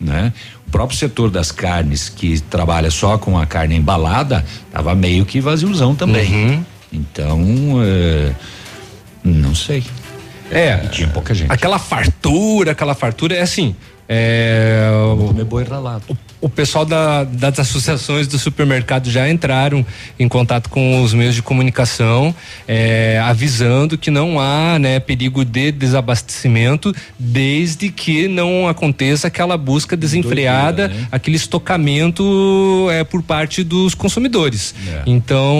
Né? 0.00 0.32
O 0.66 0.70
próprio 0.70 0.98
setor 0.98 1.30
das 1.30 1.52
carnes, 1.52 2.08
que 2.08 2.40
trabalha 2.40 2.90
só 2.90 3.16
com 3.18 3.38
a 3.38 3.46
carne 3.46 3.76
embalada, 3.76 4.44
estava 4.66 4.94
meio 4.94 5.24
que 5.24 5.40
vaziozão 5.40 5.94
também. 5.94 6.32
Uhum. 6.32 6.64
Então, 6.92 7.40
é, 7.84 8.32
não 9.22 9.54
sei. 9.54 9.84
É, 10.50 10.76
tinha 10.88 11.08
pouca 11.08 11.32
gente. 11.32 11.50
Aquela 11.50 11.78
fartura, 11.78 12.72
aquela 12.72 12.94
fartura 12.94 13.34
é 13.34 13.40
assim. 13.40 13.74
É, 14.08 14.90
Vou 15.16 15.28
comer 15.28 15.44
boi 15.44 15.64
ralado. 15.64 16.02
O, 16.08 16.16
o 16.42 16.48
pessoal 16.48 16.84
da, 16.84 17.24
das 17.24 17.58
associações 17.60 18.26
do 18.26 18.38
supermercado 18.38 19.10
já 19.10 19.30
entraram 19.30 19.86
em 20.18 20.28
contato 20.28 20.68
com 20.68 21.02
os 21.02 21.14
meios 21.14 21.34
de 21.34 21.42
comunicação, 21.42 22.34
é, 22.66 23.20
avisando 23.24 23.96
que 23.96 24.10
não 24.10 24.40
há 24.40 24.78
né, 24.78 24.98
perigo 24.98 25.44
de 25.44 25.70
desabastecimento, 25.70 26.94
desde 27.18 27.90
que 27.90 28.28
não 28.28 28.68
aconteça 28.68 29.28
aquela 29.28 29.56
busca 29.56 29.96
desenfreada, 29.96 30.88
Doideira, 30.88 31.02
né? 31.02 31.08
aquele 31.12 31.36
estocamento 31.36 32.88
é, 32.90 33.04
por 33.04 33.22
parte 33.22 33.62
dos 33.62 33.94
consumidores. 33.94 34.74
É. 34.88 35.02
Então, 35.06 35.54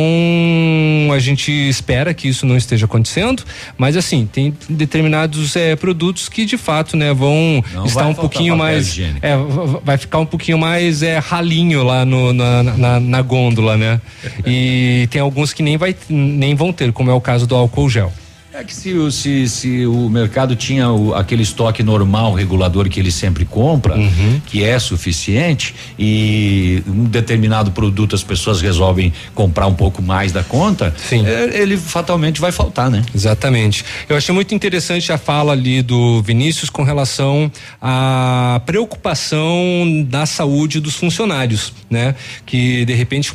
a 1.14 1.18
gente 1.18 1.50
espera 1.52 2.12
que 2.12 2.28
isso 2.28 2.44
não 2.44 2.56
esteja 2.56 2.86
acontecendo, 2.86 3.44
mas 3.78 3.96
assim, 3.96 4.28
tem 4.30 4.54
determinados 4.68 5.54
é, 5.56 5.76
produtos 5.76 6.28
que 6.28 6.44
de 6.44 6.56
fato 6.56 6.96
né, 6.96 7.12
vão 7.12 7.64
não 7.72 7.86
estar 7.86 8.06
um 8.06 8.14
pouquinho 8.32 8.56
mais. 8.56 8.98
É, 8.98 9.36
vai 9.84 9.96
ficar 9.96 10.18
um 10.18 10.26
pouquinho 10.26 10.58
mais 10.58 10.72
mais 10.82 11.02
é, 11.02 11.18
ralinho 11.18 11.82
lá 11.82 12.04
no, 12.04 12.32
na, 12.32 12.62
na, 12.62 13.00
na 13.00 13.22
gôndola, 13.22 13.76
né? 13.76 14.00
E 14.44 15.06
tem 15.10 15.20
alguns 15.20 15.52
que 15.52 15.62
nem, 15.62 15.76
vai, 15.76 15.94
nem 16.08 16.54
vão 16.54 16.72
ter, 16.72 16.92
como 16.92 17.10
é 17.10 17.14
o 17.14 17.20
caso 17.20 17.46
do 17.46 17.54
álcool 17.54 17.88
gel. 17.88 18.12
É 18.54 18.62
que 18.62 18.74
se, 18.74 19.10
se, 19.10 19.48
se 19.48 19.86
o 19.86 20.10
mercado 20.10 20.54
tinha 20.54 20.90
o, 20.90 21.14
aquele 21.14 21.42
estoque 21.42 21.82
normal, 21.82 22.34
regulador 22.34 22.86
que 22.90 23.00
ele 23.00 23.10
sempre 23.10 23.46
compra, 23.46 23.96
uhum. 23.96 24.40
que 24.46 24.62
é 24.62 24.78
suficiente, 24.78 25.74
e 25.98 26.82
um 26.86 27.04
determinado 27.04 27.70
produto 27.70 28.14
as 28.14 28.22
pessoas 28.22 28.60
resolvem 28.60 29.10
comprar 29.34 29.66
um 29.66 29.74
pouco 29.74 30.02
mais 30.02 30.32
da 30.32 30.42
conta, 30.42 30.94
é, 31.10 31.62
ele 31.62 31.78
fatalmente 31.78 32.42
vai 32.42 32.52
faltar, 32.52 32.90
né? 32.90 33.02
Exatamente. 33.14 33.86
Eu 34.06 34.16
achei 34.16 34.34
muito 34.34 34.54
interessante 34.54 35.10
a 35.10 35.16
fala 35.16 35.52
ali 35.52 35.80
do 35.80 36.22
Vinícius 36.22 36.68
com 36.68 36.82
relação 36.82 37.50
à 37.80 38.60
preocupação 38.66 40.04
da 40.06 40.26
saúde 40.26 40.78
dos 40.78 40.94
funcionários, 40.94 41.72
né? 41.88 42.14
Que 42.44 42.84
de 42.84 42.92
repente 42.92 43.34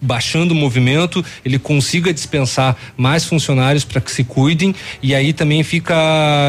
baixando 0.00 0.52
o 0.52 0.56
movimento, 0.56 1.24
ele 1.44 1.58
consiga 1.58 2.12
dispensar 2.12 2.76
mais 2.96 3.24
funcionários 3.24 3.84
para 3.84 4.00
que 4.00 4.10
se 4.10 4.24
cuidem. 4.24 4.74
E 5.02 5.14
aí 5.14 5.32
também 5.32 5.62
fica 5.62 5.94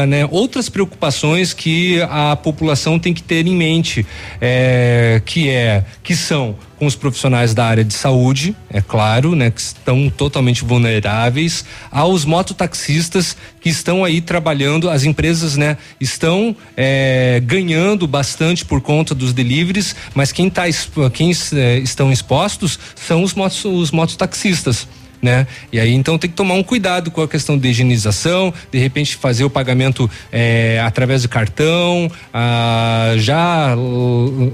né, 0.08 0.26
outras 0.30 0.68
preocupações 0.68 1.52
que 1.52 2.00
a 2.02 2.36
população 2.36 2.98
tem 2.98 3.12
que 3.12 3.22
ter 3.22 3.46
em 3.46 3.54
mente, 3.54 4.06
é, 4.40 5.20
que 5.24 5.48
é 5.50 5.84
que 6.02 6.16
são 6.16 6.56
com 6.82 6.86
os 6.86 6.96
profissionais 6.96 7.54
da 7.54 7.64
área 7.64 7.84
de 7.84 7.94
saúde, 7.94 8.56
é 8.68 8.80
claro, 8.80 9.36
né, 9.36 9.52
que 9.52 9.60
estão 9.60 10.10
totalmente 10.10 10.64
vulneráveis, 10.64 11.64
aos 11.92 12.24
mototaxistas 12.24 13.36
que 13.60 13.68
estão 13.68 14.04
aí 14.04 14.20
trabalhando, 14.20 14.90
as 14.90 15.04
empresas, 15.04 15.56
né, 15.56 15.78
estão 16.00 16.56
é, 16.76 17.40
ganhando 17.46 18.04
bastante 18.08 18.64
por 18.64 18.80
conta 18.80 19.14
dos 19.14 19.32
deliveries, 19.32 19.94
mas 20.12 20.32
quem 20.32 20.50
tá 20.50 20.64
quem 21.12 21.30
é, 21.54 21.78
estão 21.78 22.10
expostos 22.10 22.80
são 22.96 23.22
os 23.22 23.32
motos, 23.32 23.64
os 23.64 23.92
mototaxistas 23.92 24.88
né? 25.22 25.46
E 25.72 25.78
aí 25.78 25.92
então 25.92 26.18
tem 26.18 26.28
que 26.28 26.36
tomar 26.36 26.54
um 26.54 26.62
cuidado 26.62 27.10
com 27.10 27.22
a 27.22 27.28
questão 27.28 27.56
de 27.56 27.68
higienização, 27.68 28.52
de 28.72 28.78
repente 28.78 29.14
fazer 29.14 29.44
o 29.44 29.50
pagamento 29.50 30.10
é, 30.32 30.82
através 30.84 31.22
do 31.22 31.28
cartão, 31.28 32.10
ah, 32.34 33.14
já 33.16 33.76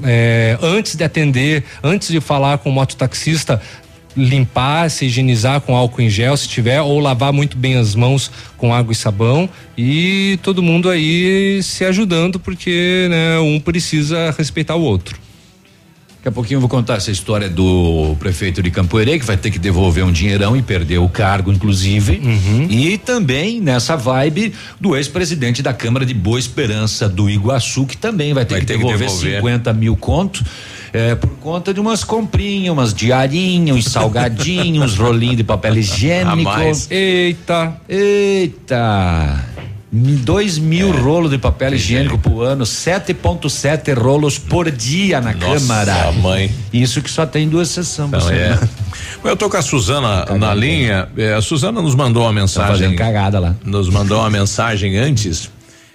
é, 0.05 0.59
antes 0.61 0.95
de 0.95 1.03
atender, 1.03 1.65
antes 1.83 2.09
de 2.09 2.21
falar 2.21 2.59
com 2.59 2.69
o 2.69 2.73
mototaxista, 2.73 3.61
limpar, 4.15 4.91
se 4.91 5.07
higienizar 5.07 5.61
com 5.61 5.77
álcool 5.77 6.03
em 6.03 6.11
gel 6.11 6.37
se 6.37 6.49
tiver, 6.49 6.81
ou 6.83 6.99
lavar 6.99 7.33
muito 7.33 7.57
bem 7.57 7.77
as 7.77 7.95
mãos 7.95 8.31
com 8.57 8.75
água 8.75 8.93
e 8.93 8.97
sabão 8.97 9.49
e 9.77 10.39
todo 10.43 10.63
mundo 10.63 10.91
aí 10.91 11.63
se 11.63 11.85
ajudando 11.85 12.39
porque 12.39 13.07
né, 13.09 13.39
um 13.39 13.61
precisa 13.61 14.35
respeitar 14.37 14.75
o 14.75 14.83
outro. 14.83 15.28
Daqui 16.29 16.35
a 16.35 16.43
pouquinho 16.43 16.57
eu 16.59 16.61
vou 16.61 16.69
contar 16.69 16.97
essa 16.97 17.11
história 17.11 17.49
do 17.49 18.15
prefeito 18.19 18.63
de 18.63 18.71
Campo 18.71 19.01
Herê, 19.01 19.19
que 19.19 19.25
vai 19.25 19.39
ter 19.39 19.51
que 19.51 19.59
devolver 19.59 20.05
um 20.05 20.13
dinheirão 20.13 20.55
e 20.55 20.61
perder 20.61 20.99
o 20.99 21.09
cargo, 21.09 21.51
inclusive. 21.51 22.21
Uhum. 22.23 22.67
E 22.69 22.99
também 22.99 23.63
nessa 23.63 23.97
vibe 23.97 24.53
do 24.79 24.95
ex-presidente 24.95 25.63
da 25.63 25.73
Câmara 25.73 26.05
de 26.05 26.13
Boa 26.13 26.39
Esperança 26.39 27.09
do 27.09 27.31
Iguaçu, 27.31 27.87
que 27.87 27.97
também 27.97 28.35
vai 28.35 28.45
ter, 28.45 28.55
vai 28.55 28.61
que, 28.61 28.67
ter 28.67 28.77
devolver 28.77 29.09
que 29.09 29.15
devolver 29.15 29.37
50 29.37 29.73
mil 29.73 29.97
conto. 29.97 30.45
É, 30.93 31.15
por 31.15 31.31
conta 31.39 31.73
de 31.73 31.81
umas 31.81 32.05
comprinhas, 32.05 32.73
umas 32.75 32.93
diarinhas, 32.93 33.77
uns 33.79 33.87
salgadinhos, 33.87 34.93
uns 34.93 34.99
rolinhos 34.99 35.39
de 35.39 35.45
papel 35.45 35.79
higiênico. 35.79 36.51
Eita, 36.91 37.81
eita. 37.89 39.58
Dois 39.91 40.59
mil 40.59 40.93
é. 40.93 41.01
rolos 41.01 41.31
de 41.31 41.39
papel 41.39 41.75
higiênico 41.75 42.19
por 42.19 42.43
ano, 42.43 42.65
7,7 42.65 43.99
rolos 43.99 44.39
por 44.39 44.71
dia 44.71 45.19
na 45.19 45.33
Nossa, 45.33 45.61
Câmara. 45.61 46.13
mãe. 46.13 46.51
Isso 46.71 47.01
que 47.01 47.11
só 47.11 47.25
tem 47.25 47.49
duas 47.49 47.69
sessões. 47.69 48.13
É. 48.31 48.59
Eu 49.25 49.37
tô 49.37 49.49
com 49.49 49.57
a 49.57 49.63
Suzana 49.63 50.27
tá 50.27 50.37
na 50.37 50.55
linha. 50.55 51.09
É, 51.17 51.35
a 51.35 51.41
Suzana 51.41 51.81
nos 51.81 51.95
mandou 51.95 52.25
uma 52.25 52.33
mensagem. 52.33 52.91
Tá 52.91 53.05
cagada 53.05 53.39
lá. 53.41 53.57
Nos 53.65 53.89
mandou 53.89 54.19
uma 54.19 54.31
mensagem 54.31 54.97
antes. 54.99 55.51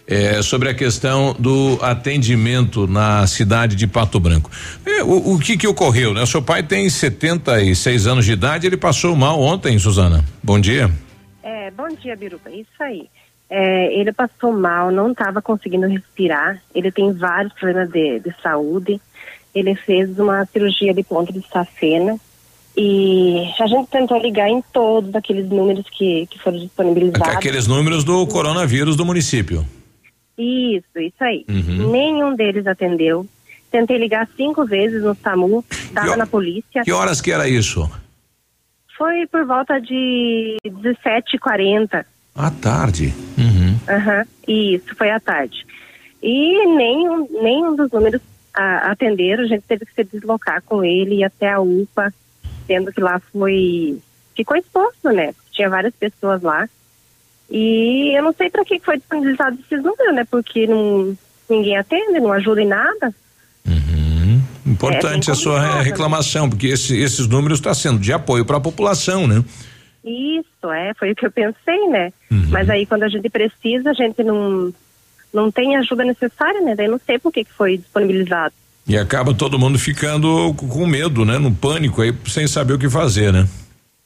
É, 0.05 0.41
sobre 0.41 0.67
a 0.67 0.73
questão 0.73 1.33
do 1.39 1.79
atendimento 1.81 2.85
na 2.87 3.25
cidade 3.25 3.73
de 3.73 3.87
Pato 3.87 4.19
Branco. 4.19 4.51
É, 4.85 5.01
o, 5.01 5.33
o, 5.33 5.39
que 5.39 5.55
que 5.55 5.65
ocorreu, 5.65 6.13
né? 6.13 6.21
O 6.21 6.27
seu 6.27 6.41
pai 6.41 6.61
tem 6.61 6.89
76 6.89 8.05
anos 8.05 8.25
de 8.25 8.33
idade, 8.33 8.67
ele 8.67 8.75
passou 8.75 9.15
mal 9.15 9.39
ontem, 9.39 9.79
Suzana. 9.79 10.25
Bom 10.43 10.59
dia. 10.59 10.91
É, 11.41 11.71
bom 11.71 11.87
dia, 12.01 12.17
Biruba. 12.17 12.51
Isso 12.51 12.67
aí. 12.81 13.07
É, 13.49 13.93
ele 13.93 14.11
passou 14.11 14.51
mal, 14.51 14.91
não 14.91 15.11
estava 15.11 15.41
conseguindo 15.41 15.87
respirar. 15.87 16.61
Ele 16.73 16.91
tem 16.91 17.11
vários 17.13 17.53
problemas 17.53 17.89
de, 17.89 18.19
de, 18.19 18.35
saúde. 18.41 18.99
Ele 19.53 19.75
fez 19.75 20.17
uma 20.17 20.45
cirurgia 20.45 20.93
de 20.93 21.03
ponta 21.03 21.31
de 21.31 21.45
safena. 21.47 22.17
E 22.75 23.53
a 23.59 23.67
gente 23.67 23.87
tentou 23.89 24.17
ligar 24.19 24.49
em 24.49 24.63
todos 24.73 25.13
aqueles 25.13 25.47
números 25.47 25.85
que, 25.91 26.25
que 26.27 26.39
foram 26.39 26.57
disponibilizados. 26.57 27.35
Aqueles 27.35 27.67
números 27.67 28.03
do 28.03 28.25
coronavírus 28.25 28.95
do 28.95 29.05
município. 29.05 29.63
Isso, 30.37 30.99
isso 30.99 31.23
aí. 31.23 31.45
Uhum. 31.47 31.91
Nenhum 31.91 32.35
deles 32.35 32.65
atendeu. 32.65 33.27
Tentei 33.69 33.97
ligar 33.97 34.27
cinco 34.35 34.65
vezes 34.65 35.03
no 35.03 35.15
SAMU, 35.15 35.63
estava 35.69 36.15
na 36.15 36.27
polícia. 36.27 36.83
Que 36.83 36.91
horas 36.91 37.21
que 37.21 37.31
era 37.31 37.47
isso? 37.47 37.89
Foi 38.97 39.25
por 39.27 39.45
volta 39.45 39.79
de 39.79 40.57
17h40. 40.65 42.05
À 42.35 42.49
tarde. 42.49 43.13
Uhum. 43.37 43.77
Uhum, 43.87 44.25
isso, 44.47 44.95
foi 44.97 45.11
à 45.11 45.19
tarde. 45.19 45.65
E 46.21 46.65
nenhum, 46.75 47.27
nenhum 47.41 47.75
dos 47.75 47.91
números 47.91 48.21
a, 48.53 48.91
atender, 48.91 49.39
a 49.39 49.45
gente 49.45 49.63
teve 49.67 49.85
que 49.85 49.93
se 49.93 50.03
deslocar 50.03 50.61
com 50.63 50.83
ele 50.83 51.15
e 51.15 51.23
até 51.23 51.51
a 51.51 51.59
UPA, 51.59 52.13
sendo 52.65 52.91
que 52.91 53.01
lá 53.01 53.19
foi 53.31 53.99
ficou 54.35 54.57
exposto, 54.57 55.09
né? 55.11 55.33
Tinha 55.51 55.69
várias 55.69 55.93
pessoas 55.93 56.41
lá. 56.41 56.67
E 57.51 58.17
eu 58.17 58.23
não 58.23 58.33
sei 58.33 58.49
para 58.49 58.65
que 58.65 58.79
foi 58.79 58.97
disponibilizado 58.97 59.57
esses 59.59 59.83
números, 59.83 60.15
né? 60.15 60.25
Porque 60.29 60.65
não, 60.65 61.15
ninguém 61.49 61.77
atende, 61.77 62.19
não 62.19 62.31
ajuda 62.31 62.61
em 62.61 62.67
nada. 62.67 63.13
Importante 64.65 65.29
É, 65.29 65.33
a 65.33 65.35
sua 65.35 65.59
né? 65.75 65.81
reclamação, 65.81 66.49
porque 66.49 66.67
esse- 66.67 66.97
esses 66.97 67.27
números 67.27 67.59
estão 67.59 67.73
sendo 67.73 67.99
de 67.99 68.13
apoio 68.13 68.45
para 68.45 68.57
a 68.57 68.61
população, 68.61 69.27
né? 69.27 69.43
Isso, 70.03 70.47
é, 70.71 70.93
foi 70.93 71.11
o 71.11 71.15
que 71.15 71.25
eu 71.25 71.31
pensei, 71.31 71.87
né? 71.89 72.11
Mas 72.49 72.69
aí 72.69 72.85
quando 72.85 73.03
a 73.03 73.09
gente 73.09 73.29
precisa, 73.29 73.91
a 73.91 73.93
gente 73.93 74.23
não, 74.23 74.73
não 75.33 75.51
tem 75.51 75.75
a 75.75 75.79
ajuda 75.79 76.03
necessária, 76.03 76.61
né? 76.61 76.75
Daí 76.75 76.87
não 76.87 76.99
sei 76.99 77.19
por 77.19 77.31
que, 77.31 77.43
que 77.43 77.53
foi 77.53 77.77
disponibilizado. 77.77 78.53
E 78.87 78.97
acaba 78.97 79.33
todo 79.33 79.57
mundo 79.57 79.79
ficando 79.79 80.53
com 80.55 80.85
medo, 80.85 81.23
né? 81.23 81.37
No 81.37 81.53
pânico 81.53 82.01
aí, 82.01 82.13
sem 82.25 82.47
saber 82.47 82.73
o 82.73 82.79
que 82.79 82.89
fazer, 82.89 83.31
né? 83.31 83.47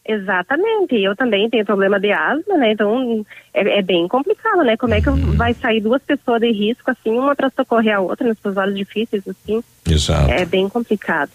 Exatamente, 0.07 0.95
eu 0.95 1.13
também 1.17 1.49
tenho 1.49 1.65
problema 1.65 1.99
de 1.99 2.09
asma, 2.13 2.57
né? 2.57 2.71
Então 2.71 3.25
é, 3.53 3.79
é 3.79 3.81
bem 3.81 4.07
complicado, 4.07 4.63
né? 4.63 4.77
Como 4.77 4.93
é 4.93 5.01
que 5.01 5.09
vai 5.09 5.53
sair 5.53 5.81
duas 5.81 6.01
pessoas 6.01 6.39
de 6.39 6.49
risco, 6.49 6.89
assim, 6.89 7.11
uma 7.11 7.35
para 7.35 7.49
socorrer 7.49 7.97
a 7.97 7.99
outra 7.99 8.25
nessas 8.25 8.55
horas 8.55 8.73
difíceis, 8.73 9.21
assim? 9.27 9.61
Exato. 9.85 10.31
É 10.31 10.45
bem 10.45 10.69
complicado. 10.69 11.31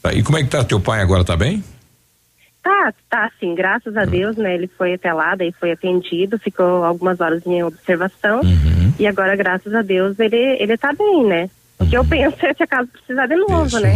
Tá, 0.00 0.12
E 0.12 0.22
como 0.22 0.38
é 0.38 0.44
que 0.44 0.50
tá 0.50 0.62
teu 0.62 0.78
pai 0.78 1.00
agora, 1.00 1.24
tá 1.24 1.36
bem? 1.36 1.64
Tá, 2.62 2.94
tá, 3.10 3.30
sim, 3.40 3.54
graças 3.54 3.96
a 3.96 4.04
Deus, 4.04 4.36
né? 4.36 4.54
Ele 4.54 4.68
foi 4.78 4.94
até 4.94 5.12
lá, 5.12 5.34
daí 5.34 5.52
foi 5.58 5.72
atendido, 5.72 6.38
ficou 6.38 6.84
algumas 6.84 7.20
horas 7.20 7.44
em 7.44 7.62
observação. 7.62 8.40
E 8.98 9.06
agora, 9.06 9.34
graças 9.34 9.74
a 9.74 9.82
Deus, 9.82 10.18
ele, 10.20 10.36
ele 10.36 10.76
tá 10.76 10.92
bem, 10.92 11.24
né? 11.24 11.50
O 11.80 11.86
que 11.86 11.96
eu 11.96 12.04
penso 12.04 12.36
é 12.46 12.54
se 12.54 12.62
acaso 12.62 12.88
precisar 12.88 13.26
de 13.26 13.34
novo, 13.34 13.78
né? 13.80 13.94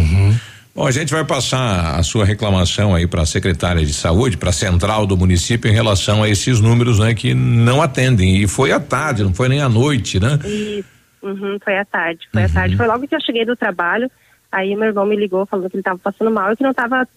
Bom, 0.75 0.85
a 0.85 0.91
gente 0.91 1.11
vai 1.11 1.23
passar 1.23 1.97
a 1.97 2.03
sua 2.03 2.23
reclamação 2.23 2.93
aí 2.93 3.07
para 3.07 3.23
a 3.23 3.25
secretária 3.25 3.83
de 3.83 3.93
saúde, 3.93 4.37
para 4.37 4.49
a 4.49 4.53
central 4.53 5.07
do 5.07 5.17
município 5.17 5.71
em 5.71 5.73
relação 5.73 6.21
a 6.21 6.29
esses 6.29 6.59
números, 6.59 6.99
né, 6.99 7.15
que 7.15 7.33
não 7.33 7.81
atendem. 7.81 8.43
E 8.43 8.47
foi 8.47 8.71
à 8.71 8.79
tarde, 8.79 9.23
não 9.23 9.33
foi 9.33 9.49
nem 9.49 9.59
à 9.59 9.67
noite, 9.67 10.19
né? 10.19 10.37
Isso, 10.45 10.85
uhum, 11.23 11.57
foi 11.63 11.79
à 11.79 11.85
tarde, 11.85 12.27
foi 12.31 12.43
à 12.43 12.49
tarde. 12.49 12.77
Foi 12.77 12.85
logo 12.85 13.07
que 13.07 13.15
eu 13.15 13.21
cheguei 13.21 13.43
do 13.43 13.55
trabalho, 13.55 14.11
aí 14.51 14.75
meu 14.75 14.87
irmão 14.87 15.05
me 15.05 15.15
ligou 15.15 15.45
falando 15.45 15.69
que 15.69 15.75
ele 15.75 15.81
estava 15.81 15.99
passando 15.99 16.31
mal 16.31 16.51
e 16.51 16.55
que 16.55 16.63
não 16.63 16.71
estava 16.71 17.07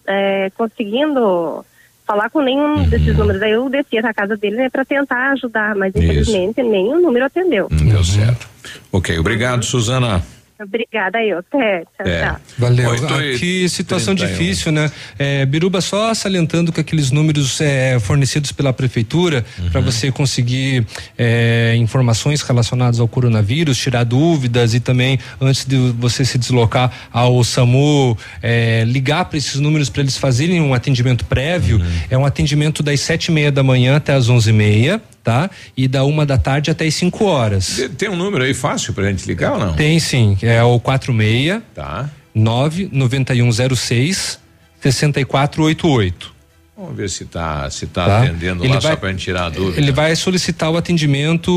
conseguindo 0.56 1.64
falar 2.06 2.28
com 2.30 2.40
nenhum 2.42 2.88
desses 2.88 3.16
números. 3.16 3.40
Aí 3.40 3.52
eu 3.52 3.70
desci 3.70 3.98
até 3.98 4.08
a 4.08 4.14
casa 4.14 4.36
dele 4.36 4.56
né, 4.56 4.68
para 4.68 4.84
tentar 4.84 5.30
ajudar, 5.32 5.76
mas 5.76 5.94
infelizmente 5.94 6.62
nenhum 6.62 7.00
número 7.00 7.26
atendeu. 7.26 7.68
Não 7.70 7.86
deu 7.86 8.02
certo. 8.02 8.48
Ok, 8.90 9.16
obrigado, 9.18 9.64
Suzana. 9.64 10.20
Obrigada, 10.62 11.22
eu. 11.24 11.38
Até, 11.38 11.80
tchau, 11.84 12.06
É. 12.06 12.20
tchau. 12.26 12.36
Valeu. 12.58 12.90
Oito 12.90 13.20
e 13.22 13.34
Aqui 13.34 13.68
situação 13.68 14.14
31. 14.14 14.38
difícil, 14.38 14.72
né? 14.72 14.90
É, 15.18 15.46
Biruba, 15.46 15.80
só 15.80 16.12
salientando 16.12 16.70
que 16.70 16.80
aqueles 16.80 17.10
números 17.10 17.60
é, 17.60 17.98
fornecidos 17.98 18.52
pela 18.52 18.72
prefeitura 18.72 19.44
para 19.72 19.80
você 19.80 20.12
conseguir 20.12 20.86
é, 21.16 21.74
informações 21.76 22.42
relacionadas 22.42 23.00
ao 23.00 23.08
coronavírus, 23.08 23.78
tirar 23.78 24.04
dúvidas 24.04 24.74
e 24.74 24.80
também 24.80 25.18
antes 25.40 25.64
de 25.64 25.76
você 25.98 26.24
se 26.24 26.36
deslocar 26.36 26.92
ao 27.10 27.42
SAMU, 27.42 28.16
é, 28.42 28.84
ligar 28.86 29.24
para 29.24 29.38
esses 29.38 29.58
números 29.60 29.88
para 29.88 30.02
eles 30.02 30.16
fazerem 30.18 30.60
um 30.60 30.74
atendimento 30.74 31.24
prévio. 31.24 31.80
É 32.10 32.18
um 32.18 32.26
atendimento 32.26 32.82
das 32.82 33.00
sete 33.00 33.26
e 33.26 33.32
meia 33.32 33.50
da 33.50 33.62
manhã 33.62 33.96
até 33.96 34.12
as 34.12 34.28
onze 34.28 34.50
e 34.50 34.52
meia, 34.52 35.00
tá? 35.22 35.50
E 35.76 35.86
da 35.88 36.04
uma 36.04 36.24
da 36.26 36.38
tarde 36.38 36.70
até 36.70 36.86
as 36.86 36.94
cinco 36.94 37.24
horas. 37.24 37.76
Te- 37.76 37.88
Tem 37.90 38.08
um 38.08 38.16
número 38.16 38.44
aí 38.44 38.54
fácil 38.54 38.92
pra 38.94 39.04
gente 39.10 39.26
ligar 39.26 39.52
ou 39.54 39.58
não? 39.58 39.74
Tem 39.74 39.98
sim, 40.00 40.36
é 40.42 40.62
o 40.62 40.78
46 40.80 41.62
Tá. 41.74 42.08
99106 42.34 44.38
6488. 44.80 46.32
Vamos 46.76 46.96
ver 46.96 47.10
se 47.10 47.26
tá, 47.26 47.68
se 47.68 47.86
tá, 47.86 48.06
Tá. 48.06 48.22
atendendo 48.22 48.64
Ele 48.64 48.72
lá 48.72 48.78
vai- 48.80 48.92
só 48.92 48.96
pra 48.96 49.10
gente 49.10 49.20
tirar 49.22 49.46
a 49.46 49.50
dúvida. 49.50 49.78
Ele 49.78 49.92
vai 49.92 50.16
solicitar 50.16 50.70
o 50.70 50.76
atendimento 50.78 51.50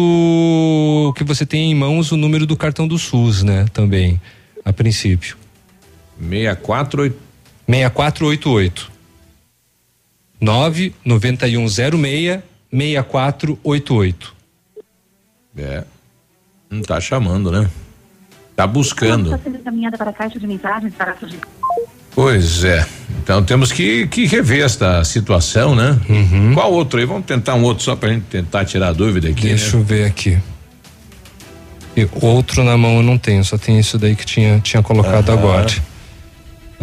que 1.15 1.23
você 1.23 1.45
tem 1.45 1.71
em 1.71 1.75
mãos 1.75 2.11
o 2.11 2.17
número 2.17 2.45
do 2.45 2.57
cartão 2.57 2.85
do 2.87 2.97
SUS, 2.99 3.41
né? 3.43 3.65
Também, 3.71 4.19
a 4.65 4.73
princípio. 4.73 5.37
64 6.19 7.13
6488. 7.65 8.91
99106 10.41 12.39
6488. 12.73 14.33
É. 15.55 15.83
Não 16.69 16.81
tá 16.81 16.99
chamando, 16.99 17.51
né? 17.51 17.69
Tá 18.55 18.65
buscando. 18.65 19.39
sendo 19.43 19.57
encaminhada 19.57 19.97
para 19.97 20.09
a 20.09 20.13
caixa 20.13 20.39
de 20.39 20.47
mensagens 20.47 20.93
para 20.95 21.11
a 21.11 21.15
Pois 22.15 22.63
é. 22.63 22.85
Então 23.21 23.43
temos 23.43 23.71
que, 23.71 24.07
que 24.07 24.25
rever 24.25 24.63
esta 24.63 25.03
situação, 25.03 25.75
né? 25.75 25.99
Uhum. 26.09 26.53
Qual 26.53 26.71
outro 26.71 26.99
aí? 26.99 27.05
Vamos 27.05 27.25
tentar 27.25 27.55
um 27.55 27.63
outro 27.63 27.83
só 27.83 27.95
pra 27.95 28.09
gente 28.09 28.25
tentar 28.25 28.65
tirar 28.65 28.89
a 28.89 28.93
dúvida 28.93 29.29
aqui. 29.29 29.47
Deixa 29.47 29.75
né? 29.75 29.81
eu 29.81 29.85
ver 29.85 30.05
aqui. 30.05 30.37
E 31.95 32.07
outro 32.21 32.63
na 32.63 32.75
mão 32.75 32.97
eu 32.97 33.03
não 33.03 33.17
tenho, 33.17 33.43
só 33.43 33.57
tem 33.57 33.79
isso 33.79 33.97
daí 33.99 34.15
que 34.15 34.25
tinha, 34.25 34.59
tinha 34.59 34.81
colocado 34.81 35.29
Aham. 35.29 35.39
agora. 35.39 35.67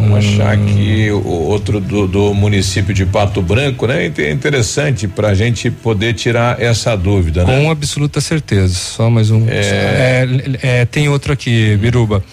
Vamos 0.01 0.17
achar 0.25 0.57
Hum. 0.57 0.63
aqui 0.63 1.11
o 1.11 1.27
outro 1.27 1.79
do, 1.79 2.07
do 2.07 2.33
município 2.33 2.93
de 2.93 3.05
Pato 3.05 3.41
Branco, 3.41 3.85
né? 3.87 4.07
Inte- 4.07 4.29
interessante 4.29 5.07
pra 5.07 5.33
gente 5.33 5.69
poder 5.69 6.13
tirar 6.13 6.61
essa 6.61 6.95
dúvida, 6.95 7.43
né? 7.45 7.55
Com 7.61 7.69
absoluta 7.71 8.19
certeza. 8.19 8.73
Só 8.75 9.09
mais 9.09 9.29
um. 9.31 9.45
É, 9.47 10.27
é, 10.61 10.85
tem 10.85 11.07
outro 11.09 11.31
aqui, 11.33 11.77
Biruba. 11.77 12.23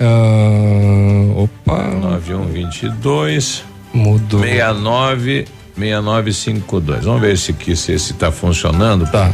Ah, 0.00 1.32
opa. 1.36 1.82
9122 2.00 3.64
Mudou. 3.92 4.40
69 4.40 5.46
6952. 5.76 7.04
Vamos 7.04 7.20
ver 7.20 7.36
se 7.38 7.50
aqui 7.52 7.74
se 7.76 7.92
esse 7.92 8.14
tá 8.14 8.30
funcionando. 8.32 9.10
Tá. 9.10 9.32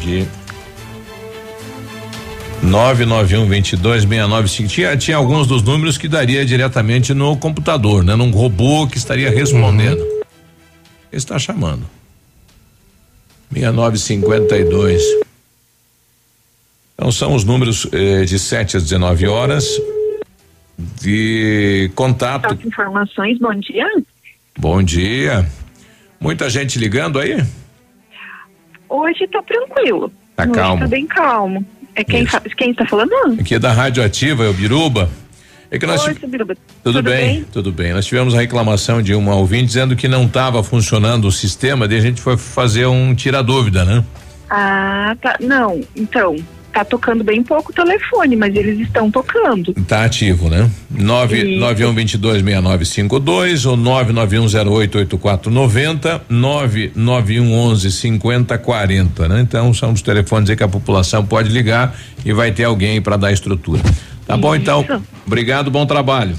991 2.64 3.46
22 3.46 4.02
695. 4.02 4.68
Tinha, 4.68 4.96
tinha 4.96 5.16
alguns 5.16 5.46
dos 5.46 5.62
números 5.62 5.98
que 5.98 6.08
daria 6.08 6.44
diretamente 6.44 7.12
no 7.12 7.36
computador, 7.36 8.02
né? 8.02 8.16
Num 8.16 8.30
robô 8.30 8.86
que 8.86 8.98
estaria 8.98 9.30
respondendo. 9.30 10.02
Está 11.12 11.38
chamando. 11.38 11.84
6952. 13.52 15.02
Então 16.94 17.12
são 17.12 17.34
os 17.34 17.44
números 17.44 17.86
eh, 17.92 18.24
de 18.24 18.38
7 18.38 18.78
às 18.78 18.82
19 18.84 19.26
horas 19.26 19.66
de 21.00 21.90
contato. 21.94 22.56
Informações, 22.66 23.38
bom 23.38 23.54
dia. 23.54 23.86
Bom 24.58 24.82
dia. 24.82 25.46
Muita 26.20 26.48
gente 26.48 26.78
ligando 26.78 27.18
aí? 27.18 27.44
Hoje 28.88 29.26
tá 29.28 29.42
tranquilo. 29.42 30.10
Tá 30.36 30.44
Hoje 30.44 30.52
calmo. 30.52 30.80
Tá 30.80 30.88
bem 30.88 31.06
calmo. 31.06 31.66
É 31.94 32.02
quem, 32.04 32.26
fa- 32.26 32.40
quem 32.56 32.70
está 32.72 32.84
falando? 32.86 33.12
Aqui 33.40 33.54
é 33.54 33.58
da 33.58 33.72
Rádio 33.72 34.02
Ativa, 34.04 34.44
é 34.44 34.48
o 34.48 34.52
Biruba. 34.52 35.08
É 35.70 35.78
que 35.78 35.86
nós 35.86 36.04
Oi, 36.04 36.14
Biruba. 36.26 36.54
Tudo, 36.82 37.02
bem? 37.02 37.44
Tudo 37.52 37.72
bem. 37.72 37.92
Nós 37.92 38.06
tivemos 38.06 38.34
a 38.34 38.38
reclamação 38.38 39.00
de 39.02 39.14
uma 39.14 39.34
ouvinte 39.34 39.66
dizendo 39.66 39.96
que 39.96 40.06
não 40.08 40.24
estava 40.26 40.62
funcionando 40.62 41.26
o 41.26 41.32
sistema, 41.32 41.86
daí 41.88 41.98
a 41.98 42.02
gente 42.02 42.20
foi 42.20 42.36
fazer 42.36 42.86
um 42.86 43.14
tira 43.14 43.42
dúvida, 43.42 43.84
né? 43.84 44.04
Ah, 44.50 45.16
tá. 45.20 45.36
Não, 45.40 45.80
então, 45.96 46.36
tá 46.74 46.84
tocando 46.84 47.22
bem 47.22 47.42
pouco 47.42 47.70
o 47.70 47.74
telefone, 47.74 48.34
mas 48.34 48.54
eles 48.54 48.80
estão 48.80 49.10
tocando. 49.10 49.72
Tá 49.86 50.04
ativo, 50.04 50.48
né? 50.48 50.68
Nove 50.90 51.38
Isso. 51.38 51.60
nove 51.60 51.84
um 51.84 51.94
vinte 51.94 52.18
dois 52.18 52.42
meia 52.42 52.60
nove 52.60 52.84
cinco 52.84 53.20
dois 53.20 53.64
ou 53.64 53.76
nove 53.76 54.12
nove 54.12 54.38
um 54.38 54.48
zero 54.48 54.72
oito 54.72 54.98
oito 54.98 55.16
quatro 55.16 55.50
noventa 55.50 56.20
nove 56.28 56.90
nove 56.96 57.38
um 57.38 57.54
onze 57.54 57.92
cinquenta 57.92 58.58
quarenta, 58.58 59.28
né? 59.28 59.40
Então 59.40 59.72
são 59.72 59.92
os 59.92 60.02
telefones 60.02 60.50
aí 60.50 60.56
que 60.56 60.64
a 60.64 60.68
população 60.68 61.24
pode 61.24 61.48
ligar 61.48 61.96
e 62.24 62.32
vai 62.32 62.50
ter 62.50 62.64
alguém 62.64 63.00
para 63.00 63.16
dar 63.16 63.30
estrutura. 63.30 63.80
Tá 64.26 64.36
bom 64.36 64.54
então? 64.54 64.84
Obrigado, 65.26 65.70
bom 65.70 65.86
trabalho. 65.86 66.34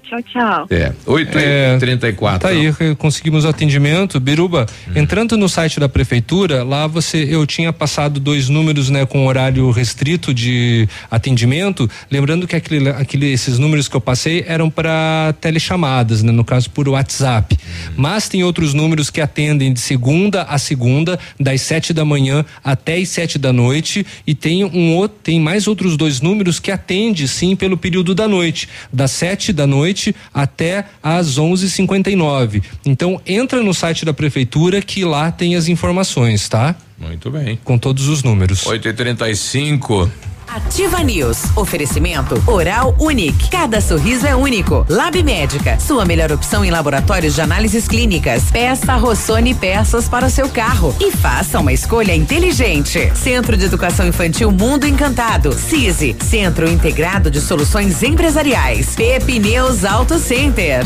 Tchau, 0.00 0.22
tchau. 0.22 0.66
É, 0.70 0.92
oito 1.06 1.38
e 1.38 1.78
trinta 1.78 2.08
e 2.08 2.12
quatro. 2.12 2.40
Tá 2.40 2.48
aí, 2.48 2.72
conseguimos 2.96 3.44
o 3.44 3.48
atendimento. 3.48 4.18
Biruba, 4.18 4.66
entrando 4.94 5.36
no 5.36 5.48
site 5.48 5.78
da 5.78 5.88
prefeitura, 5.88 6.62
lá 6.62 6.86
você, 6.86 7.26
eu 7.30 7.46
tinha 7.46 7.72
passado 7.72 8.18
dois 8.20 8.48
números, 8.48 8.90
né, 8.90 9.06
com 9.06 9.26
horário 9.26 9.70
restrito 9.70 10.34
de 10.34 10.88
atendimento. 11.10 11.88
Lembrando 12.10 12.46
que 12.46 12.56
aquele, 12.56 12.88
aquele, 12.88 13.32
esses 13.32 13.58
números 13.58 13.88
que 13.88 13.96
eu 13.96 14.00
passei 14.00 14.44
eram 14.46 14.68
para 14.70 15.34
telechamadas, 15.40 16.22
né, 16.22 16.32
no 16.32 16.44
caso 16.44 16.70
por 16.70 16.88
WhatsApp. 16.88 17.56
Mas 17.96 18.28
tem 18.28 18.42
outros 18.42 18.74
números 18.74 19.10
que 19.10 19.20
atendem 19.20 19.72
de 19.72 19.80
segunda 19.80 20.42
a 20.42 20.58
segunda, 20.58 21.18
das 21.38 21.60
sete 21.62 21.92
da 21.92 22.04
manhã 22.04 22.44
até 22.62 22.96
as 22.96 23.08
sete 23.08 23.38
da 23.38 23.52
noite. 23.52 24.06
E 24.26 24.34
tem 24.34 24.64
um 24.64 24.96
outro, 24.96 25.18
tem 25.22 25.40
mais 25.40 25.66
outros 25.66 25.96
dois 25.96 26.20
números 26.20 26.58
que 26.58 26.70
atende 26.70 27.26
sim 27.28 27.54
pelo 27.56 27.76
período 27.76 28.14
da 28.14 28.26
noite, 28.26 28.68
das 28.92 29.10
sete 29.24 29.54
da 29.54 29.66
noite 29.66 30.14
até 30.34 30.84
às 31.02 31.38
onze 31.38 31.64
e 31.66 31.70
cinquenta 31.70 32.10
e 32.10 32.16
nove. 32.16 32.62
Então 32.84 33.18
entra 33.26 33.62
no 33.62 33.72
site 33.72 34.04
da 34.04 34.12
prefeitura 34.12 34.82
que 34.82 35.02
lá 35.02 35.32
tem 35.32 35.56
as 35.56 35.66
informações, 35.66 36.46
tá? 36.46 36.76
Muito 36.98 37.30
bem. 37.30 37.58
Com 37.64 37.78
todos 37.78 38.06
os 38.06 38.22
números. 38.22 38.66
8 38.66 38.86
e 38.86 38.92
35 38.92 40.10
Ativa 40.48 41.02
News. 41.02 41.44
Oferecimento 41.56 42.42
Oral 42.46 42.94
Unique. 42.98 43.50
Cada 43.50 43.80
sorriso 43.80 44.26
é 44.26 44.34
único. 44.34 44.84
Lab 44.88 45.22
Médica. 45.22 45.78
Sua 45.78 46.04
melhor 46.04 46.32
opção 46.32 46.64
em 46.64 46.70
laboratórios 46.70 47.34
de 47.34 47.40
análises 47.40 47.88
clínicas. 47.88 48.44
Peça 48.50 48.94
Rossoni 48.96 49.54
peças 49.54 50.08
para 50.08 50.26
o 50.26 50.30
seu 50.30 50.48
carro 50.48 50.94
e 51.00 51.10
faça 51.10 51.58
uma 51.60 51.72
escolha 51.72 52.14
inteligente. 52.14 53.10
Centro 53.14 53.56
de 53.56 53.64
Educação 53.64 54.06
Infantil 54.06 54.50
Mundo 54.50 54.86
Encantado. 54.86 55.52
CISI. 55.52 56.16
Centro 56.20 56.68
Integrado 56.68 57.30
de 57.30 57.40
Soluções 57.40 58.02
Empresariais. 58.02 58.94
Pepineus 58.94 59.84
Auto 59.84 60.18
Center. 60.18 60.84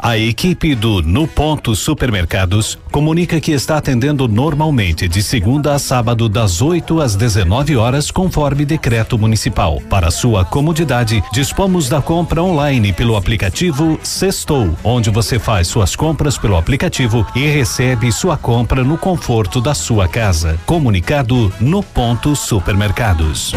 A 0.00 0.16
equipe 0.16 0.76
do 0.76 1.02
No 1.02 1.26
Ponto 1.26 1.74
Supermercados 1.74 2.78
comunica 2.92 3.40
que 3.40 3.50
está 3.50 3.78
atendendo 3.78 4.28
normalmente 4.28 5.08
de 5.08 5.22
segunda 5.22 5.74
a 5.74 5.78
sábado 5.78 6.28
das 6.28 6.62
8 6.62 7.00
às 7.00 7.16
19 7.16 7.76
horas 7.76 8.10
conforme 8.10 8.64
decreto 8.64 9.18
municipal. 9.18 9.82
Para 9.90 10.12
sua 10.12 10.44
comodidade, 10.44 11.22
dispomos 11.32 11.88
da 11.88 12.00
compra 12.00 12.42
online 12.42 12.92
pelo 12.92 13.16
aplicativo 13.16 13.98
Sextou, 14.02 14.76
onde 14.84 15.10
você 15.10 15.38
faz 15.38 15.66
suas 15.66 15.96
compras 15.96 16.38
pelo 16.38 16.56
aplicativo 16.56 17.26
e 17.34 17.46
recebe 17.46 18.12
sua 18.12 18.36
compra 18.36 18.84
no 18.84 18.96
conforto 18.96 19.60
da 19.60 19.74
sua 19.74 20.06
casa. 20.06 20.58
Comunicado 20.64 21.52
No 21.60 21.82
Ponto 21.82 22.36
Supermercados. 22.36 23.52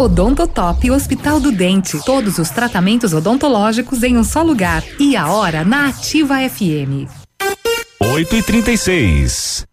Odontotop 0.00 0.90
Hospital 0.90 1.40
do 1.40 1.52
Dente. 1.52 2.02
Todos 2.06 2.38
os 2.38 2.48
tratamentos 2.48 3.12
odontológicos 3.12 4.02
em 4.02 4.16
um 4.16 4.24
só 4.24 4.42
lugar. 4.42 4.82
E 4.98 5.14
a 5.14 5.30
hora 5.30 5.62
na 5.62 5.90
Ativa 5.90 6.36
FM. 6.48 7.04
8 8.00 8.34
e 8.34 8.42
36 8.42 9.69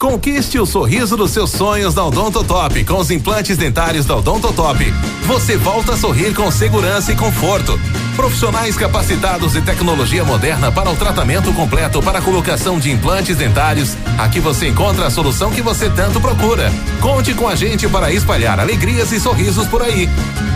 Conquiste 0.00 0.60
o 0.60 0.64
sorriso 0.64 1.16
dos 1.16 1.32
seus 1.32 1.50
sonhos 1.50 1.92
da 1.92 2.04
Odontotop 2.04 2.84
com 2.84 3.00
os 3.00 3.10
implantes 3.10 3.56
dentários 3.56 4.06
da 4.06 4.14
Odontotop. 4.14 4.78
Você 5.26 5.56
volta 5.56 5.94
a 5.94 5.96
sorrir 5.96 6.32
com 6.36 6.48
segurança 6.52 7.10
e 7.10 7.16
conforto. 7.16 7.76
Profissionais 8.14 8.76
capacitados 8.76 9.56
e 9.56 9.60
tecnologia 9.60 10.24
moderna 10.24 10.70
para 10.70 10.88
o 10.88 10.94
tratamento 10.94 11.52
completo 11.52 12.00
para 12.00 12.20
a 12.20 12.22
colocação 12.22 12.78
de 12.78 12.92
implantes 12.92 13.38
dentários. 13.38 13.96
Aqui 14.16 14.38
você 14.38 14.68
encontra 14.68 15.08
a 15.08 15.10
solução 15.10 15.50
que 15.50 15.62
você 15.62 15.90
tanto 15.90 16.20
procura. 16.20 16.72
Conte 17.00 17.34
com 17.34 17.48
a 17.48 17.56
gente 17.56 17.88
para 17.88 18.12
espalhar 18.12 18.60
alegrias 18.60 19.10
e 19.10 19.18
sorrisos 19.18 19.66
por 19.66 19.82
aí. 19.82 20.08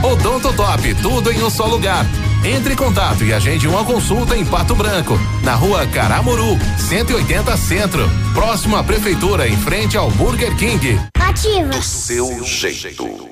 Odontotop, 0.05 0.95
tudo 1.03 1.33
em 1.33 1.43
um 1.43 1.51
só 1.51 1.67
lugar. 1.67 2.07
Entre 2.45 2.73
em 2.73 2.77
contato 2.77 3.23
e 3.23 3.33
agende 3.33 3.69
uma 3.69 3.85
consulta 3.85 4.37
em 4.37 4.45
Pato 4.45 4.75
Branco, 4.75 5.17
na 5.45 5.55
rua 5.55 5.87
Caramuru, 5.87 6.59
180 6.77 7.57
Centro, 7.57 8.11
próximo 8.35 8.77
à 8.77 8.83
Prefeitura, 8.83 9.47
em 9.47 9.57
frente 9.57 9.97
ao 9.97 10.11
Burger 10.11 10.55
King. 10.57 10.99
Ativa. 11.21 11.81
Seu 11.81 12.43
jeito. 12.43 13.32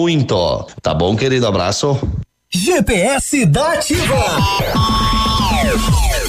Tá 0.81 0.93
bom, 0.93 1.15
querido? 1.15 1.47
Abraço. 1.47 1.99
GPS 2.49 3.45
da 3.45 3.73
Ativa. 3.73 5.00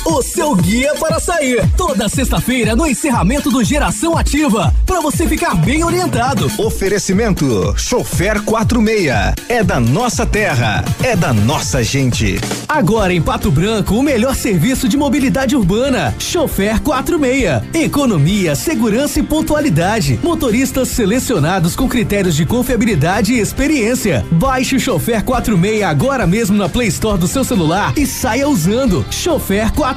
O 0.05 0.21
seu 0.21 0.53
guia 0.57 0.95
para 0.99 1.21
sair. 1.21 1.65
Toda 1.77 2.09
sexta-feira 2.09 2.75
no 2.75 2.85
encerramento 2.89 3.53
do 3.53 3.63
Geração 3.63 4.19
Ativa. 4.19 4.75
Para 4.85 5.01
você 5.01 5.29
ficar 5.29 5.55
bem 5.55 5.85
orientado. 5.85 6.51
Oferecimento: 6.59 7.73
Chofer 7.77 8.43
46. 8.43 9.35
É 9.49 9.63
da 9.63 9.79
nossa 9.79 10.27
terra. 10.27 10.85
É 11.05 11.15
da 11.15 11.33
nossa 11.33 11.85
gente. 11.85 12.41
Agora 12.69 13.15
em 13.15 13.23
Pato 13.23 13.49
Branco, 13.49 13.95
o 13.95 14.03
melhor 14.03 14.35
serviço 14.35 14.89
de 14.89 14.97
mobilidade 14.97 15.55
urbana. 15.55 16.13
Chofer 16.19 16.83
46. 16.83 17.63
Economia, 17.73 18.57
segurança 18.57 19.21
e 19.21 19.23
pontualidade. 19.23 20.19
Motoristas 20.21 20.89
selecionados 20.89 21.77
com 21.77 21.89
critérios 21.89 22.35
de 22.35 22.45
confiabilidade 22.45 23.35
e 23.35 23.39
experiência. 23.39 24.27
Baixe 24.33 24.75
o 24.75 24.81
Chofer 24.81 25.23
46 25.23 25.85
agora 25.85 26.27
mesmo 26.27 26.57
na 26.57 26.69
Play 26.69 26.89
Store 26.89 27.19
do 27.19 27.29
seu 27.29 27.45
celular 27.45 27.93
e 27.97 28.05
saia 28.05 28.49
usando. 28.49 29.07
Chofer 29.09 29.73
46. 29.73 29.92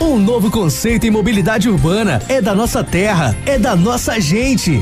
Um 0.00 0.18
novo 0.18 0.50
conceito 0.50 1.06
em 1.06 1.10
mobilidade 1.10 1.68
urbana. 1.68 2.20
É 2.28 2.42
da 2.42 2.54
nossa 2.54 2.82
terra. 2.82 3.36
É 3.46 3.58
da 3.58 3.76
nossa 3.76 4.20
gente. 4.20 4.80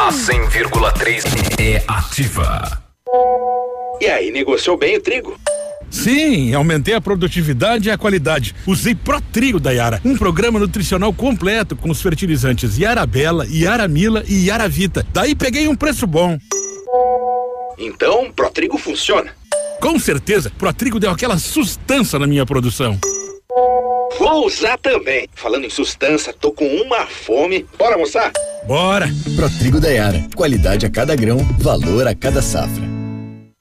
A 0.00 0.10
100,3 0.10 1.24
é 1.60 1.82
ativa. 1.86 2.82
E 4.00 4.06
aí, 4.06 4.32
negociou 4.32 4.76
bem 4.76 4.96
o 4.96 5.00
trigo? 5.00 5.38
Sim, 5.88 6.52
aumentei 6.52 6.94
a 6.94 7.00
produtividade 7.00 7.88
e 7.88 7.92
a 7.92 7.96
qualidade. 7.96 8.52
Usei 8.66 8.96
Protrigo 8.96 9.60
da 9.60 9.70
Yara, 9.70 10.00
um 10.04 10.16
programa 10.16 10.58
nutricional 10.58 11.12
completo 11.12 11.76
com 11.76 11.88
os 11.88 12.02
fertilizantes 12.02 12.76
Yara 12.76 13.06
Bela, 13.06 13.46
Yara 13.48 13.86
Mila 13.86 14.24
e 14.26 14.48
Yara 14.48 14.68
Vita. 14.68 15.06
Daí 15.12 15.36
peguei 15.36 15.68
um 15.68 15.76
preço 15.76 16.04
bom. 16.04 16.36
Então, 17.78 18.32
Protrigo 18.32 18.76
funciona. 18.76 19.30
Com 19.84 19.98
certeza, 19.98 20.50
Protrigo 20.56 20.98
deu 20.98 21.10
aquela 21.10 21.38
sustância 21.38 22.18
na 22.18 22.26
minha 22.26 22.46
produção. 22.46 22.98
Vou 24.18 24.46
usar 24.46 24.78
também. 24.78 25.28
Falando 25.34 25.66
em 25.66 25.70
sustância, 25.70 26.32
tô 26.32 26.52
com 26.52 26.64
uma 26.64 27.04
fome. 27.04 27.66
Bora 27.78 27.92
almoçar? 27.92 28.32
Bora! 28.66 29.10
Protrigo 29.36 29.78
da 29.78 29.90
Yara. 29.90 30.26
Qualidade 30.34 30.86
a 30.86 30.90
cada 30.90 31.14
grão, 31.14 31.36
valor 31.58 32.08
a 32.08 32.14
cada 32.14 32.40
safra. 32.40 32.93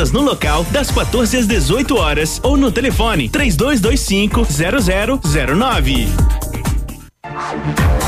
vendas 0.00 0.12
no 0.12 0.22
local 0.22 0.64
das 0.72 0.90
14 0.90 1.36
às 1.36 1.46
18 1.46 1.96
horas 1.96 2.40
ou 2.42 2.56
no 2.56 2.72
telefone 2.72 3.28
3225 3.28 4.46
0009. 5.20 6.69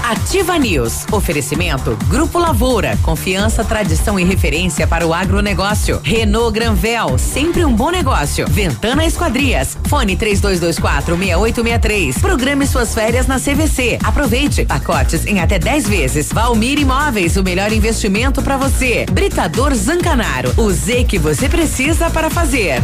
Ativa 0.04 0.58
News. 0.58 1.06
Oferecimento 1.10 1.96
Grupo 2.08 2.38
Lavoura. 2.38 2.98
Confiança, 3.02 3.64
tradição 3.64 4.18
e 4.18 4.24
referência 4.24 4.86
para 4.86 5.06
o 5.06 5.14
agronegócio. 5.14 6.00
Renault 6.02 6.52
Granvel. 6.52 7.16
Sempre 7.18 7.64
um 7.64 7.74
bom 7.74 7.90
negócio. 7.90 8.46
Ventana 8.48 9.04
Esquadrias. 9.06 9.76
Fone 9.88 10.16
3224 10.16 11.16
6863. 11.16 12.18
Programe 12.18 12.66
suas 12.66 12.94
férias 12.94 13.26
na 13.26 13.38
CVC. 13.38 13.98
Aproveite. 14.02 14.64
Pacotes 14.64 15.24
em 15.26 15.40
até 15.40 15.58
10 15.58 15.88
vezes. 15.88 16.32
Valmir 16.32 16.78
Imóveis. 16.78 17.36
O 17.36 17.42
melhor 17.42 17.72
investimento 17.72 18.42
para 18.42 18.56
você. 18.56 19.06
Britador 19.10 19.74
Zancanaro. 19.74 20.52
O 20.56 20.70
Z 20.70 21.04
que 21.04 21.18
você 21.18 21.48
precisa 21.48 22.10
para 22.10 22.28
fazer. 22.28 22.82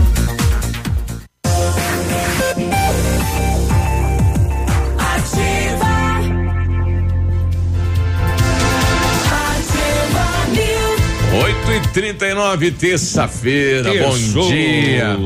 Oito 11.43 11.73
e 11.73 11.81
trinta 11.93 12.27
e 12.27 12.35
nove, 12.35 12.70
terça-feira, 12.70 13.90
bom 14.05 14.48
dia. 14.48 15.16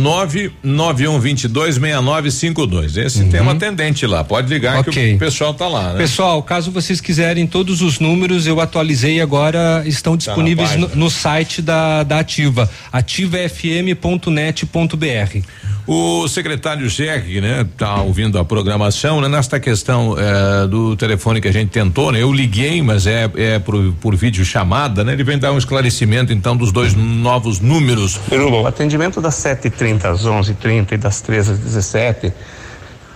991226952. 0.63 2.99
Esse 2.99 3.23
uhum. 3.23 3.31
tem 3.31 3.41
uma 3.41 3.53
atendente 3.53 4.07
lá, 4.07 4.23
pode 4.23 4.53
ligar 4.53 4.81
okay. 4.81 5.11
que 5.11 5.15
o 5.15 5.19
pessoal 5.19 5.55
tá 5.55 5.67
lá, 5.67 5.95
né? 5.95 5.99
Pessoal, 5.99 6.43
caso 6.43 6.71
vocês 6.71 7.01
quiserem 7.01 7.47
todos 7.47 7.81
os 7.81 7.99
números, 7.99 8.47
eu 8.47 8.61
atualizei 8.61 9.19
agora 9.21 9.83
estão 9.87 10.13
tá 10.13 10.19
disponíveis 10.19 10.71
tá 10.71 10.77
no, 10.77 10.91
no, 10.95 11.11
site 11.11 11.63
da, 11.63 12.03
da 12.03 12.19
Ativa, 12.19 12.69
ativafm.net.br. 12.93 15.41
O 15.87 16.27
secretário 16.27 16.91
Cheque, 16.91 17.41
né, 17.41 17.65
tá 17.77 18.03
ouvindo 18.03 18.41
a 18.41 18.45
programação, 18.45 19.21
né, 19.21 19.29
nesta 19.29 19.61
questão 19.61 20.17
eh, 20.19 20.67
do 20.67 20.97
telefone 20.97 21.41
que 21.41 21.47
a 21.47 21.53
gente 21.53 21.69
tentou, 21.69 22.11
né, 22.11 22.21
eu 22.21 22.33
liguei, 22.33 22.83
mas 22.83 23.07
é, 23.07 23.31
é 23.37 23.61
por, 23.61 23.93
por 24.01 24.17
vídeo 24.17 24.45
chamada, 24.45 25.05
né, 25.05 25.13
ele 25.13 25.23
vem 25.23 25.39
dar 25.39 25.53
um 25.53 25.59
esclarecimento 25.59 26.33
então 26.33 26.57
dos 26.67 26.73
dois 26.73 26.95
novos 26.95 27.61
números. 27.61 28.21
O 28.31 28.67
atendimento 28.67 29.21
das 29.21 29.35
7h30 29.37 30.05
às 30.05 30.27
11h30 30.27 30.93
e 30.93 30.97
das 30.97 31.21
13 31.21 31.53
às 31.53 31.59
17 31.59 32.33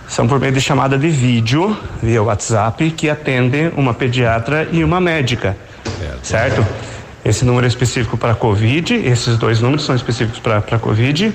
são 0.07 0.27
por 0.27 0.39
meio 0.39 0.53
de 0.53 0.61
chamada 0.61 0.97
de 0.97 1.09
vídeo 1.09 1.75
via 2.01 2.21
WhatsApp 2.23 2.91
que 2.91 3.09
atende 3.09 3.71
uma 3.75 3.93
pediatra 3.93 4.67
e 4.71 4.83
uma 4.83 5.01
médica, 5.01 5.57
certo? 5.99 6.25
certo? 6.25 6.67
Esse 7.25 7.45
número 7.45 7.65
é 7.65 7.67
específico 7.67 8.17
para 8.17 8.33
Covid, 8.35 8.95
esses 8.95 9.37
dois 9.37 9.59
números 9.59 9.85
são 9.85 9.95
específicos 9.95 10.39
para 10.39 10.79
Covid 10.79 11.33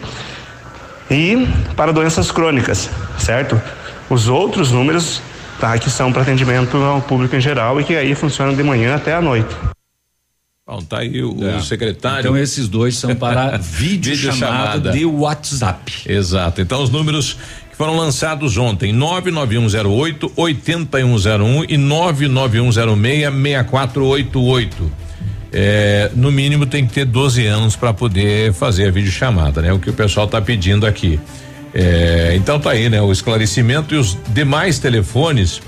e 1.11 1.49
para 1.77 1.93
doenças 1.93 2.31
crônicas, 2.31 2.91
certo? 3.19 3.61
Os 4.09 4.29
outros 4.29 4.73
números 4.73 5.21
tá, 5.61 5.79
que 5.79 5.91
são 5.91 6.13
para 6.13 6.23
atendimento 6.23 6.77
ao 6.79 7.01
público 7.03 7.37
em 7.37 7.41
geral 7.41 7.81
e 7.81 7.85
que 7.85 7.95
aí 7.95 8.15
funcionam 8.15 8.55
de 8.55 8.63
manhã 8.63 8.95
até 8.95 9.15
à 9.15 9.21
noite. 9.21 9.55
Bom, 10.67 10.83
tá 10.83 10.99
aí 10.99 11.23
o, 11.23 11.49
é. 11.49 11.57
o 11.57 11.63
secretário. 11.63 12.21
Então 12.21 12.37
esses 12.37 12.67
dois 12.67 12.97
são 12.97 13.15
para 13.15 13.57
vídeo, 13.63 14.17
chamada 14.17 14.91
de 14.91 15.05
WhatsApp. 15.05 15.93
Exato. 16.05 16.61
Então 16.61 16.83
os 16.83 16.91
números 16.91 17.37
que 17.71 17.77
foram 17.77 17.97
lançados 17.97 18.57
ontem: 18.57 18.93
99108 18.93 20.33
8101 20.35 21.65
e 21.69 21.77
99106 21.77 23.33
6488 23.33 24.93
é, 25.53 26.11
no 26.17 26.33
mínimo 26.33 26.67
tem 26.67 26.85
que 26.85 26.93
ter 26.93 27.05
12 27.05 27.47
anos 27.47 27.77
para 27.77 27.95
poder 27.95 28.53
fazer 28.53 28.89
a 28.89 28.91
videochamada, 28.91 29.63
né? 29.63 29.73
O 29.73 29.79
que 29.79 29.91
o 29.91 29.93
pessoal 29.93 30.27
está 30.27 30.41
pedindo 30.41 30.85
aqui. 30.85 31.21
É, 31.73 32.33
então 32.35 32.59
tá 32.59 32.73
aí, 32.73 32.91
né? 32.91 33.01
O 33.01 33.13
esclarecimento 33.13 33.95
e 33.95 33.99
os 33.99 34.19
demais 34.31 34.79
telefones. 34.81 35.63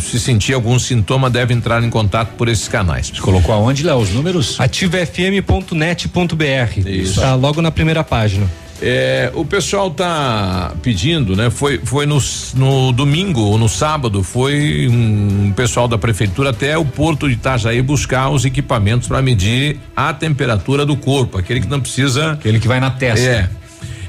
se 0.00 0.18
sentir 0.18 0.54
algum 0.54 0.78
sintoma 0.78 1.28
deve 1.28 1.52
entrar 1.52 1.84
em 1.84 1.90
contato 1.90 2.30
por 2.36 2.48
esses 2.48 2.66
canais. 2.66 3.08
Você 3.08 3.20
colocou 3.20 3.54
aonde 3.54 3.82
lá 3.82 3.94
os 3.94 4.08
números? 4.10 4.58
ativafm.net.br. 4.58 6.88
Isso. 6.88 7.20
Tá 7.20 7.34
logo 7.34 7.60
na 7.60 7.70
primeira 7.70 8.02
página. 8.02 8.50
É, 8.82 9.30
o 9.34 9.44
pessoal 9.44 9.90
tá 9.90 10.72
pedindo, 10.82 11.36
né? 11.36 11.50
Foi, 11.50 11.78
foi 11.84 12.06
no, 12.06 12.18
no 12.54 12.92
domingo 12.92 13.40
ou 13.40 13.58
no 13.58 13.68
sábado, 13.68 14.22
foi 14.22 14.88
um 14.90 15.52
pessoal 15.52 15.86
da 15.86 15.98
prefeitura 15.98 16.50
até 16.50 16.78
o 16.78 16.84
porto 16.84 17.28
de 17.28 17.34
Itajaí 17.34 17.82
buscar 17.82 18.30
os 18.30 18.44
equipamentos 18.44 19.06
para 19.06 19.20
medir 19.20 19.78
a 19.94 20.14
temperatura 20.14 20.86
do 20.86 20.96
corpo, 20.96 21.38
aquele 21.38 21.60
que 21.60 21.68
não 21.68 21.80
precisa. 21.80 22.32
Aquele 22.32 22.58
que 22.58 22.68
vai 22.68 22.80
na 22.80 22.90
testa. 22.90 23.26
É 23.26 23.59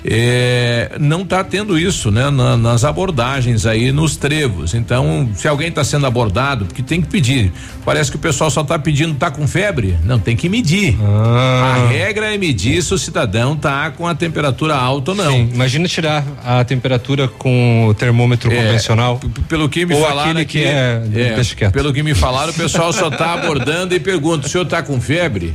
é, 0.03 0.91
não 0.99 1.21
está 1.21 1.43
tendo 1.43 1.77
isso, 1.77 2.11
né? 2.11 2.29
Na, 2.29 2.57
nas 2.57 2.83
abordagens 2.83 3.65
aí 3.65 3.91
nos 3.91 4.15
trevos. 4.15 4.73
Então, 4.73 5.29
se 5.35 5.47
alguém 5.47 5.69
está 5.69 5.83
sendo 5.83 6.05
abordado, 6.05 6.65
porque 6.65 6.81
tem 6.81 7.01
que 7.01 7.07
pedir. 7.07 7.51
Parece 7.85 8.09
que 8.09 8.17
o 8.17 8.19
pessoal 8.19 8.49
só 8.49 8.61
está 8.61 8.77
pedindo, 8.79 9.15
tá 9.15 9.29
com 9.29 9.47
febre? 9.47 9.97
Não, 10.03 10.19
tem 10.19 10.35
que 10.35 10.49
medir. 10.49 10.97
Ah. 11.01 11.75
A 11.75 11.87
regra 11.87 12.33
é 12.33 12.37
medir 12.37 12.81
se 12.81 12.93
o 12.93 12.97
cidadão 12.97 13.55
tá 13.55 13.91
com 13.91 14.07
a 14.07 14.15
temperatura 14.15 14.75
alta 14.75 15.11
ou 15.11 15.17
não. 15.17 15.31
Sim, 15.31 15.49
imagina 15.53 15.87
tirar 15.87 16.25
a 16.43 16.63
temperatura 16.63 17.27
com 17.27 17.87
o 17.87 17.93
termômetro 17.93 18.51
é, 18.51 18.55
convencional. 18.55 19.19
Pelo 19.47 19.69
que 19.69 19.85
me 19.85 19.93
ou 19.93 20.01
falaram 20.01 20.41
aqui, 20.41 20.59
que 20.59 20.63
é, 20.63 21.01
é 21.15 21.69
pelo 21.69 21.93
que 21.93 22.03
me 22.03 22.13
falaram, 22.13 22.51
o 22.51 22.55
pessoal 22.55 22.91
só 22.91 23.09
está 23.09 23.33
abordando 23.33 23.93
e 23.95 23.99
pergunta: 23.99 24.47
o 24.47 24.49
senhor 24.49 24.63
está 24.63 24.81
com 24.81 24.99
febre? 24.99 25.53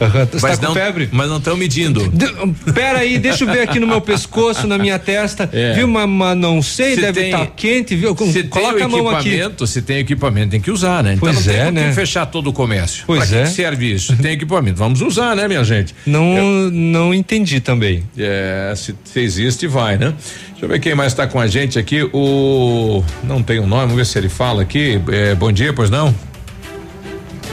Uhum. 0.00 0.40
Mas 0.40 0.58
tá 0.58 0.68
não, 0.68 0.74
febre? 0.74 1.08
Mas 1.10 1.28
não 1.28 1.38
estão 1.38 1.56
medindo. 1.56 2.08
De, 2.08 2.72
pera 2.72 3.00
aí, 3.00 3.18
deixa 3.18 3.44
eu 3.44 3.48
ver 3.48 3.62
aqui 3.62 3.80
no 3.80 3.86
meu 3.86 4.00
pescoço, 4.00 4.66
na 4.66 4.78
minha 4.78 4.98
testa. 4.98 5.48
É. 5.52 5.74
Viu, 5.74 5.88
mas, 5.88 6.08
mas 6.08 6.36
não 6.36 6.62
sei, 6.62 6.94
se 6.94 7.00
deve 7.00 7.26
estar 7.26 7.38
tá 7.38 7.46
quente, 7.46 7.96
viu? 7.96 8.16
Se 8.16 8.44
Coloca 8.44 8.84
a 8.84 8.88
mão 8.88 9.08
aqui. 9.08 9.40
Se 9.66 9.82
tem 9.82 9.98
equipamento, 9.98 10.50
tem 10.50 10.60
que 10.60 10.70
usar, 10.70 11.02
né? 11.02 11.14
Então 11.14 11.32
pois 11.32 11.46
não 11.46 11.52
é, 11.52 11.64
tem, 11.64 11.72
né? 11.72 11.88
que 11.88 11.94
fechar 11.94 12.26
todo 12.26 12.48
o 12.50 12.52
comércio. 12.52 13.04
Pois 13.06 13.28
pra 13.28 13.38
é. 13.38 13.42
que 13.42 13.50
serve 13.50 13.92
isso? 13.92 14.16
Tem 14.16 14.32
equipamento. 14.32 14.78
Vamos 14.78 15.00
usar, 15.00 15.34
né, 15.34 15.48
minha 15.48 15.64
gente? 15.64 15.94
Não, 16.06 16.36
eu, 16.36 16.70
não 16.70 17.14
entendi 17.14 17.60
também. 17.60 18.04
É, 18.16 18.72
se, 18.76 18.94
se 19.04 19.20
existe, 19.20 19.66
vai, 19.66 19.96
né? 19.96 20.14
Deixa 20.50 20.64
eu 20.64 20.68
ver 20.68 20.80
quem 20.80 20.94
mais 20.94 21.12
está 21.12 21.26
com 21.26 21.40
a 21.40 21.46
gente 21.46 21.78
aqui. 21.78 22.02
O. 22.12 23.02
Não 23.22 23.42
tem 23.42 23.58
o 23.58 23.62
um 23.62 23.66
nome, 23.66 23.82
vamos 23.82 23.96
ver 23.96 24.06
se 24.06 24.18
ele 24.18 24.28
fala 24.28 24.62
aqui. 24.62 25.00
É, 25.10 25.34
bom 25.34 25.52
dia, 25.52 25.72
pois 25.72 25.90
não? 25.90 26.14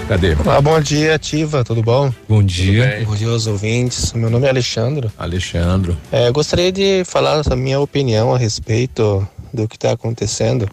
Cadê? 0.08 0.36
Olá, 0.36 0.62
bom 0.62 0.80
dia, 0.80 1.16
Ativa, 1.16 1.64
tudo 1.64 1.82
bom? 1.82 2.14
Bom 2.30 2.44
dia. 2.44 3.04
Bom 3.08 3.16
dia 3.16 3.28
aos 3.28 3.48
ouvintes. 3.48 4.14
Meu 4.14 4.30
nome 4.30 4.46
é 4.46 4.50
Alexandre. 4.52 5.10
Alexandre. 5.18 5.98
É, 6.12 6.30
gostaria 6.30 6.72
de 6.72 7.04
falar 7.04 7.42
a 7.50 7.56
minha 7.56 7.80
opinião 7.80 8.32
a 8.32 8.38
respeito 8.38 9.28
do 9.52 9.68
que 9.68 9.76
está 9.76 9.94
acontecendo. 9.94 10.70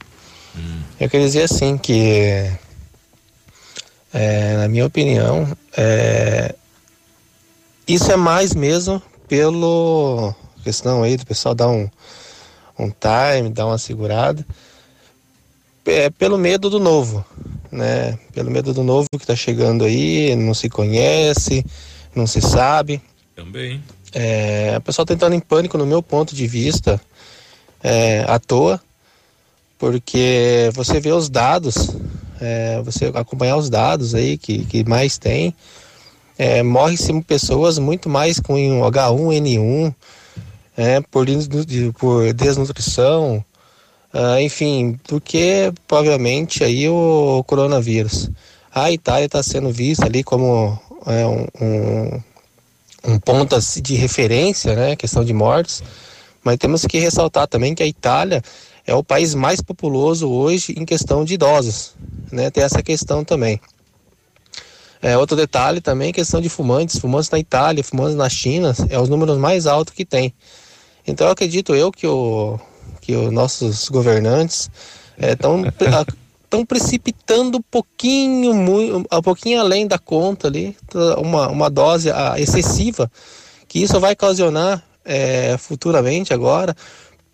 Hum. 0.55 0.83
Eu 1.01 1.09
queria 1.09 1.25
dizer 1.25 1.45
assim 1.45 1.79
que, 1.79 2.47
é, 4.13 4.57
na 4.59 4.69
minha 4.69 4.85
opinião, 4.85 5.49
é, 5.75 6.55
isso 7.89 8.13
é 8.13 8.17
mais 8.17 8.55
mesmo 8.55 9.01
pelo 9.27 10.35
questão 10.63 11.03
aí 11.03 11.17
do 11.17 11.25
pessoal 11.25 11.55
dar 11.55 11.69
um, 11.69 11.89
um 12.79 12.91
time, 12.91 13.49
dar 13.49 13.65
uma 13.65 13.79
segurada, 13.79 14.45
é, 15.87 16.11
pelo 16.11 16.37
medo 16.37 16.69
do 16.69 16.79
novo 16.79 17.25
né? 17.73 18.19
Pelo 18.35 18.51
medo 18.51 18.75
do 18.75 18.85
novo 18.85 19.09
que 19.17 19.25
está 19.25 19.35
chegando 19.35 19.85
aí, 19.85 20.37
não 20.37 20.53
se 20.53 20.69
conhece, 20.69 21.65
não 22.15 22.27
se 22.27 22.41
sabe. 22.43 23.01
Também. 23.35 23.83
É, 24.13 24.75
o 24.77 24.81
pessoal 24.83 25.07
tá 25.07 25.15
entrando 25.15 25.35
em 25.35 25.41
pânico, 25.41 25.79
no 25.79 25.87
meu 25.87 26.03
ponto 26.03 26.35
de 26.35 26.47
vista, 26.47 27.01
é, 27.83 28.25
à 28.29 28.39
toa, 28.39 28.79
porque 29.79 30.71
você 30.75 31.01
vê 31.01 31.13
os 31.13 31.31
dados, 31.31 31.97
é, 32.39 32.83
você 32.83 33.07
acompanhar 33.15 33.57
os 33.57 33.71
dados 33.71 34.15
aí 34.15 34.37
que, 34.37 34.67
que 34.67 34.85
mais 34.85 35.17
tem, 35.17 35.55
é, 36.39 36.63
morre-se 36.63 37.13
pessoas 37.23 37.79
muito 37.79 38.09
mais 38.09 38.39
com 38.39 38.55
H1N1, 38.55 39.95
é, 40.77 41.01
por, 41.01 41.27
por 41.99 42.33
desnutrição, 42.35 43.45
ah, 44.13 44.41
enfim, 44.43 44.99
do 45.09 45.21
que 45.21 45.73
provavelmente 45.89 46.63
aí 46.63 46.89
o 46.89 47.43
coronavírus. 47.47 48.31
A 48.75 48.91
Itália 48.91 49.27
está 49.27 49.43
sendo 49.43 49.71
vista 49.71 50.07
ali 50.07 50.23
como 50.23 50.79
é, 51.07 51.27
um, 51.27 51.47
um, 51.61 52.23
um 53.05 53.19
ponto 53.19 53.59
de 53.81 53.95
referência, 53.95 54.75
né, 54.75 54.97
questão 54.97 55.25
de 55.25 55.33
mortes, 55.33 55.83
mas 56.45 56.57
temos 56.59 56.85
que 56.85 56.99
ressaltar 56.99 57.47
também 57.47 57.75
que 57.75 57.83
a 57.83 57.87
Itália 57.87 58.43
é 58.87 58.95
o 58.95 59.05
país 59.05 59.35
mais 59.35 59.61
populoso 59.61 60.29
hoje 60.29 60.75
em 60.77 60.85
questão 60.85 61.25
de 61.25 61.35
idosos, 61.35 61.95
né, 62.31 62.51
tem 62.51 62.63
essa 62.65 62.83
questão 62.83 63.25
também. 63.25 63.61
É, 65.01 65.19
outro 65.19 65.37
detalhe 65.37 65.81
também, 65.81 66.13
questão 66.13 66.41
de 66.41 66.49
fumantes, 66.49 66.99
fumantes 66.99 67.29
na 67.29 67.39
Itália, 67.39 67.83
fumantes 67.83 68.15
na 68.15 68.29
China, 68.29 68.73
é 68.89 68.99
os 69.01 69.09
números 69.09 69.37
mais 69.37 69.67
altos 69.67 69.95
que 69.95 70.05
tem. 70.05 70.33
Então 71.05 71.29
acredito 71.29 71.75
eu 71.75 71.91
que, 71.91 72.07
o, 72.07 72.59
que 73.03 73.15
os 73.15 73.31
nossos 73.31 73.91
governantes 73.91 74.71
estão 75.19 75.63
é, 75.67 75.71
estão 76.45 76.65
precipitando 76.65 77.59
um 77.59 77.63
pouquinho, 77.63 78.53
um 78.53 79.23
pouquinho 79.23 79.61
além 79.61 79.87
da 79.87 79.99
conta 79.99 80.49
ali, 80.49 80.77
uma, 81.19 81.49
uma 81.49 81.71
dose 81.71 82.11
excessiva, 82.37 83.11
que 83.67 83.83
isso 83.83 83.99
vai 83.99 84.13
ocasionar 84.13 84.83
é, 85.05 85.57
futuramente 85.59 86.33
agora 86.33 86.77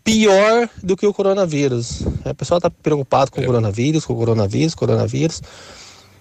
pior 0.09 0.71
do 0.83 0.97
que 0.97 1.07
o 1.07 1.13
coronavírus. 1.13 2.01
O 2.01 2.35
pessoal 2.35 2.57
está 2.57 2.71
preocupado 2.71 3.31
com 3.31 3.43
o 3.43 3.45
coronavírus, 3.45 4.07
com 4.07 4.15
o 4.15 4.17
coronavírus, 4.17 4.75
coronavírus. 4.75 5.43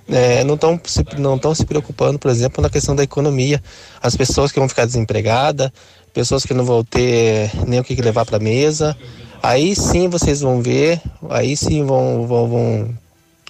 É, 0.10 0.44
não 0.44 0.56
estão 0.56 0.80
se, 0.84 1.06
não 1.18 1.56
se 1.56 1.66
preocupando, 1.66 2.20
por 2.20 2.30
exemplo, 2.30 2.62
na 2.62 2.70
questão 2.70 2.94
da 2.94 3.04
economia. 3.04 3.64
As 4.02 4.14
pessoas 4.14 4.52
que 4.52 4.60
vão 4.60 4.68
ficar 4.68 4.86
desempregadas, 4.86 5.72
pessoas 6.14 6.44
que 6.44 6.54
não 6.54 6.66
vão 6.66 6.84
ter 6.84 7.50
nem 7.66 7.80
o 7.80 7.84
que 7.84 7.96
levar 7.96 8.26
para 8.26 8.36
a 8.36 8.42
mesa. 8.42 8.98
Aí 9.42 9.76
sim 9.76 10.10
vocês 10.10 10.42
vão 10.42 10.62
ver, 10.62 11.02
aí 11.30 11.56
sim 11.56 11.86
vão, 11.86 12.28
vão, 12.28 12.48
vão, 12.48 12.98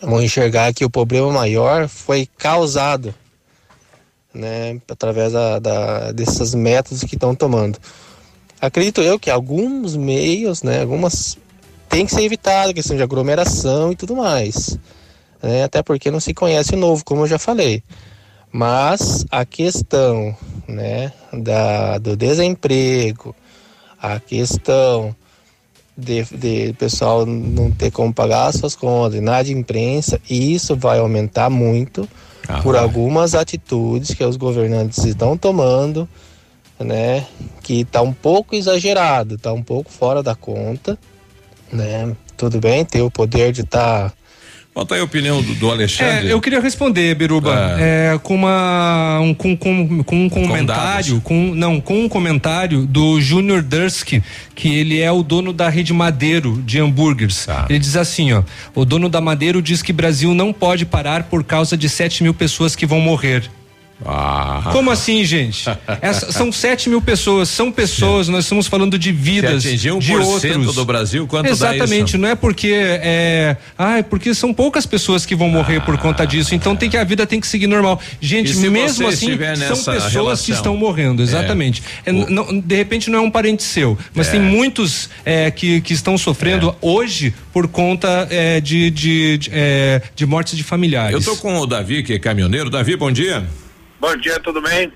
vão 0.02 0.22
enxergar 0.22 0.74
que 0.74 0.86
o 0.86 0.90
problema 0.90 1.32
maior 1.32 1.88
foi 1.88 2.28
causado 2.38 3.14
né, 4.34 4.80
através 4.90 5.34
da, 5.34 5.60
da, 5.60 6.12
desses 6.12 6.54
métodos 6.54 7.04
que 7.04 7.16
estão 7.16 7.34
tomando. 7.34 7.80
Acredito 8.62 9.02
eu 9.02 9.20
que 9.20 9.30
alguns 9.30 9.96
meios, 9.96 10.64
né, 10.64 10.82
algumas 10.82 11.38
tem 11.90 12.06
que 12.06 12.14
ser 12.14 12.24
evitado, 12.24 12.74
questão 12.74 12.96
de 12.96 13.04
aglomeração 13.04 13.92
e 13.92 13.96
tudo 13.96 14.16
mais. 14.16 14.78
Né, 15.42 15.64
até 15.64 15.82
porque 15.82 16.12
não 16.12 16.20
se 16.20 16.34
conhece 16.34 16.74
o 16.74 16.78
novo, 16.78 17.04
como 17.04 17.22
eu 17.22 17.28
já 17.28 17.40
falei. 17.40 17.82
Mas 18.52 19.26
a 19.30 19.46
questão 19.46 20.36
né, 20.68 21.12
da, 21.34 21.98
do 21.98 22.16
desemprego, 22.16 23.36
a 24.00 24.20
questão 24.20 25.16
de, 25.98 26.24
de 26.24 26.74
pessoal 26.74 27.26
não 27.26 27.72
ter 27.72 27.90
como 27.90 28.14
pagar 28.14 28.48
as 28.48 28.56
suas 28.56 28.76
contas, 28.76 29.20
nada 29.20 29.46
de 29.46 29.54
imprensa, 29.54 30.22
e 30.30 30.54
isso 30.54 30.76
vai 30.76 31.00
aumentar 31.00 31.50
muito 31.50 32.08
ah, 32.48 32.62
por 32.62 32.76
algumas 32.76 33.34
atitudes 33.34 34.14
que 34.14 34.24
os 34.24 34.38
governantes 34.38 35.04
estão 35.04 35.36
tomando, 35.36 36.08
né, 36.80 37.26
que 37.64 37.82
está 37.82 38.02
um 38.02 38.14
pouco 38.14 38.56
exagerado, 38.56 39.36
está 39.36 39.52
um 39.52 39.64
pouco 39.64 39.92
fora 39.92 40.22
da 40.22 40.36
conta, 40.36 40.98
né, 41.74 42.16
tudo 42.38 42.60
bem, 42.60 42.86
ter 42.86 43.02
o 43.02 43.10
poder 43.10 43.52
de 43.52 43.62
estar 43.62 44.12
tá 44.12 44.14
Conta 44.78 44.94
aí 44.94 45.02
a 45.02 45.04
opinião 45.04 45.42
do, 45.42 45.56
do 45.56 45.72
Alexandre. 45.72 46.28
É, 46.28 46.32
eu 46.32 46.40
queria 46.40 46.62
responder, 46.62 47.16
Biruba, 47.16 47.76
é. 47.80 48.14
É, 48.14 48.20
com 48.20 48.36
uma 48.36 49.20
um, 49.20 49.34
com, 49.34 49.58
com, 49.58 50.04
com 50.04 50.26
um 50.26 50.30
comentário, 50.30 51.20
com, 51.22 51.52
não, 51.56 51.82
com 51.82 52.02
um 52.02 52.08
comentário 52.08 52.86
do 52.86 53.20
Júnior 53.20 53.64
Dursky, 53.64 54.22
que 54.54 54.76
ele 54.76 55.02
é 55.02 55.12
o 55.12 55.24
dono 55.24 55.52
da 55.52 55.68
rede 55.68 55.92
Madeiro 55.94 56.62
de 56.64 56.80
hambúrgueres. 56.80 57.48
Tá. 57.48 57.66
Ele 57.68 57.80
diz 57.80 57.96
assim, 57.96 58.34
ó, 58.34 58.44
o 58.76 58.86
dono 58.86 59.10
da 59.10 59.20
Madeiro 59.20 59.64
diz 59.64 59.82
que 59.82 59.92
Brasil 59.92 60.36
não 60.36 60.54
pode 60.54 60.86
parar 60.86 61.24
por 61.24 61.44
causa 61.44 61.76
de 61.76 61.90
7 61.90 62.22
mil 62.22 62.36
pessoas 62.36 62.76
que 62.76 62.86
vão 62.86 63.02
morrer. 63.02 63.50
Ah. 64.06 64.70
Como 64.72 64.92
assim, 64.92 65.26
gente? 65.26 65.66
Essa, 66.02 66.30
são 66.34 66.52
7 66.52 66.90
mil 66.90 67.02
pessoas, 67.02 67.50
são 67.50 67.72
pessoas, 67.72 68.28
nós 68.28 68.46
estamos 68.46 68.68
falando 68.68 68.98
de 68.98 69.12
vidas 69.12 69.64
de 69.64 69.90
outros. 69.90 70.76
do 70.76 70.86
Brasil, 70.86 71.26
quanto 71.28 71.50
Exatamente, 71.50 72.18
não 72.18 72.30
é 72.30 72.36
porque 72.36 72.72
é, 72.74 73.58
ah, 73.78 73.98
é 73.98 74.04
porque 74.04 74.34
são 74.36 74.54
poucas 74.54 74.86
pessoas 74.86 75.26
que 75.26 75.36
vão 75.36 75.50
morrer 75.50 75.78
ah. 75.78 75.82
por 75.82 75.98
conta 75.98 76.26
disso, 76.26 76.54
então 76.54 76.76
tem 76.76 76.90
que 76.90 76.98
a 76.98 77.04
vida 77.04 77.26
tem 77.26 77.40
que 77.40 77.48
seguir 77.48 77.68
normal. 77.68 78.00
Gente, 78.22 78.56
mesmo 78.56 79.08
assim, 79.08 79.38
são 79.56 79.94
pessoas 79.94 80.14
relação? 80.14 80.46
que 80.46 80.52
estão 80.52 80.78
morrendo, 80.78 81.24
exatamente. 81.24 81.82
É. 82.06 82.10
É, 82.10 82.14
não, 82.14 82.60
de 82.60 82.76
repente 82.76 83.10
não 83.10 83.20
é 83.20 83.22
um 83.22 83.32
parente 83.32 83.64
seu, 83.64 83.98
mas 84.14 84.30
tem 84.30 84.40
é. 84.40 84.44
muitos 84.44 85.10
é, 85.26 85.50
que, 85.50 85.82
que 85.82 85.94
estão 85.94 86.18
sofrendo 86.18 86.70
é. 86.70 86.76
hoje 86.82 87.34
por 87.52 87.68
conta 87.68 88.28
de, 88.62 88.92
de, 88.92 89.38
de, 89.38 89.52
de 90.16 90.26
mortes 90.26 90.56
de 90.56 90.64
familiares. 90.64 91.14
Eu 91.14 91.22
tô 91.22 91.40
com 91.42 91.58
o 91.58 91.66
Davi, 91.66 92.04
que 92.04 92.14
é 92.14 92.20
caminhoneiro. 92.20 92.70
Davi, 92.70 92.96
bom 92.96 93.12
dia. 93.12 93.44
Bom 94.00 94.16
dia, 94.18 94.40
tudo 94.40 94.62
bem? 94.62 94.92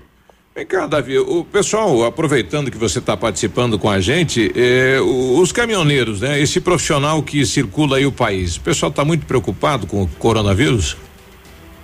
Vem 0.54 0.66
cá, 0.66 0.86
Davi, 0.86 1.18
o 1.18 1.44
pessoal, 1.44 2.04
aproveitando 2.04 2.70
que 2.70 2.76
você 2.76 2.98
está 2.98 3.16
participando 3.16 3.78
com 3.78 3.90
a 3.90 4.00
gente, 4.00 4.52
eh, 4.54 5.00
os 5.00 5.50
caminhoneiros, 5.50 6.20
né? 6.20 6.38
Esse 6.38 6.60
profissional 6.60 7.22
que 7.22 7.44
circula 7.46 7.96
aí 7.96 8.04
o 8.04 8.12
país, 8.12 8.56
o 8.56 8.60
pessoal 8.60 8.90
está 8.90 9.02
muito 9.02 9.24
preocupado 9.24 9.86
com 9.86 10.02
o 10.02 10.08
coronavírus? 10.18 10.96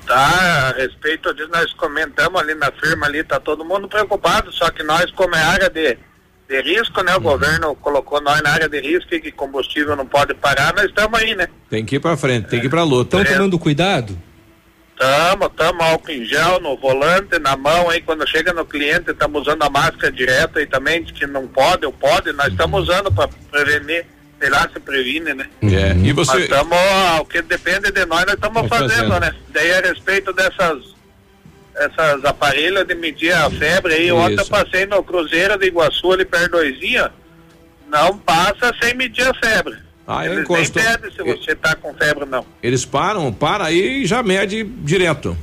Tá, 0.07 0.69
a 0.69 0.73
respeito 0.73 1.35
disso, 1.35 1.49
nós 1.51 1.73
comentamos 1.73 2.41
ali 2.41 2.55
na 2.55 2.71
firma 2.71 3.07
ali, 3.07 3.25
tá 3.25 3.41
todo 3.41 3.65
mundo 3.65 3.89
preocupado, 3.89 4.53
só 4.53 4.71
que 4.71 4.83
nós, 4.83 5.11
como 5.13 5.35
é 5.35 5.43
área 5.43 5.71
de, 5.71 5.99
de 6.47 6.63
risco, 6.63 7.03
né? 7.03 7.15
O 7.15 7.17
uhum. 7.17 7.23
governo 7.23 7.75
colocou 7.75 8.21
nós 8.21 8.41
na 8.43 8.51
área 8.51 8.69
de 8.69 8.81
risco 8.81 9.15
e 9.15 9.21
que 9.21 9.33
combustível 9.33 9.97
não 9.97 10.07
pode 10.07 10.35
parar, 10.35 10.75
nós 10.75 10.85
estamos 10.85 11.19
aí, 11.19 11.35
né? 11.35 11.49
Tem 11.71 11.85
que 11.87 11.97
ir 11.97 12.01
para 12.01 12.19
frente, 12.19 12.49
tem 12.49 12.61
que 12.61 12.67
ir 12.67 12.71
para 12.71 12.85
luta. 12.85 13.19
Estão 13.19 13.35
tomando 13.35 13.59
cuidado? 13.59 14.28
Tamo, 14.99 15.49
tamo 15.51 15.81
álcool 15.81 16.11
em 16.11 16.25
gel 16.25 16.61
no 16.61 16.77
volante, 16.77 17.39
na 17.39 17.57
mão 17.57 17.89
aí, 17.89 18.01
quando 18.03 18.29
chega 18.29 18.53
no 18.53 18.67
cliente, 18.67 19.13
estamos 19.13 19.43
usando 19.43 19.63
a 19.63 19.71
máscara 19.71 20.11
direta 20.11 20.61
e 20.61 20.67
também 20.67 21.05
diz 21.05 21.13
que 21.17 21.27
não 21.27 21.47
pode, 21.47 21.87
ou 21.87 21.93
pode, 21.93 22.33
nós 22.33 22.49
estamos 22.49 22.83
usando 22.83 23.13
para 23.13 23.29
prevenir, 23.51 24.05
sei 24.41 24.51
lá 24.51 24.69
se 24.73 24.81
previne, 24.81 25.35
né? 25.35 25.49
É. 25.63 25.97
E 25.97 26.13
você... 26.13 26.33
Mas 26.33 26.43
estamos, 26.43 26.79
o 27.21 27.25
que 27.27 27.41
depende 27.43 27.93
de 27.93 28.05
nós, 28.07 28.25
nós 28.27 28.35
estamos 28.35 28.69
fazendo, 28.69 28.91
fazendo, 28.91 29.21
né? 29.21 29.35
Daí 29.51 29.73
a 29.73 29.81
respeito 29.81 30.33
dessas 30.33 30.99
essas 31.77 32.25
aparelhos 32.25 32.85
de 32.85 32.95
medir 32.97 33.33
a 33.33 33.49
febre 33.49 33.95
aí, 33.95 34.07
Isso. 34.07 34.17
ontem 34.17 34.41
eu 34.41 34.47
passei 34.47 34.85
no 34.85 35.01
Cruzeiro 35.05 35.57
de 35.57 35.67
Iguaçu 35.67 36.11
ali 36.11 36.25
perto 36.25 36.57
do 36.57 36.65
não 37.89 38.19
passa 38.19 38.75
sem 38.83 38.95
medir 38.95 39.27
a 39.27 39.35
febre. 39.35 39.79
Ah, 40.11 40.25
Eles 40.25 40.49
nem 40.49 40.71
pedem 40.71 41.11
se 41.13 41.23
você 41.23 41.53
está 41.53 41.77
com 41.77 41.93
febre 41.93 42.25
não. 42.25 42.43
Eles 42.63 42.87
param, 42.87 43.31
para 43.31 43.67
aí 43.67 44.05
e 44.05 44.07
já 44.07 44.23
mede 44.23 44.65
direto. 44.65 45.37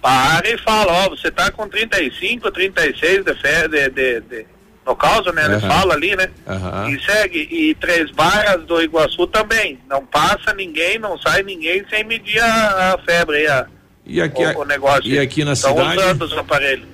Para 0.00 0.48
e 0.48 0.56
fala, 0.56 0.90
ó, 1.04 1.10
você 1.10 1.28
está 1.28 1.50
com 1.50 1.68
35, 1.68 2.50
36 2.50 3.22
de 3.22 3.34
febre, 3.34 3.90
de, 3.90 3.90
de, 3.90 4.20
de, 4.22 4.46
no 4.86 4.96
caso, 4.96 5.30
né? 5.32 5.46
Uhum. 5.46 5.60
falam 5.60 5.92
ali, 5.92 6.16
né? 6.16 6.30
Uhum. 6.46 6.88
E 6.88 7.04
segue. 7.04 7.48
E 7.50 7.74
três 7.74 8.10
barras 8.12 8.64
do 8.64 8.80
Iguaçu 8.80 9.26
também. 9.26 9.78
Não 9.86 10.06
passa 10.06 10.54
ninguém, 10.54 10.98
não 10.98 11.18
sai 11.18 11.42
ninguém 11.42 11.84
sem 11.90 12.02
medir 12.02 12.40
a, 12.40 12.94
a 12.94 12.98
febre 13.04 13.46
a, 13.46 13.66
e 14.06 14.22
aqui, 14.22 14.42
o, 14.42 14.60
o 14.60 14.64
negócio. 14.64 15.04
E 15.04 15.18
aqui 15.18 15.44
na 15.44 15.52
Estão 15.52 15.76
cidade? 15.76 15.98
usando 15.98 16.22
os 16.22 16.32
aparelhos. 16.32 16.86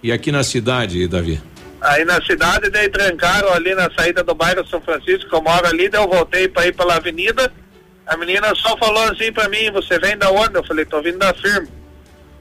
E 0.00 0.12
aqui 0.12 0.30
na 0.30 0.44
cidade, 0.44 1.08
Davi? 1.08 1.42
Aí 1.80 2.04
na 2.04 2.20
cidade, 2.22 2.70
daí 2.70 2.88
trancaram 2.88 3.52
ali 3.52 3.74
na 3.74 3.90
saída 3.92 4.22
do 4.24 4.34
bairro 4.34 4.66
São 4.66 4.80
Francisco, 4.80 5.28
que 5.28 5.34
eu 5.34 5.42
moro 5.42 5.66
ali, 5.66 5.88
daí 5.88 6.02
eu 6.02 6.08
voltei 6.08 6.48
para 6.48 6.66
ir 6.66 6.74
pela 6.74 6.96
avenida. 6.96 7.52
A 8.06 8.16
menina 8.16 8.54
só 8.56 8.76
falou 8.76 9.02
assim 9.04 9.32
para 9.32 9.48
mim, 9.48 9.70
você 9.70 9.98
vem 9.98 10.16
da 10.16 10.30
onde? 10.30 10.56
Eu 10.56 10.64
falei, 10.64 10.84
tô 10.84 11.00
vindo 11.00 11.18
da 11.18 11.32
firma. 11.34 11.68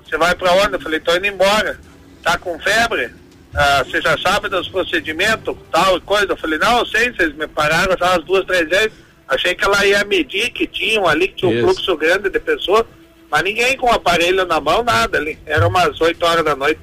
Você 0.03 0.18
vai 0.18 0.34
para 0.34 0.53
onde? 0.53 0.73
Eu 0.73 0.81
falei, 0.81 0.99
tô 0.99 1.15
indo 1.15 1.27
embora. 1.27 1.80
Tá 2.23 2.38
com 2.38 2.59
febre? 2.59 3.11
Ah, 3.53 3.84
você 3.84 4.01
já 4.01 4.18
sabe 4.18 4.49
dos 4.49 4.68
procedimentos, 4.69 5.55
tal 5.72 5.99
coisa? 6.01 6.34
Eu 6.34 6.38
falei, 6.38 6.57
não, 6.57 6.80
eu 6.80 6.85
sei, 6.85 7.11
vocês 7.11 7.34
me 7.35 7.47
pararam 7.47 7.95
já 7.97 8.14
umas 8.14 8.23
duas, 8.26 8.45
três 8.45 8.68
vezes. 8.69 8.91
Achei 9.27 9.53
que 9.55 9.64
ela 9.64 9.85
ia 9.85 10.03
medir 10.05 10.51
que 10.51 10.65
tinham 10.65 11.07
ali, 11.07 11.27
que 11.27 11.35
tinha 11.35 11.51
um 11.51 11.55
Isso. 11.55 11.64
fluxo 11.64 11.97
grande 11.97 12.30
de 12.30 12.39
pessoas, 12.39 12.85
mas 13.30 13.43
ninguém 13.43 13.76
com 13.76 13.91
aparelho 13.91 14.45
na 14.45 14.61
mão, 14.61 14.84
nada 14.84 15.18
ali. 15.18 15.38
Era 15.45 15.68
umas 15.68 15.99
8 15.99 16.26
horas 16.26 16.45
da 16.45 16.55
noite. 16.55 16.80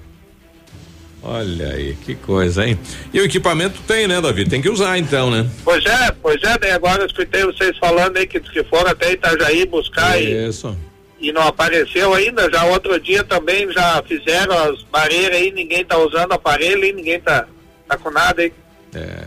Olha 1.26 1.68
aí, 1.72 1.96
que 2.04 2.14
coisa, 2.14 2.66
hein? 2.66 2.78
E 3.12 3.18
o 3.18 3.24
equipamento 3.24 3.80
tem, 3.86 4.06
né, 4.06 4.20
Davi? 4.20 4.46
Tem 4.46 4.60
que 4.60 4.68
usar 4.68 4.98
então, 4.98 5.30
né? 5.30 5.48
Pois 5.64 5.84
é, 5.86 6.12
pois 6.22 6.42
é, 6.42 6.58
daí 6.58 6.70
agora 6.72 7.02
eu 7.02 7.06
escutei 7.06 7.44
vocês 7.44 7.76
falando 7.78 8.18
aí 8.18 8.26
que, 8.26 8.38
que 8.40 8.62
foram 8.64 8.90
até 8.90 9.12
Itajaí 9.12 9.64
buscar 9.64 10.20
Isso. 10.20 10.76
e, 11.18 11.28
e 11.28 11.32
não 11.32 11.40
apareceu 11.42 12.12
ainda. 12.12 12.50
Já 12.50 12.64
outro 12.66 13.00
dia 13.00 13.24
também 13.24 13.72
já 13.72 14.02
fizeram 14.06 14.54
as 14.70 14.82
barreiras 14.82 15.38
aí, 15.38 15.50
ninguém 15.50 15.82
tá 15.82 15.96
usando 15.96 16.32
aparelho 16.32 16.84
e 16.84 16.92
ninguém 16.92 17.18
tá, 17.18 17.46
tá 17.88 17.96
com 17.96 18.10
nada 18.10 18.42
aí. 18.42 18.52
É. 18.94 19.24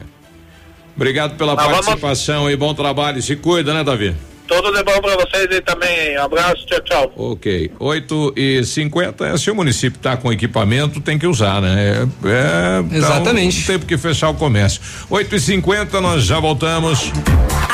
Obrigado 0.95 1.35
pela 1.35 1.55
Mas 1.55 1.65
vamos- 1.65 1.85
participação 1.85 2.49
e 2.49 2.55
bom 2.55 2.73
trabalho. 2.75 3.21
Se 3.23 3.35
cuida, 3.35 3.73
né, 3.73 3.83
Davi? 3.83 4.15
Tudo 4.47 4.71
de 4.71 4.83
bom 4.83 4.99
pra 5.01 5.15
vocês 5.15 5.47
aí 5.51 5.61
também. 5.61 6.17
Um 6.17 6.23
abraço, 6.23 6.65
tchau, 6.65 6.81
tchau. 6.81 7.13
Ok. 7.15 7.71
8 7.79 8.33
e 8.35 8.63
50 8.63 9.37
se 9.37 9.51
o 9.51 9.55
município 9.55 9.97
está 9.97 10.15
com 10.17 10.31
equipamento, 10.31 11.01
tem 11.01 11.19
que 11.19 11.27
usar, 11.27 11.61
né? 11.61 12.07
É, 12.23 12.93
é, 12.93 12.97
Exatamente. 12.97 13.59
Não 13.59 13.67
tem 13.67 13.79
porque 13.79 13.97
fechar 13.97 14.29
o 14.29 14.33
comércio. 14.33 14.81
8 15.09 15.35
e 15.35 15.39
50 15.39 16.01
nós 16.01 16.23
já 16.23 16.39
voltamos. 16.39 17.11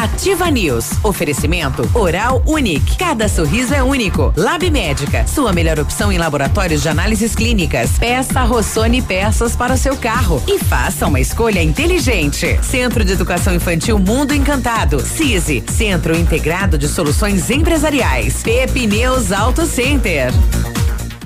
Ativa 0.03 0.51
News. 0.51 1.01
Oferecimento 1.01 1.89
Oral 1.93 2.43
Unique. 2.45 2.97
Cada 2.97 3.29
sorriso 3.29 3.73
é 3.73 3.81
único. 3.81 4.33
Lab 4.35 4.69
Médica. 4.69 5.25
Sua 5.25 5.53
melhor 5.53 5.79
opção 5.79 6.11
em 6.11 6.17
laboratórios 6.17 6.81
de 6.81 6.89
análises 6.89 7.33
clínicas. 7.33 7.91
Peça 7.97 8.43
Rossoni 8.43 9.01
peças 9.01 9.55
para 9.55 9.75
o 9.75 9.77
seu 9.77 9.95
carro 9.95 10.43
e 10.45 10.59
faça 10.59 11.07
uma 11.07 11.21
escolha 11.21 11.63
inteligente. 11.63 12.59
Centro 12.61 13.05
de 13.05 13.13
Educação 13.13 13.55
Infantil 13.55 13.97
Mundo 13.97 14.33
Encantado. 14.33 14.99
CISI. 14.99 15.63
Centro 15.71 16.17
Integrado 16.17 16.77
de 16.77 16.89
Soluções 16.89 17.49
Empresariais. 17.49 18.43
Pepineus 18.43 19.31
Auto 19.31 19.65
Center. 19.65 20.33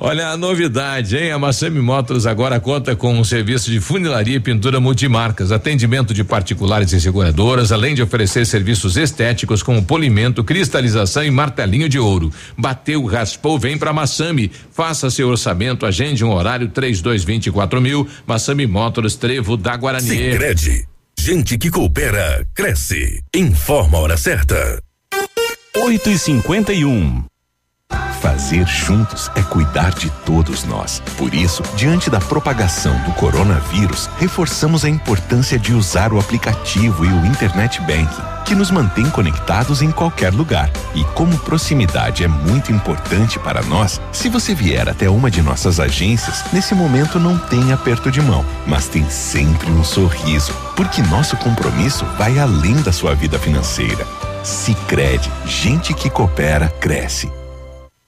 Olha 0.00 0.28
a 0.28 0.36
novidade, 0.36 1.16
hein? 1.16 1.32
A 1.32 1.38
Massami 1.40 1.80
Motors 1.80 2.24
agora 2.24 2.60
conta 2.60 2.94
com 2.94 3.18
um 3.18 3.24
serviço 3.24 3.68
de 3.68 3.80
funilaria 3.80 4.36
e 4.36 4.40
pintura 4.40 4.78
multimarcas, 4.78 5.50
atendimento 5.50 6.14
de 6.14 6.22
particulares 6.22 6.92
e 6.92 7.00
seguradoras, 7.00 7.72
além 7.72 7.96
de 7.96 8.02
oferecer 8.02 8.46
serviços 8.46 8.96
estéticos 8.96 9.60
como 9.60 9.82
polimento, 9.82 10.44
cristalização 10.44 11.24
e 11.24 11.30
martelinho 11.32 11.88
de 11.88 11.98
ouro. 11.98 12.32
Bateu, 12.56 13.04
raspou, 13.06 13.58
vem 13.58 13.76
pra 13.76 13.92
Massami. 13.92 14.52
Faça 14.70 15.10
seu 15.10 15.28
orçamento, 15.28 15.84
agende 15.84 16.24
um 16.24 16.32
horário 16.32 16.68
3224 16.68 17.80
mil. 17.80 18.08
Massami 18.24 18.68
Motors, 18.68 19.16
Trevo 19.16 19.56
da 19.56 19.76
Guarani. 19.76 20.08
Sicredi, 20.08 20.84
gente 21.18 21.58
que 21.58 21.70
coopera, 21.70 22.46
cresce. 22.54 23.20
Informa 23.34 23.98
a 23.98 24.02
hora 24.02 24.16
certa. 24.16 24.80
8 25.76 26.10
e 26.10 26.18
51 26.18 27.37
Fazer 28.20 28.66
juntos 28.66 29.30
é 29.36 29.42
cuidar 29.42 29.92
de 29.92 30.10
todos 30.26 30.64
nós. 30.64 31.00
Por 31.16 31.32
isso, 31.32 31.62
diante 31.76 32.10
da 32.10 32.18
propagação 32.18 32.98
do 33.02 33.12
coronavírus, 33.12 34.10
reforçamos 34.18 34.84
a 34.84 34.88
importância 34.88 35.56
de 35.56 35.72
usar 35.72 36.12
o 36.12 36.18
aplicativo 36.18 37.04
e 37.04 37.08
o 37.08 37.26
Internet 37.26 37.80
Banking, 37.80 38.44
que 38.44 38.56
nos 38.56 38.72
mantém 38.72 39.08
conectados 39.10 39.82
em 39.82 39.92
qualquer 39.92 40.32
lugar. 40.32 40.68
E 40.96 41.04
como 41.14 41.38
proximidade 41.38 42.24
é 42.24 42.28
muito 42.28 42.72
importante 42.72 43.38
para 43.38 43.62
nós, 43.62 44.00
se 44.10 44.28
você 44.28 44.52
vier 44.52 44.88
até 44.88 45.08
uma 45.08 45.30
de 45.30 45.40
nossas 45.40 45.78
agências, 45.78 46.44
nesse 46.52 46.74
momento 46.74 47.20
não 47.20 47.38
tem 47.38 47.72
aperto 47.72 48.10
de 48.10 48.20
mão, 48.20 48.44
mas 48.66 48.88
tem 48.88 49.08
sempre 49.08 49.70
um 49.70 49.84
sorriso, 49.84 50.52
porque 50.74 51.02
nosso 51.02 51.36
compromisso 51.36 52.04
vai 52.18 52.36
além 52.40 52.74
da 52.82 52.90
sua 52.90 53.14
vida 53.14 53.38
financeira. 53.38 54.04
Sicredi, 54.42 55.30
gente 55.46 55.94
que 55.94 56.10
coopera 56.10 56.68
cresce. 56.80 57.30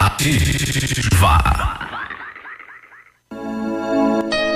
Ativa. 0.00 1.38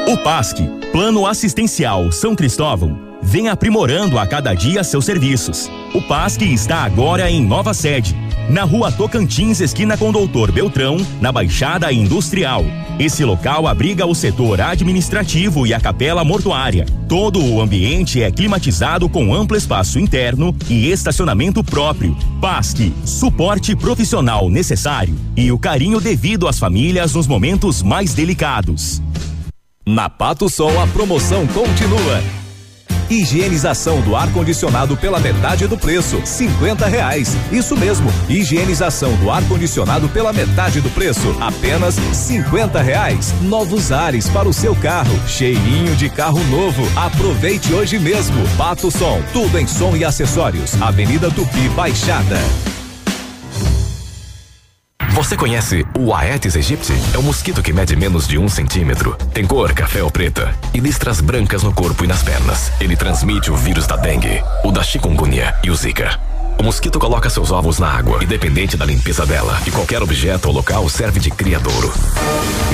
O 0.09 0.17
PASC, 0.19 0.59
Plano 0.93 1.27
Assistencial 1.27 2.11
São 2.11 2.35
Cristóvão, 2.35 3.19
vem 3.23 3.49
aprimorando 3.49 4.19
a 4.19 4.27
cada 4.27 4.55
dia 4.55 4.83
seus 4.85 5.05
serviços. 5.05 5.71
O 5.97 6.03
PASC 6.03 6.43
está 6.43 6.85
agora 6.85 7.31
em 7.31 7.43
nova 7.43 7.73
sede, 7.73 8.15
na 8.51 8.65
rua 8.65 8.93
Tocantins, 8.93 9.61
esquina 9.61 9.97
com 9.97 10.13
Doutor 10.13 10.53
Beltrão, 10.53 10.99
na 11.23 11.33
Baixada 11.33 11.91
Industrial. 11.91 12.63
Esse 12.99 13.25
local 13.25 13.67
abriga 13.67 14.05
o 14.05 14.15
setor 14.15 14.61
administrativo 14.61 15.67
e 15.67 15.73
a 15.73 15.81
capela 15.81 16.23
mortuária. 16.23 16.85
Todo 17.09 17.43
o 17.43 17.63
ambiente 17.63 18.23
é 18.23 18.31
climatizado 18.31 19.09
com 19.09 19.35
amplo 19.35 19.57
espaço 19.57 19.99
interno 19.99 20.55
e 20.69 20.91
estacionamento 20.91 21.65
próprio. 21.65 22.15
PASC, 22.43 22.93
suporte 23.07 23.75
profissional 23.75 24.51
necessário 24.51 25.17
e 25.35 25.51
o 25.51 25.59
carinho 25.59 25.99
devido 25.99 26.47
às 26.47 26.59
famílias 26.59 27.15
nos 27.15 27.27
momentos 27.27 27.83
mais 27.83 28.13
delicados. 28.13 29.01
Na 29.87 30.11
Pato 30.11 30.47
Sol 30.51 30.79
a 30.79 30.87
promoção 30.89 31.47
continua. 31.47 32.46
Higienização 33.09 34.01
do 34.01 34.17
ar-condicionado 34.17 34.97
pela 34.97 35.21
metade 35.21 35.67
do 35.67 35.79
preço, 35.79 36.21
cinquenta 36.25 36.87
reais. 36.87 37.37
Isso 37.53 37.77
mesmo, 37.77 38.13
higienização 38.29 39.15
do 39.17 39.31
ar-condicionado 39.31 40.09
pela 40.09 40.33
metade 40.33 40.81
do 40.81 40.91
preço, 40.91 41.37
apenas 41.41 41.95
cinquenta 42.13 42.83
reais. 42.83 43.33
Novos 43.43 43.93
ares 43.93 44.29
para 44.29 44.49
o 44.49 44.53
seu 44.53 44.75
carro, 44.75 45.17
cheirinho 45.29 45.95
de 45.95 46.09
carro 46.09 46.43
novo. 46.45 46.83
Aproveite 46.97 47.73
hoje 47.73 47.99
mesmo. 47.99 48.37
Pato 48.57 48.91
Som, 48.91 49.23
tudo 49.33 49.59
em 49.59 49.67
som 49.67 49.97
e 49.97 50.05
acessórios. 50.05 50.81
Avenida 50.83 51.31
Tupi 51.31 51.69
Baixada. 51.77 52.39
Você 55.17 55.35
conhece 55.35 55.83
o 55.99 56.15
Aedes 56.15 56.57
aegypti? 56.57 56.93
É 57.15 57.19
um 57.19 57.23
mosquito 57.23 57.63
que 57.63 57.73
mede 57.73 57.97
menos 57.97 58.29
de 58.29 58.37
um 58.37 58.51
centímetro. 58.51 59.17
Tem 59.33 59.47
cor 59.47 59.73
café 59.73 60.03
ou 60.03 60.11
preta 60.11 60.55
e 60.75 60.79
listras 60.79 61.23
brancas 61.23 61.63
no 61.63 61.73
corpo 61.73 62.05
e 62.05 62.07
nas 62.07 62.23
pernas. 62.23 62.71
Ele 62.79 62.95
transmite 62.95 63.51
o 63.51 63.57
vírus 63.57 63.87
da 63.87 63.97
dengue, 63.97 64.43
o 64.63 64.71
da 64.71 64.83
chikungunya 64.83 65.59
e 65.65 65.71
o 65.71 65.75
zika. 65.75 66.36
O 66.59 66.63
mosquito 66.63 66.99
coloca 66.99 67.29
seus 67.29 67.51
ovos 67.51 67.79
na 67.79 67.89
água, 67.89 68.23
independente 68.23 68.77
da 68.77 68.85
limpeza 68.85 69.27
dela, 69.27 69.61
e 69.67 69.71
qualquer 69.71 70.03
objeto 70.03 70.49
ou 70.49 70.55
local 70.55 70.89
serve 70.89 71.21
de 71.21 71.31
criadouro. 71.31 71.93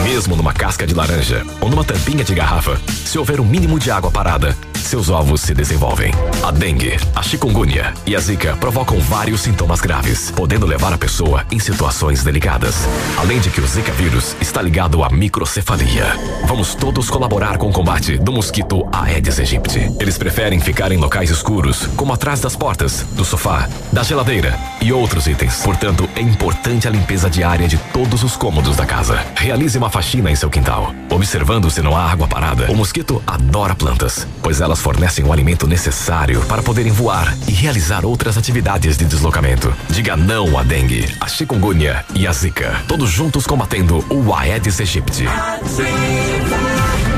Mesmo 0.05 0.37
numa 0.37 0.53
casca 0.53 0.87
de 0.87 0.95
laranja 0.95 1.45
ou 1.61 1.69
numa 1.69 1.85
tampinha 1.85 2.25
de 2.25 2.35
garrafa, 2.35 2.81
se 3.05 3.19
houver 3.19 3.41
um 3.41 3.45
mínimo 3.45 3.79
de 3.79 3.91
água 3.91 4.11
parada, 4.11 4.57
seus 4.93 5.09
ovos 5.09 5.41
se 5.41 5.55
desenvolvem. 5.55 6.13
A 6.43 6.51
dengue, 6.51 6.99
a 7.15 7.23
chikungunya 7.23 7.95
e 8.05 8.15
a 8.15 8.21
zika 8.21 8.57
provocam 8.57 8.99
vários 9.01 9.41
sintomas 9.41 9.81
graves, 9.81 10.31
podendo 10.31 10.67
levar 10.67 10.93
a 10.93 10.99
pessoa 10.99 11.47
em 11.51 11.59
situações 11.59 12.23
delicadas. 12.23 12.75
Além 13.17 13.41
de 13.41 13.49
que 13.49 13.61
o 13.61 13.67
zika 13.67 13.93
vírus 13.93 14.37
está 14.41 14.61
ligado 14.61 15.03
à 15.03 15.09
microcefalia. 15.09 16.07
Vamos 16.47 16.75
todos 16.75 17.09
colaborar 17.09 17.57
com 17.59 17.71
o 17.71 17.73
combate 17.73 18.19
do 18.19 18.33
mosquito 18.33 18.87
Aedes 18.93 19.39
aegypti. 19.39 19.91
Eles 19.99 20.19
preferem 20.19 20.61
ficar 20.61 20.93
em 20.93 20.99
locais 20.99 21.31
escuros, 21.31 21.87
como 21.97 22.13
atrás 22.13 22.41
das 22.41 22.57
portas, 22.57 23.07
do 23.13 23.25
sofá, 23.25 23.69
da 23.93 24.03
geladeira 24.03 24.59
e 24.81 24.93
outros 24.93 25.27
itens. 25.27 25.63
Portanto, 25.63 26.09
é 26.17 26.21
importante 26.21 26.89
a 26.89 26.91
limpeza 26.91 27.29
diária 27.29 27.69
de 27.69 27.79
todos 27.93 28.23
os 28.23 28.37
cômodos 28.37 28.77
da 28.77 28.87
casa. 28.87 29.25
Realize 29.37 29.77
uma 29.77 29.91
faxina 29.91 30.31
em 30.31 30.37
seu 30.37 30.51
quintal, 30.51 30.95
observando 31.11 31.71
se 31.71 31.83
não 31.83 31.97
há 31.97 32.11
água 32.11 32.27
parada. 32.27 32.71
O 32.71 32.77
mosquito 32.77 33.23
adora 33.27 33.75
plantas, 33.75 34.27
pois 34.43 34.61
elas 34.61 34.81
fornecem 34.81 35.25
o 35.25 35.33
alimento 35.33 35.67
necessário 35.67 36.41
para 36.43 36.63
poderem 36.63 36.93
voar 36.93 37.37
e 37.47 37.53
realizar 37.53 38.05
outras 38.05 38.37
atividades 38.39 38.97
de 38.97 39.05
deslocamento. 39.05 39.73
Diga 39.91 40.17
não 40.17 40.59
à 40.59 40.63
dengue, 40.63 41.09
a 41.21 41.29
chikungunya 41.29 42.05
e 42.15 42.27
a 42.27 42.33
zika. 42.33 42.83
Todos 42.89 43.11
juntos 43.11 43.47
combatendo 43.47 44.05
o 44.11 44.35
Aedes 44.35 44.81
aegypti. 44.81 45.25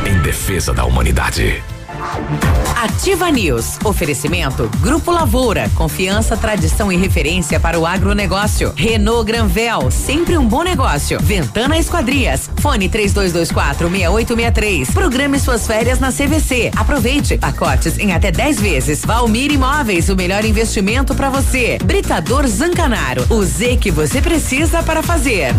Em 0.06 0.18
defesa 0.22 0.72
da 0.72 0.84
humanidade. 0.84 1.62
Ativa 2.84 3.30
News. 3.30 3.78
Oferecimento 3.82 4.70
Grupo 4.80 5.10
Lavoura. 5.10 5.70
Confiança, 5.74 6.36
tradição 6.36 6.92
e 6.92 6.96
referência 6.96 7.58
para 7.58 7.78
o 7.78 7.86
agronegócio. 7.86 8.72
Renault 8.76 9.24
Granvel. 9.24 9.90
Sempre 9.90 10.36
um 10.36 10.46
bom 10.46 10.62
negócio. 10.62 11.18
Ventana 11.20 11.78
Esquadrias. 11.78 12.50
Fone 12.60 12.88
3224 12.88 13.88
6863. 13.88 14.90
Programe 14.90 15.38
suas 15.38 15.66
férias 15.66 15.98
na 15.98 16.12
CVC. 16.12 16.72
Aproveite. 16.76 17.38
Pacotes 17.38 17.98
em 17.98 18.12
até 18.12 18.30
10 18.30 18.60
vezes. 18.60 19.04
Valmir 19.04 19.50
Imóveis. 19.50 20.08
O 20.08 20.16
melhor 20.16 20.44
investimento 20.44 21.14
para 21.14 21.30
você. 21.30 21.78
Britador 21.82 22.46
Zancanaro. 22.46 23.26
O 23.30 23.42
Z 23.42 23.78
que 23.78 23.90
você 23.90 24.20
precisa 24.20 24.82
para 24.82 25.02
fazer. 25.02 25.54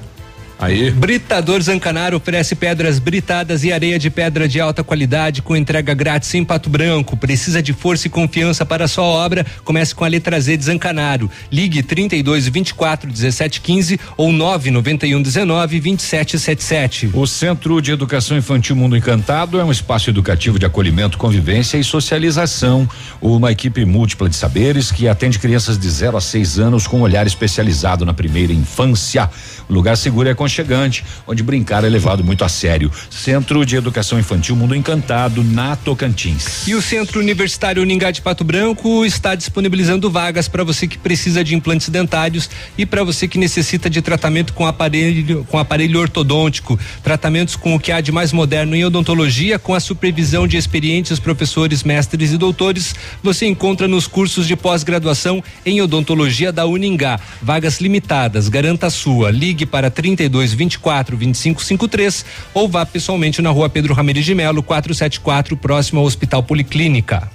Aí. 0.63 0.93
Britador 0.93 1.61
Zancanaro 1.61 2.17
oferece 2.17 2.55
pedras 2.55 3.01
britadas 3.01 3.65
e 3.65 3.73
areia 3.73 3.99
de 3.99 4.09
pedra 4.09 4.47
de 4.47 4.61
alta 4.61 4.85
qualidade 4.85 5.43
com 5.43 5.57
entrega 5.57 5.93
grátis 5.93 6.33
em 6.35 6.45
Pato 6.45 6.71
Branco. 6.71 7.17
Precisa 7.17 7.61
de 7.61 7.73
força 7.73 8.07
e 8.07 8.11
confiança 8.11 8.65
para 8.65 8.85
a 8.85 8.89
sua 8.89 9.03
obra? 9.03 9.45
Comece 9.65 9.93
com 9.93 10.05
a 10.05 10.09
letra 10.09 10.41
Z 10.41 10.57
de 10.57 10.65
Zancanaro. 10.65 11.29
Ligue 11.51 11.83
32 11.83 12.47
24 12.47 13.11
17 13.11 13.61
15 13.61 13.99
ou 14.17 14.31
991 14.31 15.21
19 15.21 15.81
27 15.81 16.39
77. 16.39 17.11
O 17.13 17.27
Centro 17.27 17.83
de 17.83 17.91
Educação 17.91 18.37
Infantil 18.37 18.77
Mundo 18.77 18.97
Encantado 18.97 19.59
é 19.59 19.65
um 19.65 19.73
espaço 19.73 20.11
educativo 20.11 20.61
de 20.61 20.67
acolhimento, 20.67 21.19
convivência 21.19 21.77
e 21.77 21.83
socialização. 21.83 22.89
Uma 23.21 23.51
equipe 23.51 23.85
múltipla 23.85 24.29
de 24.29 24.37
saberes 24.37 24.93
que 24.93 25.09
atende 25.09 25.41
crianças 25.41 25.77
de 25.77 25.91
0 25.91 26.17
a 26.17 26.21
6 26.21 26.61
anos 26.61 26.87
com 26.87 26.99
um 26.99 27.03
olhar 27.03 27.27
especializado 27.27 28.07
na 28.07 28.15
primeira 28.15 28.53
infância. 28.53 29.29
O 29.69 29.75
lugar 29.75 29.97
seguro 29.97 30.29
é 30.29 30.35
aconchegante, 30.53 31.05
onde 31.27 31.43
brincar 31.43 31.85
é 31.85 31.89
levado 31.89 32.23
muito 32.23 32.45
a 32.45 32.49
sério. 32.49 32.91
Centro 33.11 33.65
de 33.65 33.77
Educação 33.77 34.19
Infantil 34.19 34.55
Mundo 34.55 34.75
Encantado, 34.75 35.43
na 35.43 35.75
Tocantins. 35.77 36.67
E 36.67 36.75
o 36.75 36.83
Centro 36.83 37.21
Universitário 37.21 37.83
Uningá 37.83 38.11
de 38.11 38.21
Pato 38.21 38.45
Branco 38.45 39.05
está 39.05 39.35
disponibilizando 39.35 40.11
vagas 40.11 40.49
para 40.49 40.63
você 40.63 40.87
que 40.87 40.99
precisa 40.99 41.43
de 41.43 41.55
implantes 41.55 41.89
dentários 41.89 42.51
e 42.77 42.85
para 42.85 43.03
você 43.03 43.27
que 43.27 43.39
necessita 43.39 43.89
de 43.89 44.03
tratamento 44.03 44.53
com 44.53 44.67
aparelho 44.67 45.45
com 45.49 45.59
aparelho 45.59 46.01
ortodôntico, 46.01 46.79
tratamentos 47.03 47.57
com 47.57 47.75
o 47.75 47.81
que 47.81 47.93
há 47.93 48.01
de 48.01 48.13
mais 48.13 48.33
moderno 48.33 48.77
em 48.77 48.85
odontologia, 48.85 49.59
com 49.59 49.75
a 49.75 49.81
supervisão 49.81 50.47
de 50.47 50.57
experientes 50.57 51.19
professores, 51.19 51.83
mestres 51.83 52.33
e 52.33 52.37
doutores, 52.37 52.95
você 53.23 53.47
encontra 53.47 53.89
nos 53.89 54.07
cursos 54.07 54.47
de 54.47 54.57
pós-graduação 54.57 55.43
em 55.65 55.81
odontologia 55.81 56.53
da 56.53 56.67
Uningá. 56.67 57.19
Vagas 57.41 57.81
limitadas, 57.81 58.49
garanta 58.49 58.89
a 58.89 58.91
sua. 58.91 59.31
Ligue 59.31 59.65
para 59.65 59.91
32 59.91 60.42
3224 60.43 61.17
2553 61.17 62.25
ou 62.55 62.69
vá 62.69 62.85
pessoalmente 62.85 63.41
na 63.41 63.51
rua 63.51 63.69
Pedro 63.69 63.95
Ramirez 63.95 64.25
de 64.25 64.35
Melo, 64.35 64.63
474, 64.63 65.57
próximo 65.57 66.01
ao 66.01 66.07
Hospital 66.07 66.43
Policlínica. 66.43 67.31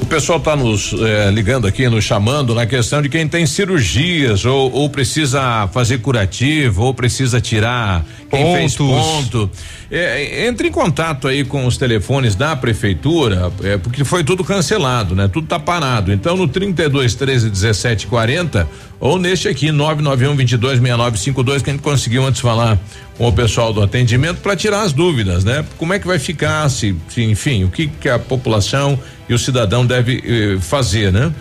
O 0.00 0.06
pessoal 0.06 0.38
está 0.38 0.56
nos 0.56 0.94
eh, 0.94 1.30
ligando 1.30 1.66
aqui, 1.66 1.88
nos 1.88 2.04
chamando 2.04 2.54
na 2.54 2.66
questão 2.66 3.02
de 3.02 3.08
quem 3.08 3.28
tem 3.28 3.44
cirurgias 3.46 4.44
ou, 4.44 4.72
ou 4.72 4.88
precisa 4.88 5.68
fazer 5.72 5.98
curativo 5.98 6.84
ou 6.84 6.94
precisa 6.94 7.40
tirar 7.40 8.04
quem 8.30 8.42
Pontos. 8.42 8.58
fez 8.58 8.76
ponto. 8.76 9.50
É, 9.90 10.46
entre 10.46 10.68
em 10.68 10.70
contato 10.70 11.26
aí 11.26 11.44
com 11.44 11.66
os 11.66 11.76
telefones 11.78 12.34
da 12.34 12.54
prefeitura, 12.54 13.50
é, 13.62 13.78
porque 13.78 14.04
foi 14.04 14.22
tudo 14.22 14.44
cancelado, 14.44 15.14
né? 15.14 15.28
Tudo 15.28 15.46
tá 15.46 15.58
parado. 15.58 16.12
Então 16.12 16.36
no 16.36 16.46
32 16.46 17.14
13 17.14 17.48
17 17.48 18.06
40 18.06 18.68
ou 19.00 19.18
neste 19.18 19.48
aqui 19.48 19.72
991 19.72 20.36
22 20.36 20.78
6952 20.78 21.62
que 21.62 21.70
a 21.70 21.72
gente 21.72 21.82
conseguiu 21.82 22.26
antes 22.26 22.40
falar 22.40 22.78
com 23.16 23.26
o 23.26 23.32
pessoal 23.32 23.72
do 23.72 23.82
atendimento 23.82 24.40
para 24.42 24.54
tirar 24.54 24.82
as 24.82 24.92
dúvidas, 24.92 25.42
né? 25.42 25.64
Como 25.78 25.94
é 25.94 25.98
que 25.98 26.06
vai 26.06 26.18
ficar 26.18 26.68
se, 26.68 26.94
se 27.08 27.22
enfim, 27.22 27.64
o 27.64 27.68
que 27.70 27.88
que 27.88 28.08
a 28.08 28.18
população 28.18 28.98
e 29.28 29.34
o 29.34 29.38
cidadão 29.38 29.86
deve 29.86 30.22
eh, 30.24 30.60
fazer, 30.60 31.12
né? 31.12 31.32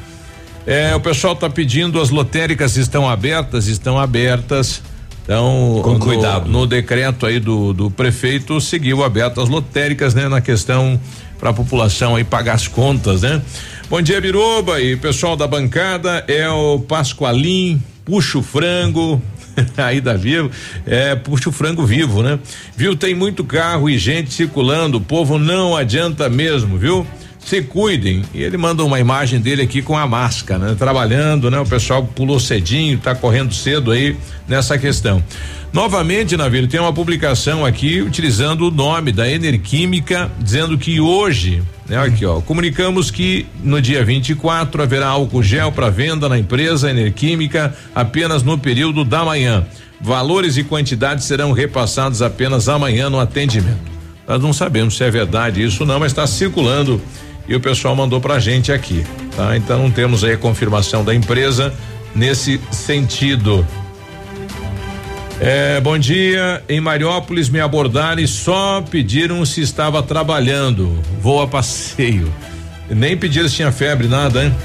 É, 0.66 0.94
o 0.94 1.00
pessoal 1.00 1.34
está 1.34 1.50
pedindo, 1.50 2.02
as 2.02 2.10
lotéricas 2.10 2.76
estão 2.76 3.10
abertas, 3.10 3.68
estão 3.68 3.98
abertas. 3.98 4.82
Então, 5.28 5.82
com 5.84 6.00
cuidado. 6.00 6.50
No 6.50 6.66
decreto 6.66 7.26
aí 7.26 7.38
do, 7.38 7.74
do 7.74 7.92
prefeito, 7.92 8.62
seguiu 8.62 9.04
aberto 9.04 9.42
as 9.42 9.50
lotéricas, 9.50 10.16
né? 10.16 10.30
Na 10.30 10.40
questão 10.40 10.98
para 11.38 11.50
a 11.50 11.54
população 11.54 12.16
aí 12.16 12.24
pagar 12.24 12.54
as 12.54 12.70
contas, 12.70 13.24
né? 13.24 13.42
Bom 13.90 14.02
dia, 14.02 14.22
Biruba 14.22 14.80
e 14.82 14.96
pessoal 14.96 15.36
da 15.36 15.46
bancada, 15.46 16.24
é 16.30 16.50
o 16.50 16.80
Pascoalim, 16.80 17.82
puxa 18.06 18.38
o 18.38 18.42
frango, 18.42 19.22
aí 19.76 20.00
da 20.00 20.14
Vivo, 20.14 20.50
é, 20.86 21.14
puxa 21.14 21.50
o 21.50 21.52
frango 21.52 21.86
vivo, 21.86 22.24
né? 22.24 22.40
Viu, 22.78 22.96
tem 22.96 23.14
muito 23.14 23.44
carro 23.44 23.90
e 23.90 23.98
gente 23.98 24.34
circulando, 24.34 24.98
o 24.98 25.02
povo 25.02 25.38
não 25.38 25.76
adianta 25.76 26.30
mesmo, 26.30 26.78
viu? 26.78 27.06
Se 27.48 27.62
cuidem. 27.62 28.24
E 28.34 28.44
ele 28.44 28.58
manda 28.58 28.84
uma 28.84 29.00
imagem 29.00 29.40
dele 29.40 29.62
aqui 29.62 29.82
com 29.82 29.98
a 29.98 30.06
máscara, 30.06 30.60
né? 30.60 30.76
Trabalhando, 30.78 31.50
né? 31.50 31.58
O 31.58 31.66
pessoal 31.66 32.04
pulou 32.04 32.42
cedinho, 32.42 32.98
tá 32.98 33.16
correndo 33.16 33.54
cedo 33.54 33.92
aí 33.92 34.18
nessa 34.46 34.78
questão. 34.78 35.24
Novamente, 35.72 36.36
Navírio, 36.36 36.68
tem 36.68 36.80
uma 36.80 36.92
publicação 36.92 37.66
aqui 37.66 38.02
utilizando 38.02 38.68
o 38.68 38.72
nome 38.72 39.14
da 39.14 39.30
Enerquímica, 39.30 40.30
dizendo 40.40 40.78
que 40.78 41.00
hoje, 41.00 41.64
né, 41.88 41.98
aqui, 41.98 42.26
ó, 42.26 42.42
comunicamos 42.42 43.12
que 43.12 43.46
no 43.64 43.82
dia 43.82 44.04
24 44.04 44.82
haverá 44.82 45.08
álcool 45.08 45.44
gel 45.44 45.72
para 45.72 45.90
venda 45.90 46.28
na 46.28 46.38
empresa 46.38 46.90
Enerquímica 46.90 47.74
apenas 47.96 48.44
no 48.44 48.58
período 48.58 49.06
da 49.06 49.24
manhã. 49.24 49.66
Valores 50.02 50.58
e 50.58 50.64
quantidades 50.64 51.26
serão 51.26 51.54
repassados 51.54 52.22
apenas 52.22 52.68
amanhã 52.68 53.10
no 53.10 53.20
atendimento. 53.20 53.98
Nós 54.28 54.42
não 54.42 54.52
sabemos 54.52 54.98
se 54.98 55.04
é 55.06 55.10
verdade 55.10 55.64
isso 55.64 55.86
não, 55.86 56.00
mas 56.00 56.12
está 56.12 56.28
circulando 56.28 57.02
e 57.48 57.56
o 57.56 57.60
pessoal 57.60 57.96
mandou 57.96 58.20
pra 58.20 58.40
gente 58.40 58.72
aqui, 58.72 59.06
tá? 59.36 59.56
Então 59.56 59.80
não 59.80 59.92
temos 59.92 60.24
aí 60.24 60.34
a 60.34 60.38
confirmação 60.38 61.04
da 61.04 61.16
empresa 61.16 61.74
nesse 62.14 62.60
sentido. 62.72 63.66
É, 65.40 65.80
bom 65.80 65.98
dia. 65.98 66.64
Em 66.68 66.82
Mariópolis 66.82 67.48
me 67.50 67.60
abordaram 67.60 68.22
e 68.22 68.28
só 68.28 68.82
pediram 68.82 69.46
se 69.46 69.62
estava 69.62 70.02
trabalhando. 70.02 71.00
Vou 71.22 71.42
a 71.42 71.48
passeio. 71.48 72.34
Nem 72.90 73.16
pediram 73.16 73.48
se 73.48 73.56
tinha 73.56 73.72
febre, 73.72 74.08
nada, 74.08 74.46
hein? 74.46 74.56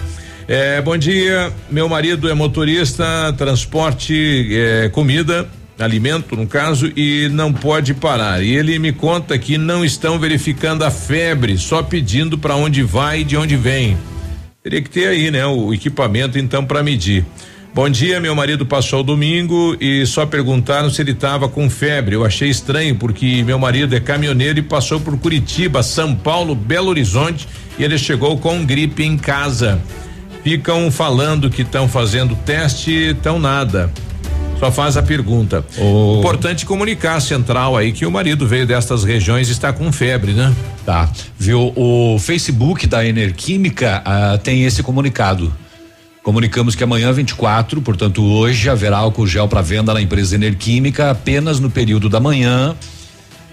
É, 0.49 0.81
bom 0.81 0.97
dia. 0.97 1.53
Meu 1.71 1.89
marido 1.89 2.29
é 2.29 2.35
motorista, 2.35 3.33
transporte, 3.37 4.49
é, 4.51 4.89
comida 4.89 5.49
alimento 5.83 6.37
no 6.37 6.47
caso, 6.47 6.93
e 6.97 7.29
não 7.31 7.53
pode 7.53 7.95
parar. 7.95 8.43
E 8.43 8.55
ele 8.55 8.79
me 8.79 8.93
conta 8.93 9.39
que 9.39 9.59
não 9.59 9.85
estão 9.85 10.19
verificando 10.19 10.85
a 10.85 10.91
febre, 10.91 11.59
só 11.59 11.83
pedindo 11.83 12.39
para 12.39 12.57
onde 12.57 12.83
vai 12.83 13.21
e 13.21 13.25
de 13.25 13.37
onde 13.37 13.57
vem. 13.57 13.97
Teria 14.63 14.81
que 14.81 14.91
ter 14.91 15.09
aí, 15.09 15.31
né, 15.31 15.45
o 15.45 15.75
equipamento 15.75 16.39
então 16.39 16.65
para 16.65 16.83
medir. 16.83 17.25
Bom 17.75 17.89
dia, 17.89 18.21
meu 18.21 18.35
marido 18.35 18.67
passou 18.67 19.01
o 19.01 19.03
domingo 19.03 19.77
e 19.81 20.05
só 20.05 20.27
perguntaram 20.27 20.91
se 20.91 21.01
ele 21.01 21.13
estava 21.13 21.49
com 21.49 21.71
febre. 21.71 22.15
Eu 22.15 22.25
achei 22.25 22.51
estranho 22.51 22.95
porque 22.97 23.43
meu 23.43 23.59
marido 23.59 23.97
é 23.97 24.01
caminhoneiro 24.01 24.59
e 24.59 24.63
passou 24.63 25.01
por 25.01 25.19
Curitiba, 25.19 25.83
São 25.83 26.15
Paulo, 26.15 26.55
Belo 26.55 26.91
Horizonte 26.91 27.49
e 27.79 27.83
ele 27.83 27.97
chegou 27.97 28.37
com 28.37 28.65
gripe 28.65 29.03
em 29.03 29.17
casa. 29.17 29.81
Ficam 30.45 30.91
falando 30.91 31.49
que 31.49 31.63
estão 31.63 31.89
fazendo 31.89 32.37
teste, 32.45 32.93
estão 32.93 33.39
nada 33.39 33.91
só 34.63 34.71
faz 34.71 34.97
a 34.97 35.03
pergunta. 35.03 35.65
O... 35.77 36.19
Importante 36.21 36.65
comunicar 36.65 37.17
a 37.17 37.21
central 37.21 37.77
aí 37.77 37.91
que 37.91 38.07
o 38.07 38.11
marido 38.13 38.47
veio 38.47 38.65
destas 38.65 39.03
regiões 39.03 39.49
e 39.49 39.53
está 39.53 39.73
com 39.73 39.91
febre, 39.91 40.35
né? 40.35 40.55
Tá. 40.87 41.11
Viu? 41.37 41.73
O 41.75 42.17
Facebook 42.21 42.87
da 42.87 43.05
Enerquímica 43.05 44.01
ah, 44.05 44.39
tem 44.41 44.63
esse 44.63 44.81
comunicado. 44.81 45.53
Comunicamos 46.23 46.77
que 46.77 46.85
amanhã, 46.85 47.13
24, 47.13 47.83
portanto, 47.83 48.23
hoje, 48.23 48.71
haverá 48.71 48.99
álcool 48.99 49.27
gel 49.27 49.49
para 49.49 49.61
venda 49.61 49.93
na 49.93 50.01
empresa 50.01 50.37
Enerquímica 50.37 51.11
apenas 51.11 51.59
no 51.59 51.69
período 51.69 52.09
da 52.09 52.21
manhã. 52.21 52.77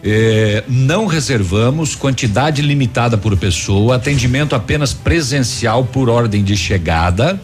Eh, 0.03 0.63
não 0.67 1.07
reservamos 1.07 1.95
quantidade 1.95 2.61
limitada 2.61 3.17
por 3.17 3.35
pessoa, 3.35 3.95
atendimento 3.95 4.55
apenas 4.55 4.93
presencial 4.93 5.83
por 5.85 6.07
ordem 6.07 6.43
de 6.43 6.55
chegada. 6.55 7.41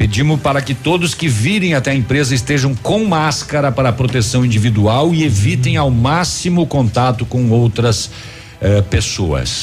Pedimos 0.00 0.40
para 0.40 0.62
que 0.62 0.72
todos 0.72 1.12
que 1.12 1.28
virem 1.28 1.74
até 1.74 1.90
a 1.90 1.94
empresa 1.94 2.34
estejam 2.34 2.74
com 2.74 3.04
máscara 3.04 3.70
para 3.70 3.92
proteção 3.92 4.46
individual 4.46 5.14
e 5.14 5.24
evitem 5.24 5.76
ao 5.76 5.90
máximo 5.90 6.66
contato 6.66 7.26
com 7.26 7.50
outras 7.50 8.10
eh, 8.62 8.80
pessoas. 8.80 9.60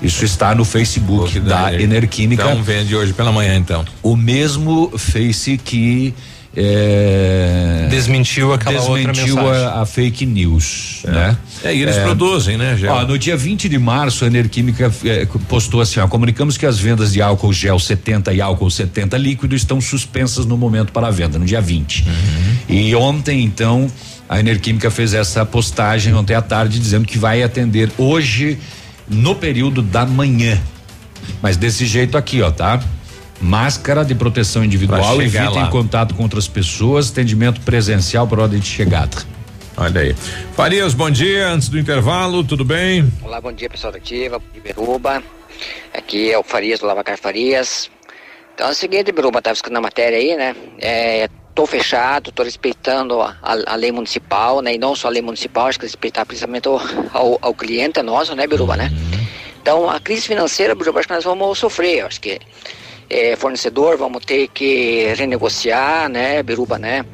Isso 0.00 0.24
está 0.24 0.54
no 0.54 0.64
Facebook 0.64 1.38
da 1.40 1.74
Enerquímica. 1.74 2.44
Então 2.44 2.62
vende 2.62 2.96
hoje 2.96 3.12
pela 3.12 3.30
manhã, 3.30 3.56
então. 3.56 3.84
O 4.02 4.16
mesmo 4.16 4.90
Face 4.96 5.58
que 5.58 6.14
é, 6.60 7.86
desmentiu 7.90 8.52
aquela 8.52 8.78
desmentiu 8.78 9.36
outra 9.36 9.52
mensagem. 9.52 9.66
a, 9.66 9.80
a 9.82 9.86
fake 9.86 10.26
news, 10.26 11.02
É. 11.06 11.10
né? 11.10 11.36
É, 11.64 11.74
e 11.74 11.82
eles 11.82 11.96
produzem, 11.96 12.56
né, 12.56 12.76
Gel? 12.76 12.92
Ó, 12.92 13.04
no 13.04 13.18
dia 13.18 13.36
20 13.36 13.68
de 13.68 13.78
março, 13.78 14.24
a 14.24 14.26
Enerquímica 14.28 14.92
eh, 15.04 15.26
postou 15.48 15.80
assim, 15.80 15.98
ó, 16.00 16.06
comunicamos 16.06 16.56
que 16.56 16.64
as 16.66 16.78
vendas 16.78 17.12
de 17.12 17.20
álcool 17.22 17.52
gel 17.52 17.78
70 17.78 18.32
e 18.32 18.40
álcool 18.40 18.70
70 18.70 19.16
líquido 19.16 19.54
estão 19.56 19.80
suspensas 19.80 20.46
no 20.46 20.56
momento 20.56 20.92
para 20.92 21.08
a 21.08 21.10
venda, 21.10 21.38
no 21.38 21.44
dia 21.44 21.60
20. 21.60 22.04
E 22.68 22.94
ontem, 22.94 23.42
então, 23.44 23.90
a 24.28 24.38
Enerquímica 24.38 24.90
fez 24.90 25.14
essa 25.14 25.44
postagem 25.44 26.14
ontem 26.14 26.34
à 26.34 26.42
tarde 26.42 26.78
dizendo 26.78 27.06
que 27.06 27.18
vai 27.18 27.42
atender 27.42 27.90
hoje 27.98 28.58
no 29.08 29.34
período 29.34 29.80
da 29.82 30.04
manhã. 30.06 30.60
Mas 31.42 31.56
desse 31.56 31.86
jeito 31.86 32.16
aqui, 32.16 32.40
ó, 32.42 32.50
tá? 32.50 32.80
Máscara 33.40 34.04
de 34.04 34.14
proteção 34.14 34.64
individual, 34.64 35.22
evitem 35.22 35.48
lá. 35.62 35.68
contato 35.68 36.14
com 36.14 36.22
outras 36.24 36.48
pessoas, 36.48 37.10
atendimento 37.10 37.60
presencial 37.60 38.26
por 38.26 38.40
ordem 38.40 38.58
de 38.58 38.66
chegada. 38.66 39.16
Olha 39.76 40.00
aí. 40.00 40.14
Farias, 40.56 40.92
bom 40.92 41.08
dia. 41.08 41.48
Antes 41.48 41.68
do 41.68 41.78
intervalo, 41.78 42.42
tudo 42.42 42.64
bem? 42.64 43.10
Olá, 43.22 43.40
bom 43.40 43.52
dia 43.52 43.70
pessoal 43.70 43.92
da 43.92 43.98
Ativa, 43.98 44.42
de 44.52 44.60
Beruba. 44.60 45.22
Aqui 45.94 46.32
é 46.32 46.38
o 46.38 46.42
Farias 46.42 46.80
do 46.80 46.86
Lavacar 46.86 47.16
Farias. 47.16 47.88
Então 48.54 48.66
é 48.66 48.70
o 48.72 48.74
seguinte, 48.74 49.12
Beruba, 49.12 49.40
tava 49.40 49.54
escutando 49.54 49.76
a 49.76 49.82
matéria 49.82 50.18
aí, 50.18 50.36
né? 50.36 50.56
É, 50.80 51.28
tô 51.54 51.64
fechado, 51.64 52.32
tô 52.32 52.42
respeitando 52.42 53.20
a, 53.22 53.36
a- 53.40 53.72
a 53.72 53.76
lei 53.76 53.92
municipal, 53.92 54.60
né? 54.60 54.74
E 54.74 54.78
não 54.78 54.96
só 54.96 55.06
a 55.06 55.10
lei 55.12 55.22
municipal, 55.22 55.68
acho 55.68 55.78
que 55.78 55.86
respeitar 55.86 56.26
principalmente 56.26 56.66
ao, 56.66 56.80
ao, 57.12 57.38
ao 57.40 57.54
cliente 57.54 58.02
nosso, 58.02 58.34
né, 58.34 58.48
Beruba, 58.48 58.76
né? 58.76 58.90
Então 59.62 59.88
a 59.88 60.00
crise 60.00 60.22
financeira, 60.26 60.74
Beruba, 60.74 60.98
acho 60.98 61.06
que 61.06 61.14
nós 61.14 61.22
vamos 61.24 61.56
sofrer, 61.56 62.04
acho 62.04 62.20
que 62.20 62.40
é, 63.08 63.36
fornecedor, 63.36 63.96
vamos 63.96 64.24
ter 64.24 64.48
que 64.48 65.12
renegociar, 65.16 66.08
né, 66.08 66.42
Beruba, 66.42 66.78
né? 66.78 67.04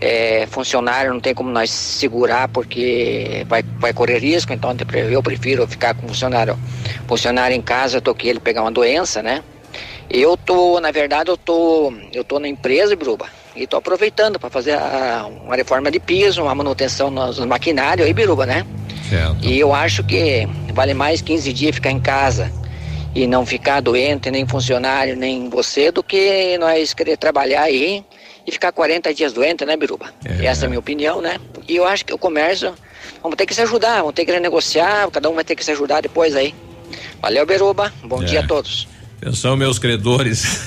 É, 0.00 0.46
funcionário 0.46 1.12
não 1.12 1.18
tem 1.20 1.34
como 1.34 1.50
nós 1.50 1.70
segurar 1.70 2.46
porque 2.48 3.44
vai, 3.48 3.64
vai 3.80 3.92
correr 3.92 4.18
risco, 4.18 4.52
então 4.52 4.74
eu 5.10 5.22
prefiro 5.22 5.66
ficar 5.66 5.92
com 5.94 6.06
funcionário, 6.06 6.56
funcionário 7.08 7.56
em 7.56 7.60
casa, 7.60 8.00
tô 8.00 8.14
que 8.14 8.28
ele 8.28 8.38
pegar 8.38 8.62
uma 8.62 8.70
doença, 8.70 9.22
né? 9.22 9.42
Eu 10.08 10.36
tô, 10.36 10.78
na 10.80 10.90
verdade, 10.92 11.30
eu 11.30 11.36
tô, 11.36 11.92
eu 12.12 12.22
tô 12.22 12.38
na 12.38 12.46
empresa, 12.48 12.94
Biruba, 12.94 13.26
e 13.56 13.66
tô 13.66 13.76
aproveitando 13.76 14.38
para 14.38 14.48
fazer 14.48 14.72
a- 14.74 15.28
uma 15.44 15.56
reforma 15.56 15.90
de 15.90 15.98
piso, 15.98 16.42
uma 16.42 16.54
manutenção 16.54 17.10
nos, 17.10 17.38
nos 17.38 17.46
maquinários 17.46 18.06
aí, 18.06 18.14
Biruba, 18.14 18.46
né? 18.46 18.64
Certo. 19.08 19.36
E 19.42 19.58
eu 19.58 19.74
acho 19.74 20.04
que 20.04 20.46
vale 20.72 20.94
mais 20.94 21.20
15 21.20 21.52
dias 21.52 21.74
ficar 21.74 21.90
em 21.90 21.98
casa 22.00 22.52
e 23.14 23.26
não 23.26 23.44
ficar 23.46 23.80
doente, 23.80 24.30
nem 24.30 24.46
funcionário, 24.46 25.16
nem 25.16 25.48
você, 25.48 25.90
do 25.90 26.02
que 26.02 26.56
nós 26.58 26.94
querer 26.94 27.16
trabalhar 27.16 27.62
aí 27.62 28.04
e 28.46 28.52
ficar 28.52 28.70
40 28.72 29.12
dias 29.12 29.32
doente, 29.32 29.64
né, 29.64 29.76
Biruba? 29.76 30.12
Essa 30.42 30.64
é 30.64 30.66
a 30.66 30.68
minha 30.68 30.78
opinião, 30.78 31.20
né? 31.20 31.38
E 31.66 31.76
eu 31.76 31.84
acho 31.86 32.04
que 32.04 32.12
o 32.14 32.18
comércio, 32.18 32.74
vamos 33.22 33.36
ter 33.36 33.46
que 33.46 33.54
se 33.54 33.60
ajudar, 33.62 33.98
vamos 33.98 34.14
ter 34.14 34.24
que 34.24 34.32
renegociar, 34.32 35.10
cada 35.10 35.28
um 35.28 35.34
vai 35.34 35.44
ter 35.44 35.54
que 35.56 35.64
se 35.64 35.70
ajudar 35.72 36.00
depois 36.00 36.34
aí. 36.36 36.54
Valeu, 37.20 37.44
Biruba. 37.44 37.92
Bom 38.04 38.22
É. 38.22 38.26
dia 38.26 38.40
a 38.40 38.46
todos. 38.46 38.86
Atenção, 39.20 39.56
meus 39.56 39.78
credores. 39.80 40.60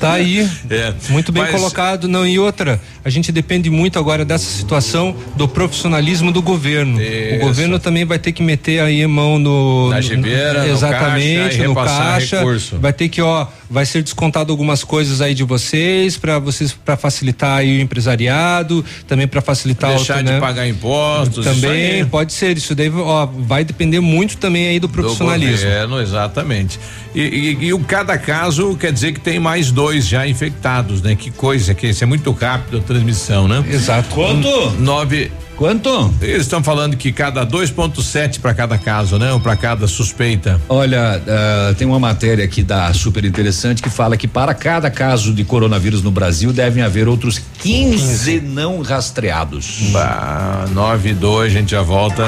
Tá 0.00 0.14
aí. 0.14 0.48
É. 0.70 0.94
Muito 1.10 1.30
bem 1.32 1.42
Mas- 1.42 1.52
colocado. 1.52 2.08
Não, 2.08 2.26
e 2.26 2.38
outra, 2.38 2.80
a 3.04 3.10
gente 3.10 3.30
depende 3.30 3.68
muito 3.68 3.98
agora 3.98 4.24
dessa 4.24 4.46
situação 4.50 5.14
do 5.36 5.46
profissionalismo 5.46 6.32
do 6.32 6.40
governo. 6.40 6.98
O 7.36 7.38
governo 7.40 7.78
também 7.78 8.04
vai 8.06 8.18
ter 8.18 8.32
que 8.32 8.42
meter 8.42 8.80
aí 8.80 9.02
a 9.02 9.08
mão 9.08 9.38
no. 9.38 9.90
Na 9.90 9.96
no- 9.96 10.02
gibeira, 10.02 10.64
no 10.64 10.72
exatamente, 10.72 11.38
caixa 11.50 11.64
e 11.64 11.66
no 11.66 11.74
caixa. 11.74 12.42
Vai 12.78 12.92
ter 12.92 13.08
que, 13.10 13.20
ó, 13.20 13.46
vai 13.68 13.84
ser 13.84 14.02
descontado 14.02 14.50
algumas 14.50 14.82
coisas 14.82 15.20
aí 15.20 15.34
de 15.34 15.42
vocês, 15.44 16.16
para 16.16 16.38
vocês, 16.38 16.72
para 16.72 16.96
facilitar 16.96 17.58
aí 17.58 17.78
o 17.78 17.80
empresariado, 17.82 18.82
também 19.06 19.26
para 19.28 19.42
facilitar 19.42 19.90
Deixar 19.94 20.20
o, 20.20 20.22
de 20.24 20.30
né? 20.32 20.40
pagar 20.40 20.66
impostos. 20.66 21.44
isso 21.46 21.54
Também 21.54 22.06
pode 22.06 22.32
ser, 22.32 22.56
isso 22.56 22.74
daí 22.74 22.90
ó, 22.90 23.26
vai 23.26 23.62
depender 23.64 24.00
muito 24.00 24.38
também 24.38 24.68
aí 24.68 24.80
do 24.80 24.86
Do 24.88 24.92
profissionalismo. 24.94 25.66
governo, 25.66 26.00
exatamente. 26.00 26.80
E, 27.14 27.20
e, 27.20 27.64
e 27.66 27.72
o 27.74 27.80
cada 27.82 28.18
caso 28.18 28.76
quer 28.76 28.92
dizer 28.92 29.12
que 29.12 29.20
tem 29.20 29.38
mais 29.38 29.70
dois 29.70 30.06
já 30.06 30.26
infectados, 30.26 31.02
né? 31.02 31.14
Que 31.14 31.30
coisa, 31.30 31.74
que 31.74 31.88
isso 31.88 32.02
é 32.02 32.06
muito 32.06 32.30
rápido 32.32 32.78
a 32.78 32.80
transmissão, 32.80 33.48
né? 33.48 33.64
Exato. 33.68 34.08
Quanto? 34.14 34.70
Nove. 34.78 35.30
Quanto? 35.56 36.12
Eles 36.20 36.42
estão 36.42 36.62
falando 36.62 36.96
que 36.96 37.12
cada 37.12 37.46
2,7 37.46 38.40
para 38.40 38.54
cada 38.54 38.78
caso, 38.78 39.18
né? 39.18 39.32
Ou 39.32 39.40
para 39.40 39.56
cada 39.56 39.86
suspeita. 39.86 40.60
Olha, 40.68 41.22
ah, 41.26 41.74
tem 41.76 41.86
uma 41.86 41.98
matéria 41.98 42.44
aqui 42.44 42.62
da 42.62 42.92
super 42.92 43.24
interessante 43.24 43.82
que 43.82 43.90
fala 43.90 44.16
que 44.16 44.26
para 44.26 44.54
cada 44.54 44.90
caso 44.90 45.32
de 45.32 45.44
coronavírus 45.44 46.02
no 46.02 46.10
Brasil 46.10 46.52
devem 46.52 46.82
haver 46.82 47.08
outros 47.08 47.40
15 47.60 48.40
não 48.40 48.82
rastreados. 48.82 49.90
Bah, 49.92 50.66
9 50.72 51.10
e 51.10 51.14
2, 51.14 51.52
a 51.52 51.58
gente 51.58 51.70
já 51.70 51.82
volta. 51.82 52.24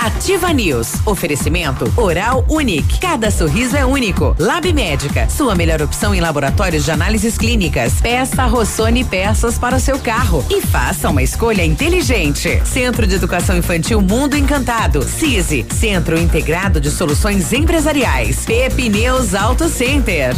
Ativa 0.00 0.52
News. 0.52 0.92
Oferecimento 1.06 1.90
Oral 1.96 2.44
Unique. 2.48 3.00
Cada 3.00 3.30
sorriso 3.30 3.76
é 3.76 3.84
único. 3.86 4.36
Lab 4.38 4.70
Médica. 4.72 5.28
Sua 5.30 5.54
melhor 5.54 5.80
opção 5.80 6.14
em 6.14 6.20
laboratórios 6.20 6.84
de 6.84 6.90
análises 6.90 7.38
clínicas. 7.38 7.94
Peça 8.02 8.44
Rossoni 8.44 9.02
peças 9.02 9.58
para 9.58 9.76
o 9.76 9.80
seu 9.80 9.98
carro. 9.98 10.44
E 10.50 10.60
faça 10.60 11.08
uma 11.08 11.22
escolha 11.22 11.64
inteligente. 11.64 12.33
Centro 12.64 13.06
de 13.06 13.14
Educação 13.14 13.56
Infantil 13.56 14.00
Mundo 14.00 14.36
Encantado. 14.36 15.02
CISI. 15.02 15.64
Centro 15.72 16.18
Integrado 16.18 16.80
de 16.80 16.90
Soluções 16.90 17.52
Empresariais. 17.52 18.44
Pepineus 18.44 19.34
Auto 19.34 19.68
Center. 19.68 20.34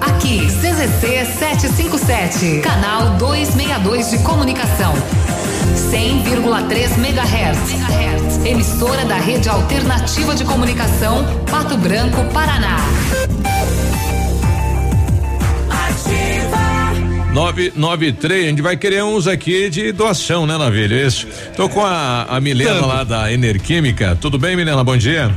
Aqui, 0.00 0.46
CZC 0.46 1.26
757, 1.38 2.60
canal 2.60 3.16
262 3.18 4.10
de 4.10 4.18
comunicação. 4.18 4.94
100,3 5.90 6.98
MHz. 6.98 8.46
Emissora 8.46 9.04
da 9.04 9.16
Rede 9.16 9.48
Alternativa 9.48 10.34
de 10.34 10.44
Comunicação, 10.44 11.24
Pato 11.50 11.76
Branco, 11.76 12.24
Paraná. 12.32 12.76
993, 17.34 18.44
a 18.44 18.48
gente 18.48 18.62
vai 18.62 18.76
querer 18.76 19.02
uns 19.02 19.26
aqui 19.26 19.68
de 19.68 19.90
doação, 19.90 20.46
né, 20.46 20.56
Navilho? 20.56 20.96
Isso. 20.96 21.26
Tô 21.56 21.68
com 21.68 21.84
a, 21.84 22.26
a 22.28 22.40
Milena 22.40 22.74
Tanto. 22.74 22.86
lá 22.86 23.02
da 23.02 23.32
Enerquímica. 23.32 24.16
Tudo 24.20 24.38
bem, 24.38 24.54
Milena? 24.54 24.84
Bom 24.84 24.96
dia. 24.96 25.34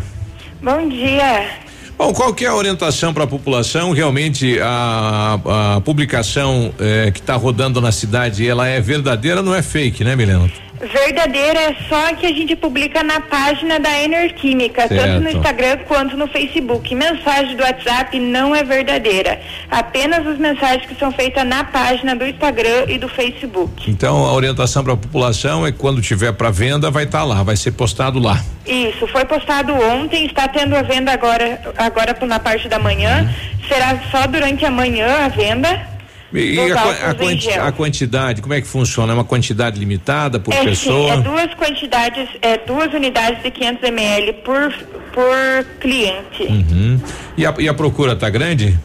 Bom 0.61 0.87
dia. 0.87 1.49
Bom, 1.97 2.13
qual 2.13 2.35
que 2.35 2.45
é 2.45 2.49
a 2.49 2.55
orientação 2.55 3.11
para 3.11 3.23
a 3.23 3.27
população? 3.27 3.93
Realmente 3.93 4.59
a, 4.61 5.39
a 5.77 5.81
publicação 5.81 6.71
eh, 6.79 7.09
que 7.11 7.19
está 7.19 7.35
rodando 7.35 7.81
na 7.81 7.91
cidade, 7.91 8.47
ela 8.47 8.67
é 8.67 8.79
verdadeira, 8.79 9.41
não 9.41 9.55
é 9.55 9.63
fake, 9.63 10.03
né, 10.03 10.15
Milena? 10.15 10.51
Verdadeira 10.79 11.59
é 11.59 11.75
só 11.89 12.13
que 12.13 12.25
a 12.25 12.29
gente 12.29 12.55
publica 12.55 13.03
na 13.03 13.19
página 13.19 13.79
da 13.79 13.99
Enerquímica, 13.99 14.87
tanto 14.87 15.19
no 15.19 15.23
Certo. 15.23 15.37
Instagram 15.37 15.77
quanto 15.87 16.15
no 16.15 16.27
Facebook. 16.27 16.93
Mensagem 16.93 17.55
do 17.55 17.63
WhatsApp 17.63 18.19
não 18.19 18.55
é 18.55 18.63
verdadeira. 18.63 19.39
Apenas 19.71 20.25
as 20.27 20.37
mensagens 20.37 20.85
que 20.85 20.95
são 20.95 21.11
feitas 21.11 21.45
na 21.45 21.63
página 21.63 22.15
do 22.15 22.25
Instagram 22.27 22.85
e 22.87 22.99
do 22.99 23.09
Facebook. 23.09 23.89
Então 23.89 24.23
a 24.23 24.33
orientação 24.33 24.83
para 24.83 24.93
a 24.93 24.97
população 24.97 25.65
é 25.65 25.71
que 25.71 25.79
quando 25.79 26.01
tiver 26.01 26.31
para 26.33 26.51
venda 26.51 26.91
vai 26.91 27.05
estar 27.05 27.23
lá, 27.23 27.41
vai 27.41 27.55
ser 27.55 27.71
postado 27.71 28.19
lá. 28.19 28.39
Isso, 28.65 29.07
foi 29.07 29.25
postado 29.25 29.73
ontem, 29.73 30.25
está 30.25 30.47
tendo 30.47 30.75
a 30.75 30.83
venda 30.83 31.11
agora, 31.11 31.59
agora 31.77 32.15
na 32.27 32.39
parte 32.39 32.67
da 32.67 32.77
manhã. 32.77 33.33
Será 33.67 33.99
só 34.11 34.27
durante 34.27 34.65
a 34.65 34.69
manhã 34.71 35.25
a 35.25 35.27
venda. 35.29 35.96
E, 36.33 36.59
a, 36.59 37.11
a 37.11 37.13
quanti- 37.15 37.51
a 37.51 37.71
quantidade, 37.71 38.41
como 38.41 38.53
é 38.53 38.59
que 38.61 38.67
funciona? 38.67 39.13
É 39.13 39.15
uma 39.15 39.23
quantidade 39.23 39.79
limitada 39.79 40.39
por 40.39 40.53
é, 40.53 40.63
pessoa? 40.63 41.13
Sim, 41.13 41.19
é 41.19 41.23
duas 41.23 41.53
quantidades, 41.53 42.29
é 42.41 42.57
duas 42.57 42.93
unidades 42.93 43.41
de 43.43 43.49
500 43.51 43.83
ml 43.89 44.33
por, 44.43 44.73
por 45.13 45.65
cliente. 45.79 46.43
Uhum. 46.43 46.99
E, 47.37 47.45
a, 47.45 47.53
e 47.59 47.69
a 47.69 47.73
procura 47.73 48.15
tá 48.15 48.29
grande? 48.29 48.77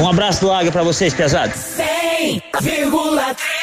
Um 0.00 0.08
abraço 0.08 0.40
do 0.40 0.50
Águia 0.50 0.72
pra 0.72 0.82
vocês, 0.82 1.12
pesados. 1.12 1.58
100,3 1.76 3.57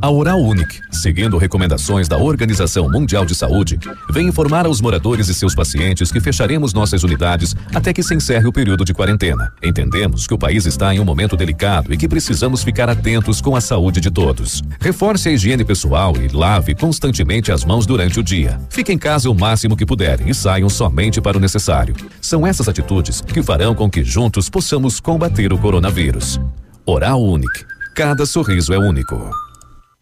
A 0.00 0.10
Oral 0.10 0.40
Unique, 0.40 0.80
seguindo 0.90 1.38
recomendações 1.38 2.08
da 2.08 2.18
Organização 2.18 2.90
Mundial 2.90 3.24
de 3.24 3.34
Saúde, 3.34 3.78
vem 4.10 4.28
informar 4.28 4.66
aos 4.66 4.80
moradores 4.80 5.28
e 5.28 5.34
seus 5.34 5.54
pacientes 5.54 6.12
que 6.12 6.20
fecharemos 6.20 6.74
nossas 6.74 7.02
unidades 7.02 7.56
até 7.74 7.92
que 7.92 8.02
se 8.02 8.14
encerre 8.14 8.46
o 8.46 8.52
período 8.52 8.84
de 8.84 8.92
quarentena. 8.92 9.52
Entendemos 9.62 10.26
que 10.26 10.34
o 10.34 10.38
país 10.38 10.66
está 10.66 10.94
em 10.94 11.00
um 11.00 11.04
momento 11.04 11.36
delicado 11.36 11.92
e 11.92 11.96
que 11.96 12.08
precisamos 12.08 12.62
ficar 12.62 12.88
atentos 12.88 13.40
com 13.40 13.56
a 13.56 13.60
saúde 13.60 14.00
de 14.00 14.10
todos. 14.10 14.62
Reforce 14.80 15.28
a 15.28 15.32
higiene 15.32 15.64
pessoal 15.64 16.14
e 16.16 16.28
lave 16.28 16.74
constantemente 16.74 17.50
as 17.50 17.64
mãos 17.64 17.86
durante 17.86 18.20
o 18.20 18.22
dia. 18.22 18.60
Fique 18.68 18.92
em 18.92 18.98
casa 18.98 19.30
o 19.30 19.34
máximo 19.34 19.76
que 19.76 19.86
puder 19.86 20.26
e 20.28 20.34
saiam 20.34 20.68
somente 20.68 21.20
para 21.20 21.38
o 21.38 21.40
necessário. 21.40 21.94
São 22.20 22.46
essas 22.46 22.68
atitudes 22.68 23.20
que 23.20 23.42
farão 23.42 23.74
com 23.74 23.88
que 23.88 24.04
juntos 24.04 24.50
possamos 24.50 25.00
combater 25.00 25.52
o 25.52 25.58
coronavírus. 25.58 26.40
Oral 26.84 27.22
Unique. 27.22 27.64
Cada 27.94 28.26
sorriso 28.26 28.74
é 28.74 28.78
único. 28.78 29.43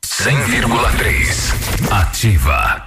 100,3. 0.02 1.90
Ativa. 1.90 2.84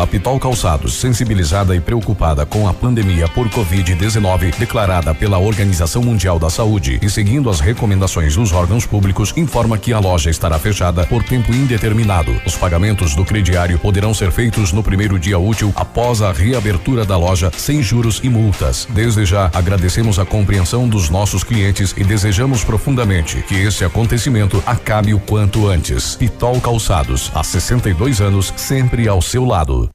A 0.00 0.06
Pitol 0.06 0.38
Calçados, 0.38 0.94
sensibilizada 0.94 1.74
e 1.74 1.80
preocupada 1.80 2.46
com 2.46 2.68
a 2.68 2.72
pandemia 2.72 3.26
por 3.26 3.48
Covid-19 3.48 4.56
declarada 4.56 5.12
pela 5.12 5.38
Organização 5.38 6.04
Mundial 6.04 6.38
da 6.38 6.48
Saúde 6.48 7.00
e 7.02 7.10
seguindo 7.10 7.50
as 7.50 7.58
recomendações 7.58 8.36
dos 8.36 8.52
órgãos 8.52 8.86
públicos, 8.86 9.34
informa 9.36 9.76
que 9.76 9.92
a 9.92 9.98
loja 9.98 10.30
estará 10.30 10.56
fechada 10.56 11.04
por 11.04 11.24
tempo 11.24 11.52
indeterminado. 11.52 12.30
Os 12.46 12.54
pagamentos 12.54 13.16
do 13.16 13.24
crediário 13.24 13.76
poderão 13.76 14.14
ser 14.14 14.30
feitos 14.30 14.70
no 14.70 14.84
primeiro 14.84 15.18
dia 15.18 15.36
útil 15.36 15.72
após 15.74 16.22
a 16.22 16.30
reabertura 16.30 17.04
da 17.04 17.16
loja, 17.16 17.50
sem 17.56 17.82
juros 17.82 18.20
e 18.22 18.28
multas. 18.28 18.86
Desde 18.90 19.26
já, 19.26 19.50
agradecemos 19.52 20.20
a 20.20 20.24
compreensão 20.24 20.88
dos 20.88 21.10
nossos 21.10 21.42
clientes 21.42 21.92
e 21.96 22.04
desejamos 22.04 22.62
profundamente 22.62 23.42
que 23.48 23.56
esse 23.56 23.84
acontecimento 23.84 24.62
acabe 24.64 25.12
o 25.12 25.18
quanto 25.18 25.66
antes. 25.66 26.14
Pitol 26.14 26.60
Calçados, 26.60 27.32
há 27.34 27.42
62 27.42 28.20
anos, 28.20 28.54
sempre 28.56 29.08
ao 29.08 29.20
seu 29.20 29.44
lado. 29.44 29.87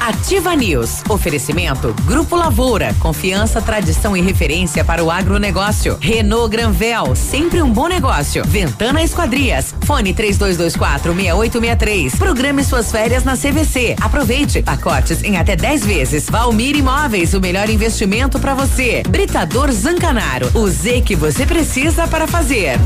Ativa 0.00 0.54
News. 0.54 1.02
Oferecimento 1.08 1.94
Grupo 2.04 2.36
Lavoura. 2.36 2.94
Confiança, 3.00 3.60
tradição 3.60 4.16
e 4.16 4.20
referência 4.20 4.84
para 4.84 5.02
o 5.04 5.10
agronegócio. 5.10 5.98
Renault 6.00 6.48
Granvel. 6.48 7.14
Sempre 7.14 7.60
um 7.60 7.70
bom 7.70 7.86
negócio. 7.86 8.44
Ventana 8.44 9.02
Esquadrias. 9.02 9.74
Fone 9.84 10.14
3224 10.14 11.12
6863. 11.12 12.14
Programe 12.16 12.64
suas 12.64 12.90
férias 12.90 13.24
na 13.24 13.36
CVC. 13.36 13.96
Aproveite. 14.00 14.62
Pacotes 14.62 15.22
em 15.22 15.36
até 15.36 15.54
10 15.54 15.84
vezes. 15.84 16.26
Valmir 16.30 16.76
Imóveis. 16.76 17.34
O 17.34 17.40
melhor 17.40 17.68
investimento 17.68 18.38
para 18.38 18.54
você. 18.54 19.02
Britador 19.08 19.70
Zancanaro. 19.72 20.50
O 20.54 20.68
Z 20.68 21.02
que 21.02 21.16
você 21.16 21.44
precisa 21.44 22.06
para 22.06 22.26
fazer. 22.26 22.78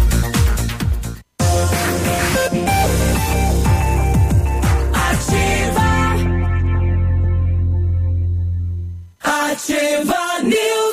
Ativa 9.24 10.42
News. 10.42 10.92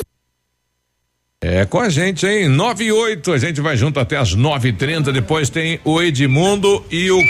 É 1.44 1.64
com 1.66 1.80
a 1.80 1.88
gente, 1.88 2.24
hein? 2.26 2.48
9 2.48 2.84
e 2.84 2.92
8, 2.92 3.32
a 3.32 3.38
gente 3.38 3.60
vai 3.60 3.76
junto 3.76 4.00
até 4.00 4.16
as 4.16 4.34
9h30. 4.34 5.12
Depois 5.12 5.50
tem 5.50 5.78
o 5.84 6.00
Edmundo 6.00 6.84
e 6.90 7.10
o 7.10 7.20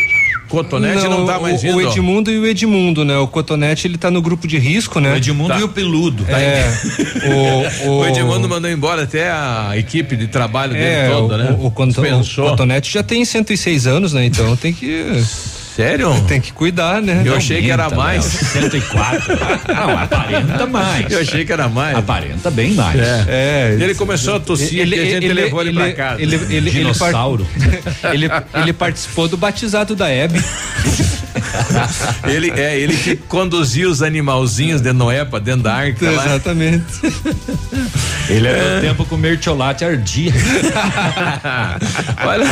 Cotonete 0.48 1.08
não, 1.08 1.24
tá 1.24 1.40
mais 1.40 1.62
o, 1.62 1.66
indo. 1.66 1.76
o 1.78 1.80
Edmundo 1.80 2.30
e 2.30 2.38
o 2.38 2.46
Edmundo, 2.46 3.04
né? 3.06 3.16
O 3.16 3.26
Cotonete 3.26 3.88
ele 3.88 3.96
tá 3.96 4.10
no 4.10 4.20
grupo 4.20 4.46
de 4.46 4.58
risco, 4.58 5.00
né? 5.00 5.14
O 5.14 5.16
Edmundo 5.16 5.54
Tá. 5.54 5.60
e 5.60 5.62
o 5.62 5.68
Peludo. 5.68 6.26
É. 6.28 6.70
o, 7.86 7.88
o, 7.88 7.98
O 8.00 8.06
Edmundo 8.06 8.48
mandou 8.48 8.70
embora 8.70 9.04
até 9.04 9.30
a 9.30 9.72
equipe 9.76 10.14
de 10.14 10.28
trabalho 10.28 10.74
dele 10.74 10.84
é, 10.84 11.08
toda, 11.08 11.34
o, 11.34 11.38
né? 11.38 11.56
O, 11.58 11.62
o, 11.62 11.66
o 11.68 11.70
Cotonete 11.70 12.92
já 12.92 13.02
tem 13.02 13.24
106 13.24 13.86
anos, 13.86 14.12
né? 14.12 14.26
Então 14.26 14.54
tem 14.56 14.72
que. 14.74 15.06
Sério? 15.74 16.12
Tem 16.28 16.40
que 16.40 16.52
cuidar, 16.52 17.00
né? 17.00 17.22
Eu 17.24 17.34
achei 17.34 17.62
que 17.62 17.70
era 17.70 17.84
Aumenta, 17.84 18.02
mais. 18.02 18.54
Léo, 18.54 18.70
104. 18.70 19.38
Não, 19.74 19.98
aparenta 19.98 20.66
mais. 20.66 21.10
Eu 21.10 21.20
achei 21.20 21.44
que 21.44 21.52
era 21.52 21.68
mais. 21.68 21.96
Aparenta 21.96 22.50
bem 22.50 22.74
mais. 22.74 23.00
É. 23.00 23.24
É. 23.28 23.78
Ele 23.80 23.94
começou 23.94 24.36
a 24.36 24.40
tossir 24.40 24.82
aqui, 24.82 25.00
a 25.00 25.04
gente 25.04 25.28
levou 25.32 25.62
ele, 25.62 25.72
pra 25.72 25.92
casa. 25.92 26.22
Ele, 26.22 26.34
ele, 26.34 26.56
ele, 26.56 26.70
Dinossauro. 26.70 27.46
ele, 28.12 28.28
ele 28.54 28.72
participou 28.72 29.28
do 29.28 29.36
batizado 29.36 29.94
da 29.94 30.10
Hebe. 30.10 30.42
Ele 32.24 32.50
é 32.50 32.78
ele 32.78 32.96
que 32.96 33.16
conduzia 33.16 33.88
os 33.88 34.02
animalzinhos 34.02 34.80
de 34.80 34.92
Noé 34.92 35.24
pra 35.24 35.38
dentro 35.38 35.62
da 35.62 35.74
arca 35.74 36.10
lá. 36.10 36.24
Exatamente. 36.26 36.84
Ele 38.28 38.46
é 38.46 38.76
do 38.76 38.80
tempo 38.80 39.04
que 39.04 39.14
o 39.14 39.18
mertiolate 39.18 39.84
ardia. 39.84 40.32
Olha, 42.24 42.46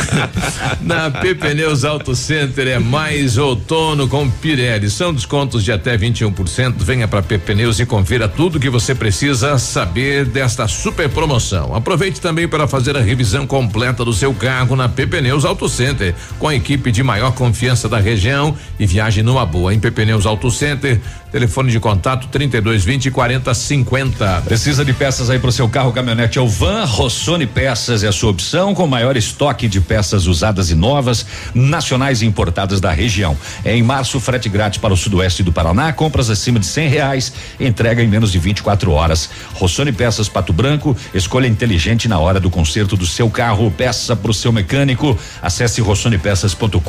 na 0.81 1.09
PP 1.09 1.53
Neus 1.53 1.83
Auto 1.83 2.15
Center 2.15 2.67
é 2.67 2.79
mais 2.79 3.37
outono 3.37 4.07
com 4.07 4.29
Pirelli. 4.29 4.89
São 4.89 5.13
descontos 5.13 5.63
de 5.63 5.71
até 5.71 5.97
21%. 5.97 6.75
Venha 6.79 7.07
para 7.07 7.21
PP 7.21 7.55
Neus 7.55 7.79
e 7.79 7.85
confira 7.85 8.27
tudo 8.27 8.59
que 8.59 8.69
você 8.69 8.93
precisa 8.93 9.57
saber 9.57 10.25
desta 10.25 10.67
super 10.67 11.09
promoção. 11.09 11.75
Aproveite 11.75 12.19
também 12.19 12.47
para 12.47 12.67
fazer 12.67 12.95
a 12.95 13.01
revisão 13.01 13.47
completa 13.47 14.03
do 14.03 14.13
seu 14.13 14.33
carro 14.33 14.75
na 14.75 14.89
PP 14.89 15.21
Neus 15.21 15.45
Auto 15.45 15.67
Center, 15.69 16.13
com 16.37 16.47
a 16.47 16.55
equipe 16.55 16.91
de 16.91 17.03
maior 17.03 17.31
confiança 17.31 17.87
da 17.87 17.99
região 17.99 18.55
e 18.81 18.85
viaje 18.85 19.23
numa 19.23 19.45
boa 19.45 19.73
em 19.73 19.79
PP 19.79 20.03
Neus 20.03 20.25
Auto 20.25 20.51
Center. 20.51 20.99
Telefone 21.31 21.71
de 21.71 21.79
contato 21.79 22.27
3220 22.27 23.09
4050. 23.09 24.41
Precisa 24.41 24.83
de 24.83 24.91
peças 24.91 25.29
aí 25.29 25.39
pro 25.39 25.49
seu 25.49 25.61
seu 25.61 25.69
carro 25.69 25.93
caminhonete 25.93 26.39
ou 26.39 26.49
van, 26.49 26.85
Rossoni 26.85 27.45
Peças 27.45 28.03
é 28.03 28.07
a 28.07 28.11
sua 28.11 28.31
opção 28.31 28.73
com 28.73 28.87
maior 28.87 29.15
estoque 29.15 29.67
de 29.67 29.79
peças 29.79 30.25
usadas 30.25 30.71
e 30.71 30.75
novas, 30.75 31.23
nacionais 31.53 32.23
e 32.23 32.25
importadas 32.25 32.81
da 32.81 32.89
região. 32.89 33.37
É 33.63 33.77
em 33.77 33.83
março, 33.83 34.19
frete 34.19 34.49
grátis 34.49 34.79
para 34.79 34.91
o 34.91 34.97
sudoeste 34.97 35.43
do 35.43 35.53
Paraná, 35.53 35.93
compras 35.93 36.31
acima 36.31 36.57
de 36.57 36.65
cem 36.65 36.89
reais, 36.89 37.31
entrega 37.59 38.01
em 38.01 38.07
menos 38.07 38.31
de 38.31 38.39
24 38.39 38.91
horas. 38.91 39.29
Rossoni 39.53 39.91
Peças 39.91 40.27
Pato 40.27 40.51
Branco, 40.51 40.97
escolha 41.13 41.45
inteligente 41.45 42.07
na 42.07 42.17
hora 42.17 42.39
do 42.39 42.49
conserto 42.49 42.97
do 42.97 43.05
seu 43.05 43.29
carro, 43.29 43.69
peça 43.69 44.15
para 44.15 44.31
o 44.31 44.33
seu 44.33 44.51
mecânico. 44.51 45.15
Acesse 45.43 45.79
rossonepeças.com.br. 45.79 46.79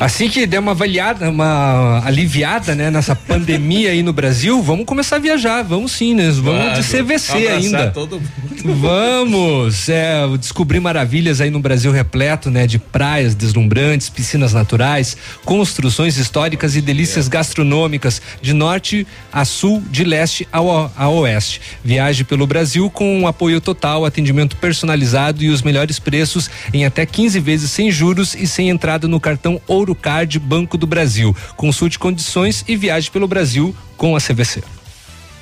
Assim 0.00 0.28
que 0.28 0.48
der 0.48 0.55
uma 0.60 0.72
avaliada, 0.72 1.28
uma 1.30 2.02
aliviada, 2.04 2.74
né, 2.74 2.90
nessa 2.90 3.14
pandemia 3.14 3.90
aí 3.90 4.02
no 4.02 4.12
Brasil, 4.12 4.62
vamos 4.62 4.84
começar 4.84 5.16
a 5.16 5.18
viajar, 5.18 5.62
vamos 5.62 5.92
sim, 5.92 6.14
né? 6.14 6.30
Vamos 6.30 6.62
Claro. 6.62 6.82
de 6.82 6.88
CVC 6.88 7.48
ainda. 7.48 7.90
todo 7.90 8.20
Vamos, 8.64 9.88
é, 9.88 10.26
descobrir 10.38 10.80
maravilhas 10.80 11.40
aí 11.40 11.50
no 11.50 11.60
Brasil 11.60 11.92
repleto, 11.92 12.50
né, 12.50 12.66
de 12.66 12.78
praias 12.78 13.34
deslumbrantes, 13.34 14.08
piscinas 14.08 14.52
naturais, 14.52 15.16
construções 15.44 16.16
históricas 16.16 16.74
e 16.76 16.80
delícias 16.80 17.28
gastronômicas 17.28 18.20
de 18.42 18.52
norte 18.52 19.06
a 19.32 19.44
sul, 19.44 19.82
de 19.90 20.04
leste 20.04 20.48
ao, 20.50 20.90
a 20.96 21.08
oeste. 21.08 21.60
Viaje 21.84 22.24
pelo 22.24 22.46
Brasil 22.46 22.90
com 22.90 23.20
um 23.20 23.26
apoio 23.26 23.60
total, 23.60 24.04
atendimento 24.04 24.56
personalizado 24.56 25.42
e 25.42 25.48
os 25.48 25.62
melhores 25.62 25.98
preços 25.98 26.50
em 26.72 26.84
até 26.84 27.06
15 27.06 27.38
vezes 27.40 27.70
sem 27.70 27.90
juros 27.90 28.34
e 28.34 28.46
sem 28.46 28.68
entrada 28.68 29.06
no 29.06 29.20
cartão 29.20 29.60
Ouro 29.66 29.94
Card 29.94 30.38
Banco 30.46 30.78
do 30.78 30.86
Brasil. 30.86 31.34
Consulte 31.56 31.98
condições 31.98 32.64
e 32.68 32.76
viaje 32.76 33.10
pelo 33.10 33.26
Brasil 33.26 33.74
com 33.96 34.14
a 34.16 34.20
CVC. 34.20 34.62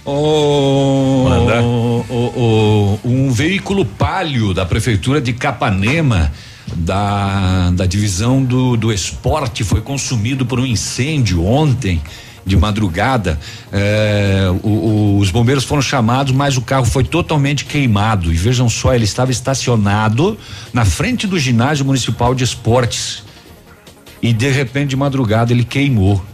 O, 0.07 1.27
Manda. 1.29 1.63
o- 1.63 2.05
o- 2.13 3.01
um 3.09 3.33
veículo 3.33 3.85
palio 3.85 4.53
da 4.53 4.67
prefeitura 4.67 5.21
de 5.21 5.33
Capanema 5.33 6.33
da, 6.77 7.71
da 7.71 7.87
divisão 7.87 8.43
do, 8.45 8.77
do 8.77 8.93
esporte 8.93 9.65
foi 9.65 9.81
consumido 9.81 10.45
por 10.45 10.61
um 10.61 10.67
incêndio 10.67 11.45
ontem 11.47 12.03
de 12.47 12.55
madrugada. 12.57 13.41
É, 13.73 14.49
o- 14.63 14.69
o- 14.69 15.19
os 15.19 15.31
bombeiros 15.31 15.65
foram 15.65 15.81
chamados, 15.81 16.33
mas 16.35 16.59
o 16.59 16.61
carro 16.63 16.85
foi 16.85 17.03
totalmente 17.05 17.65
queimado. 17.65 18.31
E 18.31 18.37
vejam 18.37 18.69
só, 18.69 18.95
ele 18.95 19.05
estava 19.05 19.31
estacionado 19.31 20.37
na 20.73 20.85
frente 20.85 21.27
do 21.27 21.39
ginásio 21.39 21.85
municipal 21.85 22.35
de 22.35 22.45
esportes. 22.45 23.23
E 24.25 24.33
de 24.33 24.49
repente, 24.49 24.89
de 24.89 24.97
madrugada, 24.97 25.53
ele 25.53 25.65
queimou. 25.65 26.25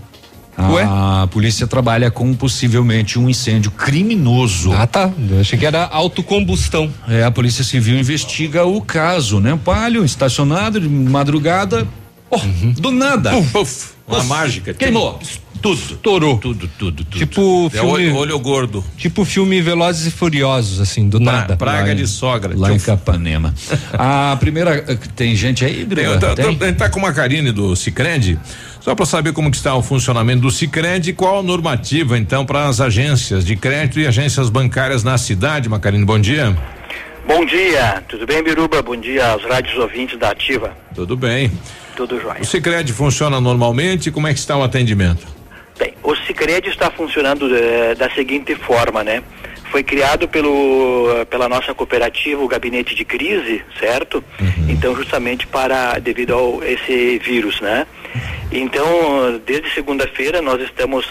A 0.56 1.26
polícia 1.28 1.66
trabalha 1.66 2.08
com 2.08 2.32
possivelmente 2.34 3.18
um 3.18 3.28
incêndio 3.28 3.72
criminoso. 3.72 4.72
Ah, 4.72 4.86
tá. 4.86 5.10
Eu 5.28 5.40
achei 5.40 5.58
que 5.58 5.66
era 5.66 5.86
autocombustão. 5.86 6.88
É, 7.08 7.24
a 7.24 7.32
Polícia 7.32 7.64
Civil 7.64 7.98
investiga 7.98 8.64
o 8.64 8.80
caso, 8.80 9.40
né? 9.40 9.58
Palio 9.64 10.04
estacionado 10.04 10.78
de 10.78 10.88
madrugada. 10.88 11.88
Oh, 12.30 12.38
do 12.80 12.92
nada. 12.92 13.32
Puf, 13.52 13.94
uma 14.06 14.22
mágica. 14.22 14.72
Queimou. 14.72 15.18
Tudo. 15.62 15.74
Estourou. 15.80 16.38
Tudo, 16.38 16.68
tudo, 16.78 17.04
tudo. 17.04 17.18
Tipo 17.18 17.66
É 17.66 17.70
filme, 17.70 17.88
olho, 17.90 18.16
olho 18.16 18.38
gordo. 18.38 18.84
tipo 18.96 19.24
filme 19.24 19.60
Velozes 19.60 20.06
e 20.06 20.10
Furiosos, 20.10 20.80
assim, 20.80 21.08
do 21.08 21.20
nada. 21.20 21.56
Praga 21.56 21.88
Lá 21.88 21.92
em- 21.92 21.96
de 21.96 22.06
sogra. 22.06 22.52
Lá 22.56 22.72
em 22.72 22.78
Capanema. 22.78 23.54
a 23.92 24.36
primeira. 24.40 24.84
eh, 24.88 24.98
Tem 25.14 25.34
gente 25.36 25.64
aí, 25.64 25.76
Tem, 25.76 25.86
Biruba? 25.86 26.18
tá, 26.18 26.34
Tem? 26.34 26.56
tá- 26.56 26.64
a 26.64 26.68
gente 26.68 26.78
tá 26.78 26.88
com 26.88 26.98
uma 26.98 27.12
Karine 27.12 27.52
do 27.52 27.76
Cicred, 27.76 28.38
só 28.80 28.94
para 28.94 29.04
saber 29.04 29.32
como 29.32 29.50
que 29.50 29.56
está 29.56 29.74
o 29.74 29.82
funcionamento 29.82 30.40
do 30.42 30.50
Cicred 30.50 31.10
e 31.10 31.12
qual 31.12 31.40
a 31.40 31.42
normativa, 31.42 32.16
então, 32.18 32.46
para 32.46 32.66
as 32.68 32.80
agências 32.80 33.44
de 33.44 33.54
crédito 33.56 34.00
e 34.00 34.06
agências 34.06 34.48
bancárias 34.48 35.04
na 35.04 35.18
cidade. 35.18 35.68
Macarine, 35.68 36.04
bom 36.04 36.18
dia. 36.18 36.56
Bom 37.26 37.44
dia, 37.44 38.02
tudo 38.08 38.26
bem, 38.26 38.42
Biruba? 38.42 38.82
Bom 38.82 38.96
dia 38.96 39.28
aos 39.32 39.44
rádios 39.44 39.76
ouvintes 39.78 40.18
da 40.18 40.30
Ativa. 40.30 40.72
Tudo 40.94 41.16
bem. 41.16 41.52
Tudo 41.96 42.18
jóia. 42.18 42.40
O 42.40 42.44
Cicred 42.46 42.90
funciona 42.94 43.38
normalmente? 43.40 44.10
Como 44.10 44.26
é 44.26 44.32
que 44.32 44.38
está 44.38 44.56
o 44.56 44.62
atendimento? 44.62 45.26
Bem, 45.80 45.94
o 46.02 46.14
Cicred 46.14 46.68
está 46.68 46.90
funcionando 46.90 47.48
eh, 47.56 47.94
da 47.94 48.10
seguinte 48.10 48.54
forma, 48.54 49.02
né? 49.02 49.22
Foi 49.70 49.82
criado 49.82 50.28
pelo, 50.28 51.24
pela 51.30 51.48
nossa 51.48 51.72
cooperativa 51.72 52.42
o 52.42 52.46
gabinete 52.46 52.94
de 52.94 53.02
crise, 53.02 53.64
certo? 53.78 54.22
Então, 54.68 54.94
justamente 54.94 55.46
para 55.46 55.98
devido 55.98 56.34
ao 56.34 56.62
esse 56.62 57.18
vírus, 57.20 57.62
né? 57.62 57.86
Então, 58.52 59.40
desde 59.46 59.72
segunda-feira 59.72 60.42
nós 60.42 60.60
estamos 60.60 61.06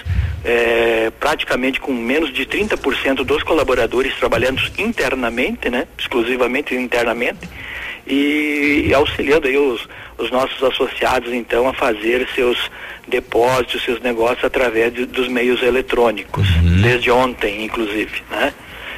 eh, 0.45 1.11
praticamente 1.19 1.79
com 1.79 1.91
menos 1.91 2.31
de 2.31 2.45
30% 2.45 3.23
dos 3.23 3.41
colaboradores 3.41 4.13
trabalhando 4.19 4.61
internamente, 4.77 5.67
né? 5.67 5.87
Exclusivamente 5.97 6.75
internamente 6.75 7.49
e 8.05 8.91
auxiliando 8.93 9.47
aí 9.47 9.57
os, 9.57 9.87
os 10.17 10.31
nossos 10.31 10.61
associados 10.63 11.31
então 11.31 11.67
a 11.67 11.73
fazer 11.73 12.27
seus 12.33 12.57
depósitos, 13.09 13.83
seus 13.83 13.99
negócios 14.01 14.43
através 14.45 14.93
de- 14.93 15.05
dos 15.05 15.27
meios 15.27 15.61
eletrônicos, 15.63 16.47
desde 16.81 17.11
ontem 17.11 17.63
inclusive, 17.65 18.21
né? 18.31 18.53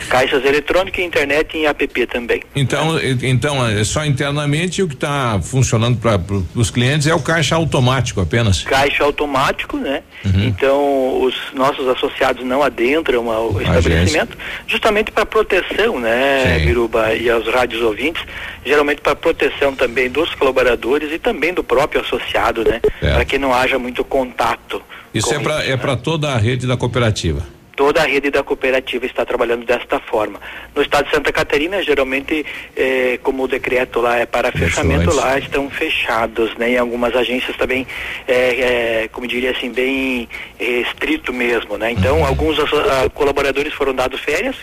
Caixas 0.10 0.44
eletrônicas, 0.46 1.04
internet 1.04 1.58
e 1.58 1.66
app 1.66 2.06
também. 2.08 2.42
Então, 2.56 3.00
então 3.22 3.68
é 3.68 3.84
só 3.84 4.06
internamente 4.06 4.82
o 4.82 4.88
que 4.88 4.94
está 4.94 5.40
funcionando 5.42 5.98
para 5.98 6.20
os 6.56 6.70
clientes 6.70 7.08
é 7.08 7.14
o 7.14 7.20
caixa 7.20 7.56
automático 7.56 8.22
apenas. 8.22 8.64
Caixa 8.64 9.04
automático, 9.04 9.78
né? 9.78 10.04
Então 10.24 11.22
os 11.24 11.36
nossos 11.54 11.88
associados 11.88 12.46
não 12.46 12.62
adentram 12.62 13.32
ao 13.32 13.50
Agência. 13.50 13.78
estabelecimento, 13.78 14.38
justamente 14.68 15.12
para 15.12 15.26
proteção, 15.26 16.00
né, 16.00 16.60
Sim. 16.60 16.66
Biruba 16.66 17.14
e 17.14 17.30
aos 17.30 17.48
rádios 17.48 17.82
ouvintes, 17.82 18.24
geralmente 18.66 19.02
para 19.02 19.16
proteção 19.16 19.76
também 19.76 20.10
dos 20.10 20.34
colaboradores 20.36 21.12
e 21.12 21.18
também 21.18 21.54
do 21.54 21.64
próprio 21.64 22.02
associado, 22.02 22.64
né? 22.64 22.80
Para 23.00 23.26
que 23.26 23.38
não 23.38 23.54
haja 23.54 23.80
muito 23.80 24.04
contato. 24.04 24.82
Isso 25.14 25.34
é 25.34 25.40
para 25.40 25.66
é 25.66 25.76
para 25.76 25.96
toda 25.96 26.30
a 26.30 26.38
rede 26.38 26.68
da 26.68 26.78
cooperativa. 26.78 27.44
Toda 27.76 28.02
a 28.02 28.06
rede 28.06 28.30
da 28.30 28.44
cooperativa 28.44 29.06
está 29.06 29.26
trabalhando 29.26 29.66
desta 29.66 30.00
forma. 30.00 30.40
No 30.76 30.82
estado 30.82 31.06
de 31.06 31.12
Santa 31.12 31.32
Catarina, 31.32 31.82
geralmente, 31.82 32.46
eh, 32.76 33.18
como 33.24 33.44
o 33.44 33.48
decreto 33.48 34.02
lá 34.02 34.18
é 34.20 34.26
para 34.26 34.52
fechamento, 34.52 35.06
lá 35.16 35.40
estão 35.40 35.70
fechados, 35.70 36.54
né? 36.58 36.72
Em 36.72 36.78
algumas 36.78 37.16
agências 37.16 37.56
também, 37.56 37.88
é, 38.28 39.04
é, 39.04 39.10
como 39.12 39.26
diria 39.26 39.52
assim, 39.52 39.72
bem 39.72 40.28
restrito 40.60 41.32
mesmo, 41.34 41.78
né? 41.78 41.92
Então, 41.92 42.26
alguns 42.26 42.60
asso- 42.60 42.76
ah, 42.76 43.10
colaboradores 43.10 43.74
foram 43.74 43.94
dados 43.96 44.20
férias 44.20 44.56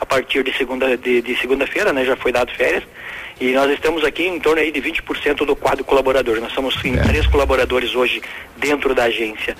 a 0.00 0.06
partir 0.06 0.42
de 0.44 0.52
segunda 0.56 0.96
de, 0.96 1.22
de 1.22 1.36
segunda-feira, 1.36 1.92
né? 1.92 2.04
Já 2.04 2.16
foi 2.16 2.32
dado 2.32 2.52
férias. 2.52 2.82
E 3.40 3.52
nós 3.52 3.70
estamos 3.72 4.04
aqui 4.04 4.24
em 4.24 4.38
torno 4.38 4.60
aí 4.60 4.70
de 4.70 4.80
20% 4.80 5.44
do 5.44 5.56
quadro 5.56 5.84
colaborador. 5.84 6.40
Nós 6.40 6.52
somos 6.52 6.76
em 6.84 6.96
três 6.96 7.26
colaboradores 7.26 7.94
hoje 7.94 8.22
dentro 8.56 8.94
da 8.94 9.04
agência, 9.04 9.56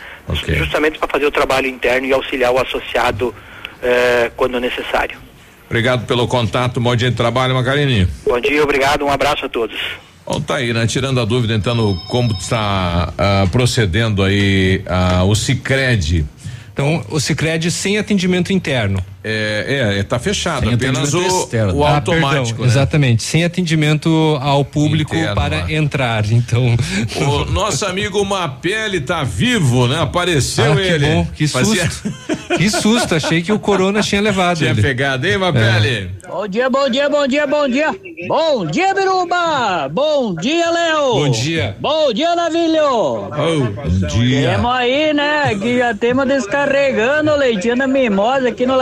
justamente 0.47 0.99
para 0.99 1.09
fazer 1.09 1.27
o 1.27 1.31
trabalho 1.31 1.67
interno 1.67 2.07
e 2.07 2.13
auxiliar 2.13 2.53
o 2.53 2.59
associado 2.59 3.35
eh, 3.83 4.31
quando 4.37 4.61
necessário. 4.61 5.19
Obrigado 5.67 6.07
pelo 6.07 6.29
contato, 6.29 6.81
bom 6.81 6.95
dia 6.95 7.11
de 7.11 7.17
trabalho, 7.17 7.55
Macarine. 7.55 8.07
Bom 8.25 8.39
dia, 8.39 8.63
obrigado, 8.63 9.05
um 9.05 9.11
abraço 9.11 9.45
a 9.47 9.49
todos. 9.49 9.77
Bom, 10.25 10.41
tá 10.41 10.57
aí, 10.57 10.73
né? 10.73 10.87
Tirando 10.87 11.21
a 11.21 11.25
dúvida, 11.25 11.55
então, 11.55 11.97
como 12.09 12.33
está 12.33 13.13
ah, 13.19 13.47
procedendo 13.51 14.23
aí 14.23 14.83
ah, 14.87 15.25
o 15.25 15.35
Cicred. 15.35 16.25
Então, 16.73 17.05
o 17.11 17.21
Cicred 17.21 17.71
sem 17.71 17.99
atendimento 17.99 18.53
interno. 18.53 19.05
É, 19.27 19.97
é, 20.01 20.03
tá 20.03 20.19
fechado, 20.19 20.67
Sem 20.67 20.75
apenas 20.75 21.15
o, 21.15 21.17
atendimento 21.19 21.43
externo. 21.45 21.75
o 21.77 21.85
Ah, 21.85 21.95
automático. 21.97 22.45
perdão, 22.47 22.65
né? 22.67 22.71
Exatamente, 22.71 23.23
sem 23.23 23.43
atendimento 23.43 24.39
ao 24.43 24.63
público 24.67 25.17
Interno, 25.17 25.35
para 25.35 25.57
lá. 25.63 25.73
entrar. 25.73 26.31
Então. 26.31 26.77
O 27.17 27.45
nosso 27.47 27.87
amigo 27.87 28.23
Mapele 28.25 29.01
tá 29.01 29.25
vivo, 29.25 29.87
né? 29.89 30.01
Apareceu 30.03 30.73
Ah, 30.73 30.77
que 30.77 30.83
ele. 30.83 31.07
bom, 31.07 31.27
que 31.35 31.49
Fazia- 31.49 31.91
susto. 31.91 32.13
Que 32.55 32.71
susto, 32.71 33.15
achei 33.17 33.43
que 33.43 33.51
o 33.53 33.59
Corona 33.59 34.01
tinha 34.01 34.21
levado 34.21 34.59
Tinha 34.59 34.71
ele. 34.71 34.81
pegado, 34.83 35.27
hein, 35.27 35.39
Mapele? 35.39 36.11
Bom 36.29 36.47
dia, 36.47 36.71
bom 36.71 36.89
dia, 36.89 37.09
bom 37.09 37.27
dia, 37.27 37.47
bom 37.47 37.67
dia. 37.69 37.91
Bom 38.29 38.67
dia, 38.67 38.95
Biruba. 38.95 39.89
Bom 39.91 40.35
dia, 40.37 40.71
Léo. 40.71 41.15
Bom 41.15 41.31
dia. 41.31 41.77
Bom 41.81 42.13
dia, 42.13 42.37
Navilho. 42.37 43.29
Bom 43.29 44.09
dia. 44.09 44.51
Temos 44.53 44.71
aí, 44.73 45.13
né, 45.15 45.55
que 45.61 45.79
já 45.79 45.95
temos 45.95 46.27
descarregando 46.29 47.33
o 47.33 47.37
leitinho 47.37 47.77
da 47.77 47.89
mimosa 47.89 48.49
aqui 48.51 48.67
no 48.67 48.77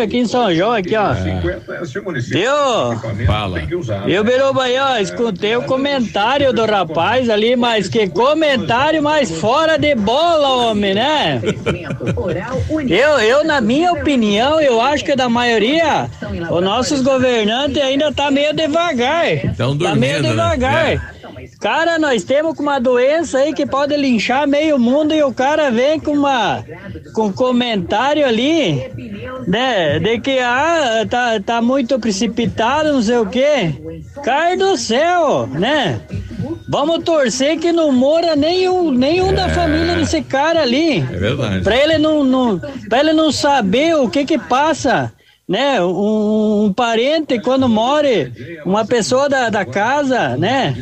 aqui 0.00 0.18
em 0.18 0.26
São 0.26 0.54
João, 0.54 0.72
aqui, 0.72 0.94
ó. 0.96 1.14
Viu? 2.30 3.26
Fala. 3.26 3.60
Eu, 4.06 4.24
Biruba, 4.24 4.64
aí, 4.64 4.78
ó, 4.78 4.96
escutei 4.98 5.56
o 5.56 5.62
comentário 5.62 6.52
do 6.52 6.64
rapaz 6.64 7.30
ali, 7.30 7.56
mas 7.56 7.88
que 7.88 8.08
comentário 8.08 9.02
mais 9.02 9.30
fora 9.30 9.78
de 9.78 9.94
bola, 9.94 10.70
homem, 10.70 10.94
né? 10.94 11.40
Eu, 12.88 13.18
eu, 13.18 13.44
na 13.44 13.60
minha 13.60 13.92
opinião, 13.92 14.60
eu 14.60 14.80
acho 14.80 15.04
que 15.04 15.14
da 15.16 15.28
maioria, 15.28 16.08
os 16.50 16.62
nossos 16.62 17.02
governantes 17.02 17.82
ainda 17.82 18.12
tá 18.12 18.30
meio 18.30 18.54
devagar. 18.54 19.26
Tá 19.56 19.94
meio 19.94 20.22
né? 20.22 20.28
devagar. 20.28 20.92
É. 20.92 21.17
Cara, 21.60 21.98
nós 21.98 22.22
temos 22.22 22.56
com 22.56 22.62
uma 22.62 22.78
doença 22.78 23.38
aí 23.38 23.52
que 23.52 23.66
pode 23.66 23.96
linchar 23.96 24.46
meio 24.46 24.78
mundo 24.78 25.12
e 25.12 25.22
o 25.24 25.34
cara 25.34 25.70
vem 25.72 25.98
com 25.98 26.12
uma 26.12 26.64
com 27.12 27.32
comentário 27.32 28.24
ali, 28.24 28.84
né, 29.46 29.98
de 29.98 30.20
que 30.20 30.38
ah, 30.38 31.04
tá, 31.10 31.40
tá 31.40 31.60
muito 31.60 31.98
precipitado, 31.98 32.92
não 32.92 33.02
sei 33.02 33.18
o 33.18 33.26
quê. 33.26 33.74
Cai 34.22 34.56
do 34.56 34.76
céu, 34.76 35.48
né? 35.48 36.00
Vamos 36.68 37.02
torcer 37.02 37.58
que 37.58 37.72
não 37.72 37.90
mora 37.90 38.36
nenhum, 38.36 38.92
nenhum 38.92 39.30
é. 39.30 39.32
da 39.32 39.48
família 39.48 39.96
desse 39.96 40.22
cara 40.22 40.62
ali. 40.62 41.00
É 41.00 41.16
verdade. 41.16 41.64
Pra 41.64 41.76
ele 41.76 41.98
não, 41.98 42.22
não, 42.22 42.60
pra 42.88 43.00
ele 43.00 43.12
não 43.12 43.32
saber 43.32 43.96
o 43.96 44.08
que 44.08 44.24
que 44.24 44.38
passa 44.38 45.12
né, 45.48 45.82
um, 45.82 46.66
um, 46.66 46.72
parente 46.74 47.40
quando 47.40 47.66
more 47.70 48.30
uma 48.66 48.84
pessoa 48.84 49.30
da, 49.30 49.48
da 49.48 49.64
casa, 49.64 50.36
né? 50.36 50.76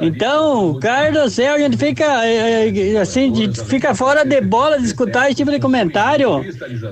Então, 0.00 0.78
cara 0.80 1.12
do 1.12 1.28
céu, 1.28 1.56
a 1.56 1.58
gente 1.58 1.76
fica 1.76 2.26
eh, 2.26 2.72
eh, 2.94 2.98
assim, 2.98 3.52
fica 3.52 3.94
fora 3.94 4.24
de 4.24 4.40
bola 4.40 4.78
de 4.78 4.86
escutar 4.86 5.26
esse 5.26 5.36
tipo 5.36 5.50
de 5.50 5.60
comentário, 5.60 6.42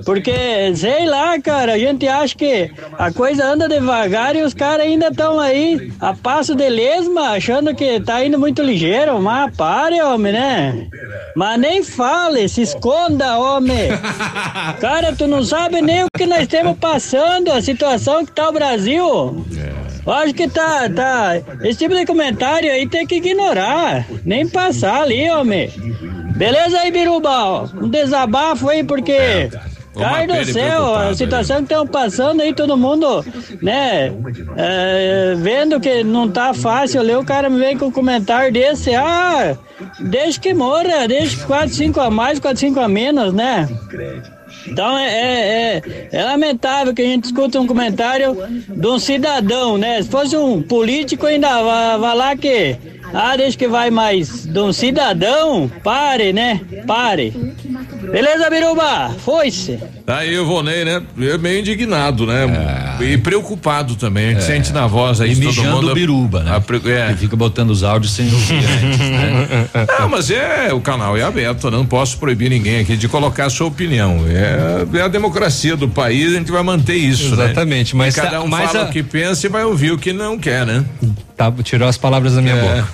porque 0.05 0.75
sei 0.75 1.07
lá, 1.07 1.41
cara, 1.41 1.73
a 1.73 1.79
gente 1.79 2.07
acha 2.07 2.35
que 2.35 2.69
a 2.99 3.11
coisa 3.11 3.45
anda 3.45 3.67
devagar 3.67 4.35
e 4.35 4.43
os 4.43 4.53
caras 4.53 4.85
ainda 4.85 5.07
estão 5.07 5.39
aí 5.39 5.91
a 5.99 6.13
passo 6.13 6.53
de 6.53 6.69
lesma, 6.69 7.31
achando 7.31 7.73
que 7.73 7.99
tá 7.99 8.23
indo 8.23 8.37
muito 8.37 8.61
ligeiro, 8.61 9.19
mas 9.19 9.55
pare, 9.55 9.99
homem, 10.01 10.33
né? 10.33 10.87
Mas 11.35 11.59
nem 11.59 11.81
fale, 11.81 12.47
se 12.47 12.61
esconda, 12.61 13.39
homem. 13.39 13.89
Cara, 14.79 15.15
tu 15.15 15.25
não 15.25 15.43
sabe 15.43 15.81
nem 15.81 16.03
o 16.03 16.07
que 16.15 16.27
nós 16.27 16.47
temos 16.47 16.77
passando 16.77 17.06
passando, 17.07 17.51
a 17.51 17.61
situação 17.61 18.25
que 18.25 18.31
tá 18.33 18.49
o 18.49 18.51
Brasil. 18.53 19.45
É. 19.57 20.11
Acho 20.11 20.33
que 20.33 20.47
tá, 20.47 20.89
tá. 20.89 21.41
Esse 21.63 21.79
tipo 21.79 21.95
de 21.95 22.05
comentário 22.05 22.71
aí 22.71 22.87
tem 22.87 23.07
que 23.07 23.15
ignorar. 23.15 24.05
Nem 24.25 24.47
passar 24.47 25.03
ali, 25.03 25.29
homem. 25.29 25.69
Beleza 26.35 26.79
aí, 26.79 26.91
Biruba? 26.91 27.63
Um 27.75 27.89
desabafo 27.89 28.69
aí, 28.69 28.83
porque. 28.83 29.11
É. 29.11 29.49
Cai 29.97 30.27
do 30.27 30.45
céu, 30.45 30.93
a 30.93 31.15
situação 31.15 31.57
que 31.57 31.63
estão 31.63 31.87
passando 31.87 32.41
aí, 32.41 32.53
todo 32.53 32.77
mundo, 32.77 33.25
né, 33.63 34.13
é, 34.55 35.33
vendo 35.35 35.79
que 35.79 36.03
não 36.03 36.29
tá 36.29 36.53
fácil 36.53 37.01
ali, 37.01 37.15
o 37.15 37.25
cara 37.25 37.49
me 37.49 37.57
vem 37.57 37.75
com 37.75 37.87
um 37.87 37.91
comentário 37.91 38.53
desse, 38.53 38.93
ah, 38.93 39.57
deixa 39.99 40.39
que 40.39 40.53
morra, 40.53 41.07
deixa 41.07 41.43
4, 41.47 41.73
5 41.73 41.99
a 41.99 42.11
mais, 42.11 42.39
4, 42.39 42.59
5 42.59 42.79
a 42.79 42.87
menos, 42.87 43.33
né? 43.33 43.67
Então 44.67 44.97
é, 44.97 45.07
é, 45.07 45.77
é, 45.77 46.09
é, 46.11 46.23
lamentável 46.23 46.93
que 46.93 47.01
a 47.01 47.05
gente 47.05 47.25
escuta 47.25 47.59
um 47.59 47.67
comentário 47.67 48.37
de 48.67 48.87
um 48.87 48.99
cidadão, 48.99 49.77
né? 49.77 50.01
Se 50.01 50.09
fosse 50.09 50.35
um 50.35 50.61
político, 50.61 51.25
ainda 51.25 51.61
vai, 51.61 51.97
vai 51.97 52.15
lá 52.15 52.35
que. 52.35 52.75
Ah, 53.13 53.37
deixa 53.37 53.57
que 53.57 53.67
vai 53.67 53.89
mais 53.89 54.45
de 54.45 54.59
um 54.59 54.73
cidadão, 54.73 55.71
pare, 55.81 56.33
né? 56.33 56.59
Pare. 56.85 57.33
Beleza, 58.11 58.49
Biruba? 58.49 59.15
Foi-se. 59.23 59.79
Tá 60.05 60.17
aí 60.19 60.37
o 60.37 60.45
Vonei, 60.45 60.85
né? 60.85 61.01
Meio 61.15 61.59
indignado, 61.59 62.25
né? 62.25 62.97
É. 62.99 63.03
E 63.03 63.17
preocupado 63.17 63.95
também. 63.95 64.27
A 64.27 64.29
gente 64.31 64.43
é. 64.43 64.45
sente 64.45 64.71
na 64.71 64.87
voz 64.87 65.19
aí 65.21 65.33
e 65.33 65.41
todo 65.41 65.63
mundo. 65.63 65.93
biruba, 65.93 66.43
né? 66.43 66.51
A, 66.51 67.11
é. 67.11 67.15
fica 67.15 67.35
botando 67.35 67.69
os 67.71 67.83
áudios 67.83 68.13
sem 68.13 68.25
ouvir 68.31 68.55
antes, 68.55 68.99
né? 68.99 69.67
Não, 69.99 70.09
mas 70.09 70.31
é, 70.31 70.73
o 70.73 70.79
canal 70.79 71.17
é 71.17 71.23
aberto, 71.23 71.69
né? 71.69 71.77
não 71.77 71.85
posso 71.85 72.17
proibir 72.17 72.49
ninguém 72.49 72.79
aqui 72.79 72.95
de 72.95 73.07
colocar 73.07 73.45
a 73.45 73.49
sua 73.49 73.67
opinião. 73.67 74.25
É, 74.27 74.97
é 74.97 75.01
a 75.01 75.07
democracia 75.07 75.75
do 75.75 75.87
país, 75.87 76.33
a 76.33 76.37
gente 76.37 76.51
vai 76.51 76.63
manter 76.63 76.95
isso, 76.95 77.35
né? 77.35 77.45
Exatamente, 77.45 77.95
né? 77.95 77.99
mas 77.99 78.15
e 78.15 78.21
cada 78.21 78.41
um 78.41 78.47
mas 78.47 78.71
fala 78.71 78.85
a... 78.85 78.89
o 78.89 78.91
que 78.91 79.03
pensa 79.03 79.45
e 79.45 79.49
vai 79.49 79.63
ouvir 79.63 79.91
o 79.91 79.97
que 79.97 80.13
não 80.13 80.37
quer, 80.37 80.65
né? 80.65 80.83
Tá, 81.35 81.51
tirou 81.63 81.87
as 81.87 81.97
palavras 81.97 82.33
da 82.33 82.41
minha 82.41 82.55
é. 82.55 82.61
boca. 82.61 82.87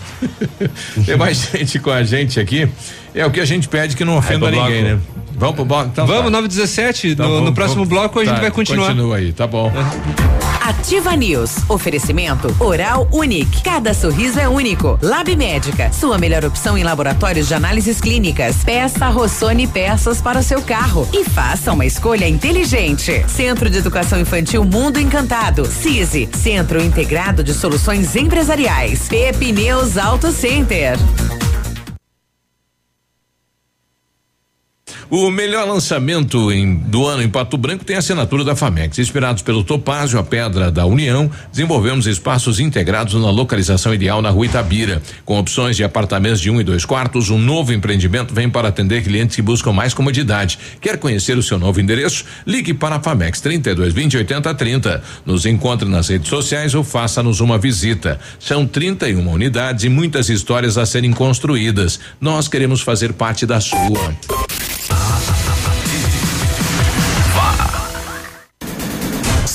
Tem 1.05 1.15
mais 1.15 1.49
gente 1.53 1.79
com 1.79 1.91
a 1.91 2.03
gente 2.03 2.39
aqui. 2.39 2.67
É 3.13 3.25
o 3.25 3.31
que 3.31 3.39
a 3.39 3.45
gente 3.45 3.67
pede 3.67 3.95
que 3.95 4.03
não 4.03 4.17
ofenda 4.17 4.49
ninguém, 4.49 4.83
né? 4.83 4.99
Vamos 5.35 5.55
pro 5.55 5.65
bloco? 5.65 5.89
Então, 5.91 6.05
vamos, 6.05 6.25
tá. 6.25 6.29
917. 6.31 7.09
Então, 7.09 7.25
no, 7.25 7.33
vamos, 7.33 7.49
no 7.49 7.55
próximo 7.55 7.85
vamos, 7.85 7.89
bloco 7.89 8.19
a 8.19 8.25
gente 8.25 8.35
tá, 8.35 8.41
vai 8.41 8.51
continuar. 8.51 8.87
Continua 8.87 9.17
aí, 9.17 9.33
tá 9.33 9.47
bom. 9.47 9.71
Ativa 10.63 11.13
News. 11.13 11.57
Oferecimento 11.67 12.55
Oral 12.57 13.07
Unique. 13.11 13.61
Cada 13.63 13.93
sorriso 13.93 14.39
é 14.39 14.47
único. 14.47 14.97
Lab 15.01 15.35
Médica. 15.35 15.91
Sua 15.91 16.17
melhor 16.17 16.45
opção 16.45 16.77
em 16.77 16.83
laboratórios 16.83 17.49
de 17.49 17.53
análises 17.53 17.99
clínicas. 17.99 18.63
Peça 18.63 19.09
Rossoni 19.09 19.67
peças 19.67 20.21
para 20.21 20.39
o 20.39 20.43
seu 20.43 20.61
carro. 20.61 21.07
E 21.11 21.25
faça 21.25 21.73
uma 21.73 21.85
escolha 21.85 22.29
inteligente. 22.29 23.25
Centro 23.27 23.69
de 23.69 23.79
Educação 23.79 24.19
Infantil 24.21 24.63
Mundo 24.63 25.01
Encantado. 25.01 25.65
CISI. 25.65 26.29
Centro 26.31 26.81
Integrado 26.81 27.43
de 27.43 27.53
Soluções 27.53 28.15
Empresariais. 28.15 29.09
Pepineus 29.09 29.97
Auto 29.97 30.31
Center. 30.31 30.97
O 35.09 35.29
melhor 35.29 35.67
lançamento 35.67 36.51
em, 36.51 36.75
do 36.75 37.05
ano 37.05 37.21
em 37.21 37.29
Pato 37.29 37.55
Branco 37.55 37.85
tem 37.85 37.95
a 37.95 37.99
assinatura 37.99 38.43
da 38.43 38.55
Famex. 38.55 38.97
Inspirados 38.97 39.43
pelo 39.43 39.63
Topázio, 39.63 40.17
a 40.17 40.23
Pedra 40.23 40.71
da 40.71 40.87
União, 40.87 41.29
desenvolvemos 41.51 42.07
espaços 42.07 42.59
integrados 42.59 43.13
na 43.13 43.29
localização 43.29 43.93
ideal 43.93 44.23
na 44.23 44.31
rua 44.31 44.47
Itabira. 44.47 45.03
Com 45.23 45.37
opções 45.37 45.75
de 45.75 45.83
apartamentos 45.83 46.41
de 46.41 46.49
um 46.49 46.59
e 46.59 46.63
dois 46.63 46.83
quartos, 46.83 47.29
um 47.29 47.37
novo 47.37 47.71
empreendimento 47.71 48.33
vem 48.33 48.49
para 48.49 48.69
atender 48.69 49.03
clientes 49.03 49.35
que 49.35 49.41
buscam 49.43 49.71
mais 49.71 49.93
comodidade. 49.93 50.57
Quer 50.81 50.97
conhecer 50.97 51.37
o 51.37 51.43
seu 51.43 51.59
novo 51.59 51.79
endereço? 51.79 52.25
Ligue 52.43 52.73
para 52.73 52.95
a 52.95 52.99
Famex 52.99 53.39
32 53.39 53.93
20 53.93 54.17
80 54.17 54.55
30. 54.55 55.03
Nos 55.27 55.45
encontre 55.45 55.87
nas 55.87 56.07
redes 56.07 56.27
sociais 56.27 56.73
ou 56.73 56.83
faça-nos 56.83 57.39
uma 57.39 57.59
visita. 57.59 58.19
São 58.39 58.65
31 58.65 59.29
unidades 59.29 59.83
e 59.83 59.89
muitas 59.89 60.27
histórias 60.27 60.75
a 60.75 60.87
serem 60.87 61.11
construídas. 61.11 61.99
Nós 62.19 62.47
queremos 62.47 62.81
fazer 62.81 63.13
parte 63.13 63.45
da 63.45 63.59
sua. 63.61 64.15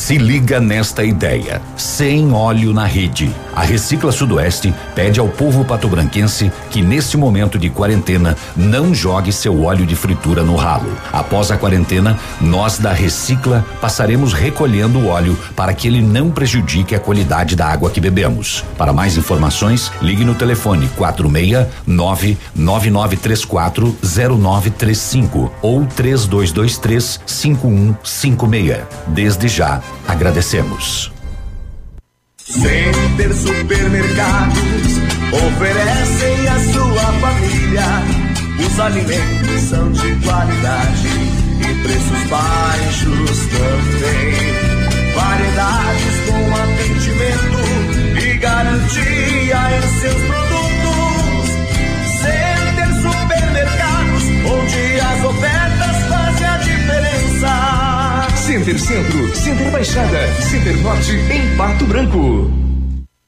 Se 0.08 0.16
liga 0.16 0.58
nesta 0.58 1.04
ideia. 1.04 1.60
Sem 1.76 2.32
óleo 2.32 2.72
na 2.72 2.86
rede. 2.86 3.30
A 3.54 3.60
Recicla 3.60 4.10
Sudoeste 4.10 4.72
pede 4.94 5.20
ao 5.20 5.28
povo 5.28 5.66
patobranquense 5.66 6.50
que 6.70 6.80
neste 6.80 7.18
momento 7.18 7.58
de 7.58 7.68
quarentena 7.68 8.34
não 8.56 8.94
jogue 8.94 9.30
seu 9.30 9.64
óleo 9.64 9.84
de 9.84 9.94
fritura 9.94 10.42
no 10.42 10.56
ralo. 10.56 10.90
Após 11.12 11.50
a 11.50 11.58
quarentena, 11.58 12.18
nós 12.40 12.78
da 12.78 12.90
Recicla 12.90 13.62
passaremos 13.82 14.32
recolhendo 14.32 14.98
o 14.98 15.08
óleo 15.08 15.38
para 15.54 15.74
que 15.74 15.86
ele 15.86 16.00
não 16.00 16.30
prejudique 16.30 16.94
a 16.94 17.00
qualidade 17.00 17.54
da 17.54 17.66
água 17.66 17.90
que 17.90 18.00
bebemos. 18.00 18.64
Para 18.78 18.94
mais 18.94 19.18
informações, 19.18 19.92
ligue 20.00 20.24
no 20.24 20.34
telefone 20.34 20.88
469 20.96 22.38
9934 22.56 23.94
0935 24.02 25.52
ou 25.60 25.84
3223 25.84 27.20
5156. 27.26 28.86
Desde 29.08 29.48
já 29.48 29.82
Agradecemos. 30.08 31.12
Center 32.38 33.34
Supermercados 33.34 34.98
oferecem 35.30 36.48
à 36.48 36.58
sua 36.72 37.12
família. 37.20 37.84
Os 38.58 38.80
alimentos 38.80 39.60
são 39.68 39.92
de 39.92 40.16
qualidade 40.24 41.08
e 41.60 41.82
preços 41.82 42.22
baixos 42.30 43.38
também. 43.52 44.32
Variedades 45.14 46.16
com 46.26 46.54
atendimento 46.56 47.60
e 48.18 48.38
garantia 48.38 49.60
em 49.76 50.00
seus 50.00 50.22
produtos. 50.22 51.48
Center 52.22 52.94
Supermercados, 53.02 54.24
onde 54.50 55.00
as 55.00 55.24
ofertas. 55.24 55.57
Center 58.48 58.78
Centro, 58.78 59.36
Center 59.36 59.70
Baixada, 59.70 60.26
Center 60.40 60.74
Norte, 60.78 61.12
em 61.30 61.54
Pato 61.58 61.84
Branco. 61.84 62.67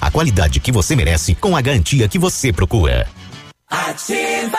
a 0.00 0.10
qualidade 0.10 0.60
que 0.60 0.72
você 0.72 0.94
merece 0.96 1.34
com 1.34 1.56
a 1.56 1.60
garantia 1.60 2.08
que 2.08 2.18
você 2.18 2.52
procura. 2.52 3.08
Ativa! 3.68 4.58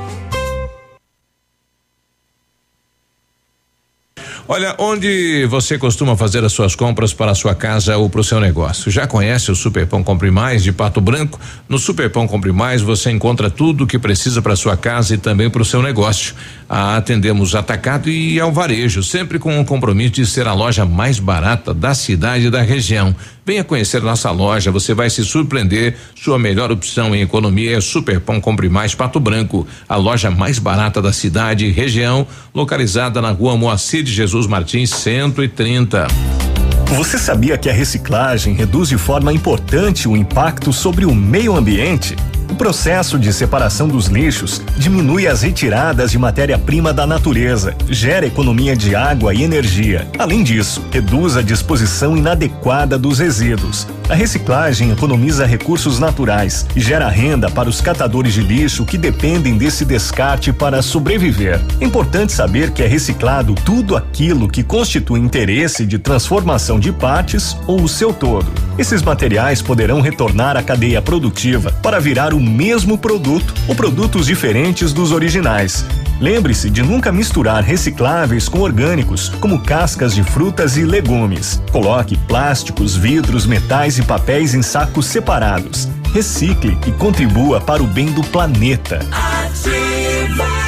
Olha, 4.53 4.75
onde 4.77 5.45
você 5.45 5.77
costuma 5.77 6.17
fazer 6.17 6.43
as 6.43 6.51
suas 6.51 6.75
compras 6.75 7.13
para 7.13 7.31
a 7.31 7.35
sua 7.35 7.55
casa 7.55 7.95
ou 7.95 8.09
para 8.09 8.19
o 8.19 8.23
seu 8.23 8.37
negócio? 8.37 8.91
Já 8.91 9.07
conhece 9.07 9.49
o 9.49 9.55
Superpão 9.55 10.03
Compre 10.03 10.29
Mais 10.29 10.61
de 10.61 10.73
Pato 10.73 10.99
Branco? 10.99 11.39
No 11.69 11.79
Superpão 11.79 12.27
Compre 12.27 12.51
Mais 12.51 12.81
você 12.81 13.09
encontra 13.11 13.49
tudo 13.49 13.85
o 13.85 13.87
que 13.87 13.97
precisa 13.97 14.41
para 14.41 14.57
sua 14.57 14.75
casa 14.75 15.13
e 15.13 15.17
também 15.17 15.49
para 15.49 15.61
o 15.61 15.63
seu 15.63 15.81
negócio. 15.81 16.35
Atendemos 16.73 17.53
atacado 17.53 18.09
e 18.09 18.39
ao 18.39 18.49
varejo, 18.49 19.03
sempre 19.03 19.37
com 19.37 19.59
o 19.59 19.65
compromisso 19.65 20.13
de 20.13 20.25
ser 20.25 20.47
a 20.47 20.53
loja 20.53 20.85
mais 20.85 21.19
barata 21.19 21.73
da 21.73 21.93
cidade 21.93 22.47
e 22.47 22.49
da 22.49 22.61
região. 22.61 23.13
Venha 23.45 23.61
conhecer 23.61 24.01
nossa 24.01 24.31
loja, 24.31 24.71
você 24.71 24.93
vai 24.93 25.09
se 25.09 25.21
surpreender. 25.25 25.97
Sua 26.15 26.39
melhor 26.39 26.71
opção 26.71 27.13
em 27.13 27.19
economia 27.19 27.77
é 27.77 27.81
Superpão 27.81 28.39
Compre 28.39 28.69
Mais 28.69 28.95
Pato 28.95 29.19
Branco, 29.19 29.67
a 29.89 29.97
loja 29.97 30.31
mais 30.31 30.59
barata 30.59 31.01
da 31.01 31.11
cidade 31.11 31.65
e 31.65 31.71
região, 31.71 32.25
localizada 32.55 33.21
na 33.21 33.31
rua 33.31 33.57
Moacir 33.57 34.01
de 34.01 34.13
Jesus 34.13 34.47
Martins 34.47 34.91
130. 34.91 36.07
Você 36.95 37.17
sabia 37.17 37.57
que 37.57 37.69
a 37.69 37.73
reciclagem 37.73 38.53
reduz 38.53 38.87
de 38.87 38.97
forma 38.97 39.33
importante 39.33 40.07
o 40.07 40.15
impacto 40.15 40.71
sobre 40.71 41.05
o 41.05 41.13
meio 41.13 41.53
ambiente? 41.53 42.15
O 42.51 42.55
processo 42.55 43.17
de 43.17 43.31
separação 43.31 43.87
dos 43.87 44.07
lixos 44.07 44.61
diminui 44.77 45.25
as 45.25 45.41
retiradas 45.41 46.11
de 46.11 46.19
matéria-prima 46.19 46.91
da 46.91 47.07
natureza, 47.07 47.73
gera 47.89 48.27
economia 48.27 48.75
de 48.75 48.93
água 48.93 49.33
e 49.33 49.41
energia. 49.41 50.05
Além 50.19 50.43
disso, 50.43 50.83
reduz 50.91 51.37
a 51.37 51.41
disposição 51.41 52.17
inadequada 52.17 52.99
dos 52.99 53.19
resíduos. 53.19 53.87
A 54.09 54.13
reciclagem 54.13 54.91
economiza 54.91 55.45
recursos 55.45 55.97
naturais 55.97 56.65
e 56.75 56.81
gera 56.81 57.07
renda 57.07 57.49
para 57.49 57.69
os 57.69 57.79
catadores 57.79 58.33
de 58.33 58.41
lixo 58.41 58.85
que 58.85 58.97
dependem 58.97 59.57
desse 59.57 59.85
descarte 59.85 60.51
para 60.51 60.81
sobreviver. 60.81 61.61
É 61.79 61.85
importante 61.85 62.33
saber 62.33 62.71
que 62.71 62.83
é 62.83 62.87
reciclado 62.87 63.55
tudo 63.63 63.95
aquilo 63.95 64.49
que 64.49 64.61
constitui 64.61 65.21
interesse 65.21 65.85
de 65.85 65.97
transformação 65.97 66.77
de 66.77 66.91
partes 66.91 67.55
ou 67.65 67.81
o 67.81 67.87
seu 67.87 68.11
todo. 68.11 68.51
Esses 68.77 69.01
materiais 69.01 69.61
poderão 69.61 70.01
retornar 70.01 70.57
à 70.57 70.63
cadeia 70.63 71.01
produtiva 71.01 71.71
para 71.81 71.99
virar 71.99 72.33
o 72.33 72.40
mesmo 72.41 72.97
produto 72.97 73.53
ou 73.67 73.75
produtos 73.75 74.25
diferentes 74.25 74.93
dos 74.93 75.11
originais. 75.11 75.85
Lembre-se 76.19 76.69
de 76.69 76.83
nunca 76.83 77.11
misturar 77.11 77.63
recicláveis 77.63 78.47
com 78.47 78.59
orgânicos, 78.59 79.29
como 79.39 79.59
cascas 79.59 80.13
de 80.13 80.23
frutas 80.23 80.77
e 80.77 80.83
legumes. 80.83 81.61
Coloque 81.71 82.15
plásticos, 82.15 82.95
vidros, 82.95 83.45
metais 83.45 83.97
e 83.97 84.03
papéis 84.03 84.53
em 84.53 84.61
sacos 84.61 85.07
separados. 85.07 85.87
Recicle 86.13 86.77
e 86.85 86.91
contribua 86.91 87.59
para 87.59 87.81
o 87.81 87.87
bem 87.87 88.11
do 88.11 88.23
planeta. 88.23 88.99
Ativa 89.11 90.60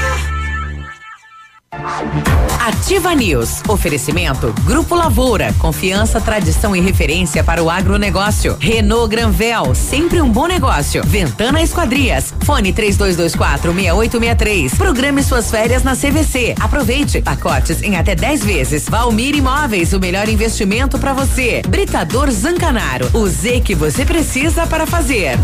News. 3.15 3.61
Oferecimento 3.67 4.53
Grupo 4.63 4.95
Lavoura. 4.95 5.53
Confiança, 5.59 6.19
tradição 6.19 6.75
e 6.75 6.79
referência 6.79 7.43
para 7.43 7.61
o 7.63 7.69
agronegócio. 7.69 8.57
Renault 8.59 9.09
Granvel. 9.09 9.75
Sempre 9.75 10.21
um 10.21 10.29
bom 10.29 10.47
negócio. 10.47 11.03
Ventana 11.05 11.61
Esquadrias. 11.61 12.33
Fone 12.43 12.73
3224 12.73 13.73
6863. 13.73 14.73
Programe 14.75 15.23
suas 15.23 15.51
férias 15.51 15.83
na 15.83 15.95
CVC. 15.95 16.55
Aproveite. 16.59 17.21
Pacotes 17.21 17.81
em 17.81 17.95
até 17.95 18.15
10 18.15 18.43
vezes. 18.43 18.89
Valmir 18.89 19.35
Imóveis. 19.35 19.93
O 19.93 19.99
melhor 19.99 20.27
investimento 20.27 20.97
para 20.97 21.13
você. 21.13 21.61
Britador 21.67 22.31
Zancanaro. 22.31 23.09
O 23.13 23.27
Z 23.27 23.61
que 23.61 23.75
você 23.75 24.05
precisa 24.05 24.65
para 24.65 24.85
fazer. 24.87 25.37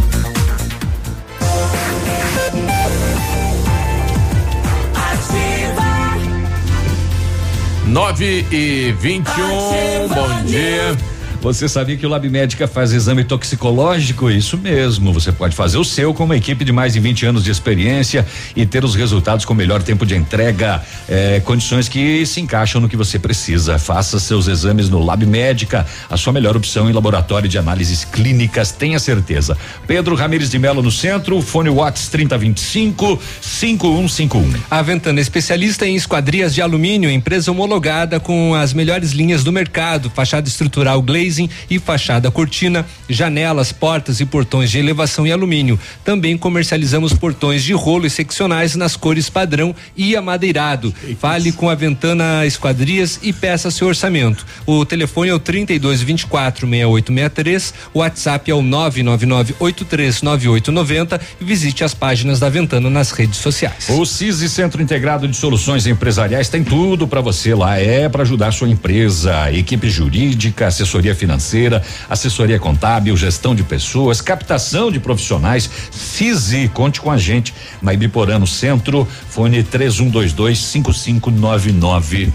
9 7.89 8.45
e 8.51 8.91
21, 8.99 10.07
bom 10.09 10.43
dia. 10.45 10.95
Você 11.41 11.69
sabia 11.69 11.95
que 11.95 12.05
o 12.05 12.09
Lab 12.09 12.29
Médica 12.29 12.67
faz 12.67 12.91
exame 12.91 13.23
toxicológico? 13.23 14.29
Isso 14.29 14.57
mesmo. 14.57 15.13
Você 15.13 15.31
pode 15.31 15.55
fazer 15.55 15.77
o 15.77 15.85
seu 15.85 16.13
com 16.13 16.25
uma 16.25 16.35
equipe 16.35 16.65
de 16.65 16.73
mais 16.73 16.93
de 16.93 16.99
20 16.99 17.27
anos 17.27 17.43
de 17.45 17.49
experiência 17.49 18.27
e 18.53 18.65
ter 18.65 18.83
os 18.83 18.93
resultados 18.93 19.45
com 19.45 19.53
melhor 19.53 19.81
tempo 19.81 20.05
de 20.05 20.17
entrega, 20.17 20.83
eh, 21.07 21.41
condições 21.45 21.87
que 21.87 22.25
se 22.25 22.41
encaixam 22.41 22.81
no 22.81 22.89
que 22.89 22.97
você 22.97 23.17
precisa. 23.17 23.79
Faça 23.79 24.19
seus 24.19 24.49
exames 24.49 24.89
no 24.89 24.99
Lab 24.99 25.25
Médica, 25.25 25.87
a 26.09 26.17
sua 26.17 26.33
melhor 26.33 26.57
opção 26.57 26.89
em 26.89 26.93
laboratório 26.93 27.47
de 27.47 27.57
análises 27.57 28.03
clínicas, 28.03 28.73
tenha 28.73 28.99
certeza. 28.99 29.57
Pedro 29.87 30.15
Ramires 30.15 30.49
de 30.49 30.59
Melo 30.59 30.83
no 30.83 30.91
centro, 30.91 31.41
fone 31.41 31.69
Watts 31.69 32.09
3025 32.09 33.17
5151. 33.41 34.59
A 34.69 34.81
Ventana 34.81 35.21
especialista 35.21 35.87
em 35.87 35.95
esquadrias 35.95 36.53
de 36.53 36.61
alumínio, 36.61 37.09
empresa 37.09 37.49
homologada 37.49 38.19
com 38.19 38.53
as 38.53 38.73
melhores 38.73 39.11
linhas 39.11 39.41
do 39.41 39.53
mercado, 39.53 40.09
fachada 40.09 40.49
estrutural 40.49 41.01
glazing 41.29 41.49
e 41.69 41.79
fachada 41.79 42.31
cortina, 42.31 42.85
janelas, 43.07 43.71
portas 43.71 44.19
e 44.19 44.25
portões 44.25 44.71
de 44.71 44.79
elevação 44.79 45.25
e 45.25 45.31
alumínio. 45.31 45.79
Também 46.03 46.37
comercializamos 46.37 47.13
portões 47.13 47.63
de 47.63 47.73
rolo 47.73 48.05
e 48.05 48.09
seccionais 48.09 48.75
nas 48.75 48.95
cores 48.95 49.29
padrão 49.29 49.75
e 49.95 50.15
amadeirado. 50.15 50.93
Fale 51.19 51.51
com 51.51 51.69
a 51.69 51.75
Ventana 51.75 52.45
Esquadrias 52.45 53.19
e 53.21 53.31
peça 53.31 53.71
seu 53.71 53.87
orçamento. 53.87 54.45
O 54.65 54.83
telefone 54.85 55.29
é 55.29 55.33
o 55.33 55.39
32 55.39 56.01
24 56.01 56.67
6863, 56.67 57.73
o 57.93 57.99
WhatsApp 57.99 58.51
é 58.51 58.53
o 58.53 58.61
999 58.61 59.55
839890 59.59 61.21
e 61.39 61.43
visite 61.43 61.83
as 61.83 61.93
páginas 61.93 62.39
da 62.39 62.49
Ventana 62.49 62.89
nas 62.89 63.11
redes 63.11 63.39
sociais. 63.39 63.87
O 63.89 64.05
CISI 64.05 64.49
Centro 64.49 64.81
Integrado 64.81 65.27
de 65.27 65.35
Soluções 65.35 65.85
Empresariais 65.85 66.49
tem 66.49 66.63
tudo 66.63 67.07
para 67.07 67.21
você 67.21 67.53
lá. 67.53 67.77
É 67.77 68.09
para 68.09 68.23
ajudar 68.23 68.51
sua 68.51 68.69
empresa, 68.69 69.51
equipe 69.51 69.89
jurídica, 69.89 70.67
assessoria 70.67 71.13
financeira, 71.19 71.83
assessoria 72.09 72.57
contábil, 72.57 73.15
gestão 73.17 73.53
de 73.53 73.61
pessoas, 73.63 74.21
captação 74.21 74.91
de 74.91 74.99
profissionais. 74.99 75.69
CISI, 75.91 76.69
conte 76.73 77.01
com 77.01 77.11
a 77.11 77.17
gente 77.17 77.53
na 77.81 77.93
Ibiporã, 77.93 78.39
no 78.39 78.47
centro, 78.47 79.07
fone 79.29 79.61
3122 79.61 80.57
5599. 80.57 82.33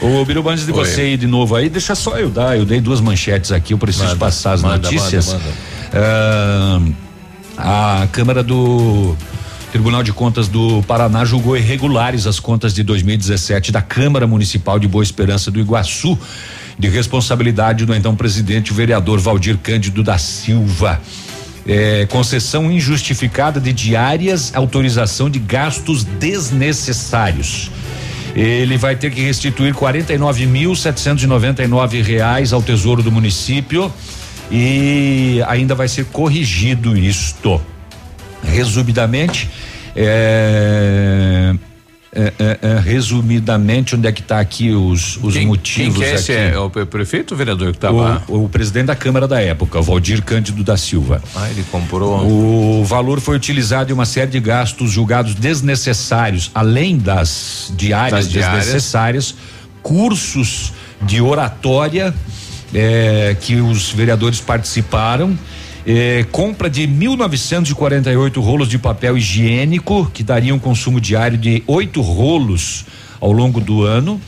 Ô, 0.00 0.24
Biruba, 0.24 0.50
antes 0.50 0.66
de 0.66 0.72
Oi. 0.72 0.84
você 0.84 1.12
ir 1.12 1.16
de 1.16 1.26
novo 1.26 1.54
aí, 1.54 1.68
deixa 1.68 1.94
só 1.94 2.18
eu 2.18 2.28
dar. 2.28 2.58
Eu 2.58 2.64
dei 2.64 2.80
duas 2.80 3.00
manchetes 3.00 3.52
aqui, 3.52 3.72
eu 3.72 3.78
preciso 3.78 4.06
Manda, 4.06 4.16
passar 4.16 4.52
as 4.52 4.62
manda, 4.62 4.76
notícias. 4.78 5.32
manda, 5.32 5.44
Ah, 7.56 8.02
a 8.02 8.06
Câmara 8.08 8.42
do 8.42 9.16
Tribunal 9.70 10.02
de 10.02 10.12
Contas 10.12 10.48
do 10.48 10.82
Paraná 10.82 11.24
julgou 11.24 11.56
irregulares 11.56 12.26
as 12.26 12.40
contas 12.40 12.74
de 12.74 12.82
2017 12.82 13.70
da 13.72 13.80
Câmara 13.80 14.26
Municipal 14.26 14.78
de 14.78 14.88
Boa 14.88 15.02
Esperança 15.04 15.50
do 15.50 15.60
Iguaçu, 15.60 16.18
de 16.78 16.88
responsabilidade 16.88 17.84
do 17.86 17.94
então 17.94 18.16
presidente 18.16 18.72
o 18.72 18.74
vereador 18.74 19.20
Valdir 19.20 19.56
Cândido 19.58 20.02
da 20.02 20.18
Silva. 20.18 21.00
É, 21.66 22.04
concessão 22.06 22.70
injustificada 22.70 23.58
de 23.58 23.72
diárias, 23.72 24.54
autorização 24.54 25.30
de 25.30 25.38
gastos 25.38 26.04
desnecessários. 26.04 27.70
Ele 28.34 28.76
vai 28.76 28.96
ter 28.96 29.10
que 29.12 29.22
restituir 29.22 29.72
49.799 29.74 32.02
reais 32.02 32.52
ao 32.52 32.60
Tesouro 32.60 33.02
do 33.02 33.10
município 33.10 33.90
e 34.50 35.40
ainda 35.46 35.74
vai 35.74 35.88
ser 35.88 36.04
corrigido 36.06 36.96
isto. 36.96 37.60
Resumidamente, 38.42 39.48
é, 39.96 41.54
é, 42.14 42.32
é, 42.38 42.58
é, 42.62 42.78
resumidamente, 42.78 43.96
onde 43.96 44.06
é 44.06 44.12
que 44.12 44.20
está 44.20 44.38
aqui 44.40 44.70
os, 44.70 45.18
os 45.22 45.34
Quem- 45.34 45.46
motivos 45.46 45.94
Quem 45.94 46.02
que 46.02 46.04
é 46.10 46.14
esse? 46.14 46.32
É 46.32 46.58
o 46.58 46.70
pre- 46.70 46.86
prefeito 46.86 47.32
ou 47.32 47.34
o 47.34 47.38
vereador 47.38 47.70
que 47.72 47.76
estava? 47.76 48.22
O, 48.28 48.44
o 48.44 48.48
presidente 48.48 48.86
da 48.86 48.94
Câmara 48.96 49.26
da 49.26 49.40
época, 49.40 49.78
o 49.80 49.82
Valdir 49.82 50.22
Cândido 50.22 50.62
da 50.62 50.76
Silva. 50.76 51.22
Ah, 51.34 51.50
ele 51.50 51.64
comprou. 51.70 52.24
O 52.26 52.84
valor 52.84 53.20
foi 53.20 53.36
utilizado 53.36 53.90
em 53.90 53.94
uma 53.94 54.06
série 54.06 54.30
de 54.30 54.40
gastos 54.40 54.90
julgados 54.92 55.34
desnecessários, 55.34 56.50
além 56.54 56.96
das 56.98 57.72
diárias 57.76 58.24
Das 58.26 58.28
diárias. 58.32 58.64
desnecessárias, 58.64 59.34
cursos 59.82 60.72
de 61.02 61.20
oratória 61.20 62.14
eh, 62.72 63.36
que 63.40 63.56
os 63.56 63.90
vereadores 63.92 64.40
participaram. 64.40 65.38
Eh, 65.86 66.24
compra 66.32 66.68
de 66.70 66.82
1.948 66.88 68.40
rolos 68.40 68.68
de 68.68 68.78
papel 68.78 69.16
higiênico, 69.18 70.10
que 70.12 70.22
daria 70.22 70.54
um 70.54 70.58
consumo 70.58 71.00
diário 71.00 71.36
de 71.38 71.62
oito 71.66 72.00
rolos 72.00 72.84
ao 73.20 73.32
longo 73.32 73.60
do 73.60 73.82
ano. 73.84 74.20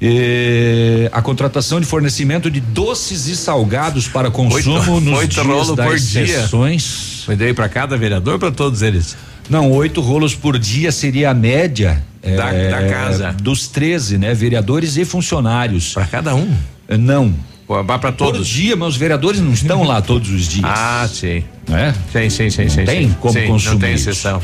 E 0.00 1.08
a 1.12 1.22
contratação 1.22 1.80
de 1.80 1.86
fornecimento 1.86 2.50
de 2.50 2.60
doces 2.60 3.26
e 3.26 3.36
salgados 3.36 4.06
para 4.08 4.30
consumo 4.30 4.76
Oito- 4.78 5.00
nos 5.00 5.18
oito 5.18 5.30
dias 5.34 5.46
rolos 5.46 5.76
das 5.76 5.86
por 5.86 5.98
dia. 5.98 6.26
sessões. 6.42 7.22
Foi 7.24 7.36
daí 7.36 7.54
para 7.54 7.68
cada 7.68 7.96
vereador 7.96 8.38
para 8.38 8.50
todos 8.50 8.82
eles? 8.82 9.16
Não, 9.48 9.70
oito 9.72 10.00
rolos 10.00 10.34
por 10.34 10.58
dia 10.58 10.90
seria 10.92 11.30
a 11.30 11.34
média 11.34 12.04
Da- 12.22 12.52
eh, 12.52 12.70
da 12.70 12.88
casa. 12.88 13.32
dos 13.32 13.68
13, 13.68 14.18
né? 14.18 14.34
Vereadores 14.34 14.96
e 14.96 15.04
funcionários. 15.04 15.92
Para 15.94 16.06
cada 16.06 16.34
um? 16.34 16.52
Não. 16.98 17.32
Vai 17.66 17.98
para 17.98 18.12
todos. 18.12 18.40
Por 18.40 18.44
dia, 18.54 18.76
mas 18.76 18.88
os 18.90 18.96
vereadores 18.96 19.40
não 19.40 19.52
estão 19.52 19.82
lá 19.82 20.02
todos 20.02 20.30
os 20.30 20.46
dias. 20.48 20.64
Ah, 20.66 21.08
sim. 21.10 21.42
Né? 21.68 21.94
Sim, 22.12 22.28
sim, 22.30 22.50
sim, 22.50 22.62
Não 22.64 22.70
sim. 22.70 22.84
tem 22.84 23.08
sim. 23.08 23.16
como 23.20 23.32
Sim, 23.34 23.46
consumir. 23.46 23.72
Não 23.74 23.80
tem 23.80 23.94
exceção. 23.94 24.42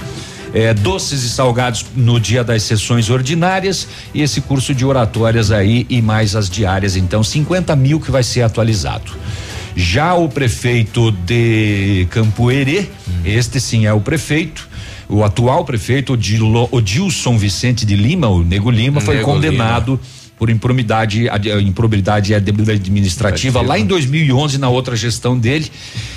É, 0.53 0.75
doces 0.75 1.23
e 1.23 1.29
salgados 1.29 1.85
no 1.95 2.19
dia 2.19 2.43
das 2.43 2.63
sessões 2.65 3.09
ordinárias 3.11 3.87
e 4.13 4.21
esse 4.23 4.41
curso 4.41 4.75
de 4.75 4.85
oratórias 4.85 5.53
aí 5.53 5.87
e 5.89 6.03
mais 6.03 6.35
as 6.35 6.51
diárias, 6.51 6.97
então 6.97 7.23
50 7.23 7.77
mil 7.77 8.01
que 8.01 8.11
vai 8.11 8.23
ser 8.25 8.43
atualizado. 8.43 9.13
Já 9.77 10.15
o 10.15 10.29
prefeito 10.29 11.13
de 11.13 12.07
Campo 12.11 12.51
Herê, 12.51 12.87
este 13.25 13.61
sim 13.61 13.87
é 13.87 13.93
o 13.93 14.01
prefeito, 14.01 14.69
o 15.09 15.23
atual 15.23 15.65
prefeito, 15.65 16.15
Odilo- 16.15 16.69
Odilson 16.73 17.39
Vicente 17.39 17.87
de 17.87 17.95
Lima, 17.95 18.27
o 18.29 18.43
Nego 18.43 18.71
Lima, 18.73 19.01
foi 19.01 19.17
Nego 19.19 19.31
condenado 19.31 20.01
por 20.41 20.49
improbidade, 20.49 21.29
ad- 21.29 21.51
improbidade 21.63 22.35
administrativa 22.35 23.61
lá 23.61 23.79
em 23.79 23.85
2011 23.85 24.57
na 24.57 24.71
outra 24.71 24.97
gestão 24.97 25.39
dele. 25.39 25.71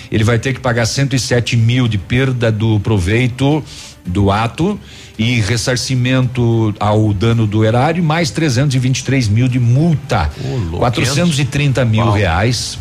Ele 0.09 0.23
vai 0.23 0.39
ter 0.39 0.53
que 0.53 0.61
pagar 0.61 0.85
107 0.85 1.57
mil 1.57 1.89
de 1.89 1.97
perda 1.97 2.49
do 2.49 2.79
proveito 2.79 3.61
do 4.05 4.31
ato 4.31 4.79
e 5.19 5.41
ressarcimento 5.41 6.73
ao 6.79 7.13
dano 7.13 7.45
do 7.45 7.65
erário, 7.65 8.01
mais 8.01 8.31
323 8.31 9.27
mil 9.27 9.49
de 9.49 9.59
multa. 9.59 10.31
louco. 10.41 10.77
430 10.77 11.83
mil 11.83 12.09
reais 12.09 12.79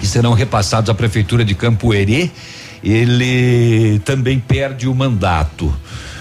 que 0.00 0.06
serão 0.06 0.32
repassados 0.32 0.88
à 0.88 0.94
prefeitura 0.94 1.44
de 1.44 1.54
Campo 1.54 1.92
Herê. 1.92 2.30
Ele 2.82 3.98
também 4.02 4.38
perde 4.40 4.88
o 4.88 4.94
mandato. 4.94 5.70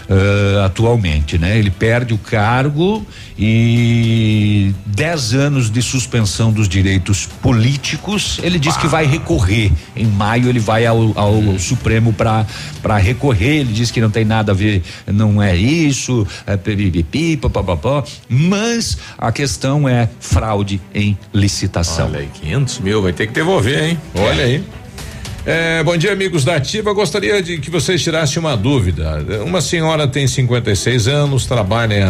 Ah, 0.09 0.65
atualmente, 0.65 1.37
né? 1.37 1.59
Ele 1.59 1.69
perde 1.69 2.15
o 2.15 2.17
cargo 2.17 3.05
e 3.37 4.73
10 4.87 5.33
anos 5.35 5.69
de 5.69 5.83
suspensão 5.83 6.51
dos 6.51 6.67
direitos 6.67 7.27
políticos. 7.43 8.39
Ele 8.41 8.57
diz 8.57 8.75
que 8.75 8.87
vai 8.87 9.05
recorrer. 9.05 9.71
Em 9.95 10.07
maio 10.07 10.49
ele 10.49 10.59
vai 10.59 10.87
ao, 10.87 11.17
ao 11.17 11.59
Supremo 11.59 12.11
para 12.11 12.43
para 12.81 12.97
recorrer. 12.97 13.59
Ele 13.59 13.71
diz 13.71 13.91
que 13.91 14.01
não 14.01 14.09
tem 14.09 14.25
nada 14.25 14.51
a 14.51 14.55
ver, 14.55 14.81
não 15.05 15.41
é 15.41 15.55
isso, 15.55 16.25
é 16.47 16.57
pipipi, 16.57 17.37
papapá. 17.37 18.03
Mas 18.27 18.97
a 19.15 19.31
questão 19.31 19.87
é 19.87 20.09
fraude 20.19 20.81
em 20.93 21.15
licitação. 21.31 22.07
Olha 22.07 22.21
aí, 22.21 22.29
500 22.33 22.79
mil, 22.79 23.01
vai 23.03 23.13
ter 23.13 23.27
que 23.27 23.33
devolver, 23.33 23.89
hein? 23.89 23.99
Olha 24.15 24.43
aí. 24.43 24.63
É, 25.51 25.81
bom 25.81 25.97
dia, 25.97 26.13
amigos 26.13 26.45
da 26.45 26.57
Ativa. 26.57 26.93
Gostaria 26.93 27.41
de 27.41 27.57
que 27.57 27.71
vocês 27.71 28.03
tirassem 28.03 28.39
uma 28.39 28.55
dúvida. 28.55 29.17
Uma 29.43 29.61
senhora 29.61 30.07
tem 30.07 30.27
56 30.27 31.07
anos, 31.07 31.47
trabalha 31.47 32.05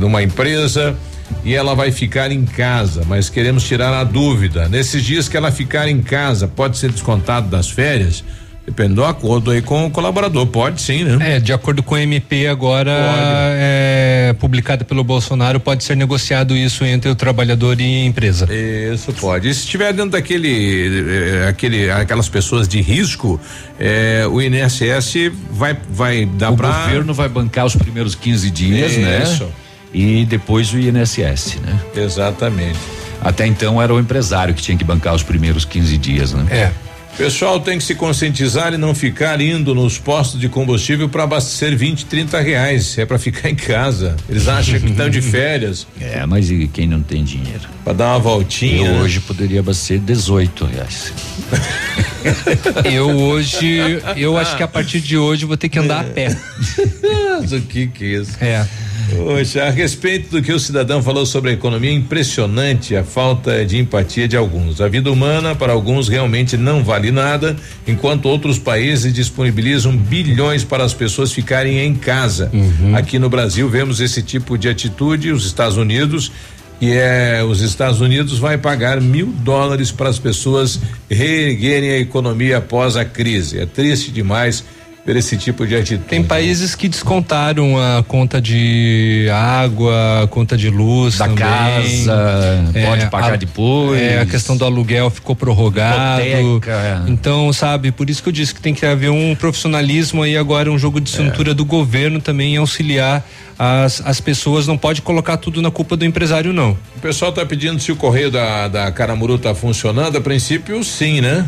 numa 0.00 0.22
empresa 0.22 0.96
e 1.44 1.54
ela 1.54 1.74
vai 1.74 1.92
ficar 1.92 2.32
em 2.32 2.46
casa, 2.46 3.02
mas 3.06 3.28
queremos 3.28 3.62
tirar 3.62 3.92
a 3.92 4.04
dúvida. 4.04 4.70
Nesses 4.70 5.04
dias 5.04 5.28
que 5.28 5.36
ela 5.36 5.52
ficar 5.52 5.86
em 5.86 6.00
casa, 6.00 6.48
pode 6.48 6.78
ser 6.78 6.90
descontado 6.90 7.50
das 7.50 7.68
férias? 7.68 8.24
Depende 8.68 8.92
do 8.92 9.04
acordo 9.04 9.50
aí 9.50 9.62
com 9.62 9.86
o 9.86 9.90
colaborador. 9.90 10.46
Pode 10.46 10.82
sim, 10.82 11.02
né? 11.02 11.36
É, 11.36 11.40
de 11.40 11.54
acordo 11.54 11.82
com 11.82 11.94
o 11.94 11.98
MP 11.98 12.46
agora 12.46 12.92
é, 12.92 14.34
publicada 14.38 14.84
pelo 14.84 15.02
Bolsonaro, 15.02 15.58
pode 15.58 15.82
ser 15.82 15.96
negociado 15.96 16.54
isso 16.54 16.84
entre 16.84 17.10
o 17.10 17.14
trabalhador 17.14 17.80
e 17.80 18.02
a 18.02 18.04
empresa. 18.04 18.46
Isso 18.52 19.10
pode. 19.14 19.48
E 19.48 19.54
se 19.54 19.60
estiver 19.60 19.94
dentro 19.94 20.10
daquele, 20.10 21.06
eh, 21.08 21.48
aquele, 21.48 21.90
aquelas 21.90 22.28
pessoas 22.28 22.68
de 22.68 22.82
risco, 22.82 23.40
eh, 23.80 24.26
o 24.30 24.42
INSS 24.42 25.32
vai, 25.50 25.74
vai 25.88 26.26
dar 26.26 26.50
o 26.50 26.56
para 26.56 26.68
governo 26.68 27.14
vai 27.14 27.30
bancar 27.30 27.64
os 27.64 27.74
primeiros 27.74 28.14
15 28.14 28.50
dias, 28.50 28.98
né? 28.98 29.22
Isso. 29.22 29.48
E 29.94 30.26
depois 30.26 30.70
o 30.74 30.78
INSS, 30.78 31.56
né? 31.64 31.80
Exatamente. 31.96 32.78
Até 33.22 33.46
então 33.46 33.80
era 33.80 33.94
o 33.94 33.98
empresário 33.98 34.52
que 34.52 34.60
tinha 34.60 34.76
que 34.76 34.84
bancar 34.84 35.14
os 35.14 35.22
primeiros 35.22 35.64
15 35.64 35.96
dias, 35.96 36.34
né? 36.34 36.46
É. 36.50 36.87
Pessoal 37.18 37.58
tem 37.58 37.78
que 37.78 37.82
se 37.82 37.96
conscientizar 37.96 38.72
e 38.72 38.76
não 38.76 38.94
ficar 38.94 39.40
indo 39.40 39.74
nos 39.74 39.98
postos 39.98 40.38
de 40.38 40.48
combustível 40.48 41.08
para 41.08 41.24
abastecer 41.24 41.76
20, 41.76 42.06
30 42.06 42.40
reais. 42.40 42.96
É 42.96 43.04
para 43.04 43.18
ficar 43.18 43.50
em 43.50 43.56
casa. 43.56 44.14
Eles 44.28 44.46
acham 44.46 44.78
que 44.78 44.86
estão 44.86 45.10
de 45.10 45.20
férias. 45.20 45.84
É, 46.00 46.24
mas 46.24 46.48
e 46.48 46.68
quem 46.68 46.86
não 46.86 47.02
tem 47.02 47.24
dinheiro? 47.24 47.68
Para 47.82 47.92
dar 47.92 48.10
uma 48.10 48.20
voltinha. 48.20 48.86
Eu 48.86 48.92
né? 48.92 49.00
hoje 49.00 49.18
poderia 49.18 49.58
abastecer 49.58 49.98
18 49.98 50.64
reais. 50.64 51.12
Eu 52.84 53.08
hoje, 53.08 54.00
eu 54.16 54.36
acho 54.36 54.56
que 54.56 54.62
a 54.62 54.68
partir 54.68 55.00
de 55.00 55.16
hoje 55.16 55.44
vou 55.44 55.56
ter 55.56 55.68
que 55.68 55.78
andar 55.78 56.00
a 56.00 56.04
pé. 56.04 56.36
o 57.50 57.60
que 57.62 57.86
que 57.86 58.04
é 58.04 58.08
isso? 58.20 58.32
É. 58.40 58.66
Poxa, 59.16 59.64
a 59.64 59.70
respeito 59.70 60.30
do 60.30 60.42
que 60.42 60.52
o 60.52 60.58
cidadão 60.58 61.02
falou 61.02 61.24
sobre 61.24 61.50
a 61.50 61.54
economia, 61.54 61.90
é 61.90 61.94
impressionante 61.94 62.94
a 62.94 63.02
falta 63.02 63.64
de 63.64 63.78
empatia 63.78 64.28
de 64.28 64.36
alguns. 64.36 64.80
A 64.80 64.88
vida 64.88 65.10
humana, 65.10 65.54
para 65.54 65.72
alguns, 65.72 66.08
realmente 66.08 66.56
não 66.56 66.84
vale 66.84 67.10
nada, 67.10 67.56
enquanto 67.86 68.26
outros 68.26 68.58
países 68.58 69.12
disponibilizam 69.12 69.96
bilhões 69.96 70.64
para 70.64 70.84
as 70.84 70.92
pessoas 70.92 71.32
ficarem 71.32 71.78
em 71.78 71.94
casa. 71.94 72.50
Aqui 72.94 73.18
no 73.18 73.30
Brasil, 73.30 73.68
vemos 73.68 74.00
esse 74.00 74.22
tipo 74.22 74.58
de 74.58 74.68
atitude, 74.68 75.32
os 75.32 75.46
Estados 75.46 75.76
Unidos. 75.76 76.30
E 76.80 76.92
é, 76.92 77.42
os 77.42 77.60
Estados 77.60 78.00
Unidos 78.00 78.38
vai 78.38 78.56
pagar 78.56 79.00
mil 79.00 79.26
dólares 79.26 79.90
para 79.90 80.08
as 80.08 80.18
pessoas 80.18 80.78
reerguerem 81.10 81.90
a 81.90 81.98
economia 81.98 82.58
após 82.58 82.96
a 82.96 83.04
crise. 83.04 83.58
É 83.58 83.66
triste 83.66 84.12
demais 84.12 84.64
ver 85.08 85.16
esse 85.18 85.38
tipo 85.38 85.66
de 85.66 85.74
atitude. 85.74 86.04
Tem 86.06 86.22
países 86.22 86.74
que 86.74 86.86
descontaram 86.86 87.78
a 87.78 88.02
conta 88.02 88.42
de 88.42 89.26
água, 89.32 90.24
a 90.24 90.26
conta 90.26 90.54
de 90.54 90.68
luz 90.68 91.16
Da 91.16 91.24
também. 91.28 91.38
casa, 91.44 92.64
pode 92.86 93.06
pagar 93.06 93.32
a- 93.32 93.36
depois. 93.36 93.98
É, 93.98 94.20
a 94.20 94.26
questão 94.26 94.54
do 94.54 94.66
aluguel 94.66 95.08
ficou 95.08 95.34
prorrogado. 95.34 96.20
Hipoteca. 96.22 97.04
Então, 97.08 97.50
sabe, 97.54 97.90
por 97.90 98.10
isso 98.10 98.22
que 98.22 98.28
eu 98.28 98.32
disse 98.32 98.54
que 98.54 98.60
tem 98.60 98.74
que 98.74 98.84
haver 98.84 99.10
um 99.10 99.34
profissionalismo 99.34 100.22
aí 100.22 100.36
agora, 100.36 100.70
um 100.70 100.78
jogo 100.78 101.00
de 101.00 101.08
cintura 101.08 101.54
do 101.54 101.64
governo 101.64 102.20
também 102.20 102.54
em 102.54 102.56
auxiliar 102.58 103.24
as, 103.58 104.02
as 104.04 104.20
pessoas. 104.20 104.66
Não 104.66 104.76
pode 104.76 105.00
colocar 105.00 105.38
tudo 105.38 105.62
na 105.62 105.70
culpa 105.70 105.96
do 105.96 106.04
empresário, 106.04 106.52
não. 106.52 106.72
O 106.96 107.00
pessoal 107.00 107.30
está 107.30 107.46
pedindo 107.46 107.80
se 107.80 107.90
o 107.90 107.96
correio 107.96 108.30
da, 108.30 108.68
da 108.68 108.92
Caramuru 108.92 109.36
está 109.36 109.54
funcionando. 109.54 110.18
A 110.18 110.20
princípio, 110.20 110.84
sim, 110.84 111.22
né? 111.22 111.46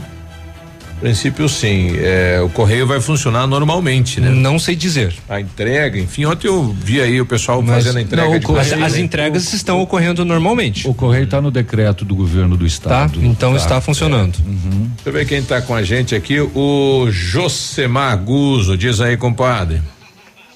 A 1.00 1.04
princípio, 1.10 1.48
sim. 1.48 1.92
É, 1.96 2.40
o 2.44 2.50
correio 2.50 2.86
vai 2.86 3.00
funcionar 3.00 3.46
normalmente, 3.46 4.20
né? 4.20 4.28
Não 4.28 4.58
sei 4.58 4.76
dizer. 4.76 5.14
A 5.30 5.40
entrega, 5.40 5.98
enfim, 5.98 6.26
ontem 6.26 6.46
eu 6.46 6.76
vi 6.78 7.00
aí 7.00 7.18
o 7.18 7.24
pessoal 7.24 7.62
Mas- 7.62 7.76
fazendo 7.84 7.96
a 7.96 8.02
entrega 8.02 8.22
não, 8.28 8.36
o 8.36 8.42
correio- 8.42 8.68
correio, 8.68 8.84
as 8.84 8.92
né? 8.92 9.00
entregas 9.00 9.50
estão 9.54 9.80
ocorrendo 9.80 10.26
normalmente. 10.26 10.86
O 10.86 10.92
correio 10.92 11.24
está 11.24 11.40
no 11.40 11.50
decreto 11.50 12.04
do 12.04 12.14
governo 12.14 12.54
do 12.54 12.66
estado. 12.66 13.18
Tá? 13.18 13.26
Então 13.26 13.56
está 13.56 13.80
funcionando. 13.80 14.36
Uhum. 14.46 14.90
Deixa 14.94 15.08
eu 15.08 15.12
ver 15.14 15.26
quem 15.26 15.38
está 15.38 15.62
com 15.62 15.74
a 15.74 15.82
gente 15.82 16.14
aqui. 16.14 16.38
O 16.38 17.08
Josemar 17.10 18.18
Guzo. 18.18 18.76
Diz 18.76 19.00
aí, 19.00 19.16
compadre. 19.16 19.80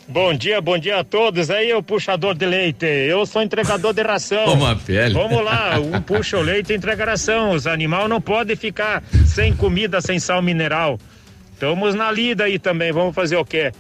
Bom 0.07 0.35
dia, 0.35 0.61
bom 0.61 0.77
dia 0.77 1.01
a 1.01 1.05
todos. 1.05 1.51
Aí, 1.51 1.73
o 1.73 1.83
puxador 1.83 2.35
de 2.35 2.45
leite. 2.45 2.85
Eu 2.85 3.25
sou 3.25 3.43
entregador 3.43 3.93
de 3.95 4.03
ração. 4.03 4.45
Toma 4.45 4.77
pele. 4.77 5.15
Vamos 5.15 5.43
lá, 5.43 5.79
um 5.81 6.01
puxa 6.03 6.37
o 6.37 6.43
leite 6.43 6.73
e 6.73 6.77
entrega 6.77 7.07
ração. 7.07 7.53
Os 7.53 7.67
animais 7.67 8.09
não 8.09 8.21
podem 8.21 8.55
ficar 8.55 9.03
sem 9.27 9.55
comida, 9.55 10.01
sem 10.01 10.19
sal 10.19 10.43
mineral. 10.43 10.99
Estamos 11.53 11.95
na 11.95 12.11
lida 12.11 12.45
aí 12.45 12.59
também. 12.59 12.93
Vamos 12.93 13.15
fazer 13.15 13.37
o 13.37 13.45
quê? 13.45 13.73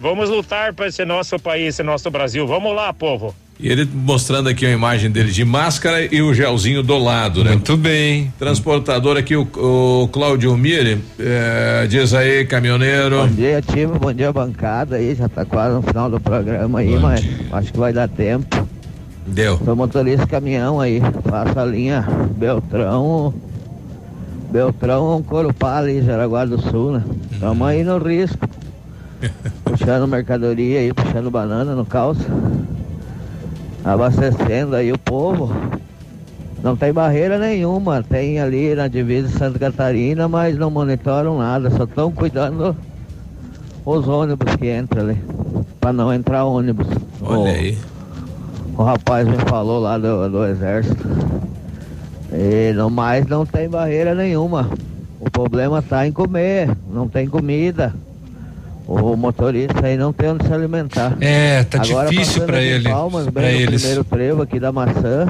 Vamos 0.00 0.28
lutar 0.30 0.72
para 0.74 0.88
esse 0.88 1.04
nosso 1.04 1.38
país, 1.38 1.74
esse 1.74 1.82
nosso 1.82 2.10
Brasil. 2.10 2.46
Vamos 2.46 2.74
lá, 2.74 2.92
povo. 2.92 3.34
E 3.60 3.68
ele 3.68 3.88
mostrando 3.92 4.48
aqui 4.48 4.64
a 4.64 4.70
imagem 4.70 5.10
dele 5.10 5.32
de 5.32 5.44
máscara 5.44 6.14
e 6.14 6.22
o 6.22 6.32
gelzinho 6.32 6.80
do 6.80 6.96
lado, 6.96 7.42
né? 7.42 7.50
Muito 7.50 7.76
bem. 7.76 8.32
Transportador 8.38 9.16
aqui, 9.16 9.34
o, 9.34 9.42
o 9.42 10.08
Cláudio 10.08 10.56
Mire, 10.56 11.02
eh, 11.18 11.84
diz 11.88 12.14
aí, 12.14 12.46
caminhoneiro. 12.46 13.16
Bom 13.16 13.26
dia, 13.26 13.60
time. 13.60 13.98
Bom 13.98 14.12
dia, 14.12 14.32
bancada 14.32 14.94
aí. 14.94 15.12
Já 15.12 15.28
tá 15.28 15.44
quase 15.44 15.74
no 15.74 15.82
final 15.82 16.08
do 16.08 16.20
programa 16.20 16.78
aí, 16.78 16.96
mas 17.00 17.24
acho 17.50 17.72
que 17.72 17.78
vai 17.78 17.92
dar 17.92 18.08
tempo. 18.08 18.68
Deu. 19.26 19.58
Sou 19.64 19.74
motorista 19.74 20.24
de 20.24 20.30
caminhão 20.30 20.80
aí. 20.80 21.02
Faço 21.28 21.58
a 21.58 21.64
linha 21.64 22.06
Beltrão. 22.36 23.34
Beltrão, 24.52 25.20
Corupá 25.22 25.78
ali, 25.78 26.00
Jaraguá 26.00 26.44
do 26.44 26.62
Sul, 26.62 26.92
né? 26.92 27.04
Tamo 27.40 27.64
aí 27.64 27.82
no 27.82 27.98
risco. 27.98 28.48
puxando 29.64 30.06
mercadoria 30.06 30.78
aí, 30.78 30.92
puxando 30.92 31.28
banana 31.28 31.74
no 31.74 31.84
calço. 31.84 32.24
Abastecendo 33.88 34.76
aí 34.76 34.92
o 34.92 34.98
povo. 34.98 35.50
Não 36.62 36.76
tem 36.76 36.92
barreira 36.92 37.38
nenhuma, 37.38 38.02
tem 38.02 38.38
ali 38.40 38.74
na 38.74 38.86
divisa 38.86 39.28
de 39.28 39.34
Santa 39.38 39.58
Catarina, 39.58 40.28
mas 40.28 40.58
não 40.58 40.70
monitoram 40.70 41.38
nada, 41.38 41.70
só 41.70 41.84
estão 41.84 42.10
cuidando 42.12 42.76
os 43.86 44.06
ônibus 44.06 44.54
que 44.56 44.76
entram 44.76 45.04
ali, 45.04 45.16
para 45.80 45.92
não 45.92 46.12
entrar 46.12 46.44
ônibus. 46.44 46.86
Olha 47.22 47.38
O- 47.40 47.46
aí. 47.46 47.78
O 48.76 48.82
rapaz 48.82 49.26
me 49.26 49.38
falou 49.48 49.80
lá 49.80 49.96
do, 49.96 50.28
do 50.28 50.44
exército. 50.44 51.08
E 52.32 52.72
no 52.74 52.90
mais 52.90 53.26
não 53.26 53.46
tem 53.46 53.68
barreira 53.68 54.14
nenhuma. 54.14 54.68
O 55.18 55.30
problema 55.30 55.80
tá 55.80 56.06
em 56.06 56.12
comer, 56.12 56.70
não 56.92 57.08
tem 57.08 57.26
comida. 57.26 57.94
O 58.88 59.14
motorista 59.16 59.86
aí 59.86 59.98
não 59.98 60.14
tem 60.14 60.30
onde 60.30 60.46
se 60.46 60.52
alimentar. 60.52 61.14
É, 61.20 61.62
tá 61.62 61.82
Agora, 61.82 62.08
difícil 62.08 62.48
em 62.48 62.54
ele, 62.56 62.88
Palmas, 62.88 63.26
bem 63.28 63.60
eles. 63.60 63.82
primeiro 63.82 64.02
trevo 64.02 64.40
aqui 64.40 64.58
da 64.58 64.72
maçã. 64.72 65.28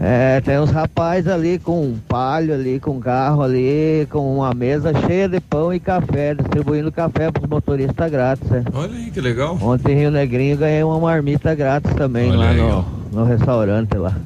É, 0.00 0.40
tem 0.40 0.58
uns 0.58 0.72
rapazes 0.72 1.28
ali 1.30 1.60
com 1.60 1.80
um 1.80 1.96
palho 2.08 2.52
ali, 2.52 2.80
com 2.80 2.96
um 2.96 3.00
carro 3.00 3.40
ali, 3.40 4.04
com 4.10 4.34
uma 4.34 4.52
mesa 4.52 4.92
cheia 5.06 5.28
de 5.28 5.38
pão 5.38 5.72
e 5.72 5.78
café, 5.78 6.34
distribuindo 6.34 6.90
café 6.90 7.30
pros 7.30 7.48
motoristas 7.48 8.10
grátis. 8.10 8.50
é. 8.50 8.64
Olha 8.74 8.96
aí 8.96 9.08
que 9.12 9.20
legal. 9.20 9.56
Ontem 9.62 9.92
em 9.92 9.98
Rio 10.00 10.10
Negrinho 10.10 10.56
ganhei 10.56 10.82
uma 10.82 10.98
marmita 10.98 11.54
grátis 11.54 11.94
também 11.94 12.30
Olha 12.30 12.38
lá 12.38 12.48
aí, 12.48 12.56
no, 12.58 12.84
no 13.12 13.24
restaurante 13.24 13.96
lá. 13.96 14.16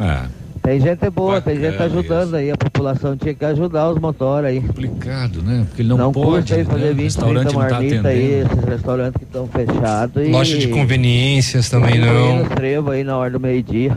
É. 0.00 0.37
Tem 0.68 0.78
gente 0.82 1.08
boa, 1.08 1.40
tem 1.40 1.54
gente 1.56 1.78
Bacana 1.78 1.84
ajudando 1.86 2.34
aí, 2.34 2.50
a 2.50 2.56
população 2.58 3.16
tinha 3.16 3.32
que 3.32 3.42
ajudar 3.42 3.88
os 3.88 3.98
motores 3.98 4.50
aí. 4.50 4.60
Complicado, 4.60 5.40
né? 5.42 5.64
Porque 5.66 5.80
ele 5.80 5.88
não, 5.88 5.96
Não 5.96 6.12
pode. 6.12 6.42
custa 6.42 6.56
aí 6.56 6.64
fazer 6.66 6.84
né? 6.84 6.92
20, 6.92 7.02
restaurante 7.04 7.48
30 7.48 7.58
não 7.58 7.68
tá 7.68 7.74
marmita 7.74 8.08
aí, 8.08 8.40
esses 8.42 8.64
restaurantes 8.64 9.16
que 9.16 9.24
estão 9.24 9.48
fechados. 9.48 10.26
E... 10.26 10.30
Loja 10.30 10.58
de 10.58 10.68
conveniências 10.68 11.70
também 11.70 11.98
não. 11.98 12.40
no 12.40 12.50
trevo 12.50 12.90
aí 12.90 13.02
na 13.02 13.16
hora 13.16 13.30
do 13.30 13.40
meio-dia. 13.40 13.96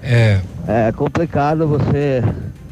É. 0.00 0.38
É 0.68 0.92
complicado 0.92 1.66
você 1.66 2.22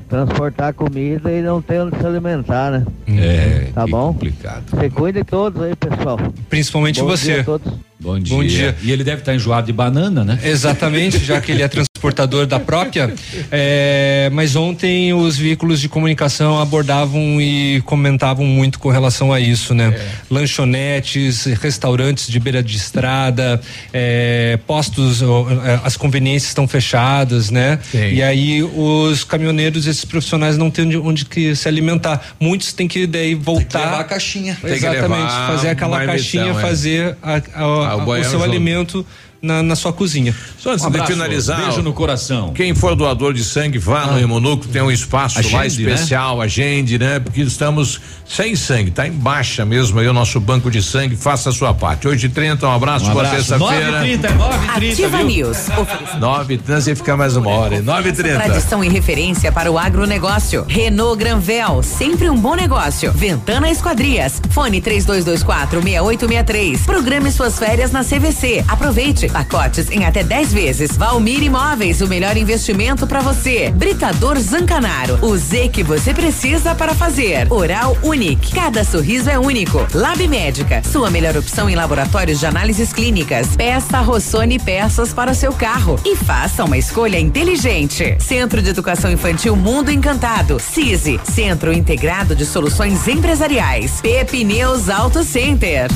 transportar 0.08 0.72
comida 0.72 1.32
e 1.32 1.42
não 1.42 1.60
ter 1.60 1.80
onde 1.80 1.98
se 1.98 2.06
alimentar, 2.06 2.70
né? 2.70 2.86
É, 3.08 3.70
Tá 3.74 3.84
bom? 3.84 4.12
complicado. 4.12 4.62
Você 4.70 4.88
cuida 4.90 5.18
de 5.18 5.26
todos 5.26 5.60
aí, 5.60 5.74
pessoal. 5.74 6.20
Principalmente 6.48 7.00
Bom 7.00 7.06
você. 7.08 7.32
dia 7.32 7.40
a 7.40 7.44
todos. 7.44 7.72
Bom 8.00 8.18
dia. 8.18 8.36
Bom 8.36 8.44
dia. 8.44 8.76
E 8.80 8.92
ele 8.92 9.02
deve 9.02 9.22
estar 9.22 9.34
enjoado 9.34 9.66
de 9.66 9.72
banana, 9.72 10.24
né? 10.24 10.38
Exatamente, 10.44 11.18
já 11.18 11.40
que 11.40 11.50
ele 11.50 11.62
é 11.62 11.68
transportador 12.02 12.46
da 12.46 12.60
própria. 12.60 13.12
É, 13.50 14.30
mas 14.32 14.54
ontem 14.56 15.12
os 15.12 15.36
veículos 15.36 15.80
de 15.80 15.88
comunicação 15.88 16.60
abordavam 16.60 17.40
e 17.40 17.82
comentavam 17.84 18.46
muito 18.46 18.78
com 18.78 18.88
relação 18.88 19.32
a 19.32 19.40
isso, 19.40 19.74
né? 19.74 19.92
É. 19.96 20.08
Lanchonetes, 20.30 21.44
restaurantes 21.60 22.28
de 22.28 22.38
beira 22.38 22.62
de 22.62 22.76
estrada, 22.76 23.60
é, 23.92 24.58
postos, 24.66 25.20
é, 25.22 25.80
as 25.84 25.96
conveniências 25.96 26.50
estão 26.50 26.68
fechadas, 26.68 27.50
né? 27.50 27.78
Sim. 27.90 28.10
E 28.14 28.22
aí 28.22 28.62
os 28.62 29.24
caminhoneiros, 29.24 29.86
esses 29.86 30.04
profissionais 30.04 30.56
não 30.56 30.70
têm 30.70 30.84
onde, 30.86 30.96
onde 30.98 31.24
que 31.24 31.54
se 31.56 31.66
alimentar. 31.68 32.22
Muitos 32.38 32.72
têm 32.72 32.86
que 32.86 33.06
daí 33.06 33.34
voltar. 33.34 33.80
levar 33.80 34.00
a 34.00 34.04
caixinha. 34.04 34.56
Tem 34.60 34.70
que 34.78 34.86
Exatamente, 34.86 35.32
fazer 35.48 35.68
aquela 35.70 36.04
caixinha, 36.06 36.50
é. 36.52 36.54
fazer 36.54 37.16
a- 37.22 37.36
a- 37.36 37.42
Ah, 37.54 37.66
o 37.66 37.82
a- 37.82 37.96
o 37.96 38.06
banheiro 38.06 38.30
seu 38.30 38.42
alimento 38.42 39.04
na, 39.40 39.62
na 39.62 39.76
sua 39.76 39.92
cozinha. 39.92 40.34
Só 40.58 40.72
antes 40.72 40.84
Um 40.84 40.88
abraço, 40.88 41.06
de 41.06 41.12
finalizar. 41.12 41.60
beijo 41.62 41.82
no 41.82 41.92
coração. 41.92 42.52
Quem 42.52 42.74
for 42.74 42.94
doador 42.96 43.32
de 43.32 43.44
sangue, 43.44 43.78
vá 43.78 44.06
no 44.06 44.18
Hemonúcleo, 44.18 44.70
tem 44.72 44.82
um 44.82 44.90
espaço 44.90 45.36
lá 45.52 45.60
Agende, 45.60 45.84
né? 45.86 45.92
especial, 45.94 46.40
agende, 46.40 46.98
né? 46.98 47.18
Porque 47.20 47.40
estamos 47.42 48.00
sem 48.26 48.56
sangue, 48.56 48.90
tá 48.90 49.06
em 49.06 49.12
baixa 49.12 49.64
mesmo 49.64 49.98
aí 50.00 50.08
o 50.08 50.12
nosso 50.12 50.40
banco 50.40 50.70
de 50.70 50.82
sangue, 50.82 51.16
faça 51.16 51.50
a 51.50 51.52
sua 51.52 51.72
parte. 51.72 52.08
Hoje 52.08 52.28
30 52.28 52.66
um 52.66 52.72
abraço, 52.72 53.06
Um 53.06 53.12
boa 53.12 53.26
abraço. 53.26 53.48
terça-feira. 53.48 54.02
9h30, 54.02 54.36
9h30, 54.36 54.76
Ativa 54.92 55.16
viu? 55.18 55.26
News. 55.26 55.68
Oferecimento 55.68 56.18
9 56.18 56.54
h 56.54 56.80
você 56.80 56.94
fica 56.96 57.16
mais 57.16 57.36
uma 57.36 57.50
hora, 57.50 57.76
hein? 57.76 57.82
9 57.82 58.08
h 58.10 58.16
30 58.22 58.40
Tradição 58.40 58.82
e 58.84 58.88
referência 58.88 59.52
para 59.52 59.70
o 59.70 59.78
agronegócio. 59.78 60.64
Renault 60.68 61.16
Granvel, 61.18 61.82
sempre 61.82 62.28
um 62.28 62.36
bom 62.36 62.54
negócio. 62.54 63.12
Ventana 63.12 63.70
Esquadrias. 63.70 64.40
Fone 64.50 64.80
3224 64.80 65.80
6863. 65.80 66.82
Programe 66.82 67.30
suas 67.30 67.58
férias 67.58 67.92
na 67.92 68.02
CVC. 68.04 68.64
Aproveite. 68.66 69.27
Pacotes 69.28 69.90
em 69.90 70.04
até 70.04 70.22
10 70.22 70.52
vezes. 70.52 70.96
Valmir 70.96 71.42
Imóveis, 71.42 72.00
o 72.00 72.08
melhor 72.08 72.36
investimento 72.36 73.06
para 73.06 73.20
você. 73.20 73.70
Britador 73.70 74.38
Zancanaro. 74.38 75.18
O 75.22 75.36
Z 75.36 75.68
que 75.68 75.82
você 75.82 76.14
precisa 76.14 76.74
para 76.74 76.94
fazer. 76.94 77.50
Oral 77.52 77.96
Unique. 78.02 78.54
Cada 78.54 78.84
sorriso 78.84 79.30
é 79.30 79.38
único. 79.38 79.86
Lab 79.94 80.26
Médica. 80.28 80.82
Sua 80.84 81.10
melhor 81.10 81.36
opção 81.36 81.68
em 81.68 81.74
laboratórios 81.74 82.40
de 82.40 82.46
análises 82.46 82.92
clínicas. 82.92 83.56
Peça 83.56 84.00
Rossoni 84.00 84.58
peças 84.58 85.12
para 85.12 85.30
o 85.30 85.34
seu 85.34 85.52
carro. 85.52 85.98
E 86.04 86.16
faça 86.16 86.64
uma 86.64 86.76
escolha 86.78 87.18
inteligente. 87.18 88.16
Centro 88.18 88.62
de 88.62 88.70
Educação 88.70 89.10
Infantil 89.10 89.56
Mundo 89.56 89.90
Encantado. 89.90 90.58
CISI. 90.58 91.20
Centro 91.24 91.72
Integrado 91.72 92.34
de 92.34 92.44
Soluções 92.44 93.06
Empresariais. 93.08 94.00
Pepineus 94.00 94.88
Auto 94.88 95.22
Center. 95.24 95.88